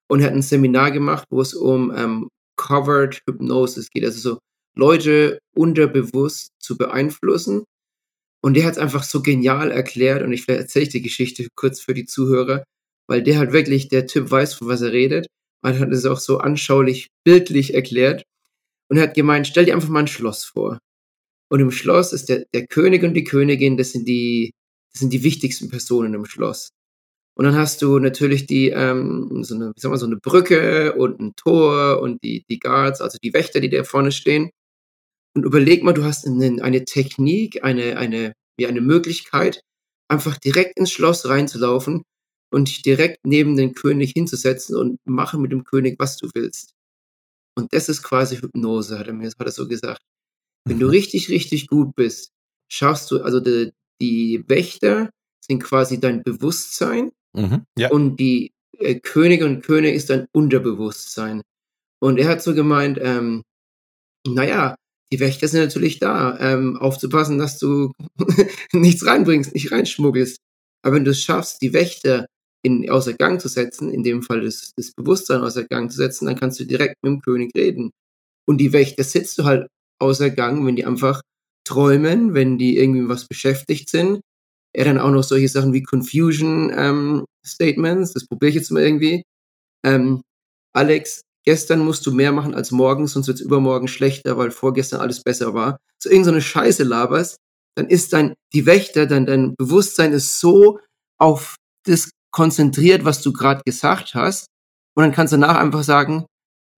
und 0.09 0.23
hat 0.23 0.33
ein 0.33 0.43
Seminar 0.43 0.91
gemacht, 0.91 1.27
wo 1.31 1.41
es 1.41 1.55
um 1.55 1.93
ähm, 1.97 2.29
Covered 2.57 3.23
Hypnosis 3.27 3.91
geht. 3.91 4.05
Also 4.05 4.21
so 4.21 4.39
Leute 4.75 5.39
unterbewusst 5.55 6.51
zu 6.59 6.77
beeinflussen. 6.77 7.65
Und 8.43 8.55
der 8.55 8.65
hat 8.65 8.73
es 8.73 8.79
einfach 8.79 9.05
so 9.05 9.23
genial 9.23 9.71
erklärt 9.71 10.23
und 10.23 10.33
ich 10.33 10.49
erzähle 10.49 10.89
die 10.89 11.03
Geschichte 11.03 11.47
kurz 11.55 11.81
für 11.81 11.95
die 11.95 12.07
Zuhörer, 12.07 12.65
weil 13.07 13.23
der 13.23 13.39
halt 13.39 13.53
wirklich, 13.53 13.89
der 13.89 14.09
Typ 14.09 14.31
weiß, 14.31 14.55
von 14.55 14.69
was 14.69 14.81
er 14.83 14.93
redet 14.93 15.29
und 15.63 15.79
hat 15.79 15.91
es 15.91 16.07
auch 16.07 16.19
so 16.19 16.39
anschaulich, 16.39 17.07
bildlich 17.25 17.75
erklärt 17.75 18.25
und 18.89 18.97
er 18.97 19.05
hat 19.05 19.15
gemeint, 19.15 19.47
stell 19.47 19.65
dir 19.65 19.75
einfach 19.75 19.89
mal 19.89 20.01
ein 20.01 20.09
Schloss 20.09 20.45
vor. 20.45 20.79
Und 21.53 21.61
im 21.61 21.71
Schloss 21.71 22.15
ist 22.15 22.31
der, 22.31 22.47
der 22.55 22.67
König 22.67 23.03
und 23.03 23.13
die 23.13 23.25
Königin, 23.25 23.77
das 23.77 23.93
sind 23.93 24.09
die, 24.09 24.53
das 24.91 25.01
sind 25.01 25.13
die 25.13 25.23
wichtigsten 25.23 25.69
Personen 25.69 26.15
im 26.15 26.25
Schloss. 26.25 26.71
Und 27.37 27.45
dann 27.45 27.57
hast 27.57 27.83
du 27.83 27.99
natürlich 27.99 28.47
die, 28.47 28.71
ähm, 28.71 29.45
so 29.45 29.55
eine, 29.57 29.73
wie 29.77 29.81
sagen 29.81 29.93
wir, 29.93 29.99
so 29.99 30.07
eine 30.07 30.17
Brücke 30.17 30.95
und 30.95 31.21
ein 31.21 31.35
Tor 31.37 32.01
und 32.01 32.23
die, 32.25 32.45
die 32.49 32.59
Guards, 32.59 33.03
also 33.03 33.19
die 33.23 33.35
Wächter, 33.35 33.61
die 33.61 33.69
da 33.69 33.85
vorne 33.85 34.13
stehen. 34.13 34.51
Und 35.35 35.45
überleg 35.45 35.83
mal, 35.83 35.93
du 35.93 36.05
hast 36.05 36.27
eine, 36.27 36.63
eine 36.63 36.87
Technik, 36.87 37.63
eine, 37.63 37.99
eine, 37.99 38.33
wie 38.57 38.67
eine 38.67 38.81
Möglichkeit, 38.81 39.61
einfach 40.09 40.39
direkt 40.39 40.79
ins 40.79 40.91
Schloss 40.91 41.29
reinzulaufen 41.29 42.03
und 42.51 42.69
dich 42.69 42.81
direkt 42.81 43.19
neben 43.27 43.59
den 43.59 43.75
König 43.75 44.13
hinzusetzen 44.13 44.75
und 44.75 44.99
machen 45.05 45.43
mit 45.43 45.53
dem 45.53 45.65
König, 45.65 45.97
was 45.99 46.17
du 46.17 46.31
willst. 46.35 46.73
Und 47.59 47.75
das 47.75 47.91
ist 47.91 48.03
quasi 48.03 48.37
Hypnose, 48.39 48.99
hat 48.99 49.09
er 49.09 49.13
mir 49.13 49.29
hat 49.29 49.47
er 49.47 49.53
so 49.53 49.69
gesagt. 49.69 50.01
Wenn 50.65 50.79
du 50.79 50.87
mhm. 50.87 50.93
richtig, 50.93 51.29
richtig 51.29 51.67
gut 51.67 51.95
bist, 51.97 52.31
schaffst 52.71 53.11
du, 53.11 53.23
also 53.23 53.41
die, 53.41 53.73
die 54.01 54.45
Wächter 54.49 55.11
sind 55.45 55.63
quasi 55.63 56.01
dein 56.01 56.23
Bewusstsein 56.23 57.11
mhm, 57.35 57.65
ja. 57.77 57.91
und 57.91 58.17
die 58.17 58.53
äh, 58.79 59.01
Könige 59.01 59.45
und 59.45 59.63
König 59.63 59.95
ist 59.95 60.11
dein 60.11 60.27
Unterbewusstsein. 60.33 61.43
Und 62.01 62.19
er 62.19 62.29
hat 62.29 62.43
so 62.43 62.55
gemeint, 62.55 62.99
ähm, 63.01 63.43
naja, 64.27 64.77
die 65.13 65.21
Wächter 65.21 65.47
sind 65.47 65.61
natürlich 65.61 65.99
da, 65.99 66.39
ähm, 66.41 66.77
aufzupassen, 66.77 67.39
dass 67.39 67.59
du 67.59 67.93
nichts 68.73 69.05
reinbringst, 69.05 69.53
nicht 69.55 69.71
reinschmuggelst. 69.71 70.39
Aber 70.83 70.97
wenn 70.97 71.05
du 71.05 71.11
es 71.11 71.21
schaffst, 71.21 71.61
die 71.61 71.73
Wächter 71.73 72.27
in, 72.65 72.89
außer 72.89 73.13
Gang 73.15 73.41
zu 73.41 73.49
setzen, 73.49 73.93
in 73.93 74.03
dem 74.03 74.23
Fall 74.23 74.41
das, 74.41 74.73
das 74.77 74.93
Bewusstsein 74.93 75.43
außer 75.43 75.65
Gang 75.65 75.91
zu 75.91 75.99
setzen, 75.99 76.27
dann 76.27 76.39
kannst 76.39 76.59
du 76.61 76.65
direkt 76.65 76.97
mit 77.03 77.11
dem 77.11 77.21
König 77.21 77.55
reden. 77.55 77.91
Und 78.47 78.59
die 78.59 78.73
Wächter 78.73 79.05
setzt 79.05 79.39
du 79.39 79.45
halt 79.45 79.69
außer 80.03 80.31
Gang, 80.31 80.67
wenn 80.67 80.77
die 80.77 80.85
einfach 80.85 81.23
träumen, 81.65 82.35
wenn 82.35 82.59
die 82.59 82.77
irgendwie 82.77 83.09
was 83.09 83.27
beschäftigt 83.27 83.89
sind. 83.89 84.21
Er 84.75 84.85
dann 84.85 84.99
auch 84.99 85.11
noch 85.11 85.23
solche 85.23 85.49
Sachen 85.49 85.73
wie 85.73 85.83
Confusion 85.83 86.73
ähm, 86.75 87.25
Statements, 87.47 88.13
das 88.13 88.27
probiere 88.27 88.51
ich 88.51 88.57
jetzt 88.57 88.71
mal 88.71 88.83
irgendwie. 88.83 89.23
Ähm, 89.85 90.23
Alex, 90.75 91.23
gestern 91.45 91.81
musst 91.81 92.07
du 92.07 92.13
mehr 92.13 92.33
machen 92.33 92.55
als 92.55 92.71
morgen, 92.71 93.07
sonst 93.07 93.27
wird 93.29 93.39
es 93.41 93.45
übermorgen 93.45 93.89
schlechter, 93.89 94.39
weil 94.39 94.51
vorgestern 94.51 95.01
alles 95.01 95.23
besser 95.23 95.55
war. 95.55 95.79
So 96.03 96.11
irgendeine 96.11 96.41
so 96.41 96.47
Scheiße 96.47 96.85
laberst, 96.85 97.37
dann 97.77 97.89
ist 97.89 98.13
dein, 98.13 98.35
die 98.55 98.67
Wächter, 98.67 99.07
dein, 99.07 99.27
dein 99.27 99.55
Bewusstsein 99.57 100.13
ist 100.13 100.41
so 100.41 100.79
auf 101.19 101.57
das 101.85 102.11
konzentriert, 102.31 103.05
was 103.05 103.23
du 103.23 103.33
gerade 103.33 103.63
gesagt 103.65 104.15
hast. 104.15 104.47
Und 104.95 105.05
dann 105.05 105.13
kannst 105.13 105.33
du 105.33 105.39
danach 105.39 105.57
einfach 105.57 105.83
sagen, 105.83 106.27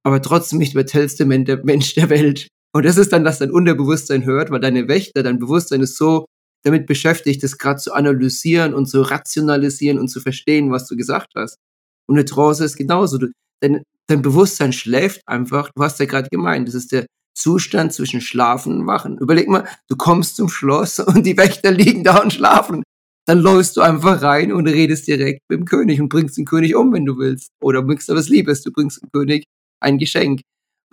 aber 0.05 0.21
trotzdem 0.21 0.59
nicht 0.59 0.75
der 0.75 0.87
tollste 0.87 1.25
Mensch 1.25 1.95
der 1.95 2.11
Welt. 2.11 2.49
Und 2.75 2.85
das 2.85 2.97
ist 2.97 3.13
dann, 3.13 3.25
dass 3.25 3.39
dein 3.39 3.53
Unterbewusstsein 3.53 4.25
hört, 4.25 4.51
weil 4.51 4.61
deine 4.61 4.89
Wächter, 4.89 5.23
dein 5.23 5.39
Bewusstsein 5.39 5.81
ist 5.81 5.97
so 5.97 6.27
damit 6.65 6.87
beschäftigt, 6.87 7.43
das 7.43 7.59
gerade 7.59 7.81
zu 7.81 7.93
analysieren 7.93 8.75
und 8.75 8.87
zu 8.87 9.03
rationalisieren 9.03 9.99
und 9.99 10.09
zu 10.09 10.21
verstehen, 10.21 10.73
was 10.73 10.89
du 10.89 10.97
gesagt 10.97 11.33
hast. 11.37 11.59
Und 12.07 12.17
eine 12.17 12.25
Trance 12.25 12.65
ist 12.65 12.77
genauso. 12.77 13.19
Du, 13.19 13.29
dein, 13.61 13.83
dein 14.09 14.23
Bewusstsein 14.23 14.73
schläft 14.73 15.21
einfach. 15.27 15.71
Du 15.77 15.83
hast 15.85 16.01
ja 16.01 16.07
gerade 16.07 16.29
gemeint, 16.31 16.67
das 16.67 16.75
ist 16.75 16.91
der 16.91 17.07
Zustand 17.37 17.93
zwischen 17.93 18.21
Schlafen 18.21 18.81
und 18.81 18.87
Wachen. 18.87 19.19
Überleg 19.19 19.49
mal, 19.49 19.69
du 19.89 19.97
kommst 19.97 20.37
zum 20.37 20.49
Schloss 20.49 20.99
und 21.01 21.25
die 21.25 21.37
Wächter 21.37 21.71
liegen 21.71 22.03
da 22.03 22.19
und 22.19 22.33
schlafen. 22.33 22.83
Dann 23.27 23.39
läufst 23.39 23.77
du 23.77 23.83
einfach 23.83 24.21
rein 24.23 24.53
und 24.53 24.67
redest 24.67 25.07
direkt 25.07 25.41
mit 25.49 25.61
dem 25.61 25.65
König 25.65 26.01
und 26.01 26.09
bringst 26.09 26.37
den 26.37 26.45
König 26.45 26.75
um, 26.75 26.93
wenn 26.93 27.07
du 27.07 27.19
willst. 27.19 27.51
Oder 27.63 27.83
bringst 27.83 28.09
du 28.09 28.15
was 28.15 28.29
Liebes, 28.29 28.63
du 28.63 28.73
bringst 28.73 29.03
dem 29.03 29.11
König 29.13 29.45
ein 29.81 29.99
Geschenk. 29.99 30.41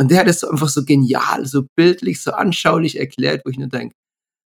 Und 0.01 0.09
der 0.09 0.21
hat 0.21 0.27
es 0.27 0.43
einfach 0.43 0.67
so 0.67 0.83
genial, 0.83 1.45
so 1.45 1.67
bildlich, 1.75 2.23
so 2.23 2.31
anschaulich 2.31 2.97
erklärt, 2.97 3.43
wo 3.45 3.51
ich 3.51 3.59
nur 3.59 3.67
denke, 3.67 3.95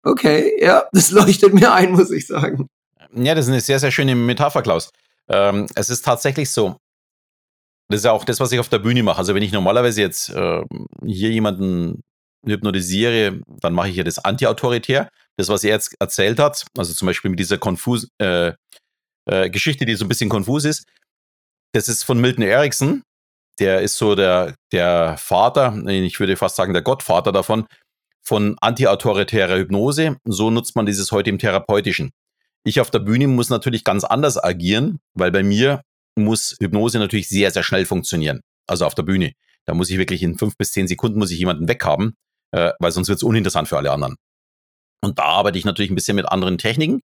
okay, 0.05 0.53
ja, 0.63 0.85
das 0.93 1.11
leuchtet 1.11 1.55
mir 1.55 1.73
ein, 1.73 1.93
muss 1.93 2.11
ich 2.11 2.27
sagen. 2.27 2.69
Ja, 3.15 3.35
das 3.35 3.47
ist 3.47 3.53
eine 3.53 3.63
sehr, 3.63 3.79
sehr 3.79 3.91
schöne 3.91 4.15
Metapher, 4.15 4.61
Klaus. 4.61 4.91
Ähm, 5.31 5.67
es 5.75 5.89
ist 5.89 6.05
tatsächlich 6.05 6.51
so, 6.51 6.77
das 7.89 8.01
ist 8.01 8.05
ja 8.05 8.13
auch 8.13 8.27
das, 8.27 8.41
was 8.41 8.53
ich 8.53 8.59
auf 8.59 8.69
der 8.69 8.81
Bühne 8.81 9.03
mache. 9.03 9.17
Also 9.17 9.35
wenn 9.35 9.43
ich 9.43 9.51
normalerweise 9.51 10.03
jetzt 10.03 10.29
äh, 10.29 10.63
hier 11.07 11.31
jemanden 11.31 12.03
hypnotisiere, 12.45 13.41
dann 13.47 13.73
mache 13.73 13.89
ich 13.89 13.97
ja 13.97 14.05
das 14.05 14.19
anti-autoritär. 14.19 15.09
Das, 15.39 15.49
was 15.49 15.65
er 15.65 15.71
jetzt 15.71 15.95
erzählt 15.99 16.39
hat, 16.39 16.67
also 16.77 16.93
zum 16.93 17.07
Beispiel 17.07 17.31
mit 17.31 17.41
dieser 17.41 17.57
konfus 17.57 18.07
äh, 18.19 18.53
äh, 19.25 19.49
Geschichte, 19.49 19.87
die 19.87 19.95
so 19.95 20.05
ein 20.05 20.09
bisschen 20.09 20.29
konfus 20.29 20.67
ist, 20.67 20.85
das 21.73 21.89
ist 21.89 22.03
von 22.03 22.21
Milton 22.21 22.45
Erickson. 22.45 23.03
Der 23.59 23.81
ist 23.81 23.97
so 23.97 24.15
der, 24.15 24.55
der 24.73 25.17
Vater, 25.19 25.75
ich 25.87 26.21
würde 26.21 26.37
fast 26.37 26.57
sagen 26.57 26.73
der 26.73 26.83
Gottvater 26.83 27.33
davon, 27.33 27.67
von 28.23 28.57
anti-autoritärer 28.61 29.57
Hypnose. 29.57 30.17
So 30.25 30.51
nutzt 30.51 30.77
man 30.77 30.87
dieses 30.87 31.13
heute 31.13 31.31
im 31.31 31.39
Therapeutischen. 31.39 32.11
Ich 32.65 32.81
auf 32.81 32.91
der 32.91 32.99
Bühne 32.99 33.27
muss 33.27 33.49
natürlich 33.49 33.85
ganz 33.85 34.05
anders 34.05 34.43
agieren, 34.43 34.99
weil 35.15 35.31
bei 35.31 35.43
mir 35.43 35.83
muss 36.17 36.57
Hypnose 36.61 36.99
natürlich 36.99 37.29
sehr, 37.29 37.51
sehr 37.51 37.63
schnell 37.63 37.87
funktionieren. 37.87 38.41
Also 38.67 38.85
auf 38.85 38.95
der 38.95 39.05
Bühne. 39.05 39.33
Da 39.65 39.75
muss 39.75 39.91
ich 39.91 39.99
wirklich 39.99 40.23
in 40.23 40.37
fünf 40.39 40.57
bis 40.57 40.73
zehn 40.73 40.89
Sekunden 40.89 41.19
muss 41.19 41.31
ich 41.31 41.39
jemanden 41.39 41.69
weghaben, 41.69 42.15
äh, 42.53 42.73
weil 42.79 42.93
sonst 42.93 43.09
wird 43.09 43.17
es 43.19 43.23
uninteressant 43.23 43.69
für 43.69 43.77
alle 43.77 43.91
anderen. 43.91 44.17
Und 45.03 45.19
da 45.19 45.25
arbeite 45.25 45.59
ich 45.59 45.65
natürlich 45.65 45.91
ein 45.91 45.95
bisschen 45.95 46.17
mit 46.17 46.29
anderen 46.29 46.59
Techniken. 46.59 47.01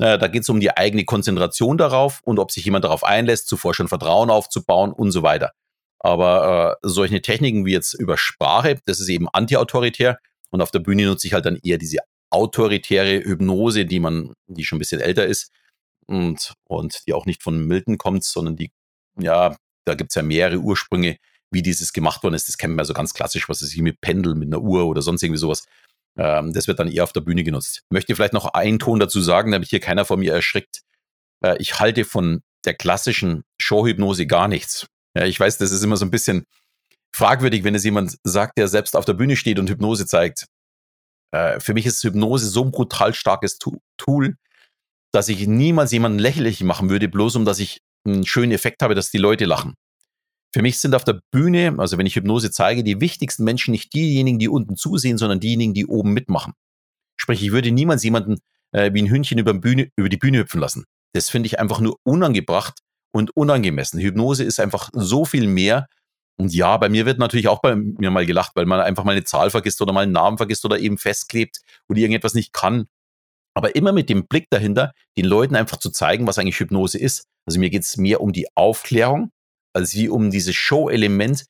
Äh, 0.00 0.18
da 0.18 0.28
geht 0.28 0.42
es 0.42 0.48
um 0.48 0.60
die 0.60 0.76
eigene 0.76 1.04
Konzentration 1.04 1.78
darauf 1.78 2.20
und 2.22 2.38
ob 2.38 2.52
sich 2.52 2.64
jemand 2.64 2.84
darauf 2.84 3.04
einlässt, 3.04 3.48
zuvor 3.48 3.74
schon 3.74 3.88
Vertrauen 3.88 4.30
aufzubauen 4.30 4.92
und 4.92 5.10
so 5.10 5.22
weiter. 5.22 5.52
Aber 6.00 6.78
äh, 6.82 6.88
solche 6.88 7.20
Techniken 7.20 7.66
wie 7.66 7.72
jetzt 7.72 7.94
über 7.94 8.16
Sprache, 8.16 8.80
das 8.84 9.00
ist 9.00 9.08
eben 9.08 9.28
anti-autoritär. 9.28 10.18
Und 10.50 10.62
auf 10.62 10.70
der 10.70 10.78
Bühne 10.78 11.06
nutze 11.06 11.26
ich 11.26 11.32
halt 11.32 11.44
dann 11.46 11.58
eher 11.62 11.78
diese 11.78 11.98
autoritäre 12.30 13.24
Hypnose, 13.24 13.84
die 13.84 14.00
man, 14.00 14.32
die 14.46 14.64
schon 14.64 14.76
ein 14.76 14.80
bisschen 14.80 15.00
älter 15.00 15.26
ist, 15.26 15.50
und, 16.06 16.54
und 16.66 17.06
die 17.06 17.12
auch 17.12 17.26
nicht 17.26 17.42
von 17.42 17.66
Milton 17.66 17.98
kommt, 17.98 18.24
sondern 18.24 18.56
die, 18.56 18.70
ja, 19.20 19.56
da 19.84 19.94
gibt's 19.94 20.14
ja 20.14 20.22
mehrere 20.22 20.58
Ursprünge, 20.58 21.18
wie 21.50 21.62
dieses 21.62 21.92
gemacht 21.92 22.22
worden 22.22 22.34
ist. 22.34 22.48
Das 22.48 22.56
man 22.62 22.78
ja 22.78 22.84
so 22.84 22.94
ganz 22.94 23.14
klassisch, 23.14 23.48
was 23.48 23.62
ist 23.62 23.72
hier 23.72 23.82
mit 23.82 24.00
Pendel, 24.00 24.34
mit 24.34 24.48
einer 24.48 24.60
Uhr 24.60 24.86
oder 24.86 25.02
sonst 25.02 25.22
irgendwie 25.22 25.38
sowas. 25.38 25.64
Ähm, 26.16 26.52
das 26.52 26.66
wird 26.66 26.78
dann 26.78 26.90
eher 26.90 27.04
auf 27.04 27.12
der 27.12 27.20
Bühne 27.20 27.44
genutzt. 27.44 27.82
Möchte 27.90 28.14
vielleicht 28.14 28.32
noch 28.32 28.46
einen 28.46 28.78
Ton 28.78 29.00
dazu 29.00 29.20
sagen, 29.20 29.52
damit 29.52 29.68
hier 29.68 29.80
keiner 29.80 30.04
von 30.04 30.20
mir 30.20 30.32
erschrickt. 30.32 30.80
Äh, 31.44 31.56
ich 31.58 31.78
halte 31.78 32.04
von 32.04 32.42
der 32.64 32.74
klassischen 32.74 33.44
Showhypnose 33.60 34.26
gar 34.26 34.48
nichts. 34.48 34.86
Ja, 35.18 35.24
ich 35.24 35.40
weiß, 35.40 35.58
das 35.58 35.72
ist 35.72 35.82
immer 35.82 35.96
so 35.96 36.04
ein 36.04 36.12
bisschen 36.12 36.44
fragwürdig, 37.12 37.64
wenn 37.64 37.74
es 37.74 37.82
jemand 37.82 38.16
sagt, 38.22 38.56
der 38.56 38.68
selbst 38.68 38.94
auf 38.94 39.04
der 39.04 39.14
Bühne 39.14 39.34
steht 39.34 39.58
und 39.58 39.68
Hypnose 39.68 40.06
zeigt. 40.06 40.46
Äh, 41.32 41.58
für 41.58 41.74
mich 41.74 41.86
ist 41.86 42.04
Hypnose 42.04 42.48
so 42.48 42.62
ein 42.62 42.70
brutal 42.70 43.14
starkes 43.14 43.58
Tool, 43.58 44.36
dass 45.12 45.28
ich 45.28 45.48
niemals 45.48 45.90
jemanden 45.90 46.20
lächerlich 46.20 46.62
machen 46.62 46.88
würde, 46.88 47.08
bloß 47.08 47.34
um 47.34 47.44
dass 47.44 47.58
ich 47.58 47.80
einen 48.06 48.26
schönen 48.26 48.52
Effekt 48.52 48.80
habe, 48.80 48.94
dass 48.94 49.10
die 49.10 49.18
Leute 49.18 49.44
lachen. 49.44 49.74
Für 50.54 50.62
mich 50.62 50.78
sind 50.78 50.94
auf 50.94 51.02
der 51.02 51.20
Bühne, 51.32 51.74
also 51.78 51.98
wenn 51.98 52.06
ich 52.06 52.14
Hypnose 52.14 52.52
zeige, 52.52 52.84
die 52.84 53.00
wichtigsten 53.00 53.42
Menschen 53.42 53.72
nicht 53.72 53.92
diejenigen, 53.94 54.38
die 54.38 54.48
unten 54.48 54.76
zusehen, 54.76 55.18
sondern 55.18 55.40
diejenigen, 55.40 55.74
die 55.74 55.86
oben 55.86 56.12
mitmachen. 56.12 56.52
Sprich, 57.20 57.42
ich 57.42 57.50
würde 57.50 57.72
niemals 57.72 58.04
jemanden 58.04 58.38
äh, 58.70 58.94
wie 58.94 59.02
ein 59.02 59.10
Hündchen 59.10 59.38
über, 59.38 59.52
Bühne, 59.52 59.90
über 59.96 60.08
die 60.08 60.16
Bühne 60.16 60.38
hüpfen 60.38 60.60
lassen. 60.60 60.84
Das 61.12 61.28
finde 61.28 61.48
ich 61.48 61.58
einfach 61.58 61.80
nur 61.80 61.96
unangebracht 62.04 62.78
und 63.12 63.36
unangemessen. 63.36 64.00
Hypnose 64.00 64.44
ist 64.44 64.60
einfach 64.60 64.90
so 64.92 65.24
viel 65.24 65.46
mehr. 65.46 65.86
Und 66.36 66.54
ja, 66.54 66.76
bei 66.76 66.88
mir 66.88 67.04
wird 67.06 67.18
natürlich 67.18 67.48
auch 67.48 67.60
bei 67.60 67.74
mir 67.74 68.10
mal 68.10 68.26
gelacht, 68.26 68.52
weil 68.54 68.66
man 68.66 68.80
einfach 68.80 69.04
mal 69.04 69.12
eine 69.12 69.24
Zahl 69.24 69.50
vergisst 69.50 69.82
oder 69.82 69.92
mal 69.92 70.02
einen 70.02 70.12
Namen 70.12 70.36
vergisst 70.36 70.64
oder 70.64 70.78
eben 70.78 70.98
festklebt 70.98 71.58
oder 71.88 71.98
irgendetwas 71.98 72.34
nicht 72.34 72.52
kann 72.52 72.86
aber 73.58 73.74
immer 73.74 73.90
mit 73.90 74.08
dem 74.08 74.28
Blick 74.28 74.46
dahinter, 74.50 74.92
den 75.16 75.24
Leuten 75.24 75.56
einfach 75.56 75.78
zu 75.78 75.90
zeigen, 75.90 76.28
was 76.28 76.38
eigentlich 76.38 76.60
Hypnose 76.60 76.96
ist. 76.96 77.24
Also 77.44 77.58
mir 77.58 77.70
geht 77.70 77.82
es 77.82 77.96
mehr 77.96 78.20
um 78.20 78.32
die 78.32 78.46
Aufklärung, 78.54 79.32
als 79.72 79.94
wie 79.94 80.08
um 80.08 80.30
dieses 80.30 80.54
Show-Element, 80.54 81.44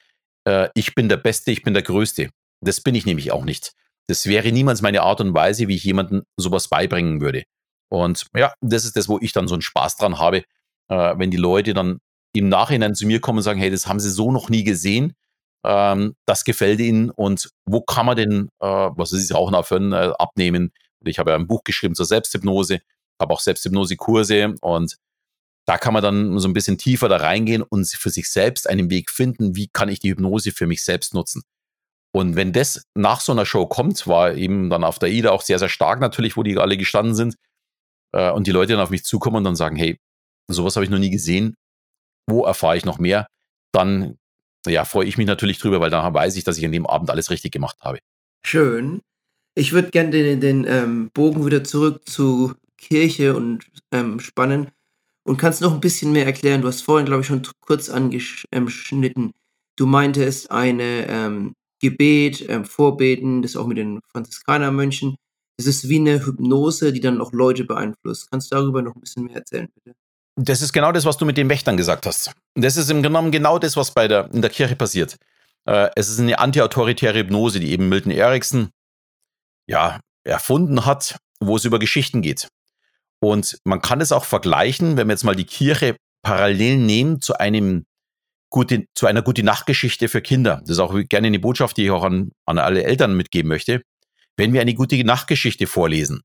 äh, 0.46 0.70
ich 0.74 0.94
bin 0.94 1.10
der 1.10 1.18
Beste, 1.18 1.50
ich 1.50 1.62
bin 1.62 1.74
der 1.74 1.82
Größte. 1.82 2.30
Das 2.64 2.80
bin 2.80 2.94
ich 2.94 3.04
nämlich 3.04 3.30
auch 3.30 3.44
nicht. 3.44 3.74
Das 4.06 4.24
wäre 4.24 4.52
niemals 4.52 4.80
meine 4.80 5.02
Art 5.02 5.20
und 5.20 5.34
Weise, 5.34 5.68
wie 5.68 5.76
ich 5.76 5.84
jemandem 5.84 6.22
sowas 6.38 6.68
beibringen 6.68 7.20
würde. 7.20 7.44
Und 7.90 8.26
ja, 8.34 8.54
das 8.62 8.86
ist 8.86 8.96
das, 8.96 9.10
wo 9.10 9.18
ich 9.20 9.34
dann 9.34 9.46
so 9.46 9.54
einen 9.54 9.60
Spaß 9.60 9.96
dran 9.98 10.18
habe, 10.18 10.44
äh, 10.88 11.14
wenn 11.16 11.30
die 11.30 11.36
Leute 11.36 11.74
dann 11.74 11.98
im 12.34 12.48
Nachhinein 12.48 12.94
zu 12.94 13.06
mir 13.06 13.20
kommen 13.20 13.38
und 13.38 13.44
sagen, 13.44 13.60
hey, 13.60 13.70
das 13.70 13.86
haben 13.86 14.00
sie 14.00 14.10
so 14.10 14.30
noch 14.32 14.48
nie 14.48 14.64
gesehen. 14.64 15.14
Ähm, 15.64 16.14
das 16.26 16.44
gefällt 16.44 16.80
ihnen 16.80 17.10
und 17.10 17.50
wo 17.66 17.80
kann 17.80 18.06
man 18.06 18.16
denn, 18.16 18.48
äh, 18.60 18.66
was 18.66 19.12
ist 19.12 19.34
auch 19.34 19.50
noch 19.50 19.66
für 19.66 19.76
ein, 19.76 19.92
äh, 19.92 20.12
abnehmen? 20.18 20.72
Ich 21.04 21.18
habe 21.18 21.30
ja 21.30 21.36
ein 21.36 21.46
Buch 21.46 21.64
geschrieben 21.64 21.94
zur 21.94 22.06
Selbsthypnose, 22.06 22.80
habe 23.20 23.34
auch 23.34 23.40
Selbsthypnose-Kurse 23.40 24.54
und 24.60 24.96
da 25.66 25.76
kann 25.76 25.92
man 25.92 26.02
dann 26.02 26.38
so 26.38 26.48
ein 26.48 26.54
bisschen 26.54 26.78
tiefer 26.78 27.08
da 27.08 27.18
reingehen 27.18 27.62
und 27.62 27.86
für 27.86 28.10
sich 28.10 28.30
selbst 28.30 28.68
einen 28.68 28.88
Weg 28.88 29.10
finden, 29.10 29.54
wie 29.54 29.68
kann 29.68 29.88
ich 29.88 30.00
die 30.00 30.10
Hypnose 30.10 30.52
für 30.52 30.66
mich 30.66 30.82
selbst 30.82 31.12
nutzen. 31.12 31.42
Und 32.14 32.36
wenn 32.36 32.52
das 32.52 32.84
nach 32.94 33.20
so 33.20 33.32
einer 33.32 33.44
Show 33.44 33.66
kommt, 33.66 34.06
war 34.06 34.34
eben 34.34 34.70
dann 34.70 34.82
auf 34.82 34.98
der 34.98 35.10
IDA 35.10 35.30
auch 35.30 35.42
sehr, 35.42 35.58
sehr 35.58 35.68
stark 35.68 36.00
natürlich, 36.00 36.36
wo 36.36 36.42
die 36.42 36.56
alle 36.56 36.78
gestanden 36.78 37.14
sind 37.14 37.36
äh, 38.12 38.30
und 38.30 38.46
die 38.46 38.52
Leute 38.52 38.72
dann 38.72 38.82
auf 38.82 38.90
mich 38.90 39.04
zukommen 39.04 39.36
und 39.36 39.44
dann 39.44 39.56
sagen, 39.56 39.76
hey, 39.76 39.98
sowas 40.48 40.76
habe 40.76 40.84
ich 40.84 40.90
noch 40.90 40.98
nie 40.98 41.10
gesehen, 41.10 41.54
wo 42.26 42.44
erfahre 42.44 42.76
ich 42.76 42.84
noch 42.84 42.98
mehr, 42.98 43.26
dann 43.72 44.16
ja, 44.66 44.84
freue 44.84 45.06
ich 45.06 45.18
mich 45.18 45.26
natürlich 45.26 45.58
drüber, 45.58 45.80
weil 45.80 45.90
dann 45.90 46.12
weiß 46.12 46.36
ich, 46.36 46.44
dass 46.44 46.58
ich 46.58 46.64
an 46.64 46.72
dem 46.72 46.86
Abend 46.86 47.10
alles 47.10 47.30
richtig 47.30 47.52
gemacht 47.52 47.78
habe. 47.80 47.98
Schön. 48.44 49.00
Ich 49.54 49.72
würde 49.72 49.90
gerne 49.90 50.10
den, 50.10 50.40
den 50.40 50.64
ähm, 50.68 51.10
Bogen 51.12 51.44
wieder 51.44 51.64
zurück 51.64 52.08
zu 52.08 52.54
Kirche 52.76 53.34
und 53.34 53.66
ähm, 53.92 54.20
spannen 54.20 54.70
und 55.24 55.36
kannst 55.36 55.60
noch 55.60 55.74
ein 55.74 55.80
bisschen 55.80 56.12
mehr 56.12 56.26
erklären. 56.26 56.62
Du 56.62 56.68
hast 56.68 56.82
vorhin, 56.82 57.06
glaube 57.06 57.22
ich, 57.22 57.26
schon 57.26 57.42
kurz 57.60 57.88
angeschnitten. 57.88 59.32
Du 59.76 59.86
meintest 59.86 60.50
eine 60.50 61.06
ähm, 61.08 61.54
Gebet, 61.80 62.48
ähm, 62.48 62.64
Vorbeten, 62.64 63.42
das 63.42 63.56
auch 63.56 63.66
mit 63.66 63.78
den 63.78 64.00
Franziskanermönchen. 64.12 65.16
Das 65.56 65.66
ist 65.66 65.88
wie 65.88 65.98
eine 65.98 66.24
Hypnose, 66.24 66.92
die 66.92 67.00
dann 67.00 67.20
auch 67.20 67.32
Leute 67.32 67.64
beeinflusst. 67.64 68.30
Kannst 68.30 68.52
du 68.52 68.56
darüber 68.56 68.82
noch 68.82 68.94
ein 68.94 69.00
bisschen 69.00 69.24
mehr 69.24 69.36
erzählen, 69.36 69.68
bitte? 69.74 69.96
Das 70.40 70.62
ist 70.62 70.72
genau 70.72 70.92
das, 70.92 71.04
was 71.04 71.16
du 71.16 71.26
mit 71.26 71.36
den 71.36 71.48
Wächtern 71.48 71.76
gesagt 71.76 72.06
hast. 72.06 72.30
Das 72.54 72.76
ist 72.76 72.90
im 72.90 73.02
genommen 73.02 73.32
genau 73.32 73.58
das, 73.58 73.76
was 73.76 73.90
bei 73.90 74.06
der, 74.06 74.30
in 74.32 74.40
der 74.40 74.50
Kirche 74.50 74.76
passiert. 74.76 75.16
Äh, 75.66 75.90
es 75.96 76.08
ist 76.08 76.20
eine 76.20 76.38
antiautoritäre 76.38 77.18
Hypnose, 77.18 77.58
die 77.58 77.72
eben 77.72 77.88
Milton 77.88 78.12
Erickson 78.12 78.70
ja, 79.66 79.98
erfunden 80.24 80.86
hat, 80.86 81.18
wo 81.40 81.56
es 81.56 81.64
über 81.64 81.80
Geschichten 81.80 82.22
geht. 82.22 82.46
Und 83.20 83.58
man 83.64 83.82
kann 83.82 84.00
es 84.00 84.12
auch 84.12 84.24
vergleichen, 84.24 84.96
wenn 84.96 85.08
wir 85.08 85.14
jetzt 85.14 85.24
mal 85.24 85.34
die 85.34 85.44
Kirche 85.44 85.96
parallel 86.22 86.76
nehmen 86.76 87.20
zu 87.20 87.36
einem 87.36 87.84
gute, 88.48 88.84
zu 88.94 89.06
einer 89.06 89.22
gute 89.22 89.42
Nachtgeschichte 89.42 90.08
für 90.08 90.22
Kinder. 90.22 90.60
Das 90.60 90.70
ist 90.70 90.78
auch 90.78 90.94
gerne 91.08 91.26
eine 91.26 91.40
Botschaft, 91.40 91.76
die 91.76 91.86
ich 91.86 91.90
auch 91.90 92.04
an, 92.04 92.30
an 92.46 92.58
alle 92.58 92.84
Eltern 92.84 93.16
mitgeben 93.16 93.48
möchte. 93.48 93.82
Wenn 94.36 94.52
wir 94.52 94.60
eine 94.60 94.74
gute 94.74 95.02
Nachtgeschichte 95.02 95.66
vorlesen, 95.66 96.22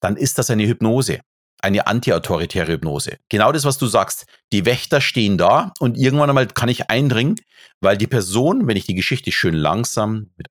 dann 0.00 0.16
ist 0.16 0.38
das 0.38 0.50
eine 0.50 0.66
Hypnose, 0.66 1.20
eine 1.64 1.86
antiautoritäre 1.86 2.72
Hypnose. 2.72 3.18
Genau 3.28 3.50
das, 3.50 3.64
was 3.64 3.78
du 3.78 3.86
sagst. 3.86 4.26
Die 4.52 4.64
Wächter 4.64 5.00
stehen 5.00 5.38
da 5.38 5.72
und 5.80 5.96
irgendwann 5.96 6.28
einmal 6.28 6.46
kann 6.46 6.68
ich 6.68 6.90
eindringen, 6.90 7.36
weil 7.80 7.96
die 7.96 8.06
Person, 8.06 8.68
wenn 8.68 8.76
ich 8.76 8.86
die 8.86 8.94
Geschichte 8.94 9.32
schön 9.32 9.54
langsam, 9.54 10.30
mit 10.36 10.46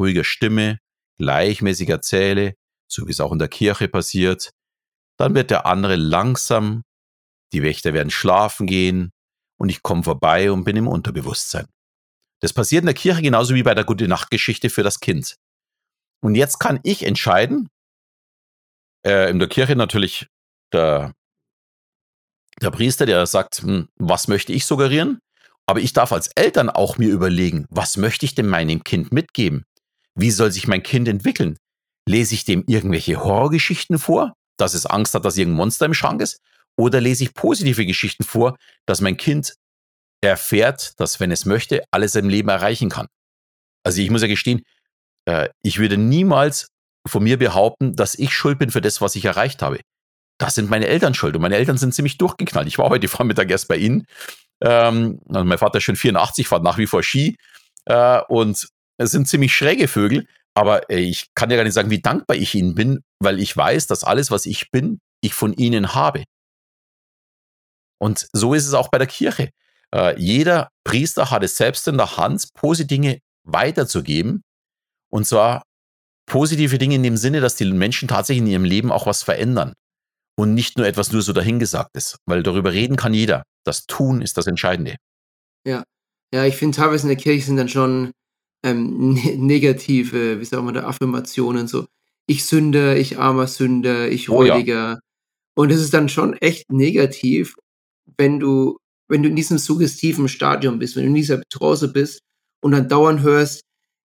ruhiger 0.00 0.24
Stimme, 0.24 0.78
gleichmäßig 1.18 1.88
erzähle, 1.88 2.54
so 2.88 3.06
wie 3.06 3.12
es 3.12 3.20
auch 3.20 3.32
in 3.32 3.38
der 3.38 3.48
Kirche 3.48 3.88
passiert, 3.88 4.50
dann 5.16 5.34
wird 5.34 5.50
der 5.50 5.66
andere 5.66 5.96
langsam, 5.96 6.82
die 7.52 7.62
Wächter 7.62 7.92
werden 7.92 8.10
schlafen 8.10 8.66
gehen 8.66 9.12
und 9.58 9.68
ich 9.68 9.82
komme 9.82 10.02
vorbei 10.02 10.50
und 10.50 10.64
bin 10.64 10.76
im 10.76 10.88
Unterbewusstsein. 10.88 11.66
Das 12.40 12.52
passiert 12.52 12.82
in 12.82 12.86
der 12.86 12.94
Kirche 12.94 13.22
genauso 13.22 13.54
wie 13.54 13.62
bei 13.62 13.74
der 13.74 13.84
Gute 13.84 14.08
Nacht 14.08 14.30
Geschichte 14.30 14.70
für 14.70 14.82
das 14.82 15.00
Kind. 15.00 15.36
Und 16.20 16.34
jetzt 16.34 16.58
kann 16.58 16.80
ich 16.82 17.06
entscheiden, 17.06 17.68
äh, 19.06 19.30
in 19.30 19.38
der 19.38 19.48
Kirche 19.48 19.76
natürlich 19.76 20.26
der, 20.74 21.12
der 22.60 22.70
Priester, 22.70 23.06
der 23.06 23.26
sagt, 23.26 23.62
hm, 23.62 23.88
was 23.96 24.28
möchte 24.28 24.52
ich 24.52 24.66
suggerieren? 24.66 25.20
Aber 25.66 25.80
ich 25.80 25.92
darf 25.92 26.12
als 26.12 26.28
Eltern 26.34 26.68
auch 26.68 26.98
mir 26.98 27.08
überlegen, 27.08 27.66
was 27.70 27.96
möchte 27.96 28.26
ich 28.26 28.34
denn 28.34 28.46
meinem 28.46 28.84
Kind 28.84 29.12
mitgeben? 29.12 29.64
Wie 30.14 30.30
soll 30.30 30.52
sich 30.52 30.66
mein 30.66 30.82
Kind 30.82 31.08
entwickeln? 31.08 31.56
Lese 32.06 32.34
ich 32.34 32.44
dem 32.44 32.64
irgendwelche 32.66 33.24
Horrorgeschichten 33.24 33.98
vor, 33.98 34.34
dass 34.58 34.74
es 34.74 34.86
Angst 34.86 35.14
hat, 35.14 35.24
dass 35.24 35.36
irgendein 35.36 35.56
Monster 35.56 35.86
im 35.86 35.94
Schrank 35.94 36.20
ist? 36.20 36.38
Oder 36.76 37.00
lese 37.00 37.24
ich 37.24 37.34
positive 37.34 37.86
Geschichten 37.86 38.24
vor, 38.24 38.56
dass 38.86 39.00
mein 39.00 39.16
Kind 39.16 39.54
erfährt, 40.20 40.92
dass, 40.98 41.20
wenn 41.20 41.30
es 41.30 41.46
möchte, 41.46 41.82
alles 41.90 42.14
im 42.14 42.28
Leben 42.28 42.48
erreichen 42.50 42.90
kann? 42.90 43.06
Also 43.84 44.00
ich 44.00 44.10
muss 44.10 44.22
ja 44.22 44.28
gestehen, 44.28 44.62
äh, 45.26 45.48
ich 45.62 45.78
würde 45.78 45.96
niemals 45.96 46.68
von 47.06 47.22
mir 47.22 47.38
behaupten, 47.38 47.94
dass 47.94 48.14
ich 48.14 48.32
schuld 48.32 48.58
bin 48.58 48.70
für 48.70 48.80
das, 48.80 49.00
was 49.00 49.16
ich 49.16 49.24
erreicht 49.24 49.62
habe. 49.62 49.80
Das 50.38 50.54
sind 50.54 50.70
meine 50.70 50.86
Eltern 50.86 51.14
schuld. 51.14 51.36
Und 51.36 51.42
meine 51.42 51.56
Eltern 51.56 51.78
sind 51.78 51.94
ziemlich 51.94 52.18
durchgeknallt. 52.18 52.66
Ich 52.66 52.78
war 52.78 52.88
heute 52.88 53.08
Vormittag 53.08 53.50
erst 53.50 53.68
bei 53.68 53.76
ihnen. 53.76 54.06
Ähm, 54.60 55.20
also 55.28 55.44
mein 55.44 55.58
Vater 55.58 55.78
ist 55.78 55.84
schon 55.84 55.96
84, 55.96 56.48
fährt 56.48 56.62
nach 56.62 56.78
wie 56.78 56.86
vor 56.86 57.02
Ski. 57.02 57.36
Äh, 57.84 58.20
und 58.28 58.68
es 58.98 59.10
sind 59.10 59.28
ziemlich 59.28 59.54
schräge 59.54 59.88
Vögel. 59.88 60.26
Aber 60.54 60.90
äh, 60.90 60.98
ich 60.98 61.28
kann 61.34 61.50
ja 61.50 61.56
gar 61.56 61.64
nicht 61.64 61.74
sagen, 61.74 61.90
wie 61.90 62.00
dankbar 62.00 62.36
ich 62.36 62.54
ihnen 62.54 62.74
bin, 62.74 63.02
weil 63.20 63.40
ich 63.40 63.56
weiß, 63.56 63.86
dass 63.86 64.04
alles, 64.04 64.30
was 64.30 64.46
ich 64.46 64.70
bin, 64.70 65.00
ich 65.20 65.34
von 65.34 65.52
ihnen 65.52 65.94
habe. 65.94 66.24
Und 67.98 68.28
so 68.32 68.54
ist 68.54 68.66
es 68.66 68.74
auch 68.74 68.88
bei 68.88 68.98
der 68.98 69.06
Kirche. 69.06 69.50
Äh, 69.94 70.18
jeder 70.20 70.68
Priester 70.84 71.30
hat 71.30 71.42
es 71.42 71.56
selbst 71.56 71.86
in 71.88 71.96
der 71.96 72.16
Hand, 72.16 72.48
positive 72.54 72.86
Dinge 72.86 73.18
weiterzugeben. 73.44 74.42
Und 75.10 75.26
zwar 75.26 75.62
positive 76.26 76.78
Dinge 76.78 76.96
in 76.96 77.02
dem 77.02 77.16
Sinne, 77.16 77.40
dass 77.40 77.56
die 77.56 77.70
Menschen 77.70 78.08
tatsächlich 78.08 78.42
in 78.42 78.50
ihrem 78.50 78.64
Leben 78.64 78.90
auch 78.90 79.06
was 79.06 79.22
verändern. 79.22 79.74
Und 80.36 80.54
nicht 80.54 80.76
nur 80.78 80.86
etwas 80.86 81.12
nur 81.12 81.22
so 81.22 81.32
dahingesagtes. 81.32 82.18
Weil 82.26 82.42
darüber 82.42 82.72
reden 82.72 82.96
kann 82.96 83.14
jeder. 83.14 83.44
Das 83.64 83.86
Tun 83.86 84.20
ist 84.20 84.36
das 84.36 84.46
Entscheidende. 84.46 84.96
Ja. 85.66 85.84
Ja, 86.32 86.44
ich 86.44 86.56
finde 86.56 86.76
teilweise 86.76 87.04
in 87.04 87.08
der 87.08 87.16
Kirche 87.16 87.46
sind 87.46 87.56
dann 87.56 87.68
schon 87.68 88.10
ähm, 88.64 89.14
ne 89.14 89.36
negative, 89.36 90.40
wie 90.40 90.44
sagen 90.44 90.66
wir 90.66 90.72
da, 90.72 90.84
Affirmationen, 90.84 91.68
so 91.68 91.86
ich 92.26 92.44
Sünder, 92.44 92.96
ich 92.96 93.18
armer 93.18 93.46
Sünder, 93.46 94.10
ich 94.10 94.28
Räudiger. 94.28 94.94
Oh, 94.94 94.94
ja. 94.94 95.00
Und 95.56 95.70
es 95.70 95.80
ist 95.80 95.94
dann 95.94 96.08
schon 96.08 96.34
echt 96.34 96.72
negativ, 96.72 97.54
wenn 98.16 98.40
du, 98.40 98.78
wenn 99.08 99.22
du 99.22 99.28
in 99.28 99.36
diesem 99.36 99.58
suggestiven 99.58 100.28
Stadium 100.28 100.78
bist, 100.78 100.96
wenn 100.96 101.04
du 101.04 101.08
in 101.10 101.14
dieser 101.14 101.42
Trance 101.50 101.92
bist 101.92 102.20
und 102.62 102.72
dann 102.72 102.88
dauernd 102.88 103.22
hörst, 103.22 103.60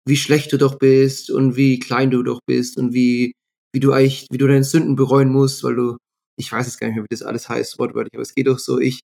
wie 0.06 0.16
schlecht 0.16 0.52
du 0.52 0.56
doch 0.56 0.78
bist 0.78 1.30
und 1.30 1.56
wie 1.56 1.78
klein 1.78 2.10
du 2.10 2.22
doch 2.22 2.40
bist 2.46 2.78
und 2.78 2.94
wie, 2.94 3.34
wie 3.72 3.80
du 3.80 3.92
eigentlich, 3.92 4.26
wie 4.30 4.38
du 4.38 4.46
deine 4.46 4.64
Sünden 4.64 4.96
bereuen 4.96 5.30
musst, 5.30 5.62
weil 5.62 5.76
du, 5.76 5.96
ich 6.36 6.52
weiß 6.52 6.66
jetzt 6.66 6.78
gar 6.78 6.86
nicht 6.86 6.96
mehr, 6.96 7.04
wie 7.04 7.14
das 7.14 7.22
alles 7.22 7.48
heißt, 7.48 7.78
wortwörtlich, 7.78 8.14
aber 8.14 8.22
es 8.22 8.34
geht 8.34 8.46
doch 8.46 8.58
so, 8.58 8.78
ich, 8.78 9.00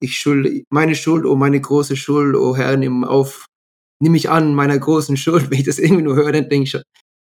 ich 0.00 0.18
schuld, 0.18 0.64
meine 0.70 0.94
Schuld, 0.94 1.24
oh 1.24 1.36
meine 1.36 1.60
große 1.60 1.96
Schuld, 1.96 2.36
oh 2.36 2.56
Herr, 2.56 2.76
nimm 2.76 3.04
auf, 3.04 3.46
nimm 4.00 4.12
mich 4.12 4.28
an 4.30 4.54
meiner 4.54 4.78
großen 4.78 5.16
Schuld. 5.16 5.44
Wenn 5.50 5.58
ich 5.58 5.64
das 5.64 5.78
irgendwie 5.78 6.02
nur 6.02 6.16
höre, 6.16 6.32
dann 6.32 6.48
denke 6.48 6.64
ich 6.64 6.70
schon, 6.70 6.82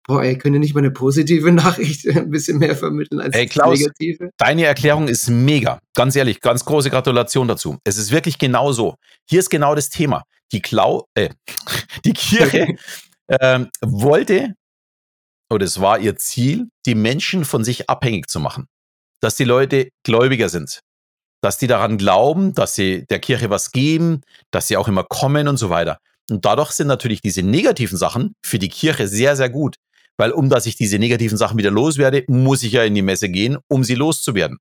boah, 0.07 0.23
ey, 0.23 0.39
könnt 0.39 0.55
ihr 0.55 0.61
nicht 0.61 0.75
mal 0.75 0.81
eine 0.81 0.91
positive 0.91 1.53
Nachricht 1.53 2.09
ein 2.09 2.31
bisschen 2.31 2.59
mehr 2.59 2.77
vermitteln 2.77 3.21
als 3.21 3.35
ey, 3.35 3.47
Klaus, 3.47 3.79
negative? 3.79 4.31
Deine 4.37 4.65
Erklärung 4.65 5.09
ist 5.09 5.29
mega. 5.29 5.81
Ganz 5.95 6.17
ehrlich, 6.17 6.41
ganz 6.41 6.65
große 6.65 6.91
Gratulation 6.91 7.49
dazu. 7.49 7.79
Es 7.85 7.99
ist 7.99 8.11
wirklich 8.11 8.39
genau 8.39 8.73
so. 8.73 8.95
Hier 9.29 9.41
ist 9.41 9.51
genau 9.51 9.75
das 9.75 9.89
Thema. 9.89 10.23
Die 10.53 10.63
Klau, 10.63 11.07
äh, 11.15 11.31
die 12.05 12.13
Kirche 12.13 12.77
ähm, 13.29 13.69
wollte, 13.81 14.55
oder 15.53 15.65
es 15.65 15.81
war 15.81 15.99
ihr 15.99 16.17
Ziel, 16.17 16.69
die 16.87 16.95
Menschen 16.95 17.45
von 17.45 17.65
sich 17.65 17.89
abhängig 17.89 18.29
zu 18.29 18.41
machen. 18.41 18.67
Dass 19.21 19.37
die 19.37 19.45
Leute 19.45 19.89
gläubiger 20.05 20.49
sind. 20.49 20.81
Dass 21.43 21.59
die 21.59 21.67
daran 21.67 21.99
glauben, 21.99 22.55
dass 22.55 22.75
sie 22.75 23.07
der 23.09 23.19
Kirche 23.19 23.51
was 23.51 23.73
geben, 23.73 24.23
dass 24.51 24.69
sie 24.69 24.77
auch 24.77 24.89
immer 24.89 25.05
kommen 25.05 25.49
und 25.49 25.57
so 25.57 25.71
weiter. 25.71 25.99
Und 26.31 26.45
dadurch 26.45 26.71
sind 26.73 26.87
natürlich 26.87 27.21
diese 27.21 27.43
negativen 27.43 27.99
Sachen 27.99 28.35
für 28.45 28.59
die 28.59 28.69
Kirche 28.69 29.09
sehr, 29.09 29.37
sehr 29.37 29.51
gut. 29.51 29.77
Weil 30.19 30.33
um 30.33 30.49
dass 30.51 30.67
ich 30.67 30.77
diese 30.77 30.99
negativen 30.99 31.39
Sachen 31.39 31.57
wieder 31.57 31.71
loswerde, 31.71 32.25
muss 32.29 32.63
ich 32.63 32.73
ja 32.73 32.85
in 32.85 32.95
die 32.95 33.03
Messe 33.03 33.29
gehen, 33.29 33.57
um 33.69 33.85
sie 33.85 33.95
loszuwerden. 33.95 34.59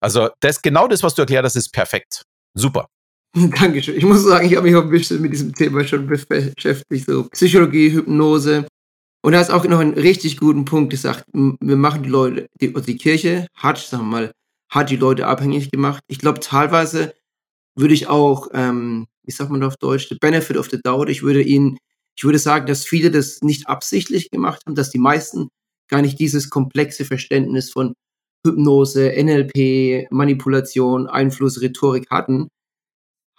Also 0.00 0.30
das, 0.40 0.62
genau 0.62 0.88
das, 0.88 1.02
was 1.02 1.14
du 1.14 1.22
erklärt 1.22 1.44
hast, 1.44 1.56
ist 1.56 1.72
perfekt. 1.72 2.22
Super. 2.54 2.88
Dankeschön. 3.34 3.96
Ich 3.96 4.04
muss 4.04 4.24
sagen, 4.24 4.46
ich 4.46 4.56
habe 4.56 4.66
mich 4.66 4.76
auch 4.76 4.82
ein 4.82 4.90
bisschen 4.90 5.20
mit 5.20 5.32
diesem 5.32 5.54
Thema 5.54 5.84
schon 5.84 6.06
beschäftigt, 6.06 7.06
so 7.06 7.24
Psychologie, 7.24 7.92
Hypnose. 7.92 8.66
Und 9.26 9.32
er 9.32 9.40
hat 9.40 9.50
auch 9.50 9.64
noch 9.64 9.80
einen 9.80 9.94
richtig 9.94 10.36
guten 10.36 10.64
Punkt 10.64 10.88
gesagt. 10.88 11.24
Wir 11.32 11.76
machen 11.76 12.04
die 12.04 12.08
Leute, 12.08 12.46
die, 12.60 12.72
also 12.72 12.86
die 12.86 12.96
Kirche 12.96 13.48
hat, 13.56 13.76
sagen 13.76 14.04
wir 14.04 14.08
mal, 14.08 14.32
hat 14.70 14.88
die 14.88 14.94
Leute 14.94 15.26
abhängig 15.26 15.72
gemacht. 15.72 16.00
Ich 16.06 16.20
glaube, 16.20 16.38
teilweise 16.38 17.12
würde 17.74 17.92
ich 17.92 18.06
auch, 18.06 18.46
ähm, 18.54 19.08
wie 19.24 19.32
sagt 19.32 19.50
man 19.50 19.64
auf 19.64 19.78
Deutsch, 19.78 20.08
the 20.08 20.14
benefit 20.20 20.56
of 20.56 20.70
the 20.70 20.80
doubt, 20.80 21.10
ich 21.10 21.24
würde 21.24 21.42
ihnen, 21.42 21.76
ich 22.16 22.22
würde 22.22 22.38
sagen, 22.38 22.66
dass 22.66 22.84
viele 22.84 23.10
das 23.10 23.42
nicht 23.42 23.66
absichtlich 23.66 24.30
gemacht 24.30 24.62
haben, 24.64 24.76
dass 24.76 24.90
die 24.90 25.00
meisten 25.00 25.48
gar 25.88 26.02
nicht 26.02 26.20
dieses 26.20 26.48
komplexe 26.48 27.04
Verständnis 27.04 27.72
von 27.72 27.94
Hypnose, 28.46 29.12
NLP, 29.12 30.06
Manipulation, 30.12 31.08
Einfluss, 31.08 31.60
Rhetorik 31.60 32.08
hatten. 32.12 32.46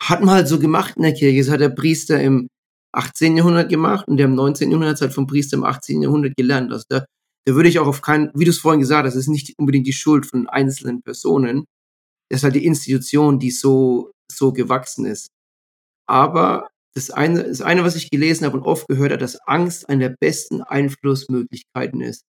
Hat 0.01 0.19
man 0.19 0.35
halt 0.35 0.49
so 0.49 0.59
gemacht 0.59 0.95
in 0.97 1.03
der 1.03 1.13
Kirche. 1.13 1.39
Das 1.39 1.49
hat 1.49 1.61
der 1.61 1.69
Priester 1.69 2.21
im 2.21 2.49
18. 2.97 3.37
Jahrhundert 3.37 3.69
gemacht 3.69 4.07
und 4.07 4.17
der 4.17 4.25
im 4.25 4.35
19. 4.35 4.71
Jahrhundert 4.71 5.01
hat 5.01 5.13
vom 5.13 5.27
Priester 5.27 5.57
im 5.57 5.63
18. 5.63 6.01
Jahrhundert 6.01 6.35
gelernt. 6.35 6.71
Also 6.71 6.85
da, 6.89 7.05
da 7.45 7.55
würde 7.55 7.69
ich 7.69 7.79
auch 7.79 7.87
auf 7.87 8.01
keinen, 8.01 8.31
wie 8.35 8.45
du 8.45 8.51
es 8.51 8.59
vorhin 8.59 8.81
gesagt 8.81 9.05
hast, 9.05 9.15
das 9.15 9.23
ist 9.23 9.29
nicht 9.29 9.53
unbedingt 9.57 9.87
die 9.87 9.93
Schuld 9.93 10.25
von 10.25 10.47
einzelnen 10.47 11.01
Personen. 11.01 11.65
Das 12.29 12.39
ist 12.39 12.43
halt 12.43 12.55
die 12.55 12.65
Institution, 12.65 13.39
die 13.39 13.51
so 13.51 14.11
so 14.31 14.51
gewachsen 14.51 15.05
ist. 15.05 15.29
Aber 16.07 16.69
das 16.95 17.11
eine, 17.11 17.43
das 17.43 17.61
eine, 17.61 17.83
was 17.83 17.95
ich 17.95 18.09
gelesen 18.09 18.45
habe 18.45 18.57
und 18.57 18.63
oft 18.63 18.87
gehört 18.87 19.11
habe, 19.11 19.19
dass 19.19 19.39
Angst 19.47 19.89
eine 19.89 20.09
der 20.09 20.15
besten 20.19 20.61
Einflussmöglichkeiten 20.61 22.01
ist. 22.01 22.23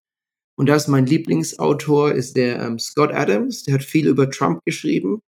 Und 0.59 0.67
da 0.67 0.75
ist 0.75 0.89
mein 0.89 1.07
Lieblingsautor, 1.07 2.13
ist 2.13 2.37
der 2.37 2.61
ähm, 2.61 2.79
Scott 2.79 3.13
Adams, 3.13 3.63
der 3.63 3.75
hat 3.75 3.85
viel 3.85 4.09
über 4.09 4.31
Trump 4.31 4.61
geschrieben. 4.65 5.21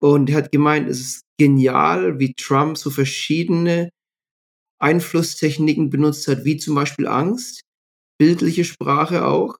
Und 0.00 0.26
der 0.26 0.36
hat 0.36 0.52
gemeint, 0.52 0.88
es 0.88 1.00
ist 1.00 1.22
genial, 1.38 2.18
wie 2.18 2.34
Trump 2.34 2.76
so 2.76 2.90
verschiedene 2.90 3.90
Einflusstechniken 4.80 5.90
benutzt 5.90 6.28
hat, 6.28 6.44
wie 6.44 6.56
zum 6.56 6.74
Beispiel 6.74 7.06
Angst, 7.06 7.62
bildliche 8.18 8.64
Sprache 8.64 9.26
auch. 9.26 9.56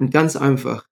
Und 0.00 0.12
ganz 0.12 0.36
einfach, 0.36 0.86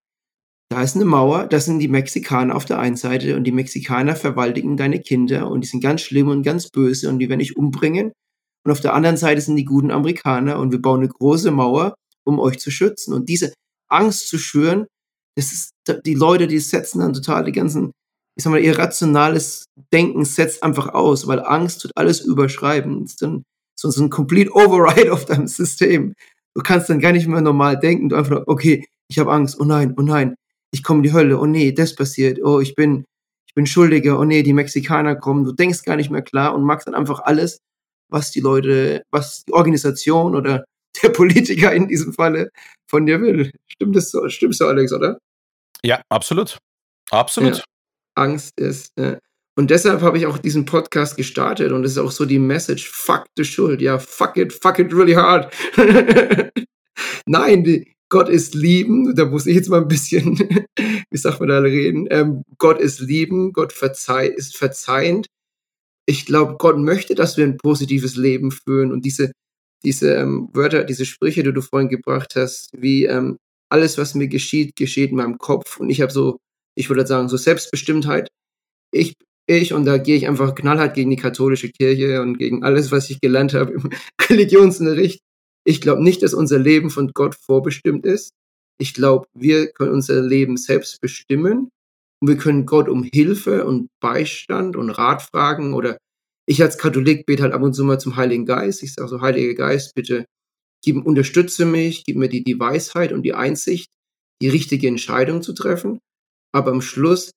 da 0.70 0.83
ist 0.83 0.95
eine 0.95 1.05
Mauer, 1.05 1.47
das 1.47 1.64
sind 1.64 1.81
die 1.81 1.89
Mexikaner 1.89 2.55
auf 2.55 2.64
der 2.64 2.78
einen 2.78 2.97
Seite 2.97 3.37
und 3.37 3.45
die 3.45 3.53
Mexikaner 3.53 4.14
verwaltigen 4.14 4.76
deine 4.76 5.01
Kinder 5.01 5.51
und 5.51 5.62
die 5.62 5.68
sind 5.68 5.83
ganz 5.83 6.03
schlimm 6.03 6.28
und 6.28 6.43
ganz 6.45 6.68
böse 6.70 7.09
und 7.09 7.18
die 7.18 7.28
werden 7.28 7.41
dich 7.41 7.57
umbringen. 7.57 8.12
Und 8.64 8.72
auf 8.72 8.81
der 8.81 8.95
anderen 8.95 9.16
Seite 9.16 9.41
sind 9.41 9.57
die 9.57 9.64
guten 9.64 9.91
Amerikaner 9.91 10.59
und 10.59 10.70
wir 10.70 10.81
bauen 10.81 11.01
eine 11.01 11.09
große 11.09 11.51
Mauer, 11.51 11.95
um 12.24 12.39
euch 12.39 12.59
zu 12.59 12.70
schützen. 12.70 13.14
Und 13.14 13.28
diese 13.28 13.53
Angst 13.89 14.28
zu 14.28 14.39
schüren, 14.39 14.87
das 15.37 15.53
ist, 15.53 15.70
die 16.05 16.14
Leute, 16.14 16.47
die 16.47 16.59
setzen 16.59 17.01
dann 17.01 17.14
total 17.14 17.45
die 17.45 17.53
ganzen, 17.53 17.93
ich 18.37 18.45
sag 18.45 18.51
mal, 18.51 18.61
irrationales 18.61 19.64
Denken 19.93 20.24
setzt 20.24 20.62
einfach 20.62 20.89
aus, 20.89 21.26
weil 21.26 21.41
Angst 21.41 21.83
tut 21.83 21.93
alles 21.97 22.20
überschreiben. 22.20 23.09
Dann 23.18 23.43
so, 23.81 23.91
so 23.91 24.03
ein 24.03 24.11
complete 24.11 24.51
Override 24.55 25.12
auf 25.12 25.24
deinem 25.24 25.47
System. 25.47 26.14
Du 26.55 26.62
kannst 26.62 26.91
dann 26.91 27.01
gar 27.01 27.12
nicht 27.12 27.26
mehr 27.26 27.41
normal 27.41 27.78
denken. 27.78 28.09
Du 28.09 28.16
einfach 28.16 28.43
okay, 28.47 28.87
ich 29.09 29.18
habe 29.18 29.33
Angst, 29.33 29.59
oh 29.59 29.64
nein, 29.64 29.95
oh 29.99 30.03
nein, 30.03 30.37
ich 30.72 30.83
komme 30.83 30.99
in 30.99 31.03
die 31.05 31.12
Hölle, 31.12 31.39
oh 31.39 31.47
nee, 31.47 31.72
das 31.72 31.95
passiert, 31.95 32.39
oh, 32.43 32.61
ich 32.61 32.74
bin, 32.74 33.05
ich 33.47 33.55
bin 33.55 33.66
Schuldiger, 33.66 34.18
oh 34.20 34.24
nee, 34.24 34.43
die 34.43 34.53
Mexikaner 34.53 35.16
kommen, 35.16 35.45
du 35.45 35.53
denkst 35.53 35.83
gar 35.83 35.97
nicht 35.97 36.11
mehr 36.11 36.22
klar 36.22 36.55
und 36.55 36.62
magst 36.62 36.87
dann 36.87 36.95
einfach 36.95 37.20
alles, 37.20 37.59
was 38.09 38.31
die 38.31 38.41
Leute, 38.41 39.03
was 39.11 39.45
die 39.45 39.53
Organisation 39.53 40.37
oder 40.37 40.64
der 41.03 41.09
Politiker 41.11 41.72
in 41.72 41.89
diesem 41.89 42.12
Falle 42.12 42.51
von 42.89 43.07
dir 43.07 43.20
will. 43.20 43.51
Stimmt 43.66 43.97
das 43.97 44.11
so? 44.11 44.28
Stimmt 44.28 44.57
so, 44.57 44.66
Alex, 44.66 44.93
oder? 44.93 45.18
Ja, 45.83 46.03
absolut. 46.09 46.59
Absolut. 47.11 47.59
Ja. 47.59 47.64
Angst 48.16 48.59
ist. 48.59 48.97
Äh, 48.99 49.18
Und 49.61 49.70
deshalb 49.70 50.00
habe 50.00 50.16
ich 50.16 50.24
auch 50.24 50.38
diesen 50.38 50.64
Podcast 50.64 51.18
gestartet 51.18 51.70
und 51.70 51.84
es 51.84 51.92
ist 51.92 51.98
auch 51.98 52.12
so 52.12 52.24
die 52.24 52.38
Message, 52.38 52.88
fuck 52.88 53.26
the 53.36 53.44
Schuld, 53.44 53.82
ja, 53.82 53.98
fuck 53.98 54.38
it, 54.38 54.54
fuck 54.54 54.78
it 54.78 54.90
really 54.90 55.12
hard. 55.12 55.52
Nein, 57.26 57.62
die, 57.64 57.92
Gott 58.08 58.30
ist 58.30 58.54
lieben, 58.54 59.14
da 59.14 59.26
muss 59.26 59.44
ich 59.44 59.54
jetzt 59.54 59.68
mal 59.68 59.82
ein 59.82 59.88
bisschen, 59.88 60.38
wie 61.11 61.18
sagt 61.18 61.40
man 61.40 61.50
da 61.50 61.58
reden, 61.58 62.08
ähm, 62.08 62.42
Gott 62.56 62.80
ist 62.80 63.00
lieben, 63.00 63.52
Gott 63.52 63.74
verzeih, 63.74 64.28
ist 64.28 64.56
verzeihend. 64.56 65.26
Ich 66.06 66.24
glaube, 66.24 66.56
Gott 66.56 66.78
möchte, 66.78 67.14
dass 67.14 67.36
wir 67.36 67.44
ein 67.44 67.58
positives 67.58 68.16
Leben 68.16 68.52
führen 68.52 68.90
und 68.90 69.04
diese, 69.04 69.30
diese 69.84 70.14
ähm, 70.14 70.48
Wörter, 70.54 70.84
diese 70.84 71.04
Sprüche, 71.04 71.42
die 71.42 71.52
du 71.52 71.61
vorhin 71.61 71.90
gebracht 71.90 72.32
hast, 72.34 72.70
wie 72.72 73.04
ähm, 73.04 73.36
alles, 73.68 73.98
was 73.98 74.14
mir 74.14 74.28
geschieht, 74.28 74.74
geschieht 74.74 75.11
in 75.11 75.18
meinem 75.18 75.36
Kopf 75.36 75.78
und 75.78 75.90
ich 75.90 76.00
habe 76.00 76.12
so, 76.12 76.38
ich 76.74 76.88
würde 76.88 77.06
sagen, 77.06 77.28
so 77.28 77.36
Selbstbestimmtheit. 77.36 78.28
Ich, 78.92 79.14
ich 79.51 79.72
und 79.72 79.84
da 79.84 79.98
gehe 79.98 80.16
ich 80.16 80.28
einfach 80.28 80.55
knallhart 80.55 80.94
gegen 80.94 81.11
die 81.11 81.16
katholische 81.16 81.70
Kirche 81.70 82.22
und 82.22 82.38
gegen 82.38 82.62
alles, 82.62 82.92
was 82.92 83.11
ich 83.11 83.20
gelernt 83.20 83.55
habe 83.55 83.72
im 83.72 83.90
Religionsunterricht. 84.28 85.20
Ich 85.64 85.80
glaube 85.80 86.03
nicht, 86.03 86.22
dass 86.22 86.34
unser 86.34 86.59
Leben 86.59 86.90
von 86.90 87.11
Gott 87.12 87.34
vorbestimmt 87.34 88.07
ist. 88.07 88.30
Ich 88.78 88.94
glaube, 88.94 89.26
wir 89.34 89.70
können 89.72 89.92
unser 89.92 90.22
Leben 90.22 90.57
selbst 90.57 91.01
bestimmen 91.01 91.70
und 92.20 92.28
wir 92.28 92.36
können 92.36 92.66
Gott 92.66 92.88
um 92.88 93.03
Hilfe 93.03 93.66
und 93.66 93.88
Beistand 94.01 94.76
und 94.76 94.90
Rat 94.90 95.22
fragen 95.22 95.74
oder 95.74 95.98
ich 96.46 96.62
als 96.62 96.78
Katholik 96.78 97.26
bete 97.26 97.42
halt 97.42 97.53
ab 97.53 97.62
und 97.62 97.74
zu 97.74 97.84
mal 97.84 98.01
zum 98.01 98.16
Heiligen 98.16 98.46
Geist. 98.46 98.82
Ich 98.82 98.94
sage 98.94 99.09
so, 99.09 99.20
Heiliger 99.20 99.55
Geist, 99.55 99.94
bitte 99.94 100.24
gib, 100.82 101.05
unterstütze 101.05 101.66
mich, 101.66 102.05
gib 102.05 102.16
mir 102.16 102.28
die, 102.28 102.42
die 102.42 102.59
Weisheit 102.59 103.12
und 103.12 103.22
die 103.22 103.34
Einsicht, 103.34 103.88
die 104.42 104.48
richtige 104.48 104.88
Entscheidung 104.88 105.42
zu 105.42 105.53
treffen. 105.53 106.01
Aber 106.53 106.70
am 106.72 106.82
Schluss 106.82 107.30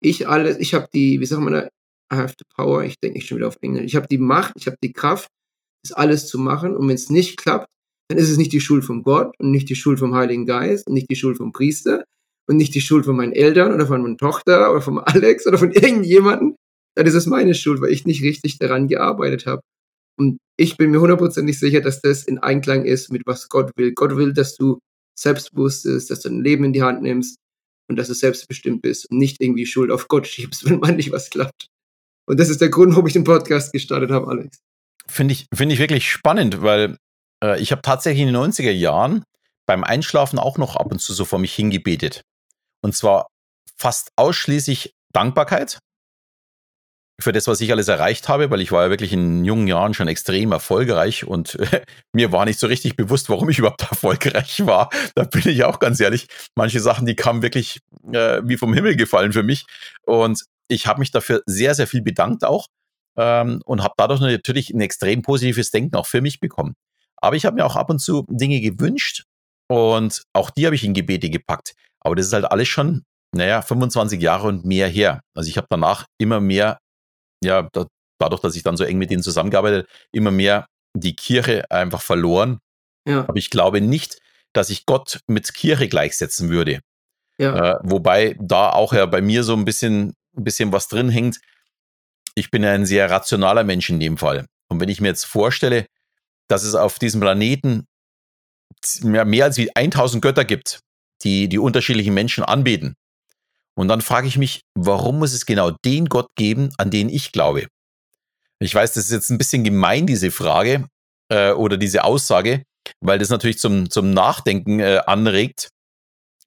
ich 0.00 0.28
alles, 0.28 0.58
ich 0.58 0.74
habe 0.74 0.88
die, 0.92 1.20
wie 1.20 1.26
sagt 1.26 1.42
man 1.42 1.52
da, 1.52 1.68
I 2.12 2.16
have 2.16 2.34
the 2.38 2.44
power, 2.56 2.84
ich 2.84 2.98
denke 3.00 3.18
nicht 3.18 3.28
schon 3.28 3.38
wieder 3.38 3.48
auf 3.48 3.58
Englisch, 3.60 3.84
ich 3.84 3.96
habe 3.96 4.08
die 4.08 4.18
Macht, 4.18 4.54
ich 4.56 4.66
habe 4.66 4.78
die 4.82 4.92
Kraft, 4.92 5.28
das 5.82 5.92
alles 5.92 6.26
zu 6.26 6.38
machen. 6.38 6.76
Und 6.76 6.88
wenn 6.88 6.94
es 6.94 7.10
nicht 7.10 7.36
klappt, 7.36 7.68
dann 8.08 8.18
ist 8.18 8.30
es 8.30 8.38
nicht 8.38 8.52
die 8.52 8.60
Schuld 8.60 8.84
von 8.84 9.02
Gott 9.02 9.34
und 9.38 9.50
nicht 9.50 9.68
die 9.68 9.76
Schuld 9.76 9.98
vom 9.98 10.14
Heiligen 10.14 10.46
Geist 10.46 10.86
und 10.86 10.94
nicht 10.94 11.10
die 11.10 11.16
Schuld 11.16 11.36
vom 11.36 11.52
Priester 11.52 12.04
und 12.48 12.56
nicht 12.56 12.74
die 12.74 12.80
Schuld 12.80 13.04
von 13.04 13.16
meinen 13.16 13.32
Eltern 13.32 13.72
oder 13.72 13.86
von 13.86 14.02
meiner 14.02 14.16
Tochter 14.16 14.70
oder 14.70 14.80
von 14.80 14.98
Alex 14.98 15.46
oder 15.46 15.58
von 15.58 15.70
irgendjemandem. 15.72 16.56
Dann 16.96 17.06
ist 17.06 17.14
es 17.14 17.26
meine 17.26 17.54
Schuld, 17.54 17.80
weil 17.80 17.92
ich 17.92 18.06
nicht 18.06 18.22
richtig 18.22 18.58
daran 18.58 18.88
gearbeitet 18.88 19.46
habe. 19.46 19.62
Und 20.18 20.38
ich 20.58 20.76
bin 20.76 20.90
mir 20.90 21.00
hundertprozentig 21.00 21.58
sicher, 21.60 21.80
dass 21.80 22.00
das 22.00 22.24
in 22.24 22.38
Einklang 22.38 22.84
ist 22.84 23.12
mit 23.12 23.22
was 23.26 23.48
Gott 23.48 23.70
will. 23.76 23.92
Gott 23.92 24.16
will, 24.16 24.32
dass 24.32 24.56
du 24.56 24.78
selbstbewusst 25.16 25.84
bist, 25.84 26.10
dass 26.10 26.20
du 26.20 26.30
dein 26.30 26.42
Leben 26.42 26.64
in 26.64 26.72
die 26.72 26.82
Hand 26.82 27.02
nimmst 27.02 27.36
und 27.88 27.96
dass 27.96 28.08
du 28.08 28.14
selbstbestimmt 28.14 28.82
bist 28.82 29.10
und 29.10 29.18
nicht 29.18 29.40
irgendwie 29.40 29.66
Schuld 29.66 29.90
auf 29.90 30.08
Gott 30.08 30.26
schiebst, 30.26 30.64
wenn 30.68 30.78
man 30.80 30.96
nicht 30.96 31.12
was 31.12 31.30
klappt. 31.30 31.68
Und 32.26 32.38
das 32.38 32.50
ist 32.50 32.60
der 32.60 32.68
Grund, 32.68 32.92
warum 32.92 33.06
ich 33.06 33.14
den 33.14 33.24
Podcast 33.24 33.72
gestartet 33.72 34.10
habe, 34.10 34.28
Alex. 34.28 34.58
Finde 35.06 35.32
ich, 35.32 35.46
finde 35.54 35.74
ich 35.74 35.80
wirklich 35.80 36.10
spannend, 36.10 36.60
weil 36.60 36.98
äh, 37.42 37.58
ich 37.60 37.72
habe 37.72 37.80
tatsächlich 37.80 38.26
in 38.26 38.32
den 38.32 38.36
90er 38.36 38.70
Jahren 38.70 39.24
beim 39.66 39.82
Einschlafen 39.84 40.38
auch 40.38 40.58
noch 40.58 40.76
ab 40.76 40.92
und 40.92 40.98
zu 40.98 41.14
so 41.14 41.24
vor 41.24 41.38
mich 41.38 41.54
hingebetet. 41.54 42.22
Und 42.82 42.94
zwar 42.94 43.28
fast 43.76 44.10
ausschließlich 44.16 44.92
Dankbarkeit 45.12 45.78
für 47.20 47.32
das, 47.32 47.48
was 47.48 47.60
ich 47.60 47.72
alles 47.72 47.88
erreicht 47.88 48.28
habe, 48.28 48.50
weil 48.50 48.60
ich 48.60 48.70
war 48.70 48.84
ja 48.84 48.90
wirklich 48.90 49.12
in 49.12 49.44
jungen 49.44 49.66
Jahren 49.66 49.92
schon 49.92 50.06
extrem 50.06 50.52
erfolgreich 50.52 51.24
und 51.24 51.58
mir 52.12 52.30
war 52.30 52.44
nicht 52.44 52.60
so 52.60 52.68
richtig 52.68 52.94
bewusst, 52.96 53.28
warum 53.28 53.48
ich 53.48 53.58
überhaupt 53.58 53.82
erfolgreich 53.90 54.64
war. 54.66 54.88
Da 55.14 55.24
bin 55.24 55.42
ich 55.46 55.64
auch 55.64 55.80
ganz 55.80 55.98
ehrlich. 55.98 56.28
Manche 56.54 56.80
Sachen, 56.80 57.06
die 57.06 57.16
kamen 57.16 57.42
wirklich 57.42 57.80
äh, 58.12 58.40
wie 58.44 58.56
vom 58.56 58.72
Himmel 58.72 58.96
gefallen 58.96 59.32
für 59.32 59.42
mich. 59.42 59.66
Und 60.06 60.44
ich 60.68 60.86
habe 60.86 61.00
mich 61.00 61.10
dafür 61.10 61.42
sehr, 61.46 61.74
sehr 61.74 61.88
viel 61.88 62.02
bedankt 62.02 62.44
auch 62.44 62.66
ähm, 63.16 63.62
und 63.64 63.82
habe 63.82 63.94
dadurch 63.96 64.20
natürlich 64.20 64.70
ein 64.70 64.80
extrem 64.80 65.22
positives 65.22 65.70
Denken 65.72 65.96
auch 65.96 66.06
für 66.06 66.20
mich 66.20 66.38
bekommen. 66.38 66.74
Aber 67.16 67.34
ich 67.34 67.44
habe 67.44 67.56
mir 67.56 67.66
auch 67.66 67.74
ab 67.74 67.90
und 67.90 67.98
zu 67.98 68.24
Dinge 68.28 68.60
gewünscht 68.60 69.24
und 69.68 70.22
auch 70.32 70.50
die 70.50 70.66
habe 70.66 70.76
ich 70.76 70.84
in 70.84 70.94
Gebete 70.94 71.30
gepackt. 71.30 71.74
Aber 72.00 72.14
das 72.14 72.26
ist 72.26 72.32
halt 72.32 72.44
alles 72.44 72.68
schon, 72.68 73.02
naja, 73.34 73.60
25 73.60 74.22
Jahre 74.22 74.46
und 74.46 74.64
mehr 74.64 74.86
her. 74.86 75.20
Also 75.34 75.48
ich 75.48 75.56
habe 75.56 75.66
danach 75.68 76.06
immer 76.18 76.40
mehr, 76.40 76.78
ja, 77.42 77.68
da, 77.72 77.86
dadurch, 78.18 78.40
dass 78.40 78.56
ich 78.56 78.62
dann 78.62 78.76
so 78.76 78.84
eng 78.84 78.98
mit 78.98 79.10
denen 79.10 79.22
zusammengearbeitet, 79.22 79.88
immer 80.12 80.30
mehr 80.30 80.66
die 80.94 81.14
Kirche 81.14 81.70
einfach 81.70 82.02
verloren. 82.02 82.58
Ja. 83.06 83.20
Aber 83.20 83.36
ich 83.36 83.50
glaube 83.50 83.80
nicht, 83.80 84.18
dass 84.52 84.70
ich 84.70 84.86
Gott 84.86 85.20
mit 85.26 85.52
Kirche 85.54 85.88
gleichsetzen 85.88 86.48
würde. 86.48 86.80
Ja. 87.38 87.76
Äh, 87.76 87.78
wobei 87.82 88.36
da 88.40 88.70
auch 88.70 88.92
ja 88.92 89.06
bei 89.06 89.20
mir 89.20 89.44
so 89.44 89.54
ein 89.54 89.64
bisschen, 89.64 90.14
ein 90.36 90.44
bisschen 90.44 90.72
was 90.72 90.88
drin 90.88 91.08
hängt. 91.08 91.38
Ich 92.34 92.50
bin 92.50 92.62
ja 92.62 92.72
ein 92.72 92.86
sehr 92.86 93.10
rationaler 93.10 93.64
Mensch 93.64 93.88
in 93.90 94.00
dem 94.00 94.18
Fall. 94.18 94.46
Und 94.68 94.80
wenn 94.80 94.88
ich 94.88 95.00
mir 95.00 95.08
jetzt 95.08 95.24
vorstelle, 95.24 95.86
dass 96.48 96.64
es 96.64 96.74
auf 96.74 96.98
diesem 96.98 97.20
Planeten 97.20 97.86
mehr, 99.02 99.24
mehr 99.24 99.44
als 99.44 99.58
1000 99.58 100.22
Götter 100.22 100.44
gibt, 100.44 100.80
die 101.22 101.48
die 101.48 101.58
unterschiedlichen 101.58 102.14
Menschen 102.14 102.44
anbeten. 102.44 102.94
Und 103.78 103.86
dann 103.86 104.00
frage 104.00 104.26
ich 104.26 104.36
mich, 104.36 104.62
warum 104.74 105.20
muss 105.20 105.32
es 105.32 105.46
genau 105.46 105.70
den 105.70 106.06
Gott 106.06 106.34
geben, 106.34 106.70
an 106.78 106.90
den 106.90 107.08
ich 107.08 107.30
glaube? 107.30 107.68
Ich 108.58 108.74
weiß, 108.74 108.94
das 108.94 109.04
ist 109.04 109.12
jetzt 109.12 109.30
ein 109.30 109.38
bisschen 109.38 109.62
gemein, 109.62 110.04
diese 110.04 110.32
Frage 110.32 110.88
äh, 111.28 111.52
oder 111.52 111.76
diese 111.76 112.02
Aussage, 112.02 112.64
weil 113.00 113.20
das 113.20 113.28
natürlich 113.28 113.60
zum, 113.60 113.88
zum 113.88 114.10
Nachdenken 114.10 114.80
äh, 114.80 115.00
anregt. 115.06 115.68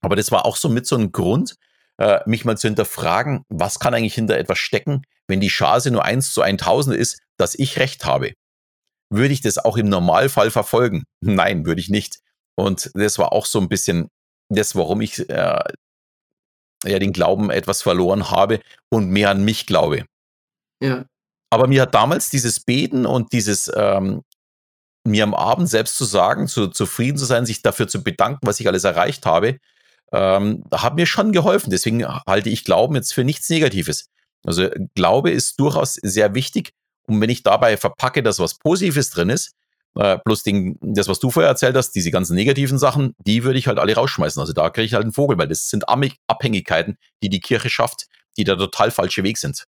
Aber 0.01 0.17
das 0.17 0.33
war 0.33 0.43
auch 0.45 0.57
so 0.57 0.67
mit 0.67 0.85
so 0.85 0.97
einem 0.97 1.13
Grund, 1.13 1.55
äh, 1.99 2.19
mich 2.25 2.43
mal 2.43 2.57
zu 2.57 2.67
hinterfragen, 2.67 3.45
was 3.47 3.79
kann 3.79 3.93
eigentlich 3.93 4.15
hinter 4.15 4.37
etwas 4.37 4.59
stecken, 4.59 5.03
wenn 5.29 5.39
die 5.39 5.47
Chance 5.47 5.89
nur 5.89 6.03
1 6.03 6.33
zu 6.33 6.41
1000 6.41 6.97
ist, 6.97 7.21
dass 7.37 7.55
ich 7.55 7.79
recht 7.79 8.03
habe. 8.03 8.33
Würde 9.09 9.33
ich 9.33 9.39
das 9.39 9.57
auch 9.57 9.77
im 9.77 9.87
Normalfall 9.87 10.51
verfolgen? 10.51 11.05
Nein, 11.21 11.65
würde 11.65 11.79
ich 11.79 11.87
nicht. 11.87 12.19
Und 12.57 12.91
das 12.93 13.17
war 13.19 13.31
auch 13.31 13.45
so 13.45 13.61
ein 13.61 13.69
bisschen 13.69 14.09
das, 14.49 14.75
warum 14.75 14.99
ich 14.99 15.29
äh, 15.29 15.63
ja 16.85 16.99
den 16.99 17.13
Glauben 17.13 17.49
etwas 17.49 17.81
verloren 17.81 18.31
habe 18.31 18.59
und 18.89 19.09
mehr 19.09 19.29
an 19.29 19.43
mich 19.43 19.65
glaube. 19.65 20.05
Ja. 20.81 21.05
Aber 21.49 21.67
mir 21.67 21.83
hat 21.83 21.93
damals 21.93 22.29
dieses 22.29 22.59
Beten 22.59 23.05
und 23.05 23.33
dieses 23.33 23.71
ähm, 23.75 24.23
mir 25.03 25.23
am 25.23 25.33
Abend 25.33 25.69
selbst 25.69 25.97
zu 25.97 26.05
sagen, 26.05 26.47
zu, 26.47 26.67
zufrieden 26.67 27.17
zu 27.17 27.25
sein, 27.25 27.45
sich 27.45 27.61
dafür 27.61 27.87
zu 27.87 28.03
bedanken, 28.03 28.47
was 28.47 28.59
ich 28.59 28.67
alles 28.67 28.83
erreicht 28.83 29.25
habe, 29.25 29.57
ähm, 30.11 30.63
hat 30.73 30.95
mir 30.95 31.05
schon 31.05 31.31
geholfen. 31.31 31.71
Deswegen 31.71 32.05
halte 32.07 32.49
ich 32.49 32.63
Glauben 32.63 32.95
jetzt 32.95 33.13
für 33.13 33.23
nichts 33.23 33.49
Negatives. 33.49 34.05
Also 34.45 34.69
Glaube 34.95 35.31
ist 35.31 35.59
durchaus 35.59 35.95
sehr 35.95 36.33
wichtig. 36.33 36.71
Und 37.07 37.19
wenn 37.21 37.29
ich 37.29 37.43
dabei 37.43 37.77
verpacke, 37.77 38.23
dass 38.23 38.39
was 38.39 38.55
Positives 38.55 39.09
drin 39.09 39.29
ist, 39.29 39.53
äh, 39.95 40.17
plus 40.19 40.43
den, 40.43 40.77
das, 40.81 41.07
was 41.07 41.19
du 41.19 41.31
vorher 41.31 41.49
erzählt 41.49 41.75
hast, 41.75 41.91
diese 41.91 42.11
ganzen 42.11 42.35
negativen 42.35 42.77
Sachen, 42.77 43.13
die 43.19 43.43
würde 43.43 43.59
ich 43.59 43.67
halt 43.67 43.79
alle 43.79 43.95
rausschmeißen. 43.95 44.39
Also 44.39 44.53
da 44.53 44.69
kriege 44.69 44.85
ich 44.85 44.93
halt 44.93 45.03
einen 45.03 45.13
Vogel, 45.13 45.37
weil 45.37 45.47
das 45.47 45.69
sind 45.69 45.85
Abhängigkeiten, 45.87 46.97
die 47.21 47.29
die 47.29 47.39
Kirche 47.39 47.69
schafft, 47.69 48.07
die 48.37 48.43
der 48.43 48.57
total 48.57 48.91
falsche 48.91 49.23
Weg 49.23 49.37
sind. 49.37 49.65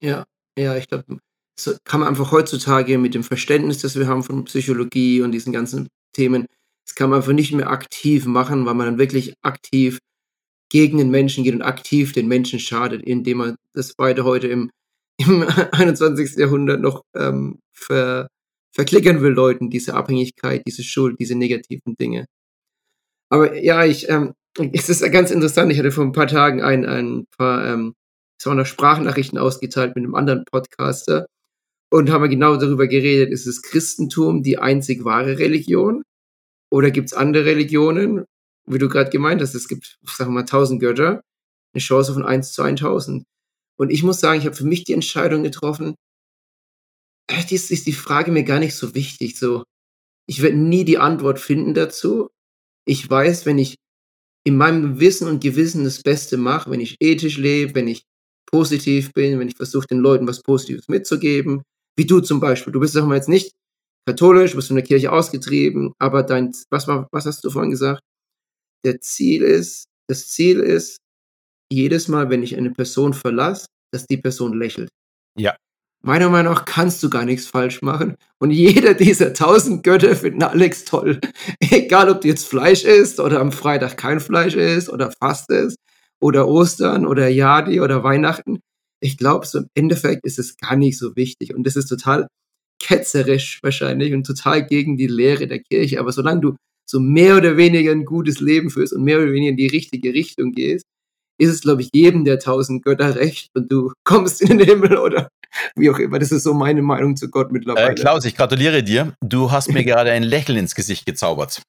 Ja, 0.00 0.24
ja, 0.58 0.76
ich 0.76 0.88
glaube, 0.88 1.18
so 1.58 1.74
kann 1.84 2.00
man 2.00 2.08
einfach 2.08 2.32
heutzutage 2.32 2.98
mit 2.98 3.14
dem 3.14 3.24
Verständnis, 3.24 3.78
das 3.78 3.96
wir 3.98 4.06
haben 4.06 4.22
von 4.22 4.44
Psychologie 4.44 5.22
und 5.22 5.32
diesen 5.32 5.52
ganzen 5.52 5.88
Themen, 6.12 6.46
das 6.84 6.94
kann 6.94 7.10
man 7.10 7.18
einfach 7.18 7.32
nicht 7.32 7.52
mehr 7.52 7.70
aktiv 7.70 8.26
machen, 8.26 8.66
weil 8.66 8.74
man 8.74 8.86
dann 8.86 8.98
wirklich 8.98 9.34
aktiv 9.42 9.98
gegen 10.70 10.98
den 10.98 11.10
Menschen 11.10 11.44
geht 11.44 11.54
und 11.54 11.62
aktiv 11.62 12.12
den 12.12 12.28
Menschen 12.28 12.60
schadet, 12.60 13.02
indem 13.02 13.38
man 13.38 13.56
das 13.72 13.94
beide 13.94 14.24
heute 14.24 14.48
im, 14.48 14.70
im 15.16 15.42
21. 15.72 16.36
Jahrhundert 16.36 16.80
noch 16.80 17.02
ähm, 17.14 17.58
ver, 17.72 18.28
verklickern 18.76 19.22
will 19.22 19.32
Leuten, 19.32 19.70
diese 19.70 19.94
Abhängigkeit, 19.94 20.62
diese 20.66 20.84
Schuld, 20.84 21.16
diese 21.18 21.34
negativen 21.34 21.96
Dinge. 21.96 22.26
Aber 23.30 23.56
ja, 23.56 23.84
ich, 23.84 24.08
ähm, 24.08 24.34
es 24.72 24.88
ist 24.88 25.02
ganz 25.10 25.30
interessant, 25.30 25.72
ich 25.72 25.78
hatte 25.78 25.90
vor 25.90 26.04
ein 26.04 26.12
paar 26.12 26.28
Tagen 26.28 26.62
ein, 26.62 26.86
ein 26.86 27.26
paar, 27.36 27.66
ähm, 27.66 27.94
es 28.38 28.46
waren 28.46 28.58
noch 28.58 28.66
Sprachnachrichten 28.66 29.38
ausgeteilt 29.38 29.96
mit 29.96 30.04
einem 30.04 30.14
anderen 30.14 30.44
Podcaster 30.44 31.26
und 31.90 32.10
haben 32.10 32.30
genau 32.30 32.56
darüber 32.56 32.86
geredet, 32.86 33.32
ist 33.32 33.46
das 33.46 33.62
Christentum 33.62 34.42
die 34.42 34.58
einzig 34.58 35.04
wahre 35.04 35.38
Religion 35.38 36.02
oder 36.70 36.90
gibt 36.90 37.08
es 37.08 37.14
andere 37.14 37.46
Religionen? 37.46 38.24
wie 38.66 38.78
du 38.78 38.88
gerade 38.88 39.10
gemeint 39.10 39.40
hast, 39.40 39.54
es 39.54 39.68
gibt, 39.68 39.98
sagen 40.04 40.30
wir 40.30 40.34
mal, 40.34 40.40
1000 40.40 40.80
Götter, 40.80 41.22
eine 41.74 41.80
Chance 41.80 42.14
von 42.14 42.24
1 42.24 42.52
zu 42.52 42.62
1000. 42.62 43.24
Und 43.78 43.90
ich 43.90 44.02
muss 44.02 44.20
sagen, 44.20 44.40
ich 44.40 44.46
habe 44.46 44.56
für 44.56 44.66
mich 44.66 44.84
die 44.84 44.92
Entscheidung 44.92 45.42
getroffen, 45.42 45.94
äh, 47.28 47.44
dies 47.44 47.70
ist 47.70 47.86
die 47.86 47.92
Frage 47.92 48.30
mir 48.30 48.44
gar 48.44 48.58
nicht 48.58 48.74
so 48.74 48.94
wichtig. 48.94 49.38
So, 49.38 49.64
ich 50.28 50.42
werde 50.42 50.56
nie 50.56 50.84
die 50.84 50.98
Antwort 50.98 51.40
finden 51.40 51.74
dazu. 51.74 52.28
Ich 52.86 53.08
weiß, 53.08 53.46
wenn 53.46 53.58
ich 53.58 53.76
in 54.44 54.56
meinem 54.56 55.00
Wissen 55.00 55.28
und 55.28 55.42
Gewissen 55.42 55.84
das 55.84 56.02
Beste 56.02 56.36
mache, 56.36 56.70
wenn 56.70 56.80
ich 56.80 56.96
ethisch 57.00 57.36
lebe, 57.36 57.74
wenn 57.74 57.88
ich 57.88 58.02
positiv 58.48 59.12
bin, 59.12 59.40
wenn 59.40 59.48
ich 59.48 59.56
versuche, 59.56 59.88
den 59.88 59.98
Leuten 59.98 60.28
was 60.28 60.42
Positives 60.42 60.88
mitzugeben, 60.88 61.62
wie 61.96 62.06
du 62.06 62.20
zum 62.20 62.38
Beispiel. 62.38 62.72
Du 62.72 62.78
bist, 62.78 62.92
sag 62.92 63.06
mal, 63.06 63.16
jetzt 63.16 63.28
nicht 63.28 63.52
katholisch, 64.08 64.54
bist 64.54 64.68
von 64.68 64.76
der 64.76 64.84
Kirche 64.84 65.10
ausgetrieben, 65.10 65.92
aber 65.98 66.22
dein, 66.22 66.52
was 66.70 66.86
war, 66.86 67.08
was 67.10 67.26
hast 67.26 67.42
du 67.44 67.50
vorhin 67.50 67.72
gesagt? 67.72 68.00
der 68.86 69.00
Ziel 69.00 69.42
ist, 69.42 69.88
das 70.08 70.28
Ziel 70.28 70.60
ist, 70.60 70.98
jedes 71.70 72.06
Mal, 72.06 72.30
wenn 72.30 72.42
ich 72.42 72.56
eine 72.56 72.70
Person 72.70 73.12
verlasse, 73.12 73.66
dass 73.92 74.06
die 74.06 74.16
Person 74.16 74.58
lächelt. 74.58 74.88
Ja. 75.36 75.56
Meiner 76.06 76.30
Meinung 76.30 76.52
nach 76.52 76.64
kannst 76.64 77.02
du 77.02 77.10
gar 77.10 77.24
nichts 77.24 77.48
falsch 77.48 77.82
machen. 77.82 78.14
Und 78.38 78.52
jeder 78.52 78.94
dieser 78.94 79.32
tausend 79.32 79.82
Götter 79.82 80.14
finden 80.14 80.44
Alex 80.44 80.84
toll. 80.84 81.20
Egal, 81.58 82.08
ob 82.08 82.20
du 82.20 82.28
jetzt 82.28 82.46
Fleisch 82.46 82.84
isst 82.84 83.18
oder 83.18 83.40
am 83.40 83.50
Freitag 83.50 83.96
kein 83.96 84.20
Fleisch 84.20 84.54
isst 84.54 84.88
oder 84.88 85.10
fastest 85.10 85.78
oder 86.20 86.46
Ostern 86.46 87.06
oder 87.08 87.26
Jadi 87.26 87.80
oder 87.80 88.04
Weihnachten. 88.04 88.60
Ich 89.00 89.18
glaube, 89.18 89.46
so 89.46 89.58
im 89.58 89.66
Endeffekt 89.74 90.24
ist 90.24 90.38
es 90.38 90.56
gar 90.56 90.76
nicht 90.76 90.96
so 90.96 91.16
wichtig. 91.16 91.52
Und 91.56 91.66
das 91.66 91.74
ist 91.74 91.88
total 91.88 92.28
ketzerisch 92.80 93.58
wahrscheinlich 93.64 94.14
und 94.14 94.24
total 94.24 94.64
gegen 94.64 94.96
die 94.96 95.08
Lehre 95.08 95.48
der 95.48 95.58
Kirche. 95.58 95.98
Aber 95.98 96.12
solange 96.12 96.40
du 96.40 96.56
so 96.88 97.00
mehr 97.00 97.36
oder 97.36 97.56
weniger 97.56 97.90
ein 97.90 98.04
gutes 98.04 98.38
Leben 98.38 98.70
führst 98.70 98.92
und 98.92 99.02
mehr 99.02 99.18
oder 99.18 99.32
weniger 99.32 99.50
in 99.50 99.56
die 99.56 99.66
richtige 99.66 100.14
Richtung 100.14 100.52
gehst, 100.52 100.84
ist 101.38 101.50
es, 101.50 101.60
glaube 101.60 101.82
ich, 101.82 101.90
jedem 101.92 102.24
der 102.24 102.38
tausend 102.38 102.84
Götter 102.84 103.14
recht 103.16 103.50
und 103.54 103.70
du 103.70 103.92
kommst 104.04 104.40
in 104.42 104.58
den 104.58 104.66
Himmel 104.66 104.96
oder 104.98 105.28
wie 105.74 105.90
auch 105.90 105.98
immer. 105.98 106.18
Das 106.18 106.32
ist 106.32 106.42
so 106.42 106.54
meine 106.54 106.82
Meinung 106.82 107.16
zu 107.16 107.30
Gott 107.30 107.52
mittlerweile. 107.52 107.90
Äh, 107.90 107.94
Klaus, 107.94 108.24
ich 108.24 108.36
gratuliere 108.36 108.82
dir. 108.82 109.14
Du 109.24 109.50
hast 109.50 109.68
mir 109.70 109.84
gerade 109.84 110.10
ein 110.12 110.22
Lächeln 110.22 110.58
ins 110.58 110.74
Gesicht 110.74 111.06
gezaubert. 111.06 111.62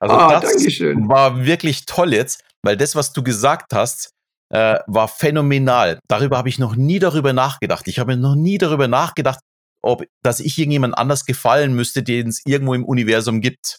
Also 0.00 0.14
Ah, 0.14 0.40
das 0.40 0.54
Dankeschön. 0.56 1.08
war 1.08 1.44
wirklich 1.44 1.86
toll 1.86 2.12
jetzt, 2.12 2.42
weil 2.62 2.76
das, 2.76 2.96
was 2.96 3.12
du 3.12 3.22
gesagt 3.22 3.72
hast, 3.72 4.10
äh, 4.52 4.78
war 4.86 5.08
phänomenal. 5.08 5.98
Darüber 6.08 6.38
habe 6.38 6.48
ich 6.48 6.58
noch 6.58 6.76
nie 6.76 6.98
darüber 6.98 7.32
nachgedacht. 7.32 7.88
Ich 7.88 7.98
habe 7.98 8.16
noch 8.16 8.34
nie 8.34 8.58
darüber 8.58 8.88
nachgedacht, 8.88 9.40
ob, 9.82 10.04
dass 10.22 10.40
ich 10.40 10.58
irgendjemand 10.58 10.96
anders 10.98 11.24
gefallen 11.24 11.74
müsste, 11.74 12.02
den 12.02 12.28
es 12.28 12.42
irgendwo 12.44 12.74
im 12.74 12.84
Universum 12.84 13.40
gibt. 13.40 13.78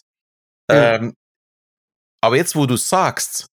Ja. 0.70 0.96
Ähm, 0.96 1.14
aber 2.22 2.36
jetzt, 2.36 2.56
wo 2.56 2.66
du 2.66 2.76
sagst, 2.76 3.46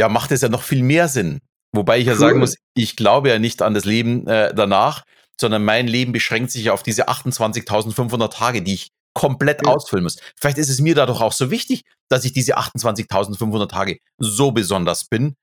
ja, 0.00 0.08
macht 0.08 0.32
es 0.32 0.40
ja 0.40 0.48
noch 0.48 0.62
viel 0.62 0.82
mehr 0.82 1.08
Sinn. 1.08 1.40
Wobei 1.72 1.98
ich 2.00 2.06
ja 2.06 2.14
Cool. 2.14 2.18
sagen 2.18 2.38
muss, 2.40 2.56
ich 2.74 2.96
glaube 2.96 3.28
ja 3.28 3.38
nicht 3.38 3.62
an 3.62 3.74
das 3.74 3.84
Leben 3.84 4.26
äh, 4.26 4.52
danach, 4.54 5.04
sondern 5.40 5.64
mein 5.64 5.86
Leben 5.86 6.10
beschränkt 6.12 6.50
sich 6.50 6.70
auf 6.70 6.82
diese 6.82 7.08
28.500 7.08 8.30
Tage, 8.30 8.62
die 8.62 8.74
ich 8.74 8.90
komplett 9.14 9.60
Ja. 9.64 9.72
ausfüllen 9.72 10.02
muss. 10.04 10.16
Vielleicht 10.40 10.58
ist 10.58 10.68
es 10.68 10.80
mir 10.80 10.94
dadurch 10.94 11.20
auch 11.20 11.32
so 11.32 11.50
wichtig, 11.50 11.82
dass 12.08 12.24
ich 12.24 12.32
diese 12.32 12.58
28.500 12.58 13.68
Tage 13.68 13.98
so 14.18 14.50
besonders 14.52 15.04
bin, 15.04 15.36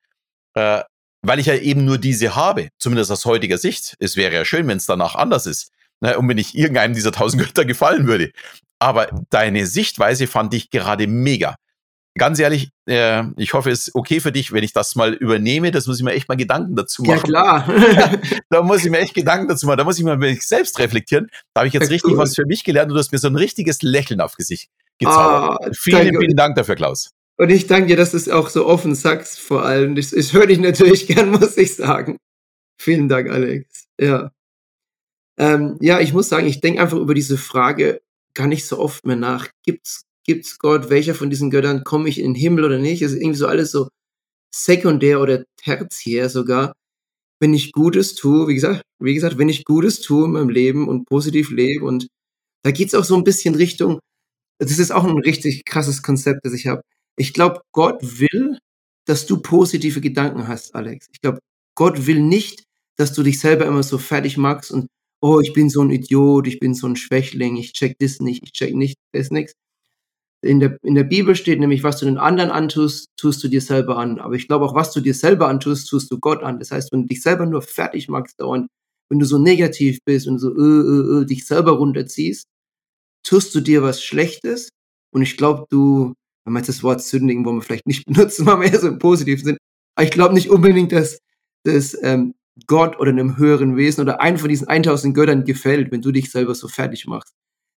äh, 0.55 0.81
weil 1.21 1.39
ich 1.39 1.45
ja 1.47 1.55
eben 1.55 1.85
nur 1.85 1.97
diese 1.97 2.35
habe, 2.35 2.69
zumindest 2.79 3.11
aus 3.11 3.25
heutiger 3.25 3.57
Sicht. 3.57 3.95
Es 3.99 4.15
wäre 4.17 4.33
ja 4.33 4.43
schön, 4.45 4.67
wenn 4.67 4.77
es 4.77 4.85
danach 4.85 5.15
anders 5.15 5.45
ist. 5.45 5.71
Ne, 6.01 6.17
und 6.17 6.27
wenn 6.29 6.37
ich 6.37 6.55
irgendeinem 6.55 6.93
dieser 6.93 7.11
tausend 7.11 7.41
Götter 7.43 7.65
gefallen 7.65 8.05
würde. 8.07 8.31
Aber 8.79 9.07
deine 9.31 9.65
Sichtweise 9.65 10.27
fand 10.27 10.53
ich 10.53 10.69
gerade 10.69 11.07
mega. 11.07 11.55
Ganz 12.17 12.39
ehrlich, 12.39 12.69
äh, 12.87 13.23
ich 13.37 13.53
hoffe, 13.53 13.69
es 13.69 13.87
ist 13.87 13.95
okay 13.95 14.19
für 14.19 14.31
dich, 14.31 14.51
wenn 14.51 14.63
ich 14.63 14.73
das 14.73 14.95
mal 14.95 15.13
übernehme. 15.13 15.71
Das 15.71 15.87
muss 15.87 15.97
ich 15.99 16.03
mir 16.03 16.13
echt 16.13 16.27
mal 16.27 16.35
Gedanken 16.35 16.75
dazu 16.75 17.03
Ja, 17.03 17.15
machen. 17.15 17.23
klar. 17.27 17.67
Da 18.49 18.61
muss 18.61 18.83
ich 18.83 18.89
mir 18.91 18.99
echt 18.99 19.13
Gedanken 19.13 19.47
dazu 19.47 19.65
machen. 19.67 19.77
Da 19.77 19.83
muss 19.83 19.97
ich 19.97 20.03
mal 20.05 20.17
mich 20.17 20.41
selbst 20.47 20.79
reflektieren. 20.79 21.29
Da 21.53 21.61
habe 21.61 21.67
ich 21.67 21.73
jetzt 21.73 21.83
Ja, 21.83 21.89
richtig 21.89 22.11
cool. 22.11 22.17
was 22.17 22.35
für 22.35 22.45
mich 22.45 22.63
gelernt 22.63 22.89
und 22.91 22.95
du 22.95 22.99
hast 22.99 23.11
mir 23.11 23.17
so 23.19 23.27
ein 23.27 23.35
richtiges 23.35 23.81
Lächeln 23.81 24.21
auf 24.21 24.35
Gesicht 24.35 24.69
gezaubert. 24.99 25.59
Ah, 25.65 25.69
vielen, 25.73 26.05
danke. 26.05 26.19
vielen 26.19 26.35
Dank 26.35 26.55
dafür, 26.55 26.75
Klaus. 26.75 27.11
Und 27.37 27.49
ich 27.51 27.67
danke 27.67 27.87
dir, 27.87 27.97
dass 27.97 28.11
du 28.11 28.17
es 28.17 28.29
auch 28.29 28.49
so 28.49 28.65
offen 28.65 28.95
sagst, 28.95 29.39
vor 29.39 29.63
allem. 29.63 29.95
Ich, 29.97 30.11
ich 30.13 30.33
höre 30.33 30.47
dich 30.47 30.59
natürlich 30.59 31.05
gern, 31.07 31.29
muss 31.31 31.55
ich 31.57 31.75
sagen. 31.75 32.17
Vielen 32.79 33.07
Dank, 33.09 33.29
Alex. 33.29 33.85
Ja. 33.99 34.31
Ähm, 35.37 35.77
ja, 35.81 35.99
ich 35.99 36.13
muss 36.13 36.29
sagen, 36.29 36.47
ich 36.47 36.61
denke 36.61 36.81
einfach 36.81 36.97
über 36.97 37.13
diese 37.13 37.37
Frage 37.37 38.01
gar 38.33 38.47
nicht 38.47 38.65
so 38.65 38.79
oft 38.79 39.05
mehr 39.05 39.15
nach. 39.15 39.49
Gibt's, 39.63 40.03
gibt's 40.27 40.59
Gott? 40.59 40.89
Welcher 40.89 41.15
von 41.15 41.29
diesen 41.29 41.51
Göttern 41.51 41.83
komme 41.83 42.09
ich 42.09 42.19
in 42.19 42.33
den 42.33 42.35
Himmel 42.35 42.65
oder 42.65 42.79
nicht? 42.79 43.01
Es 43.01 43.13
ist 43.13 43.21
irgendwie 43.21 43.37
so 43.39 43.47
alles 43.47 43.71
so 43.71 43.89
sekundär 44.53 45.21
oder 45.21 45.45
tertiär 45.57 46.29
sogar. 46.29 46.73
Wenn 47.39 47.53
ich 47.53 47.71
Gutes 47.73 48.15
tue, 48.15 48.47
wie 48.47 48.55
gesagt, 48.55 48.83
wie 48.99 49.13
gesagt, 49.15 49.37
wenn 49.37 49.49
ich 49.49 49.65
Gutes 49.65 50.01
tue 50.01 50.25
in 50.25 50.31
meinem 50.33 50.49
Leben 50.49 50.87
und 50.89 51.05
positiv 51.05 51.51
lebe 51.51 51.85
und 51.85 52.07
da 52.63 52.71
geht's 52.71 52.95
auch 52.95 53.05
so 53.05 53.15
ein 53.15 53.23
bisschen 53.23 53.55
Richtung, 53.55 53.99
das 54.59 54.79
ist 54.79 54.91
auch 54.91 55.05
ein 55.05 55.19
richtig 55.19 55.65
krasses 55.65 56.03
Konzept, 56.03 56.41
das 56.45 56.53
ich 56.53 56.67
habe. 56.67 56.81
Ich 57.17 57.33
glaube, 57.33 57.61
Gott 57.73 58.01
will, 58.19 58.57
dass 59.05 59.25
du 59.27 59.41
positive 59.41 60.01
Gedanken 60.01 60.47
hast, 60.47 60.75
Alex. 60.75 61.07
Ich 61.13 61.21
glaube, 61.21 61.39
Gott 61.75 62.07
will 62.07 62.21
nicht, 62.21 62.63
dass 62.97 63.13
du 63.13 63.23
dich 63.23 63.39
selber 63.39 63.65
immer 63.65 63.83
so 63.83 63.97
fertig 63.99 64.37
machst 64.37 64.71
und, 64.71 64.87
oh, 65.21 65.39
ich 65.41 65.53
bin 65.53 65.69
so 65.69 65.81
ein 65.81 65.91
Idiot, 65.91 66.47
ich 66.47 66.59
bin 66.59 66.73
so 66.73 66.87
ein 66.87 66.95
Schwächling, 66.95 67.57
ich 67.57 67.73
check 67.73 67.97
das 67.99 68.19
nicht, 68.19 68.43
ich 68.43 68.53
check 68.53 68.75
nicht, 68.75 68.97
das 69.13 69.31
nix. 69.31 69.53
In 70.47 70.59
der, 70.59 70.77
in 70.81 70.95
der 70.95 71.03
Bibel 71.03 71.35
steht 71.35 71.59
nämlich, 71.59 71.83
was 71.83 71.99
du 71.99 72.05
den 72.05 72.17
anderen 72.17 72.51
antust, 72.51 73.09
tust 73.17 73.43
du 73.43 73.47
dir 73.47 73.61
selber 73.61 73.97
an. 73.97 74.19
Aber 74.19 74.35
ich 74.35 74.47
glaube 74.47 74.65
auch, 74.65 74.75
was 74.75 74.93
du 74.93 75.01
dir 75.01 75.13
selber 75.13 75.47
antust, 75.49 75.89
tust 75.89 76.11
du 76.11 76.19
Gott 76.19 76.41
an. 76.41 76.59
Das 76.59 76.71
heißt, 76.71 76.91
wenn 76.91 77.01
du 77.01 77.07
dich 77.07 77.21
selber 77.21 77.45
nur 77.45 77.61
fertig 77.61 78.07
machst 78.07 78.39
dauernd, 78.39 78.67
wenn 79.09 79.19
du 79.19 79.25
so 79.25 79.37
negativ 79.37 79.99
bist 80.05 80.27
und 80.27 80.39
so 80.39 80.55
äh, 80.55 80.61
äh, 80.61 81.21
äh, 81.21 81.25
dich 81.25 81.45
selber 81.45 81.73
runterziehst, 81.73 82.45
tust 83.23 83.53
du 83.55 83.59
dir 83.59 83.83
was 83.83 84.03
Schlechtes. 84.03 84.69
Und 85.13 85.21
ich 85.21 85.37
glaube, 85.37 85.65
du, 85.69 86.13
wenn 86.45 86.53
man 86.53 86.61
jetzt 86.61 86.69
das 86.69 86.83
Wort 86.83 87.01
sündigen, 87.01 87.45
wollen 87.45 87.57
wir 87.57 87.61
vielleicht 87.61 87.87
nicht 87.87 88.05
benutzen, 88.07 88.45
weil 88.45 88.61
wir 88.61 88.71
eher 88.71 88.79
so 88.79 88.87
im 88.87 88.99
positiven 88.99 89.43
sind. 89.43 89.57
Aber 89.95 90.05
ich 90.05 90.11
glaube 90.11 90.33
nicht 90.33 90.49
unbedingt, 90.49 90.91
dass, 90.91 91.19
dass 91.63 91.97
ähm, 92.03 92.35
Gott 92.67 92.99
oder 92.99 93.11
einem 93.11 93.37
höheren 93.37 93.75
Wesen 93.75 94.01
oder 94.01 94.21
einem 94.21 94.37
von 94.37 94.49
diesen 94.49 94.67
1000 94.67 95.13
Göttern 95.13 95.43
gefällt, 95.43 95.91
wenn 95.91 96.01
du 96.01 96.11
dich 96.11 96.31
selber 96.31 96.55
so 96.55 96.67
fertig 96.67 97.05
machst. 97.05 97.33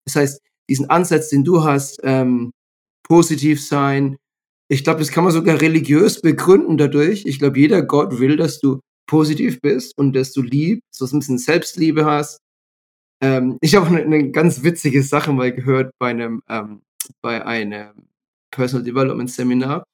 Das 0.05 0.17
heißt, 0.17 0.41
diesen 0.69 0.91
Ansatz, 0.91 1.31
den 1.31 1.45
du 1.45 1.65
hast, 1.65 2.01
ähm, 2.03 2.53
positiv 3.09 3.65
sein, 3.65 4.17
ich 4.71 4.85
glaube, 4.85 5.01
das 5.01 5.11
kann 5.11 5.25
man 5.25 5.33
sogar 5.33 5.61
religiös 5.61 6.21
begründen 6.21 6.77
dadurch. 6.77 7.25
Ich 7.25 7.39
glaube, 7.39 7.59
jeder 7.59 7.83
Gott 7.83 8.19
will, 8.19 8.37
dass 8.37 8.61
du 8.61 8.81
positiv 9.07 9.61
bist 9.63 9.97
und 9.97 10.13
dass 10.13 10.33
du 10.33 10.43
liebst, 10.43 10.95
so 10.95 11.07
ein 11.07 11.21
bisschen 11.21 11.39
Selbstliebe 11.39 12.05
hast. 12.05 12.39
Ähm, 13.23 13.57
ich 13.63 13.75
habe 13.75 13.87
eine, 13.87 14.03
eine 14.03 14.31
ganz 14.31 14.63
witzige 14.63 15.03
Sache 15.03 15.33
mal 15.33 15.53
gehört 15.53 15.93
bei 15.99 16.11
einem, 16.11 16.43
ähm, 16.49 16.83
bei 17.23 17.45
einem 17.45 18.09
Personal 18.51 18.85
Development 18.85 19.31
Seminar 19.31 19.85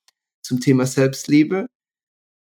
zum 0.45 0.61
Thema 0.61 0.87
Selbstliebe. 0.87 1.67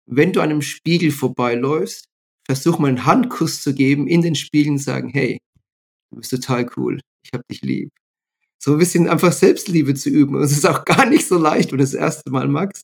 Wenn 0.09 0.31
du 0.31 0.39
an 0.41 0.49
einem 0.49 0.61
Spiegel 0.61 1.11
vorbeiläufst, 1.11 2.05
versuch 2.47 2.79
mal 2.79 2.87
einen 2.87 3.05
Handkuss 3.05 3.61
zu 3.61 3.73
geben 3.73 4.07
in 4.07 4.21
den 4.21 4.35
Spiegel 4.35 4.71
und 4.71 4.77
sagen, 4.79 5.09
hey, 5.09 5.37
du 6.11 6.17
bist 6.17 6.31
total 6.31 6.69
cool, 6.77 7.01
ich 7.23 7.31
hab 7.33 7.45
dich 7.49 7.61
lieb. 7.61 7.89
So 8.63 8.73
ein 8.73 8.77
bisschen 8.77 9.09
einfach 9.09 9.31
Selbstliebe 9.31 9.95
zu 9.95 10.09
üben. 10.09 10.35
Und 10.35 10.43
es 10.43 10.51
ist 10.51 10.67
auch 10.67 10.85
gar 10.85 11.07
nicht 11.07 11.27
so 11.27 11.37
leicht, 11.39 11.71
wenn 11.71 11.79
du 11.79 11.83
das 11.83 11.95
erste 11.95 12.29
Mal 12.29 12.47
magst. 12.47 12.83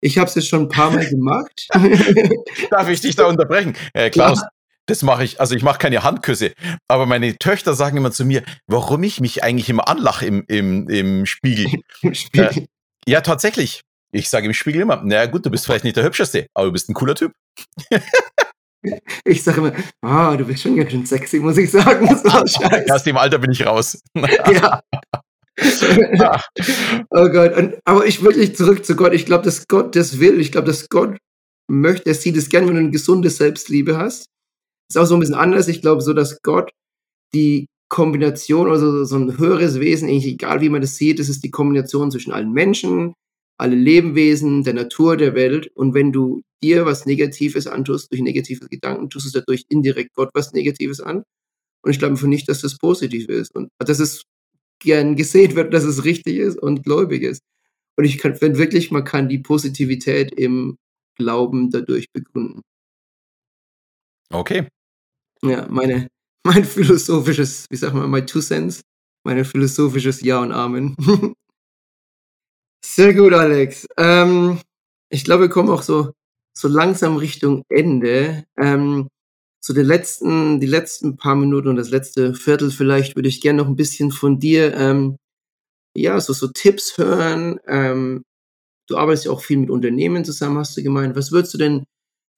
Ich 0.00 0.16
habe 0.16 0.28
es 0.28 0.34
jetzt 0.34 0.48
schon 0.48 0.62
ein 0.62 0.68
paar 0.70 0.90
Mal 0.90 1.06
gemacht. 1.06 1.68
Darf 2.70 2.88
ich 2.88 3.02
dich 3.02 3.16
da 3.16 3.26
unterbrechen? 3.26 3.74
Äh, 3.92 4.08
Klaus, 4.08 4.40
Ja. 4.40 4.48
das 4.86 5.02
mache 5.02 5.24
ich, 5.24 5.38
also 5.38 5.54
ich 5.54 5.62
mache 5.62 5.78
keine 5.78 6.02
Handküsse, 6.04 6.52
aber 6.88 7.04
meine 7.04 7.36
Töchter 7.36 7.74
sagen 7.74 7.98
immer 7.98 8.12
zu 8.12 8.24
mir, 8.24 8.42
warum 8.66 9.02
ich 9.02 9.20
mich 9.20 9.44
eigentlich 9.44 9.68
immer 9.68 9.88
anlache 9.88 10.24
im, 10.24 10.42
im, 10.48 10.88
im 10.88 11.26
Spiegel. 11.26 11.66
Im 12.00 12.14
Spiegel. 12.14 12.66
Ja, 13.06 13.20
tatsächlich. 13.20 13.82
Ich 14.12 14.28
sage 14.30 14.46
im 14.46 14.54
Spiegel 14.54 14.80
immer, 14.80 15.02
naja 15.04 15.26
gut, 15.26 15.44
du 15.46 15.50
bist 15.50 15.66
vielleicht 15.66 15.84
nicht 15.84 15.96
der 15.96 16.04
Hübscheste, 16.04 16.46
aber 16.54 16.66
du 16.66 16.72
bist 16.72 16.88
ein 16.88 16.94
cooler 16.94 17.14
Typ. 17.14 17.32
Ich 19.24 19.42
sage 19.42 19.58
immer, 19.58 19.72
ah, 20.02 20.36
du 20.36 20.44
bist 20.44 20.62
schon 20.62 20.76
ganz 20.76 20.90
schön 20.90 21.04
sexy, 21.04 21.38
muss 21.38 21.58
ich 21.58 21.70
sagen. 21.70 22.06
So, 22.06 22.30
scheiße. 22.46 22.94
Aus 22.94 23.02
dem 23.04 23.16
Alter 23.16 23.38
bin 23.38 23.52
ich 23.52 23.66
raus. 23.66 24.00
Ja. 24.14 24.80
oh 27.10 27.28
Gott. 27.28 27.56
Und, 27.56 27.74
aber 27.84 28.06
ich 28.06 28.22
wirklich 28.22 28.56
zurück 28.56 28.84
zu 28.84 28.96
Gott. 28.96 29.12
Ich 29.12 29.26
glaube, 29.26 29.44
dass 29.44 29.68
Gott 29.68 29.94
das 29.96 30.18
will. 30.18 30.40
Ich 30.40 30.52
glaube, 30.52 30.66
dass 30.66 30.88
Gott 30.88 31.18
möchte, 31.68 32.08
er 32.08 32.14
sieht 32.14 32.36
es 32.36 32.48
gern, 32.48 32.66
wenn 32.66 32.74
du 32.74 32.80
eine 32.80 32.90
gesunde 32.90 33.30
Selbstliebe 33.30 33.98
hast. 33.98 34.26
Ist 34.88 34.96
auch 34.96 35.04
so 35.04 35.14
ein 35.14 35.20
bisschen 35.20 35.34
anders. 35.34 35.68
Ich 35.68 35.82
glaube 35.82 36.02
so, 36.02 36.12
dass 36.12 36.40
Gott 36.42 36.70
die 37.34 37.66
Kombination, 37.88 38.70
also 38.70 39.04
so 39.04 39.16
ein 39.16 39.38
höheres 39.38 39.80
Wesen, 39.80 40.08
eigentlich 40.08 40.34
egal 40.34 40.60
wie 40.60 40.68
man 40.68 40.80
das 40.80 40.96
sieht, 40.96 41.18
das 41.18 41.28
ist 41.28 41.44
die 41.44 41.50
Kombination 41.50 42.10
zwischen 42.10 42.32
allen 42.32 42.52
Menschen, 42.52 43.14
alle 43.60 43.76
Lebewesen, 43.76 44.64
der 44.64 44.74
Natur, 44.74 45.16
der 45.16 45.34
Welt. 45.34 45.70
Und 45.74 45.92
wenn 45.92 46.12
du 46.12 46.42
dir 46.62 46.86
was 46.86 47.04
Negatives 47.04 47.66
antust, 47.66 48.10
durch 48.10 48.22
negative 48.22 48.66
Gedanken, 48.68 49.10
tust 49.10 49.26
du 49.26 49.38
dadurch 49.38 49.64
indirekt 49.68 50.14
Gott 50.14 50.30
was 50.32 50.52
Negatives 50.52 51.00
an. 51.00 51.24
Und 51.82 51.90
ich 51.90 51.98
glaube 51.98 52.12
einfach 52.12 52.26
nicht, 52.26 52.48
dass 52.48 52.62
das 52.62 52.78
positiv 52.78 53.28
ist. 53.28 53.54
Und 53.54 53.68
dass 53.78 53.98
es 54.00 54.24
gern 54.80 55.14
gesehen 55.14 55.56
wird, 55.56 55.74
dass 55.74 55.84
es 55.84 56.04
richtig 56.04 56.38
ist 56.38 56.58
und 56.58 56.84
gläubig 56.84 57.22
ist. 57.22 57.42
Und 57.96 58.04
ich 58.04 58.18
kann, 58.18 58.40
wenn 58.40 58.56
wirklich, 58.56 58.90
man 58.90 59.04
kann 59.04 59.28
die 59.28 59.38
Positivität 59.38 60.32
im 60.32 60.78
Glauben 61.16 61.70
dadurch 61.70 62.06
begründen. 62.12 62.62
Okay. 64.30 64.68
Ja, 65.42 65.66
meine, 65.68 66.08
mein 66.46 66.64
philosophisches, 66.76 67.66
wie 67.68 67.76
sagt 67.76 67.94
man, 67.94 68.10
my 68.10 68.24
two 68.24 68.40
cents, 68.40 68.80
mein 69.22 69.44
philosophisches 69.44 70.22
Ja 70.22 70.40
und 70.40 70.52
Amen. 70.52 70.96
Sehr 72.84 73.14
gut, 73.14 73.32
Alex. 73.34 73.86
Ähm, 73.98 74.60
ich 75.10 75.24
glaube, 75.24 75.44
wir 75.44 75.48
kommen 75.50 75.68
auch 75.70 75.82
so, 75.82 76.12
so 76.56 76.68
langsam 76.68 77.16
Richtung 77.16 77.62
Ende. 77.68 78.44
Ähm, 78.58 79.08
so 79.62 79.74
die 79.74 79.82
letzten, 79.82 80.60
die 80.60 80.66
letzten 80.66 81.16
paar 81.16 81.36
Minuten 81.36 81.68
und 81.68 81.76
das 81.76 81.90
letzte 81.90 82.34
Viertel 82.34 82.70
vielleicht 82.70 83.16
würde 83.16 83.28
ich 83.28 83.42
gerne 83.42 83.58
noch 83.62 83.68
ein 83.68 83.76
bisschen 83.76 84.10
von 84.12 84.38
dir, 84.38 84.74
ähm, 84.74 85.16
ja, 85.96 86.20
so, 86.20 86.32
so 86.34 86.48
Tipps 86.48 86.98
hören. 86.98 87.60
Ähm, 87.68 88.22
du 88.88 88.98
arbeitest 88.98 89.26
ja 89.26 89.32
auch 89.32 89.42
viel 89.42 89.58
mit 89.58 89.70
Unternehmen 89.70 90.24
zusammen, 90.24 90.58
hast 90.58 90.76
du 90.76 90.82
gemeint. 90.82 91.16
Was 91.16 91.32
würdest 91.32 91.54
du 91.54 91.58
denn 91.58 91.84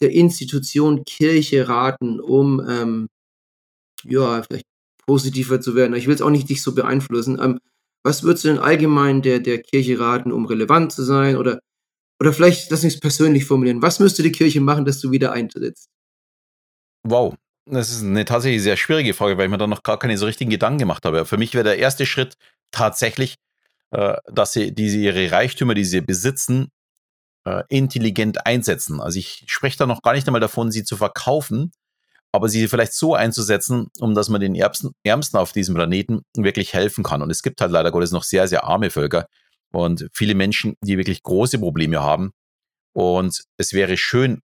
der 0.02 0.12
Institution 0.12 1.04
Kirche 1.04 1.68
raten, 1.68 2.20
um 2.20 2.60
ähm, 2.68 3.08
ja, 4.04 4.42
vielleicht 4.42 4.66
positiver 5.06 5.60
zu 5.60 5.74
werden? 5.76 5.94
Ich 5.96 6.06
will 6.08 6.14
es 6.14 6.22
auch 6.22 6.30
nicht 6.30 6.50
dich 6.50 6.62
so 6.62 6.74
beeinflussen. 6.74 7.38
Ähm, 7.42 7.60
was 8.02 8.22
würdest 8.22 8.44
du 8.44 8.48
denn 8.48 8.58
allgemein 8.58 9.22
der, 9.22 9.40
der 9.40 9.62
Kirche 9.62 9.98
raten, 9.98 10.32
um 10.32 10.46
relevant 10.46 10.92
zu 10.92 11.02
sein? 11.02 11.36
Oder, 11.36 11.60
oder 12.20 12.32
vielleicht, 12.32 12.70
lass 12.70 12.82
mich 12.82 12.94
es 12.94 13.00
persönlich 13.00 13.44
formulieren. 13.44 13.82
Was 13.82 14.00
müsste 14.00 14.22
die 14.22 14.32
Kirche 14.32 14.60
machen, 14.60 14.84
dass 14.84 15.00
du 15.00 15.10
wieder 15.10 15.32
eintrittst? 15.32 15.88
Wow, 17.04 17.34
das 17.66 17.90
ist 17.90 18.02
eine 18.02 18.24
tatsächlich 18.24 18.62
sehr 18.62 18.76
schwierige 18.76 19.14
Frage, 19.14 19.38
weil 19.38 19.46
ich 19.46 19.50
mir 19.50 19.58
da 19.58 19.66
noch 19.66 19.82
gar 19.82 19.98
keine 19.98 20.18
so 20.18 20.26
richtigen 20.26 20.50
Gedanken 20.50 20.78
gemacht 20.78 21.04
habe. 21.04 21.24
Für 21.24 21.36
mich 21.36 21.54
wäre 21.54 21.64
der 21.64 21.78
erste 21.78 22.06
Schritt 22.06 22.36
tatsächlich, 22.70 23.36
äh, 23.90 24.16
dass 24.26 24.52
sie 24.52 24.74
diese 24.74 24.98
ihre 24.98 25.30
Reichtümer, 25.30 25.74
die 25.74 25.84
sie 25.84 26.00
besitzen, 26.00 26.70
äh, 27.44 27.62
intelligent 27.68 28.46
einsetzen. 28.46 29.00
Also 29.00 29.18
ich 29.18 29.44
spreche 29.46 29.78
da 29.78 29.86
noch 29.86 30.02
gar 30.02 30.12
nicht 30.14 30.26
einmal 30.26 30.40
davon, 30.40 30.70
sie 30.70 30.84
zu 30.84 30.96
verkaufen, 30.96 31.72
aber 32.32 32.48
sie 32.48 32.66
vielleicht 32.66 32.94
so 32.94 33.14
einzusetzen, 33.14 33.88
um 34.00 34.14
dass 34.14 34.30
man 34.30 34.40
den 34.40 34.54
Ärmsten, 34.54 35.38
auf 35.38 35.52
diesem 35.52 35.74
Planeten 35.74 36.22
wirklich 36.34 36.72
helfen 36.72 37.04
kann. 37.04 37.22
Und 37.22 37.30
es 37.30 37.42
gibt 37.42 37.60
halt 37.60 37.70
leider 37.70 37.90
Gottes 37.90 38.10
noch 38.10 38.22
sehr, 38.22 38.48
sehr 38.48 38.64
arme 38.64 38.90
Völker 38.90 39.26
und 39.72 40.08
viele 40.12 40.34
Menschen, 40.34 40.74
die 40.82 40.96
wirklich 40.96 41.22
große 41.22 41.58
Probleme 41.58 42.02
haben. 42.02 42.32
Und 42.94 43.42
es 43.58 43.72
wäre 43.74 43.96
schön, 43.96 44.40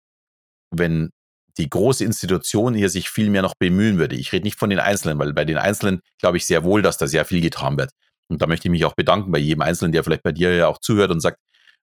wenn 0.70 1.10
die 1.58 1.70
große 1.70 2.04
Institution 2.04 2.74
hier 2.74 2.88
sich 2.88 3.10
viel 3.10 3.30
mehr 3.30 3.42
noch 3.42 3.54
bemühen 3.54 3.98
würde. 3.98 4.16
Ich 4.16 4.32
rede 4.32 4.44
nicht 4.44 4.58
von 4.58 4.70
den 4.70 4.80
Einzelnen, 4.80 5.18
weil 5.18 5.32
bei 5.32 5.44
den 5.44 5.56
Einzelnen 5.56 6.00
glaube 6.18 6.38
ich 6.38 6.46
sehr 6.46 6.64
wohl, 6.64 6.82
dass 6.82 6.98
da 6.98 7.06
sehr 7.06 7.24
viel 7.24 7.40
getan 7.40 7.76
wird. 7.76 7.90
Und 8.28 8.42
da 8.42 8.46
möchte 8.46 8.68
ich 8.68 8.72
mich 8.72 8.84
auch 8.84 8.94
bedanken 8.94 9.30
bei 9.30 9.38
jedem 9.38 9.62
Einzelnen, 9.62 9.92
der 9.92 10.02
vielleicht 10.02 10.22
bei 10.22 10.32
dir 10.32 10.54
ja 10.54 10.68
auch 10.68 10.78
zuhört 10.78 11.10
und 11.10 11.20
sagt, 11.20 11.38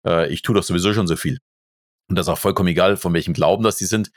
äh, 0.05 0.31
ich 0.33 0.41
tue 0.41 0.55
doch 0.55 0.63
sowieso 0.63 0.93
schon 0.93 1.07
so 1.07 1.15
viel. 1.15 1.37
Und 2.09 2.17
das 2.17 2.25
ist 2.25 2.29
auch 2.29 2.37
vollkommen 2.37 2.69
egal, 2.69 2.97
von 2.97 3.13
welchem 3.13 3.33
Glauben 3.33 3.63
das 3.63 3.77
die 3.77 3.85
sind. 3.85 4.11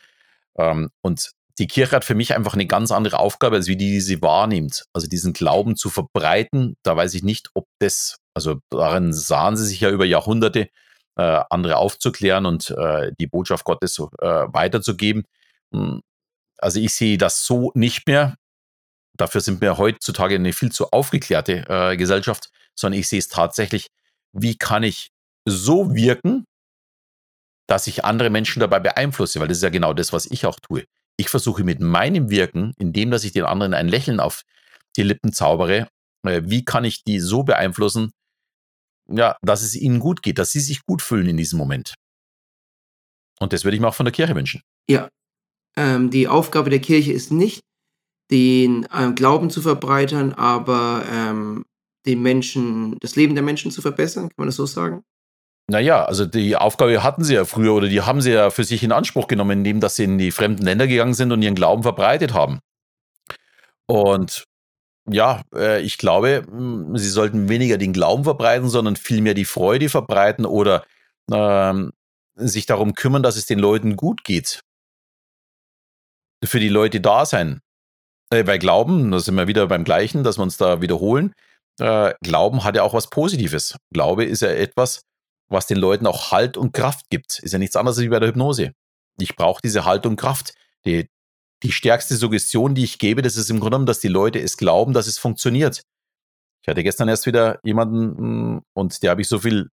Ähm, 0.58 0.90
und 1.02 1.30
die 1.58 1.66
Kirche 1.66 1.94
hat 1.96 2.04
für 2.04 2.14
mich 2.14 2.34
einfach 2.34 2.54
eine 2.54 2.66
ganz 2.66 2.90
andere 2.90 3.18
Aufgabe, 3.18 3.56
als 3.56 3.68
wie 3.68 3.76
die, 3.76 3.92
die 3.92 4.00
sie 4.00 4.20
wahrnimmt. 4.22 4.84
Also 4.92 5.06
diesen 5.06 5.32
Glauben 5.32 5.76
zu 5.76 5.88
verbreiten, 5.88 6.76
da 6.82 6.96
weiß 6.96 7.14
ich 7.14 7.22
nicht, 7.22 7.50
ob 7.54 7.66
das, 7.78 8.18
also 8.34 8.60
darin 8.70 9.12
sahen 9.12 9.56
sie 9.56 9.66
sich 9.66 9.80
ja 9.80 9.90
über 9.90 10.04
Jahrhunderte, 10.04 10.68
äh, 11.16 11.40
andere 11.50 11.76
aufzuklären 11.76 12.46
und 12.46 12.70
äh, 12.70 13.12
die 13.20 13.28
Botschaft 13.28 13.64
Gottes 13.64 13.98
äh, 13.98 14.26
weiterzugeben. 14.26 15.24
Hm, 15.72 16.00
also 16.58 16.80
ich 16.80 16.92
sehe 16.94 17.18
das 17.18 17.46
so 17.46 17.70
nicht 17.74 18.06
mehr. 18.06 18.36
Dafür 19.16 19.40
sind 19.40 19.60
wir 19.60 19.78
heutzutage 19.78 20.34
eine 20.34 20.52
viel 20.52 20.72
zu 20.72 20.90
aufgeklärte 20.90 21.64
äh, 21.68 21.96
Gesellschaft, 21.96 22.50
sondern 22.74 22.98
ich 22.98 23.08
sehe 23.08 23.20
es 23.20 23.28
tatsächlich, 23.28 23.88
wie 24.32 24.56
kann 24.56 24.82
ich 24.82 25.10
so 25.44 25.94
wirken, 25.94 26.46
dass 27.68 27.86
ich 27.86 28.04
andere 28.04 28.30
Menschen 28.30 28.60
dabei 28.60 28.80
beeinflusse, 28.80 29.38
weil 29.40 29.48
das 29.48 29.58
ist 29.58 29.62
ja 29.62 29.70
genau 29.70 29.92
das, 29.92 30.12
was 30.12 30.26
ich 30.26 30.46
auch 30.46 30.58
tue. 30.60 30.84
Ich 31.16 31.28
versuche 31.28 31.64
mit 31.64 31.80
meinem 31.80 32.30
Wirken, 32.30 32.74
indem 32.78 33.10
dass 33.10 33.24
ich 33.24 33.32
den 33.32 33.44
anderen 33.44 33.74
ein 33.74 33.88
Lächeln 33.88 34.20
auf 34.20 34.42
die 34.96 35.02
Lippen 35.02 35.32
zaubere, 35.32 35.88
äh, 36.24 36.42
wie 36.44 36.64
kann 36.64 36.84
ich 36.84 37.04
die 37.04 37.20
so 37.20 37.42
beeinflussen, 37.42 38.12
ja, 39.08 39.36
dass 39.42 39.62
es 39.62 39.74
ihnen 39.76 40.00
gut 40.00 40.22
geht, 40.22 40.38
dass 40.38 40.50
sie 40.50 40.60
sich 40.60 40.84
gut 40.86 41.02
fühlen 41.02 41.28
in 41.28 41.36
diesem 41.36 41.58
Moment. 41.58 41.94
Und 43.38 43.52
das 43.52 43.64
würde 43.64 43.76
ich 43.76 43.80
mir 43.80 43.88
auch 43.88 43.94
von 43.94 44.06
der 44.06 44.12
Kirche 44.12 44.34
wünschen. 44.34 44.62
Ja, 44.88 45.08
ähm, 45.76 46.10
die 46.10 46.28
Aufgabe 46.28 46.70
der 46.70 46.80
Kirche 46.80 47.12
ist 47.12 47.30
nicht, 47.30 47.60
den 48.30 48.86
ähm, 48.94 49.14
Glauben 49.14 49.50
zu 49.50 49.60
verbreitern, 49.60 50.32
aber 50.32 51.04
ähm, 51.10 51.64
den 52.06 52.22
Menschen, 52.22 52.98
das 53.00 53.16
Leben 53.16 53.34
der 53.34 53.44
Menschen 53.44 53.70
zu 53.70 53.82
verbessern, 53.82 54.28
kann 54.28 54.36
man 54.36 54.48
das 54.48 54.56
so 54.56 54.66
sagen? 54.66 55.02
Naja, 55.66 56.04
also 56.04 56.26
die 56.26 56.56
Aufgabe 56.56 57.02
hatten 57.02 57.24
sie 57.24 57.34
ja 57.34 57.44
früher 57.46 57.72
oder 57.72 57.88
die 57.88 58.02
haben 58.02 58.20
sie 58.20 58.32
ja 58.32 58.50
für 58.50 58.64
sich 58.64 58.82
in 58.82 58.92
Anspruch 58.92 59.28
genommen, 59.28 59.58
indem 59.58 59.80
dass 59.80 59.96
sie 59.96 60.04
in 60.04 60.18
die 60.18 60.30
fremden 60.30 60.64
Länder 60.64 60.86
gegangen 60.86 61.14
sind 61.14 61.32
und 61.32 61.40
ihren 61.42 61.54
Glauben 61.54 61.82
verbreitet 61.82 62.34
haben. 62.34 62.60
Und 63.86 64.44
ja, 65.10 65.42
äh, 65.54 65.80
ich 65.82 65.98
glaube, 65.98 66.44
hm, 66.46 66.96
sie 66.96 67.08
sollten 67.08 67.48
weniger 67.48 67.78
den 67.78 67.92
Glauben 67.92 68.24
verbreiten, 68.24 68.68
sondern 68.68 68.96
vielmehr 68.96 69.34
die 69.34 69.44
Freude 69.44 69.88
verbreiten 69.88 70.46
oder 70.46 70.84
ähm, 71.32 71.92
sich 72.36 72.66
darum 72.66 72.94
kümmern, 72.94 73.22
dass 73.22 73.36
es 73.36 73.46
den 73.46 73.58
Leuten 73.58 73.96
gut 73.96 74.24
geht. 74.24 74.60
Für 76.44 76.60
die 76.60 76.68
Leute 76.68 77.00
da 77.00 77.24
sein. 77.26 77.60
Äh, 78.30 78.44
bei 78.44 78.58
Glauben, 78.58 79.10
da 79.10 79.20
sind 79.20 79.34
wir 79.36 79.46
wieder 79.46 79.66
beim 79.66 79.84
Gleichen, 79.84 80.24
dass 80.24 80.38
wir 80.38 80.42
uns 80.42 80.56
da 80.56 80.80
wiederholen. 80.80 81.34
Äh, 81.80 82.14
Glauben 82.22 82.64
hat 82.64 82.76
ja 82.76 82.82
auch 82.82 82.94
was 82.94 83.10
Positives. 83.10 83.76
Glaube 83.92 84.24
ist 84.24 84.42
ja 84.42 84.48
etwas, 84.48 85.02
was 85.54 85.66
den 85.66 85.78
Leuten 85.78 86.06
auch 86.06 86.30
Halt 86.30 86.56
und 86.56 86.72
Kraft 86.72 87.08
gibt. 87.08 87.38
Ist 87.38 87.52
ja 87.52 87.58
nichts 87.58 87.76
anderes 87.76 87.98
wie 88.00 88.08
bei 88.08 88.20
der 88.20 88.28
Hypnose. 88.28 88.72
Ich 89.18 89.36
brauche 89.36 89.60
diese 89.62 89.84
Halt 89.84 90.04
und 90.06 90.16
Kraft. 90.16 90.54
Die, 90.84 91.08
die 91.62 91.72
stärkste 91.72 92.16
Suggestion, 92.16 92.74
die 92.74 92.84
ich 92.84 92.98
gebe, 92.98 93.22
das 93.22 93.36
ist 93.36 93.48
im 93.48 93.56
Grunde 93.56 93.70
genommen, 93.70 93.86
dass 93.86 94.00
die 94.00 94.08
Leute 94.08 94.38
es 94.38 94.56
glauben, 94.56 94.92
dass 94.92 95.06
es 95.06 95.18
funktioniert. 95.18 95.82
Ich 96.62 96.68
hatte 96.68 96.82
gestern 96.82 97.08
erst 97.08 97.26
wieder 97.26 97.58
jemanden 97.62 98.18
hm, 98.18 98.62
und 98.74 99.02
der 99.02 99.10
habe 99.10 99.22
ich 99.22 99.28
so 99.28 99.38
viel 99.38 99.70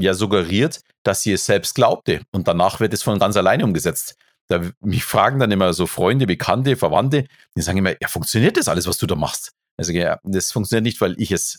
ja 0.00 0.14
suggeriert, 0.14 0.80
dass 1.02 1.22
sie 1.22 1.32
es 1.32 1.44
selbst 1.44 1.74
glaubte 1.74 2.22
und 2.30 2.46
danach 2.46 2.80
wird 2.80 2.94
es 2.94 3.02
von 3.02 3.18
ganz 3.18 3.36
alleine 3.36 3.64
umgesetzt. 3.64 4.16
Da, 4.48 4.62
mich 4.80 5.04
fragen 5.04 5.38
dann 5.38 5.50
immer 5.50 5.74
so 5.74 5.86
Freunde, 5.86 6.26
Bekannte, 6.26 6.76
Verwandte, 6.76 7.26
die 7.56 7.62
sagen 7.62 7.78
immer, 7.78 8.00
ja, 8.00 8.08
funktioniert 8.08 8.56
das 8.56 8.68
alles, 8.68 8.86
was 8.86 8.96
du 8.98 9.06
da 9.06 9.16
machst? 9.16 9.52
Also 9.76 9.92
ja, 9.92 10.18
das 10.22 10.52
funktioniert 10.52 10.84
nicht, 10.84 11.00
weil 11.00 11.14
ich 11.20 11.30
es 11.30 11.58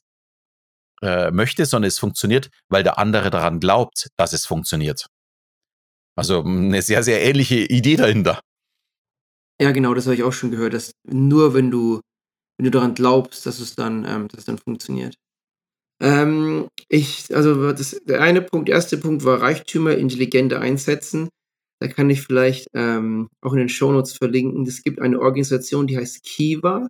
äh, 1.01 1.31
möchte, 1.31 1.65
sondern 1.65 1.87
es 1.87 1.99
funktioniert, 1.99 2.49
weil 2.69 2.83
der 2.83 2.97
andere 2.97 3.29
daran 3.29 3.59
glaubt, 3.59 4.09
dass 4.17 4.33
es 4.33 4.45
funktioniert. 4.45 5.07
Also 6.15 6.43
eine 6.43 6.81
sehr, 6.81 7.03
sehr 7.03 7.23
ähnliche 7.23 7.55
Idee 7.55 7.95
dahinter. 7.95 8.41
Ja, 9.61 9.71
genau, 9.71 9.93
das 9.93 10.05
habe 10.05 10.15
ich 10.15 10.23
auch 10.23 10.33
schon 10.33 10.51
gehört, 10.51 10.73
dass 10.73 10.91
nur 11.05 11.53
wenn 11.53 11.71
du, 11.71 12.01
wenn 12.57 12.65
du 12.65 12.71
daran 12.71 12.93
glaubst, 12.93 13.45
dass 13.45 13.59
es 13.59 13.75
dann, 13.75 14.05
ähm, 14.05 14.27
dass 14.27 14.39
es 14.39 14.45
dann 14.45 14.57
funktioniert. 14.57 15.15
Ähm, 16.01 16.67
ich, 16.87 17.33
also 17.35 17.71
das, 17.73 17.99
der 18.05 18.21
eine 18.21 18.41
Punkt, 18.41 18.69
der 18.69 18.75
erste 18.75 18.97
Punkt 18.97 19.25
war 19.25 19.41
Reichtümer 19.41 19.95
intelligenter 19.95 20.61
einsetzen. 20.61 21.29
Da 21.81 21.87
kann 21.87 22.09
ich 22.09 22.21
vielleicht 22.21 22.67
ähm, 22.73 23.29
auch 23.41 23.53
in 23.53 23.59
den 23.59 23.69
Shownotes 23.69 24.17
verlinken. 24.17 24.65
Es 24.65 24.83
gibt 24.83 24.99
eine 25.01 25.19
Organisation, 25.19 25.87
die 25.87 25.97
heißt 25.97 26.23
Kiva. 26.23 26.87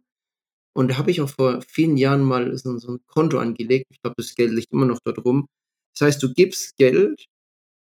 Und 0.80 0.92
da 0.92 0.98
habe 0.98 1.12
ich 1.12 1.20
auch 1.20 1.28
vor 1.28 1.62
vielen 1.68 1.98
Jahren 1.98 2.24
mal 2.24 2.58
so, 2.58 2.78
so 2.78 2.94
ein 2.94 3.00
Konto 3.08 3.38
angelegt. 3.38 3.88
Ich 3.92 4.02
glaube, 4.02 4.16
das 4.18 4.34
Geld 4.34 4.54
liegt 4.54 4.72
immer 4.72 4.86
noch 4.86 5.00
dort 5.04 5.26
rum. 5.26 5.46
Das 5.94 6.08
heißt, 6.08 6.24
du 6.24 6.34
gibst 6.34 6.78
Geld 6.78 7.26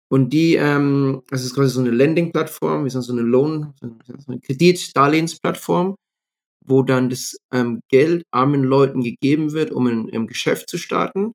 und 0.09 0.31
die, 0.31 0.55
ähm, 0.55 1.21
das 1.29 1.43
ist 1.43 1.55
quasi 1.55 1.71
so 1.71 1.81
eine 1.81 1.89
Lending-Plattform, 1.89 2.85
wie 2.85 2.89
so 2.89 3.11
eine 3.11 3.21
Loan, 3.21 3.73
so 3.81 4.31
eine 4.31 4.39
Kredit-Darlehensplattform, 4.39 5.95
wo 6.65 6.83
dann 6.83 7.09
das 7.09 7.35
ähm, 7.51 7.81
Geld 7.89 8.23
armen 8.31 8.63
Leuten 8.63 9.01
gegeben 9.01 9.51
wird, 9.51 9.71
um 9.71 9.87
ein, 9.87 10.09
ein 10.13 10.27
Geschäft 10.27 10.69
zu 10.69 10.77
starten. 10.77 11.33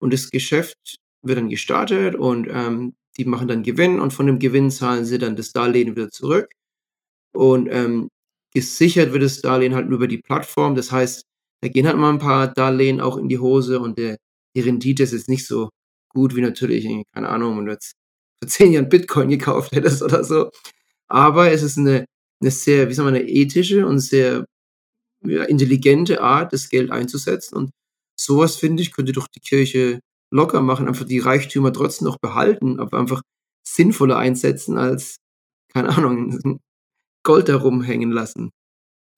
Und 0.00 0.12
das 0.12 0.30
Geschäft 0.30 0.96
wird 1.22 1.38
dann 1.38 1.48
gestartet 1.48 2.16
und 2.16 2.48
ähm, 2.50 2.94
die 3.18 3.24
machen 3.24 3.46
dann 3.46 3.62
Gewinn 3.62 4.00
und 4.00 4.12
von 4.12 4.26
dem 4.26 4.40
Gewinn 4.40 4.72
zahlen 4.72 5.04
sie 5.04 5.18
dann 5.18 5.36
das 5.36 5.52
Darlehen 5.52 5.94
wieder 5.94 6.10
zurück. 6.10 6.50
Und 7.32 7.68
ähm, 7.70 8.08
gesichert 8.54 9.12
wird 9.12 9.22
das 9.22 9.40
Darlehen 9.40 9.74
halt 9.74 9.88
nur 9.88 9.96
über 9.98 10.08
die 10.08 10.18
Plattform. 10.18 10.74
Das 10.74 10.92
heißt, 10.92 11.24
da 11.62 11.68
gehen 11.68 11.86
halt 11.86 11.96
mal 11.96 12.12
ein 12.12 12.18
paar 12.18 12.48
Darlehen 12.48 13.00
auch 13.00 13.16
in 13.16 13.28
die 13.28 13.38
Hose 13.38 13.80
und 13.80 13.98
der, 13.98 14.16
die 14.56 14.60
Rendite 14.60 15.02
ist 15.02 15.12
jetzt 15.12 15.28
nicht 15.28 15.46
so 15.46 15.70
gut 16.08 16.36
wie 16.36 16.40
natürlich, 16.40 16.86
keine 17.12 17.28
Ahnung, 17.28 17.58
wenn 17.58 17.66
du 17.66 17.72
jetzt 17.72 17.94
vor 18.40 18.48
zehn 18.48 18.72
Jahren 18.72 18.88
Bitcoin 18.88 19.28
gekauft 19.28 19.72
hättest 19.72 20.02
oder 20.02 20.24
so. 20.24 20.50
Aber 21.08 21.50
es 21.50 21.62
ist 21.62 21.78
eine, 21.78 22.06
eine 22.40 22.50
sehr, 22.50 22.88
wie 22.88 22.94
sagen 22.94 23.12
wir, 23.12 23.20
eine 23.20 23.28
ethische 23.28 23.86
und 23.86 23.98
sehr 24.00 24.44
ja, 25.24 25.44
intelligente 25.44 26.20
Art, 26.20 26.52
das 26.52 26.68
Geld 26.68 26.90
einzusetzen. 26.90 27.56
Und 27.56 27.70
sowas, 28.18 28.56
finde 28.56 28.82
ich, 28.82 28.92
könnte 28.92 29.12
doch 29.12 29.28
die 29.28 29.40
Kirche 29.40 30.00
locker 30.30 30.60
machen, 30.62 30.88
einfach 30.88 31.06
die 31.06 31.18
Reichtümer 31.18 31.72
trotzdem 31.72 32.06
noch 32.06 32.18
behalten, 32.18 32.80
aber 32.80 32.98
einfach 32.98 33.22
sinnvoller 33.66 34.18
einsetzen 34.18 34.78
als, 34.78 35.16
keine 35.72 35.90
Ahnung, 35.90 36.60
Gold 37.28 37.50
herumhängen 37.50 38.10
lassen. 38.10 38.52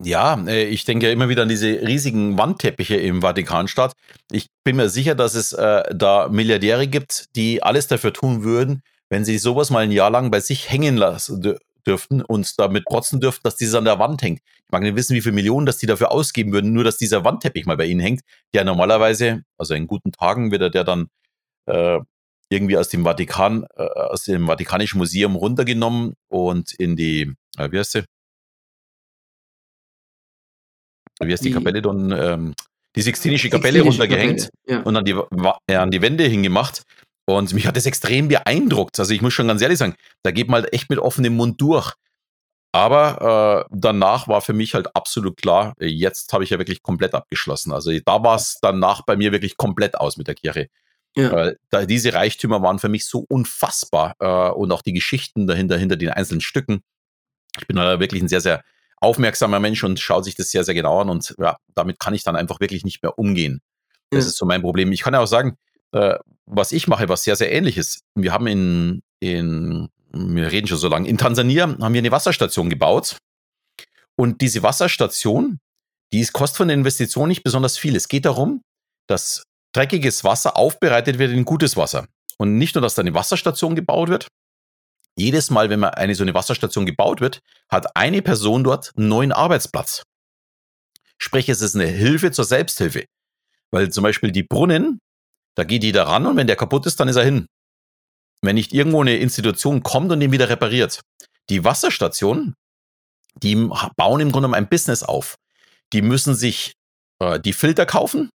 Ja, 0.03 0.35
äh, 0.49 0.65
ich 0.65 0.85
denke 0.85 1.07
ja 1.07 1.13
immer 1.13 1.29
wieder 1.29 1.43
an 1.43 1.49
diese 1.49 1.69
riesigen 1.69 2.37
Wandteppiche 2.37 2.97
im 2.97 3.23
Vatikanstadt. 3.23 3.93
Ich 4.33 4.49
bin 4.65 4.75
mir 4.75 4.89
sicher, 4.89 5.15
dass 5.15 5.37
es 5.37 5.53
äh, 5.53 5.85
da 5.95 6.29
Milliardäre 6.29 6.89
gibt, 6.89 7.37
die 7.37 7.63
alles 7.63 7.87
dafür 7.87 8.13
tun 8.13 8.43
würden, 8.43 8.83
wenn 9.11 9.25
sie 9.25 9.39
sowas 9.39 9.71
mal 9.71 9.85
ein 9.85 9.93
Jahr 9.93 10.11
lang 10.11 10.33
bei 10.33 10.41
sich 10.41 10.69
hängen 10.69 10.97
lassen 10.97 11.57
dürften 11.87 12.21
und 12.21 12.59
damit 12.59 12.85
protzen 12.85 13.21
dürften, 13.21 13.43
dass 13.45 13.55
dieses 13.55 13.77
an 13.77 13.85
der 13.85 14.01
Wand 14.01 14.23
hängt. 14.23 14.41
Ich 14.65 14.73
mag 14.73 14.83
nicht 14.83 14.97
wissen, 14.97 15.15
wie 15.15 15.21
viele 15.21 15.37
Millionen 15.37 15.67
das 15.67 15.79
die 15.79 15.87
dafür 15.87 16.11
ausgeben 16.11 16.53
würden, 16.53 16.73
nur 16.73 16.83
dass 16.83 16.97
dieser 16.97 17.25
Wandteppich 17.25 17.65
mal 17.65 17.77
bei 17.77 17.87
ihnen 17.87 18.01
hängt, 18.01 18.23
der 18.55 18.65
normalerweise, 18.65 19.45
also 19.57 19.75
in 19.75 19.87
guten 19.87 20.11
Tagen 20.11 20.51
wird 20.51 20.63
er 20.63 20.71
der 20.71 20.83
dann 20.83 21.11
äh, 21.67 22.01
irgendwie 22.51 22.77
aus 22.77 22.89
dem 22.89 23.05
Vatikan, 23.05 23.67
äh, 23.77 23.83
aus 23.83 24.25
dem 24.25 24.47
Vatikanischen 24.47 24.99
Museum 24.99 25.37
runtergenommen 25.37 26.15
und 26.29 26.73
in 26.75 26.97
die, 26.97 27.33
äh, 27.57 27.71
wie 27.71 27.79
heißt 27.79 27.93
sie? 27.93 28.05
Wie 31.23 31.33
heißt 31.33 31.45
die, 31.45 31.49
die 31.49 31.55
Kapelle 31.55 31.81
dann? 31.83 32.13
Ähm, 32.13 32.55
die 32.97 33.03
Sixtinische 33.03 33.51
Kapelle 33.51 33.83
runtergehängt 33.83 34.51
Kapelle, 34.67 34.81
ja. 34.81 34.83
und 34.83 34.97
an 34.97 35.05
die, 35.05 35.17
äh, 35.69 35.77
an 35.77 35.91
die 35.91 36.03
Wände 36.03 36.25
hingemacht. 36.25 36.83
Und 37.27 37.53
mich 37.55 37.67
hat 37.67 37.77
das 37.77 37.87
extrem 37.87 38.27
beeindruckt. 38.27 38.99
Also 38.99 39.15
ich 39.15 39.23
muss 39.23 39.33
schon 39.33 39.47
ganz 39.47 39.63
ehrlich 39.63 39.79
sagen, 39.79 39.95
da 40.25 40.33
geht 40.33 40.49
man 40.49 40.63
halt 40.63 40.73
echt 40.73 40.91
mit 40.91 40.99
offenem 40.99 41.37
Mund 41.37 41.61
durch. 41.61 41.95
Aber 42.73 43.67
äh, 43.69 43.77
danach 43.77 44.27
war 44.27 44.41
für 44.41 44.53
mich 44.53 44.75
halt 44.75 44.95
absolut 44.97 45.37
klar, 45.37 45.75
jetzt 45.79 46.33
habe 46.33 46.45
ich 46.45 46.51
ja 46.51 46.59
wirklich 46.59 46.83
komplett 46.83 47.15
abgeschlossen. 47.15 47.73
Also 47.73 47.93
da 48.05 48.23
war 48.23 48.37
es 48.37 48.59
danach 48.63 49.03
bei 49.05 49.17
mir 49.17 49.33
wirklich 49.33 49.57
komplett 49.57 49.97
aus 49.97 50.17
mit 50.17 50.29
der 50.29 50.35
Kirche. 50.35 50.69
Ja. 51.17 51.53
Äh, 51.73 51.87
diese 51.87 52.15
Reichtümer 52.15 52.63
waren 52.63 52.79
für 52.79 52.89
mich 52.89 53.07
so 53.07 53.25
unfassbar 53.29 54.15
äh, 54.21 54.51
und 54.51 54.71
auch 54.73 54.83
die 54.83 54.93
Geschichten 54.93 55.47
dahinter, 55.47 55.77
hinter 55.77 55.97
den 55.97 56.11
einzelnen 56.11 56.41
Stücken. 56.41 56.83
Ich 57.59 57.67
bin 57.67 57.77
da 57.77 57.99
wirklich 57.99 58.23
ein 58.23 58.29
sehr, 58.29 58.41
sehr 58.41 58.63
aufmerksamer 59.01 59.61
Mensch 59.61 59.83
und 59.83 59.99
schaut 59.99 60.25
sich 60.25 60.37
das 60.37 60.51
sehr, 60.51 60.63
sehr 60.63 60.75
genau 60.75 61.01
an 61.01 61.11
und 61.11 61.35
ja, 61.39 61.57
damit 61.75 61.99
kann 61.99 62.15
ich 62.15 62.23
dann 62.23 62.37
einfach 62.37 62.61
wirklich 62.61 62.85
nicht 62.85 63.03
mehr 63.03 63.19
umgehen. 63.19 63.61
Das 64.11 64.25
ja. 64.25 64.29
ist 64.29 64.37
so 64.37 64.47
mein 64.47 64.63
Problem. 64.63 64.93
Ich 64.93 65.03
kann 65.03 65.15
ja 65.15 65.21
auch 65.21 65.27
sagen, 65.27 65.57
äh, 65.93 66.17
was 66.47 66.73
ich 66.73 66.87
mache, 66.87 67.09
was 67.09 67.25
sehr, 67.25 67.37
sehr 67.37 67.51
ähnlich 67.51 67.77
ist. 67.77 68.03
Wir 68.15 68.33
haben 68.33 68.47
in, 68.47 69.03
in 69.21 69.89
wir 70.13 70.51
reden 70.51 70.67
schon 70.67 70.79
so 70.79 70.89
lange, 70.89 71.09
in 71.09 71.19
Tansania 71.19 71.65
haben 71.65 71.95
wir 71.95 71.99
eine 71.99 72.11
Wasserstation 72.11 72.69
gebaut. 72.69 73.19
Und 74.17 74.41
diese 74.41 74.63
Wasserstation, 74.63 75.61
die 76.13 76.21
ist, 76.21 76.33
kostet 76.33 76.59
von 76.59 76.69
der 76.69 76.77
Investition 76.77 77.29
nicht 77.29 77.43
besonders 77.43 77.79
viel. 77.79 77.97
Es 77.97 78.09
geht 78.09 78.25
darum, 78.25 78.63
dass 79.07 79.45
dreckiges 79.73 80.25
Wasser 80.25 80.57
aufbereitet 80.57 81.19
wird 81.19 81.33
in 81.33 81.45
gutes 81.45 81.77
Wasser. 81.77 82.07
Und 82.39 82.59
nicht 82.59 82.75
nur, 82.75 82.83
dass 82.83 82.95
da 82.95 83.03
eine 83.03 83.15
Wasserstation 83.15 83.75
gebaut 83.75 84.09
wird. 84.09 84.29
Jedes 85.17 85.51
Mal, 85.51 85.71
wenn 85.71 85.81
man 85.81 85.91
eine 85.91 86.15
so 86.15 86.23
eine 86.23 86.35
Wasserstation 86.35 86.87
gebaut 86.87 87.21
wird, 87.21 87.41
hat 87.69 87.97
eine 87.97 88.23
Person 88.23 88.65
dort 88.65 88.93
einen 88.97 89.09
neuen 89.09 89.33
Arbeitsplatz. 89.33 90.03
Sprich, 91.19 91.49
es 91.49 91.61
ist 91.61 91.75
eine 91.75 91.87
Hilfe 91.87 92.31
zur 92.31 92.45
Selbsthilfe. 92.45 93.05
Weil 93.71 93.91
zum 93.91 94.03
Beispiel 94.03 94.33
die 94.33 94.43
Brunnen, 94.43 94.99
da 95.55 95.65
geht 95.65 95.85
jeder 95.85 96.05
ran 96.05 96.27
und 96.27 96.37
wenn 96.37 96.47
der 96.47 96.57
kaputt 96.57 96.87
ist, 96.87 96.99
dann 96.99 97.09
ist 97.09 97.17
er 97.17 97.25
hin 97.25 97.47
wenn 98.43 98.55
nicht 98.55 98.73
irgendwo 98.73 99.01
eine 99.01 99.17
Institution 99.17 99.83
kommt 99.83 100.11
und 100.13 100.21
den 100.21 100.33
wieder 100.33 100.49
repariert. 100.49 101.01
Die 101.49 101.65
Wasserstationen, 101.65 102.55
die 103.43 103.69
bauen 103.97 104.21
im 104.21 104.33
Grunde 104.33 104.55
ein 104.57 104.69
Business 104.69 105.03
auf. 105.03 105.37
Die 105.93 106.03
müssen 106.03 106.35
sich 106.35 106.73
äh, 107.21 107.41
die 107.41 107.53
Filter 107.53 107.87
kaufen. 107.87 108.31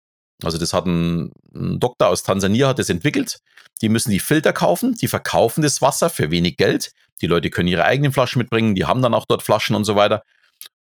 Also 0.44 0.58
das 0.58 0.72
hat 0.72 0.86
ein, 0.86 1.32
ein 1.54 1.78
Doktor 1.80 2.08
aus 2.08 2.22
Tansania 2.22 2.68
hat 2.68 2.78
das 2.78 2.88
entwickelt. 2.88 3.38
Die 3.80 3.88
müssen 3.88 4.10
die 4.10 4.20
Filter 4.20 4.52
kaufen, 4.52 4.94
die 4.94 5.08
verkaufen 5.08 5.62
das 5.62 5.82
Wasser 5.82 6.10
für 6.10 6.30
wenig 6.30 6.56
Geld. 6.56 6.92
Die 7.20 7.26
Leute 7.26 7.50
können 7.50 7.68
ihre 7.68 7.84
eigenen 7.84 8.12
Flaschen 8.12 8.38
mitbringen, 8.38 8.74
die 8.74 8.84
haben 8.84 9.02
dann 9.02 9.14
auch 9.14 9.26
dort 9.26 9.42
Flaschen 9.42 9.76
und 9.76 9.84
so 9.84 9.96
weiter. 9.96 10.22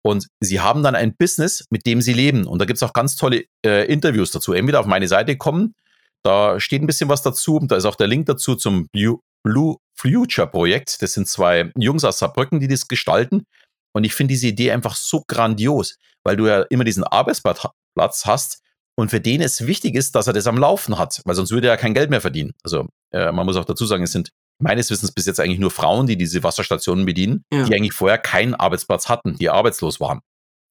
Und 0.02 0.28
sie 0.40 0.62
haben 0.62 0.84
dann 0.84 0.96
ein 0.96 1.16
Business, 1.16 1.66
mit 1.70 1.86
dem 1.86 2.02
sie 2.02 2.14
leben. 2.14 2.46
Und 2.46 2.60
da 2.60 2.66
gibt 2.66 2.78
es 2.78 2.84
auch 2.84 2.94
ganz 2.94 3.18
tolle 3.18 3.46
äh, 3.66 3.86
Interviews 3.92 4.32
dazu. 4.32 4.54
Entweder 4.54 4.80
auf 4.80 4.86
meine 4.86 5.10
Seite 5.10 5.36
kommen 5.38 5.76
da 6.24 6.60
steht 6.60 6.82
ein 6.82 6.88
bisschen 6.88 7.10
was 7.10 7.22
dazu. 7.22 7.60
Da 7.60 7.76
ist 7.76 7.86
auch 7.86 7.96
der 7.96 8.08
Link 8.08 8.26
dazu 8.26 8.56
zum 8.56 8.88
Blue 8.92 9.78
Future 9.96 10.48
Projekt. 10.48 11.02
Das 11.02 11.14
sind 11.14 11.28
zwei 11.28 11.72
Jungs 11.78 12.04
aus 12.04 12.20
Saarbrücken, 12.20 12.60
die 12.60 12.68
das 12.68 12.88
gestalten. 12.88 13.46
Und 13.94 14.04
ich 14.04 14.14
finde 14.14 14.34
diese 14.34 14.48
Idee 14.48 14.72
einfach 14.72 14.96
so 14.96 15.24
grandios, 15.28 15.98
weil 16.24 16.38
du 16.38 16.48
ja 16.48 16.62
immer 16.64 16.84
diesen 16.84 17.04
Arbeitsplatz 17.04 18.26
hast 18.26 18.62
und 19.00 19.10
für 19.10 19.22
den 19.22 19.42
es 19.42 19.66
wichtig 19.66 19.96
ist, 19.96 20.16
dass 20.16 20.28
er 20.28 20.34
das 20.34 20.48
am 20.48 20.58
Laufen 20.58 20.98
hat, 20.98 21.22
weil 21.26 21.36
sonst 21.36 21.52
würde 21.52 21.68
er 21.68 21.74
ja 21.74 21.78
kein 21.78 21.94
Geld 21.94 22.10
mehr 22.10 22.22
verdienen. 22.22 22.54
Also 22.64 22.88
äh, 23.12 23.32
man 23.32 23.46
muss 23.46 23.56
auch 23.56 23.66
dazu 23.66 23.86
sagen, 23.86 24.04
es 24.04 24.12
sind 24.12 24.32
meines 24.62 24.90
Wissens 24.90 25.12
bis 25.12 25.26
jetzt 25.26 25.40
eigentlich 25.40 25.60
nur 25.60 25.72
Frauen, 25.72 26.06
die 26.06 26.18
diese 26.18 26.44
Wasserstationen 26.44 27.06
bedienen, 27.06 27.44
ja. 27.52 27.64
die 27.64 27.76
eigentlich 27.76 27.94
vorher 27.94 28.18
keinen 28.18 28.56
Arbeitsplatz 28.56 29.08
hatten, 29.08 29.36
die 29.36 29.50
arbeitslos 29.50 30.00
waren. 30.00 30.20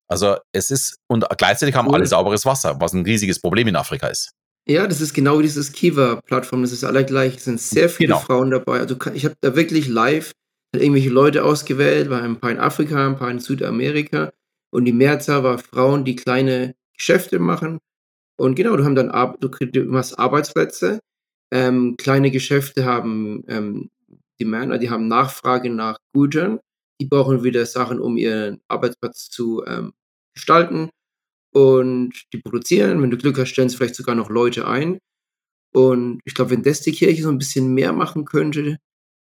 Also 0.09 0.37
es 0.53 0.71
ist, 0.71 0.99
und 1.09 1.25
gleichzeitig 1.37 1.75
haben 1.75 1.89
cool. 1.89 1.95
alle 1.95 2.07
sauberes 2.07 2.45
Wasser, 2.47 2.81
was 2.81 2.93
ein 2.93 3.05
riesiges 3.05 3.41
Problem 3.41 3.69
in 3.69 3.77
Afrika 3.77 4.09
ist. 4.09 4.33
Ja, 4.67 4.87
das 4.87 5.01
ist 5.01 5.15
genau 5.15 5.41
dieses 5.41 5.73
Kiva-Plattform, 5.73 6.63
das 6.63 6.73
ist 6.73 6.85
alle 6.85 7.05
gleich. 7.05 7.37
Es 7.37 7.45
sind 7.45 7.61
sehr 7.61 7.89
viele 7.89 8.09
genau. 8.09 8.21
Frauen 8.21 8.51
dabei. 8.51 8.81
Also 8.81 8.97
ich 9.15 9.25
habe 9.25 9.37
da 9.41 9.57
wirklich 9.57 9.89
live 9.89 10.33
irgendwelche 10.77 11.09
Leute 11.09 11.45
ausgewählt, 11.45 12.11
war 12.11 12.23
ein 12.23 12.39
paar 12.39 12.51
in 12.51 12.59
Afrika, 12.59 13.07
ein 13.07 13.17
paar 13.17 13.31
in 13.31 13.39
Südamerika 13.39 14.33
und 14.71 14.85
die 14.85 14.93
Mehrzahl 14.93 15.43
war 15.43 15.59
Frauen, 15.59 16.05
die 16.05 16.17
kleine 16.17 16.75
Geschäfte 16.95 17.39
machen. 17.39 17.79
Und 18.39 18.55
genau, 18.55 18.77
du, 18.77 18.85
haben 18.85 18.95
dann, 18.95 19.11
du, 19.41 19.49
du 19.49 19.95
hast 19.95 20.15
Arbeitsplätze. 20.15 21.01
Ähm, 21.53 21.97
kleine 21.97 22.31
Geschäfte 22.31 22.85
haben 22.85 23.45
ähm, 23.49 23.91
Demand, 24.41 24.81
die 24.83 24.91
haben 24.91 25.09
Nachfrage 25.09 25.71
nach 25.71 25.99
Gütern. 26.15 26.61
Die 27.01 27.07
brauchen 27.07 27.43
wieder 27.43 27.67
Sachen, 27.67 28.01
um 28.01 28.17
ihren 28.17 28.61
Arbeitsplatz 28.69 29.29
zu 29.31 29.65
ähm, 29.67 29.93
gestalten 30.35 30.91
und 31.53 32.13
die 32.33 32.39
produzieren. 32.39 33.03
Wenn 33.03 33.11
du 33.11 33.19
Glück 33.19 33.39
hast, 33.39 33.51
stellen 33.51 33.69
sie 33.69 33.77
vielleicht 33.77 33.97
sogar 33.97 34.15
noch 34.15 34.31
Leute 34.31 34.67
ein. 34.67 34.99
Und 35.75 36.21
ich 36.25 36.35
glaube, 36.35 36.53
wenn 36.53 36.63
das 36.63 36.81
die 36.81 36.93
Kirche 36.93 37.23
so 37.23 37.29
ein 37.29 37.39
bisschen 37.39 37.75
mehr 37.75 37.93
machen 37.93 38.25
könnte, 38.25 38.79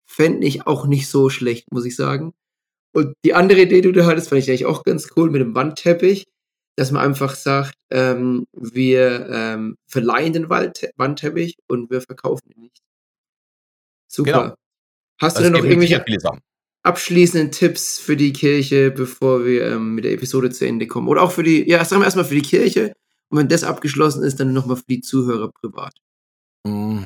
fände 0.09 0.47
ich 0.47 0.66
auch 0.66 0.86
nicht 0.86 1.09
so 1.09 1.28
schlecht, 1.31 1.70
muss 1.70 1.85
ich 1.85 1.97
sagen. 1.97 2.32
Und 2.94 3.14
die 3.24 3.35
andere 3.35 3.62
Idee, 3.62 3.81
die 3.81 3.93
du 3.93 4.06
hattest, 4.06 4.28
fand 4.28 4.43
ich 4.43 4.48
eigentlich 4.48 4.66
auch 4.66 4.85
ganz 4.85 5.10
cool 5.16 5.31
mit 5.31 5.40
dem 5.40 5.55
Wandteppich, 5.55 6.24
dass 6.76 6.90
man 6.90 7.05
einfach 7.05 7.34
sagt, 7.34 7.74
ähm, 7.90 8.46
wir 8.52 9.28
ähm, 9.30 9.76
verleihen 9.86 10.32
den 10.32 10.48
Wald 10.48 10.90
Wandteppich 10.96 11.56
und 11.68 11.90
wir 11.90 12.01
verkaufen 12.01 12.51
ihn 12.51 12.62
nicht. 12.62 12.82
Super. 14.09 14.42
Genau. 14.42 14.55
Hast 15.20 15.36
du 15.36 15.42
also 15.42 15.52
denn 15.52 15.60
noch 15.60 15.68
irgendwelche 15.68 16.05
abschließenden 16.82 17.51
Tipps 17.51 17.98
für 17.98 18.16
die 18.16 18.32
Kirche, 18.32 18.90
bevor 18.90 19.44
wir 19.44 19.72
ähm, 19.72 19.94
mit 19.94 20.05
der 20.05 20.12
Episode 20.12 20.51
zu 20.51 20.66
Ende 20.66 20.86
kommen? 20.86 21.09
Oder 21.09 21.22
auch 21.22 21.32
für 21.32 21.42
die, 21.42 21.68
ja, 21.68 21.84
sagen 21.84 22.02
wir 22.02 22.06
erstmal 22.06 22.26
für 22.26 22.34
die 22.34 22.42
Kirche 22.42 22.94
und 23.30 23.38
wenn 23.38 23.48
das 23.48 23.64
abgeschlossen 23.64 24.22
ist, 24.22 24.38
dann 24.38 24.52
nochmal 24.52 24.76
für 24.76 24.84
die 24.88 25.01
Zuhörer 25.01 25.51
privat. 25.51 25.94
Mm, 26.66 27.05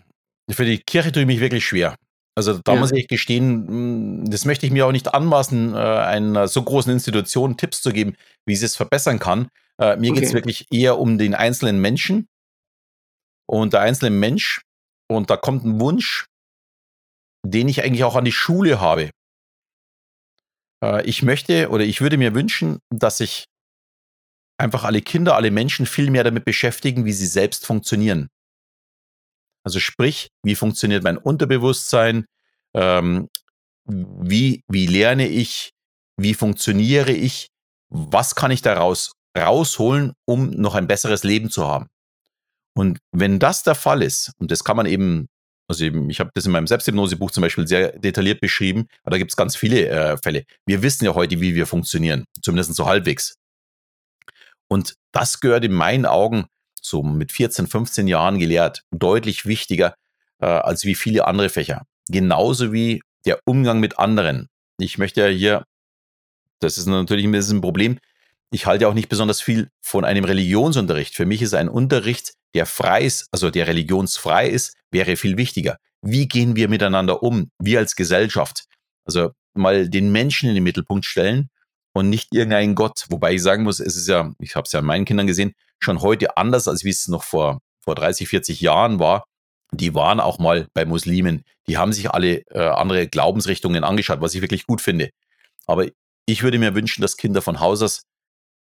für 0.51 0.65
die 0.65 0.79
Kirche 0.79 1.13
tue 1.13 1.23
ich 1.23 1.27
mich 1.27 1.41
wirklich 1.41 1.65
schwer. 1.67 1.97
Also 2.39 2.57
da 2.57 2.75
ja. 2.75 2.79
muss 2.79 2.93
ich 2.93 3.09
gestehen, 3.09 4.21
mm, 4.21 4.31
das 4.31 4.45
möchte 4.45 4.65
ich 4.65 4.71
mir 4.71 4.87
auch 4.87 4.93
nicht 4.93 5.13
anmaßen, 5.13 5.75
äh, 5.75 5.77
einer 5.77 6.47
so 6.47 6.63
großen 6.63 6.93
Institution 6.93 7.57
Tipps 7.57 7.83
zu 7.83 7.93
geben, 7.93 8.15
wie 8.47 8.55
sie 8.55 8.65
es 8.65 8.77
verbessern 8.77 9.19
kann. 9.19 9.49
Äh, 9.81 9.97
mir 9.97 10.13
okay. 10.13 10.21
geht 10.21 10.29
es 10.29 10.35
wirklich 10.35 10.67
eher 10.71 11.01
um 11.01 11.19
den 11.19 11.35
einzelnen 11.35 11.81
Menschen 11.81 12.29
und 13.51 13.73
der 13.73 13.81
einzelne 13.81 14.13
Mensch. 14.13 14.63
Und 15.11 15.31
da 15.31 15.37
kommt 15.37 15.65
ein 15.65 15.81
Wunsch, 15.81 16.27
den 17.45 17.67
ich 17.67 17.83
eigentlich 17.83 18.05
auch 18.05 18.15
an 18.15 18.25
die 18.25 18.31
Schule 18.31 18.81
habe. 18.81 19.11
Äh, 20.85 21.05
ich 21.07 21.25
möchte 21.25 21.71
oder 21.71 21.83
ich 21.83 22.01
würde 22.01 22.19
mir 22.19 22.37
wünschen, 22.37 22.79
dass 22.89 23.19
sich 23.19 23.47
einfach 24.61 24.85
alle 24.85 25.03
Kinder, 25.03 25.35
alle 25.35 25.51
Menschen 25.51 25.87
viel 25.87 26.13
mehr 26.13 26.23
damit 26.23 26.45
beschäftigen, 26.45 27.05
wie 27.05 27.13
sie 27.13 27.27
selbst 27.27 27.67
funktionieren. 27.67 28.29
Also 29.69 29.81
sprich, 29.81 30.31
wie 30.43 30.55
funktioniert 30.55 31.05
mein 31.05 31.19
Unterbewusstsein? 31.19 32.25
Ähm, 32.75 33.29
wie, 33.85 34.63
wie 34.67 34.87
lerne 34.87 35.29
ich? 35.29 35.73
Wie 36.17 36.33
funktioniere 36.33 37.13
ich? 37.13 37.49
Was 37.91 38.35
kann 38.35 38.51
ich 38.51 38.63
daraus 38.63 39.13
rausholen, 39.37 40.15
um 40.27 40.49
noch 40.53 40.75
ein 40.75 40.87
besseres 40.87 41.23
Leben 41.23 41.51
zu 41.51 41.67
haben? 41.67 41.89
Und 42.75 42.99
wenn 43.13 43.39
das 43.39 43.63
der 43.63 43.75
Fall 43.75 44.03
ist, 44.03 44.33
und 44.39 44.51
das 44.51 44.65
kann 44.65 44.79
man 44.79 44.87
eben 44.87 45.27
also 45.71 45.85
eben, 45.85 46.09
ich 46.09 46.19
habe 46.19 46.31
das 46.33 46.47
in 46.47 46.53
meinem 46.53 46.67
Selbsthypnosebuch 46.67 47.31
zum 47.31 47.43
Beispiel 47.43 47.69
sehr 47.69 47.93
detailliert 47.99 48.41
beschrieben, 48.41 48.87
aber 49.03 49.11
da 49.11 49.19
gibt 49.19 49.33
es 49.33 49.37
ganz 49.37 49.55
viele 49.55 49.87
äh, 49.87 50.17
Fälle. 50.17 50.45
Wir 50.65 50.83
wissen 50.83 51.05
ja 51.05 51.15
heute, 51.15 51.43
wie 51.43 51.55
wir 51.55 51.67
funktionieren, 51.67 52.25
zumindest 52.41 52.75
so 52.75 52.87
halbwegs. 52.87 53.35
Und 54.67 54.95
das 55.13 55.41
gehört 55.41 55.67
in 55.67 55.75
meinen 55.75 56.07
Augen 56.07 56.47
so 56.89 57.03
mit 57.03 57.33
14, 57.33 57.67
15 57.67 58.09
Jahren 58.09 58.39
gelehrt 58.39 58.83
deutlich 58.91 59.47
wichtiger 59.47 59.95
äh, 60.41 60.47
als 60.47 60.85
wie 60.85 60.95
viele 60.95 61.27
andere 61.27 61.49
Fächer. 61.49 61.85
Genauso 62.09 62.73
wie 62.73 63.03
der 63.27 63.41
Umgang 63.45 63.81
mit 63.81 63.99
anderen. 63.99 64.49
Ich 64.79 64.99
möchte 64.99 65.21
ja 65.21 65.29
hier, 65.29 65.65
das 66.61 66.79
ist 66.79 66.87
natürlich 66.87 67.25
ein 67.25 67.33
bisschen 67.33 67.59
ein 67.59 67.63
Problem, 67.63 67.99
ich 68.51 68.67
halte 68.67 68.89
auch 68.89 68.95
nicht 68.95 69.09
besonders 69.09 69.41
viel 69.41 69.69
von 69.83 70.05
einem 70.05 70.25
Religionsunterricht. 70.25 71.15
Für 71.15 71.27
mich 71.27 71.43
ist 71.43 71.55
ein 71.55 71.69
Unterricht, 71.69 72.33
der 72.55 72.65
frei 72.65 73.03
ist, 73.03 73.27
also 73.31 73.51
der 73.51 73.67
religionsfrei 73.67 74.49
ist, 74.49 74.75
wäre 74.91 75.17
viel 75.17 75.37
wichtiger. 75.37 75.77
Wie 76.01 76.29
gehen 76.29 76.57
wir 76.57 76.69
miteinander 76.69 77.23
um, 77.23 77.51
wir 77.59 77.81
als 77.81 77.95
Gesellschaft? 77.95 78.65
Also 79.05 79.33
mal 79.55 79.89
den 79.89 80.11
Menschen 80.11 80.49
in 80.49 80.55
den 80.55 80.65
Mittelpunkt 80.65 81.05
stellen 81.05 81.51
und 81.93 82.09
nicht 82.09 82.35
irgendeinen 82.35 82.75
Gott. 82.75 83.05
Wobei 83.11 83.35
ich 83.35 83.43
sagen 83.43 83.65
muss, 83.65 83.81
es 83.81 83.97
ist 83.97 84.09
ja, 84.09 84.33
ich 84.39 84.57
habe 84.57 84.65
es 84.65 84.73
ja 84.73 84.79
an 84.81 84.87
meinen 84.87 85.05
Kindern 85.05 85.27
gesehen, 85.27 85.55
schon 85.81 86.01
heute 86.01 86.37
anders, 86.37 86.69
als 86.69 86.85
wie 86.85 86.91
es 86.91 87.09
noch 87.09 87.25
vor, 87.25 87.61
vor 87.81 87.95
30, 87.95 88.29
40 88.29 88.61
Jahren 88.61 88.99
war. 88.99 89.25
Die 89.73 89.95
waren 89.95 90.21
auch 90.21 90.39
mal 90.39 90.67
bei 90.75 90.85
Muslimen. 90.85 91.45
Die 91.67 91.77
haben 91.77 91.93
sich 91.93 92.11
alle 92.11 92.43
äh, 92.51 92.61
andere 92.61 93.07
Glaubensrichtungen 93.07 93.85
angeschaut, 93.85 94.21
was 94.21 94.35
ich 94.35 94.41
wirklich 94.41 94.67
gut 94.67 94.81
finde. 94.81 95.11
Aber 95.67 95.87
ich 96.27 96.43
würde 96.43 96.59
mir 96.59 96.75
wünschen, 96.75 97.03
dass 97.03 97.17
Kinder 97.17 97.43
von 97.43 97.61
Haus 97.61 97.83
aus 97.83 98.03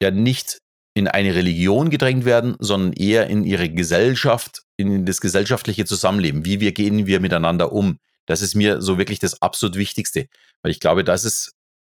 ja 0.02 0.12
nicht 0.12 0.60
in 0.94 1.08
eine 1.08 1.34
Religion 1.36 1.90
gedrängt 1.90 2.26
werden, 2.26 2.56
sondern 2.60 2.94
eher 2.94 3.28
in 3.28 3.44
ihre 3.44 3.70
Gesellschaft, 3.70 4.64
in 4.78 5.06
das 5.06 5.22
gesellschaftliche 5.22 5.86
Zusammenleben. 5.86 6.46
Wie 6.46 6.60
wir 6.60 6.74
gehen 6.74 7.06
wir 7.06 7.20
miteinander 7.20 7.72
um? 7.72 7.98
Das 8.26 8.42
ist 8.42 8.56
mir 8.56 8.82
so 8.82 8.98
wirklich 8.98 9.20
das 9.20 9.42
absolut 9.42 9.78
Wichtigste, 9.78 10.28
weil 10.62 10.72
ich 10.72 10.80
glaube, 10.80 11.04
das 11.04 11.24
ist, 11.24 11.54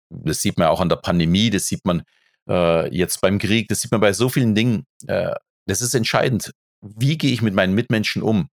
das 0.10 0.42
sieht 0.42 0.58
man 0.58 0.68
auch 0.68 0.82
an 0.82 0.90
der 0.90 0.98
Pandemie, 0.98 1.50
das 1.50 1.68
sieht 1.68 1.86
man 1.86 2.04
äh, 2.50 2.94
jetzt 2.96 3.22
beim 3.22 3.40
Krieg, 3.40 3.68
das 3.68 3.82
sieht 3.82 3.92
man 3.92 4.02
bei 4.02 4.14
so 4.14 4.30
vielen 4.30 4.56
Dingen. 4.56 4.86
Äh, 5.08 5.34
das 5.68 5.82
ist 5.82 5.94
entscheidend. 5.94 6.52
Wie 6.82 7.18
gehe 7.18 7.32
ich 7.32 7.42
mit 7.42 7.54
meinen 7.54 7.74
Mitmenschen 7.74 8.24
um? 8.24 8.50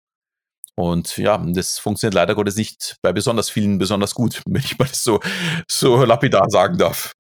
Und 0.75 1.19
ja, 1.19 1.37
das 1.39 1.79
funktioniert 1.79 2.15
leider 2.15 2.35
Gottes 2.35 2.57
nicht 2.57 2.97
bei 3.03 3.13
besonders 3.13 3.51
vielen 3.51 3.77
besonders 3.79 4.15
gut, 4.15 4.43
wenn 4.47 4.63
ich 4.63 4.79
mal 4.79 4.89
das 4.89 5.05
so, 5.05 5.21
so 5.69 6.03
lapidar 6.05 6.49
sagen 6.51 6.79
darf. 6.79 7.13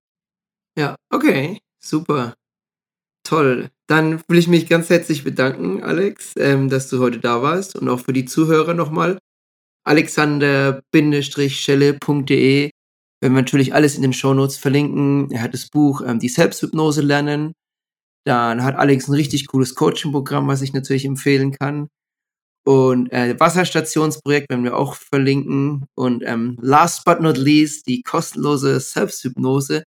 Ja, 0.79 0.97
okay, 1.11 1.59
super. 1.79 2.35
Toll. 3.25 3.71
Dann 3.87 4.23
will 4.29 4.39
ich 4.39 4.49
mich 4.49 4.69
ganz 4.69 4.91
herzlich 4.91 5.23
bedanken, 5.23 5.81
Alex, 5.83 6.33
ähm, 6.39 6.69
dass 6.71 6.89
du 6.89 6.99
heute 6.99 7.21
da 7.21 7.41
warst 7.43 7.77
und 7.77 7.89
auch 7.89 8.01
für 8.01 8.13
die 8.13 8.25
Zuhörer 8.25 8.75
nochmal. 8.75 9.19
Alexander-schelle.de 9.85 12.71
werden 13.23 13.35
wir 13.35 13.43
natürlich 13.43 13.73
alles 13.73 13.95
in 13.95 14.03
den 14.03 14.13
Shownotes 14.13 14.57
verlinken. 14.57 15.31
Er 15.31 15.43
hat 15.43 15.55
das 15.55 15.69
Buch 15.69 16.03
ähm, 16.05 16.19
Die 16.19 16.29
Selbsthypnose 16.29 17.03
lernen. 17.03 17.53
Dann 18.25 18.65
hat 18.65 18.77
Alex 18.77 19.09
ein 19.09 19.15
richtig 19.15 19.47
cooles 19.47 19.75
Coaching-Programm, 19.77 20.49
was 20.49 20.63
ich 20.63 20.73
natürlich 20.73 21.05
empfehlen 21.05 21.53
kann. 21.53 21.89
Und 22.65 23.13
äh, 23.13 23.39
Wasserstationsprojekt 23.39 24.51
werden 24.51 24.65
wir 24.65 24.77
auch 24.77 24.97
verlinken. 24.97 25.87
Und 25.97 26.23
ähm, 26.27 26.59
last 26.61 27.05
but 27.05 27.21
not 27.21 27.37
least, 27.37 27.87
die 27.89 28.03
kostenlose 28.03 28.81
Selbsthypnose, 28.81 29.85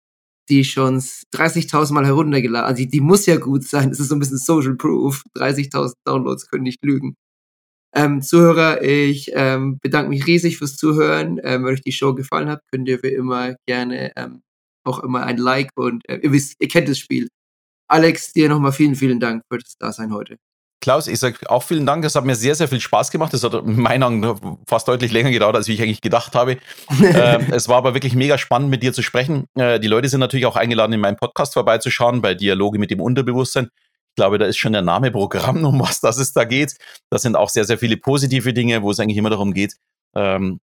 die 0.50 0.64
schon 0.64 1.00
30.000 1.00 1.94
Mal 1.94 2.06
heruntergeladen. 2.06 2.68
Also 2.68 2.84
die, 2.84 2.90
die 2.90 3.02
muss 3.02 3.26
ja 3.26 3.38
gut 3.38 3.64
sein. 3.64 3.90
Das 3.90 4.00
ist 4.00 4.10
so 4.10 4.16
ein 4.16 4.20
bisschen 4.20 4.38
Social 4.38 4.76
Proof. 4.76 5.24
30.000 5.38 5.94
Downloads 6.06 6.48
können 6.50 6.64
nicht 6.64 6.84
lügen. 6.84 7.16
Ähm, 7.96 8.22
Zuhörer, 8.22 8.82
ich 8.82 9.32
ähm, 9.34 9.78
bedanke 9.80 10.10
mich 10.10 10.26
riesig 10.26 10.58
fürs 10.58 10.78
Zuhören. 10.78 11.40
Ähm, 11.44 11.64
wenn 11.64 11.74
euch 11.74 11.82
die 11.82 11.92
Show 11.92 12.16
gefallen 12.16 12.50
hat, 12.50 12.62
könnt 12.72 12.88
ihr 12.88 13.02
wie 13.04 13.14
immer 13.14 13.56
gerne 13.68 14.12
ähm, 14.16 14.42
auch 14.84 15.00
immer 15.00 15.24
ein 15.24 15.38
Like 15.38 15.70
und 15.76 16.08
äh, 16.10 16.18
ihr 16.18 16.32
wisst, 16.32 16.56
ihr 16.60 16.68
kennt 16.68 16.90
das 16.90 17.00
Spiel. 17.00 17.30
Alex, 17.88 18.34
dir 18.34 18.50
nochmal 18.50 18.72
vielen, 18.72 18.96
vielen 18.96 19.20
Dank 19.20 19.44
für 19.52 19.60
das 19.60 19.76
Dasein 19.78 20.14
heute. 20.14 20.38
Klaus, 20.82 21.08
ich 21.08 21.18
sage 21.18 21.50
auch 21.50 21.64
vielen 21.64 21.86
Dank. 21.86 22.04
Das 22.04 22.16
hat 22.16 22.26
mir 22.26 22.36
sehr, 22.36 22.56
sehr 22.56 22.68
viel 22.68 22.82
Spaß 22.82 23.10
gemacht. 23.10 23.32
Das 23.32 23.44
hat 23.44 23.54
in 23.54 23.80
meinen 23.80 24.04
Augen 24.04 24.58
fast 24.68 24.86
deutlich 24.90 25.14
länger 25.14 25.32
gedauert, 25.32 25.56
als 25.56 25.70
ich 25.70 25.82
eigentlich 25.82 26.02
gedacht 26.02 26.36
habe. 26.36 26.58
ähm, 27.02 27.48
es 27.52 27.70
war 27.70 27.78
aber 27.78 27.94
wirklich 27.94 28.16
mega 28.16 28.38
spannend, 28.38 28.70
mit 28.70 28.84
dir 28.84 28.92
zu 28.92 29.02
sprechen. 29.02 29.46
Äh, 29.56 29.80
die 29.80 29.88
Leute 29.88 30.10
sind 30.10 30.20
natürlich 30.20 30.46
auch 30.46 30.58
eingeladen, 30.58 30.92
in 30.92 31.00
meinem 31.00 31.16
Podcast 31.16 31.54
vorbeizuschauen, 31.54 32.22
bei 32.22 32.34
Dialoge 32.34 32.80
mit 32.80 32.92
dem 32.92 33.00
Unterbewusstsein. 33.00 33.70
Ich 34.14 34.16
glaube, 34.16 34.38
da 34.38 34.46
ist 34.46 34.58
schon 34.58 34.74
der 34.74 34.84
Name 34.84 35.10
Programm, 35.10 35.66
um 35.66 35.80
was 35.80 36.00
das 36.00 36.18
es 36.18 36.34
da 36.34 36.44
geht. 36.44 36.76
Das 37.10 37.24
sind 37.24 37.36
auch 37.36 37.50
sehr, 37.50 37.66
sehr 37.66 37.80
viele 37.80 37.98
positive 37.98 38.54
Dinge, 38.54 38.84
wo 38.84 38.92
es 38.92 39.00
eigentlich 39.00 39.18
immer 39.18 39.32
darum 39.32 39.54
geht, 39.54 39.76
ähm, 40.16 40.60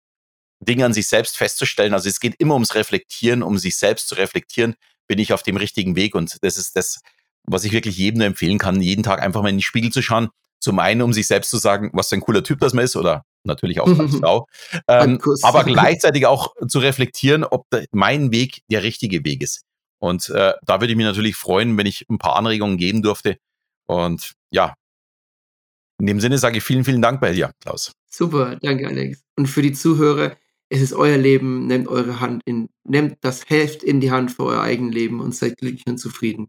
Dinge 0.61 0.85
an 0.85 0.93
sich 0.93 1.09
selbst 1.09 1.39
festzustellen. 1.39 1.95
Also 1.95 2.09
es 2.11 2.21
geht 2.21 2.35
immer 2.39 2.55
ums 2.55 2.75
Reflektieren, 2.75 3.43
um 3.43 3.57
sich 3.57 3.77
selbst 3.77 4.09
zu 4.09 4.17
reflektieren. 4.17 4.75
Bin 5.07 5.19
ich 5.19 5.33
auf 5.33 5.43
dem 5.43 5.57
richtigen 5.57 5.97
Weg? 5.97 6.15
Und 6.15 6.37
das 6.43 6.59
ist 6.59 6.77
das, 6.77 7.01
was 7.45 7.65
ich 7.65 7.73
wirklich 7.73 7.97
jedem 7.97 8.19
nur 8.19 8.27
empfehlen 8.27 8.59
kann, 8.59 8.83
jeden 8.83 9.03
Tag 9.03 9.23
einfach 9.23 9.43
mal 9.43 9.49
in 9.49 9.57
den 9.57 9.63
Spiegel 9.63 9.91
zu 9.91 10.03
schauen. 10.03 10.29
Zum 10.61 10.79
einen, 10.81 11.01
um 11.01 11.13
sich 11.15 11.27
selbst 11.27 11.51
zu 11.51 11.57
sagen, 11.57 11.91
was 11.95 12.09
für 12.09 12.17
ein 12.17 12.21
cooler 12.21 12.43
Typ 12.43 12.59
das 12.61 12.75
man 12.75 12.85
ist 12.85 12.97
oder 12.97 13.25
natürlich 13.45 13.81
auch 13.81 13.99
als 13.99 14.17
Frau. 14.21 14.47
Ähm, 14.89 15.19
aber 15.43 15.65
gleichzeitig 15.65 16.27
auch 16.27 16.55
zu 16.67 16.81
reflektieren, 16.81 17.45
ob 17.45 17.67
mein 17.93 18.33
Weg 18.33 18.63
der 18.71 18.83
richtige 18.83 19.25
Weg 19.25 19.43
ist. 19.43 19.63
Und 19.99 20.29
äh, 20.31 20.55
da 20.65 20.81
würde 20.81 20.93
ich 20.93 20.97
mich 20.97 21.07
natürlich 21.07 21.37
freuen, 21.37 21.77
wenn 21.77 21.87
ich 21.87 22.07
ein 22.09 22.19
paar 22.19 22.37
Anregungen 22.37 22.79
geben 22.79 23.03
durfte. 23.03 23.39
Und 23.87 24.35
ja, 24.51 24.75
in 25.99 26.07
dem 26.07 26.21
Sinne 26.21 26.39
sage 26.39 26.59
ich 26.59 26.65
vielen, 26.65 26.85
vielen 26.85 27.03
Dank 27.03 27.21
bei 27.21 27.33
dir, 27.33 27.53
Klaus. 27.61 27.93
Super, 28.09 28.57
danke, 28.57 28.87
Alex. 28.87 29.23
Und 29.37 29.47
für 29.47 29.63
die 29.63 29.73
Zuhörer, 29.73 30.37
es 30.69 30.81
ist 30.81 30.93
euer 30.93 31.17
Leben, 31.17 31.67
nehmt 31.67 31.89
eure 31.89 32.21
Hand 32.21 32.43
in, 32.45 32.69
nehmt 32.85 33.19
das 33.23 33.49
Heft 33.49 33.83
in 33.83 34.01
die 34.01 34.11
Hand 34.11 34.31
für 34.31 34.45
euer 34.45 34.61
eigenes 34.61 34.95
Leben 34.95 35.21
und 35.21 35.35
seid 35.35 35.57
glücklich 35.57 35.87
und 35.87 35.99
zufrieden. 35.99 36.49